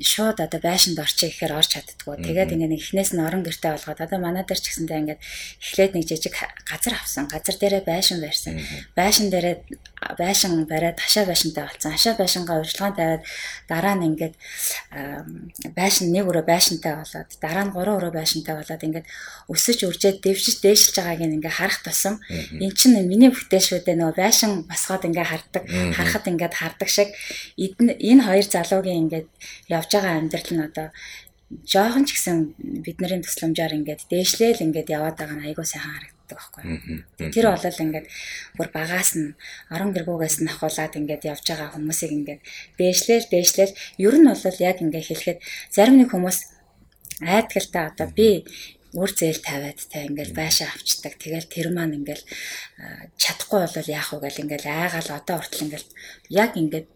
шууд 0.01 0.37
одоо 0.43 0.59
байшинд 0.61 0.99
орчих 0.99 1.33
гэхээр 1.33 1.57
орч 1.57 1.79
чаддгүй. 1.79 2.21
Тэгээд 2.21 2.53
ингээд 2.53 2.73
нэг 2.75 2.81
эхнээс 2.83 3.11
нь 3.15 3.23
орон 3.23 3.41
гэртэй 3.41 3.71
болгоод 3.73 4.03
одоо 4.03 4.19
манай 4.19 4.43
дээр 4.45 4.59
ч 4.61 4.65
гэсэндээ 4.69 5.01
ингээд 5.01 5.21
эхлээд 5.63 5.91
нэг 5.95 6.05
жижиг 6.05 6.35
газар 6.67 6.93
авсан. 6.99 7.25
Газар 7.31 7.55
дээрээ 7.57 7.83
байшин 7.87 8.19
барьсан. 8.21 8.61
Байшин 8.93 9.31
дээрээ 9.31 9.55
байшин 10.17 10.65
бариад 10.65 10.99
хашаа 10.99 11.25
байшинтай 11.25 11.63
болсон. 11.65 11.91
Хашаа 11.91 12.15
байшингаа 12.15 12.59
урьдчилгаан 12.61 12.95
тавиад 12.95 13.23
дараа 13.67 13.95
нь 13.97 14.05
ингээд 14.13 14.35
байшин 15.73 16.13
нэг 16.13 16.25
өрөө 16.29 16.45
байшинтай 16.45 16.93
болоод 16.95 17.29
дараа 17.41 17.65
нь 17.65 17.73
гурван 17.73 17.97
өрөө 17.97 18.13
байшинтай 18.13 18.55
болоод 18.55 18.85
ингээд 18.85 19.07
өсөж 19.49 19.79
үржээд 19.89 20.21
дэвшиж 20.21 20.61
дээшилж 20.61 20.95
байгааг 21.01 21.21
ингээд 21.25 21.57
харах 21.57 21.81
тусам 21.81 22.21
эн 22.29 22.71
чинь 22.77 23.01
миний 23.09 23.33
бүтээл 23.33 23.67
шүү 23.67 23.79
дээ 23.85 23.97
нөгөө 23.97 24.21
байшин 24.21 24.51
басгаад 24.69 25.07
ингээд 25.09 25.31
хардаг. 25.33 25.63
Харахад 25.65 26.25
ингээд 26.29 26.53
хардаг 26.53 26.89
шиг 26.89 27.09
энэ 27.57 28.21
хоёр 28.21 28.45
залуугийн 28.45 29.01
ингээд 29.09 29.27
явж 29.65 29.89
байгаа 29.97 30.13
амьдрал 30.21 30.51
нь 30.53 30.65
одоо 30.67 30.87
жоохон 31.65 32.05
ч 32.05 32.13
гэсэн 32.13 32.37
бидний 32.85 33.21
тусламжаар 33.23 33.73
ингээд 33.79 34.01
дээшлээл 34.11 34.65
ингээд 34.67 34.93
яваад 34.97 35.15
байгаа 35.17 35.37
нь 35.39 35.45
айгүй 35.47 35.65
сайхан 35.65 36.16
харагддаг 36.27 37.03
байхгүй. 37.17 37.31
Тэр 37.31 37.45
бол 37.47 37.63
ингээд 37.63 38.07
бүр 38.57 38.67
багаас 38.73 39.15
нь 39.15 39.35
орон 39.71 39.91
гэргүүгээс 39.95 40.37
нь 40.43 40.51
ахуулаад 40.51 40.93
ингээд 40.99 41.23
явж 41.31 41.45
байгаа 41.47 41.71
хүмүүсийг 41.75 42.11
ингээд 42.11 42.41
дээшлээл 42.77 43.31
дээшлээл 43.31 43.73
ер 44.03 44.15
нь 44.19 44.27
бол 44.27 44.59
яг 44.59 44.77
ингээд 44.83 45.07
хэлэхэд 45.07 45.39
зарим 45.71 45.95
нэг 45.97 46.09
хүмүүс 46.11 46.37
айдгалтай 47.23 47.83
одоо 47.87 48.07
би 48.11 48.45
үр 48.95 49.11
зээл 49.11 49.41
тавиад 49.43 49.79
та 49.91 50.03
ингээл 50.03 50.33
байшаа 50.33 50.67
авчдаг. 50.71 51.19
Тэгэл 51.19 51.47
тэр 51.47 51.67
маань 51.71 51.97
ингээл 52.01 52.23
чадахгүй 53.19 53.59
бол 53.67 53.89
яах 53.91 54.09
вэ 54.15 54.19
гэл 54.25 54.41
ингээл 54.47 54.67
айгаал 54.67 55.09
одоо 55.11 55.35
хүртэл 55.37 55.65
ингээл 55.67 55.87
яг 56.31 56.51
ингээд 56.55 56.87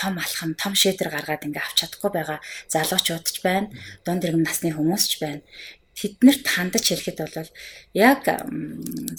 том 0.00 0.16
алхам, 0.16 0.54
том 0.54 0.72
шийдвэр 0.72 1.12
гаргаад 1.12 1.44
ингээ 1.44 1.60
авч 1.60 1.84
чадахгүй 1.84 2.10
байгаа 2.14 2.38
залуучууд 2.72 3.26
ч 3.26 3.36
байна, 3.44 3.68
дунд 4.06 4.24
иргэм 4.24 4.46
насны 4.46 4.72
хүмүүс 4.72 5.04
ч 5.10 5.20
байна. 5.20 5.42
Тэднэрт 5.98 6.46
хандаж 6.46 6.84
хэлэхэд 6.88 7.18
бол 7.20 7.50
яг 7.94 8.22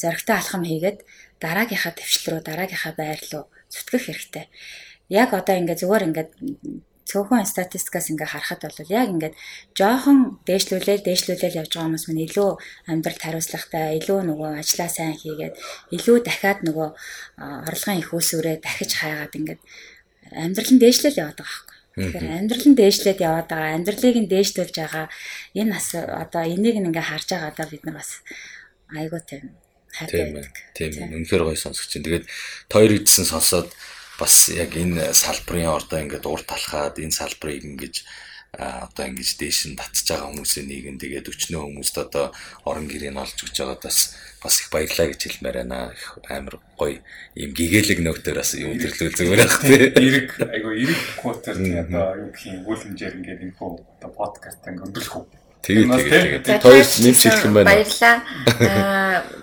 зоригтой 0.01 0.35
алхам 0.37 0.63
хийгээд 0.65 0.99
дараагийнхаа 1.43 1.93
төвчлэл 1.97 2.29
рүү, 2.31 2.41
дараагийнхаа 2.47 2.93
байр 2.97 3.21
руу 3.31 3.45
зүтгэх 3.73 4.03
хэрэгтэй. 4.07 4.45
Яг 5.09 5.29
одоо 5.35 5.55
ингээ 5.59 5.77
зүгээр 5.81 6.07
ингээ 6.07 6.27
цөөхөн 7.11 7.43
статистикаас 7.43 8.07
ингээ 8.11 8.29
харахад 8.31 8.61
бол 8.63 8.79
яг 8.87 9.07
ингээд 9.11 9.35
жоохон 9.75 10.39
дээшлүүлээл 10.47 11.03
дээшлүүлээл 11.03 11.59
явж 11.59 11.71
байгаа 11.75 11.87
хүмүүс 11.91 12.05
мань 12.07 12.23
илүү 12.23 12.49
амьдралд 12.87 13.21
хариуцлагатай, 13.25 13.99
илүү 13.99 14.19
нөгөө 14.31 14.49
ажлаа 14.61 14.89
сайн 14.89 15.15
хийгээд, 15.19 15.55
илүү 15.91 16.17
дахиад 16.23 16.59
нөгөө 16.63 16.89
орлогын 17.67 17.99
их 17.99 18.09
усүрээ 18.15 18.63
дахиж 18.63 18.91
хаагаад 18.95 19.33
ингээд 19.35 19.61
амьдрал 20.31 20.71
нь 20.71 20.81
дээшлэл 20.81 21.19
яваад 21.19 21.39
байгаа 21.41 21.51
байхгүй. 21.51 21.70
Тэгэхээр 21.91 22.39
амьдрал 22.39 22.65
нь 22.71 22.79
дээшлээд 22.79 23.19
яваад 23.19 23.47
байгаа, 23.51 23.75
амьдралыг 23.75 24.17
нь 24.23 24.31
дээшлүүлж 24.31 24.75
байгаа. 24.79 25.07
Энэ 25.59 25.73
бас 25.75 25.87
одоо 25.95 26.43
энийг 26.47 26.79
ингээ 26.79 27.03
харж 27.03 27.27
байгаадаа 27.35 27.67
бид 27.67 27.83
нар 27.83 27.99
бас 27.99 28.23
айгуу 28.95 29.19
тийм 29.27 29.51
хайртай 29.91 30.31
байдаг. 30.31 30.55
Тийм 30.71 30.91
ээ. 30.95 31.15
Үнэхээр 31.19 31.43
гоё 31.43 31.59
сонсогч. 31.59 31.91
Тэгээд 31.99 32.25
тойр 32.71 32.91
идсэн 32.95 33.27
сонсоод 33.27 33.69
бас 34.15 34.47
яг 34.55 34.71
энэ 34.71 35.11
салбарын 35.11 35.75
ордоо 35.75 35.99
ингээд 35.99 36.25
урд 36.31 36.47
талхаад 36.47 36.95
энэ 36.95 37.11
салбарыг 37.11 37.67
ингэж 37.67 38.07
одоо 38.51 39.07
ингэж 39.07 39.39
дээш 39.39 39.71
нь 39.71 39.79
татж 39.79 40.11
байгаа 40.11 40.27
хүмүүсийн 40.27 40.67
нийгэм 40.67 40.99
тэгээд 40.99 41.31
өчнөө 41.31 41.71
хүмүүст 41.71 41.95
одоо 42.03 42.35
орон 42.67 42.91
гэрийг 42.91 43.15
олж 43.15 43.47
өгч 43.47 43.55
байгаад 43.63 43.79
бас 43.87 44.19
бас 44.43 44.55
их 44.59 44.67
баярлаа 44.67 45.07
гэж 45.07 45.21
хэлмээр 45.23 45.57
байна. 45.63 45.95
Их 45.95 46.19
амар 46.27 46.59
гоё 46.75 46.99
ийм 47.39 47.55
гэгээлэг 47.55 48.03
нөтөр 48.03 48.43
бас 48.43 48.51
юм 48.59 48.75
төрлөө 48.75 49.09
зүгээр 49.15 49.39
байх 49.39 49.55
тий. 49.63 49.79
Эрэг 49.95 50.29
айгу 50.51 50.69
эрэг 50.75 50.99
квотер 51.15 51.55
одоо 51.55 52.27
юу 52.27 52.29
гэх 52.35 52.43
юм 52.51 52.67
үйл 52.67 52.83
хэмжээр 52.83 53.17
ингээд 53.23 53.43
энэ 53.47 53.55
хөө 53.55 53.71
одоо 53.79 54.11
подкаст 54.19 54.59
ингээд 54.67 54.83
өндөрлөх 54.83 55.15
үү. 55.15 55.25
Тэгээд 55.63 56.43
тэгээд 56.43 56.63
хоёрт 56.67 56.93
нэмж 57.07 57.19
хэлэх 57.23 57.45
юм 57.47 57.55
байна. 57.55 57.71
Баярлаа. 57.71 58.15
Аа 58.67 59.41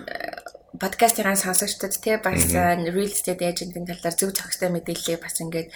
подкастын 0.79 1.35
сонсогчдод 1.35 1.97
те 1.97 2.21
бас 2.21 2.53
real 2.53 3.09
estate 3.09 3.41
agent-ийн 3.41 3.89
талаар 3.89 4.15
зөв 4.15 4.31
зохистой 4.31 4.69
мэдээллийг 4.71 5.19
бас 5.19 5.41
ингээд 5.41 5.73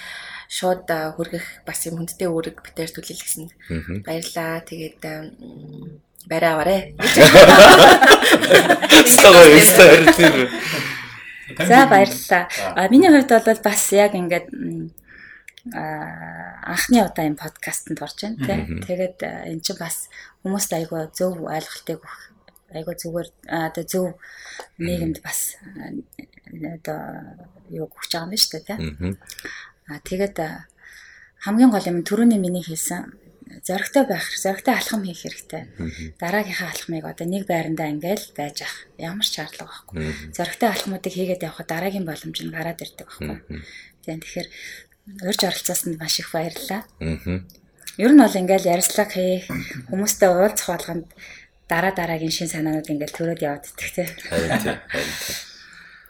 шууд 0.50 0.88
хүргэх 0.90 1.66
бас 1.68 1.80
юм 1.88 2.02
хүндтэй 2.02 2.28
үүрэг 2.28 2.64
битээр 2.64 2.92
төлөөлгсөн. 2.92 3.48
Баярлаа. 4.06 4.64
Тэгээд 4.64 5.02
барай 6.28 6.52
аваарэ. 6.54 6.78
Сага 9.08 9.44
истер 9.58 10.08
тийм. 10.16 10.36
За 11.58 11.86
баярлалаа. 11.88 12.48
А 12.76 12.88
миний 12.90 13.12
хувьд 13.12 13.30
бол 13.30 13.62
бас 13.64 13.92
яг 13.92 14.16
ингээд 14.16 14.48
а 15.72 16.76
анхны 16.76 17.04
удаа 17.04 17.26
энэ 17.28 17.40
подкастт 17.40 17.92
орж 17.96 18.18
байна 18.24 18.40
тийм. 18.44 18.84
Тэгээд 18.84 19.20
эн 19.52 19.60
чинь 19.64 19.80
бас 19.80 20.08
хүмүүст 20.44 20.72
айгүй 20.76 21.08
зөв 21.16 21.40
ойлголтыг 21.40 22.04
өгөх 22.04 22.34
айгүй 22.74 22.96
зүгээр 23.00 23.30
одоо 23.48 23.84
зөв 23.86 24.06
нийгэмд 24.82 25.22
бас 25.24 25.56
одоо 26.76 27.00
юу 27.70 27.88
өгч 27.88 28.12
байгаа 28.12 28.28
юм 28.28 28.36
шүү 28.36 28.52
дээ 28.52 28.68
тийм. 28.68 29.18
А 29.88 30.00
тэгээд 30.00 30.38
хамгийн 31.44 31.72
гол 31.72 31.86
юм 31.90 32.04
түрүүний 32.08 32.40
миний 32.40 32.64
хэлсэн 32.64 33.20
зоригтой 33.62 34.06
байх, 34.08 34.26
зоригтой 34.40 34.74
алхам 34.76 35.04
хийх 35.04 35.22
хэрэгтэй. 35.22 36.16
Дараагийнхаа 36.20 36.72
алхмыг 36.72 37.06
одоо 37.06 37.28
нэг 37.28 37.46
байрандаа 37.46 37.92
ингээл 37.92 38.34
байж 38.36 38.64
ах. 38.64 38.76
Ямар 38.98 39.26
ч 39.28 39.38
шаардлага 39.38 39.70
байхгүй. 39.70 40.34
Зоригтой 40.34 40.70
алхмуудыг 40.72 41.14
хийгээд 41.14 41.46
явхад 41.46 41.68
дараагийн 41.68 42.08
боломж 42.08 42.38
нь 42.42 42.54
гараад 42.54 42.82
ирдэг 42.82 43.08
байхгүй. 43.08 43.38
Тийм 44.06 44.20
тэгэхээр 44.24 44.50
урьж 45.28 45.42
оролцоосонд 45.44 46.00
маш 46.00 46.20
их 46.20 46.32
баярлалаа. 46.32 46.82
Ер 48.00 48.12
нь 48.16 48.22
бол 48.24 48.40
ингээл 48.42 48.72
ярилцлага 48.74 49.14
хийх, 49.14 49.46
хүмүүстэй 49.92 50.30
уулзах 50.32 50.70
болгонд 50.74 51.08
дараа 51.70 51.94
дараагийн 51.94 52.34
шин 52.34 52.50
санаанууд 52.50 52.90
ингээл 52.90 53.18
төрөөд 53.18 53.42
яваад 53.44 53.70
идэх 53.70 53.92
тийм. 53.94 54.10
Харин 54.32 54.60
тийм. 54.64 55.53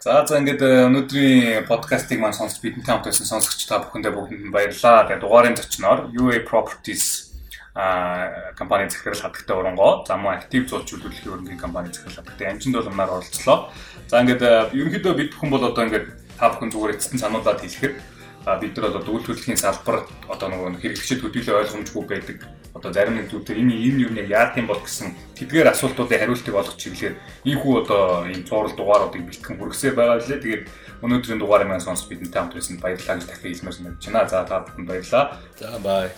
За 0.04 0.20
за 0.28 0.36
ингээд 0.36 0.60
э, 0.60 0.84
өнөөдрийн 0.84 1.64
подкастыг 1.64 2.20
маань 2.20 2.36
сонсч 2.36 2.60
бидэнтэй 2.60 2.92
хамт 2.92 3.08
байсан 3.08 3.24
сонсогч 3.24 3.64
та 3.64 3.80
бүхэндээ 3.80 4.12
бүгдэнд 4.12 4.52
баярлалаа. 4.52 5.08
Тэгээд 5.08 5.24
дугаарын 5.24 5.56
зочноор 5.56 6.12
UA 6.12 6.44
Properties 6.44 7.32
а 7.72 8.52
компани 8.52 8.92
захирал 8.92 9.16
хадагтай 9.16 9.56
урангоо 9.56 10.04
за 10.04 10.20
мөн 10.20 10.44
актив 10.44 10.68
зууч 10.68 10.92
үйлдвэрлэлийн 10.92 11.32
өрнгийн 11.32 11.56
компани 11.56 11.88
захирал 11.88 12.20
хадагтай 12.20 12.52
амжилт 12.52 12.76
боломноор 12.84 13.24
оролцлоо. 13.24 13.72
За 14.12 14.20
ингээд 14.20 14.44
э, 14.44 14.76
ерөнхийдөө 14.76 15.14
бид 15.16 15.32
бүхэн 15.32 15.48
бол 15.48 15.64
одоо 15.72 15.88
ингээд 15.88 16.06
та 16.36 16.52
бүхэн 16.52 16.68
зүгээр 16.68 16.94
эцэстэн 17.00 17.24
сануулаад 17.24 17.64
хэлэхэд 17.64 17.96
бид 18.44 18.76
нар 18.76 18.92
одоо 18.92 19.12
үйлдвэрлэлийн 19.14 19.60
салбар 19.60 20.04
одоо 20.28 20.48
нөгөө 20.48 20.80
хэрэглэгчид 20.82 21.20
төдийлөө 21.24 21.60
ойлгомжгүй 21.64 22.04
байдаг 22.04 22.38
одоо 22.74 22.92
зарим 22.92 23.14
нэг 23.14 23.30
зүйлээр 23.30 23.62
энэ 23.62 23.74
энэ 23.86 24.02
юу 24.02 24.12
нэг 24.12 24.26
яах 24.28 24.58
юм 24.58 24.66
бол 24.66 24.82
гэсэн 24.82 25.14
тэдгээр 25.38 25.70
асуултуудын 25.70 26.18
хариултыг 26.18 26.54
олгох 26.54 26.76
чиглэлээр 26.76 27.14
ийхүү 27.46 27.72
одоо 27.86 28.26
ийм 28.26 28.42
цуврал 28.42 28.74
дугааруудыг 28.74 29.22
бэлтгэн 29.30 29.58
хүргэсээр 29.62 29.94
байгаа 29.94 30.18
лээ. 30.18 30.42
Тэгээд 30.42 30.64
өнөөдрийн 31.06 31.38
дугаарыг 31.38 31.68
маань 31.70 31.86
сонсч 31.86 32.10
бидэнтэй 32.10 32.34
хамт 32.34 32.58
байсан 32.58 32.82
баярлалаа 32.82 33.16
гэж 33.16 33.26
дахин 33.30 33.50
хэлмээр 33.54 33.76
санагдаж 33.78 34.04
байна. 34.10 34.28
За 34.28 34.42
та 34.42 34.66
бүхэнд 34.66 34.88
баярлалаа. 34.90 35.24
За 35.54 35.78
бай. 35.78 36.10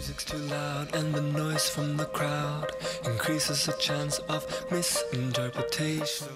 Music's 0.00 0.24
too 0.24 0.40
loud 0.48 0.88
and 0.96 1.12
the 1.12 1.20
noise 1.20 1.68
from 1.68 1.96
the 2.00 2.08
crowd 2.08 2.72
increases 3.04 3.68
the 3.68 3.76
chance 3.76 4.16
of 4.32 4.48
misinterpretation. 4.72 6.32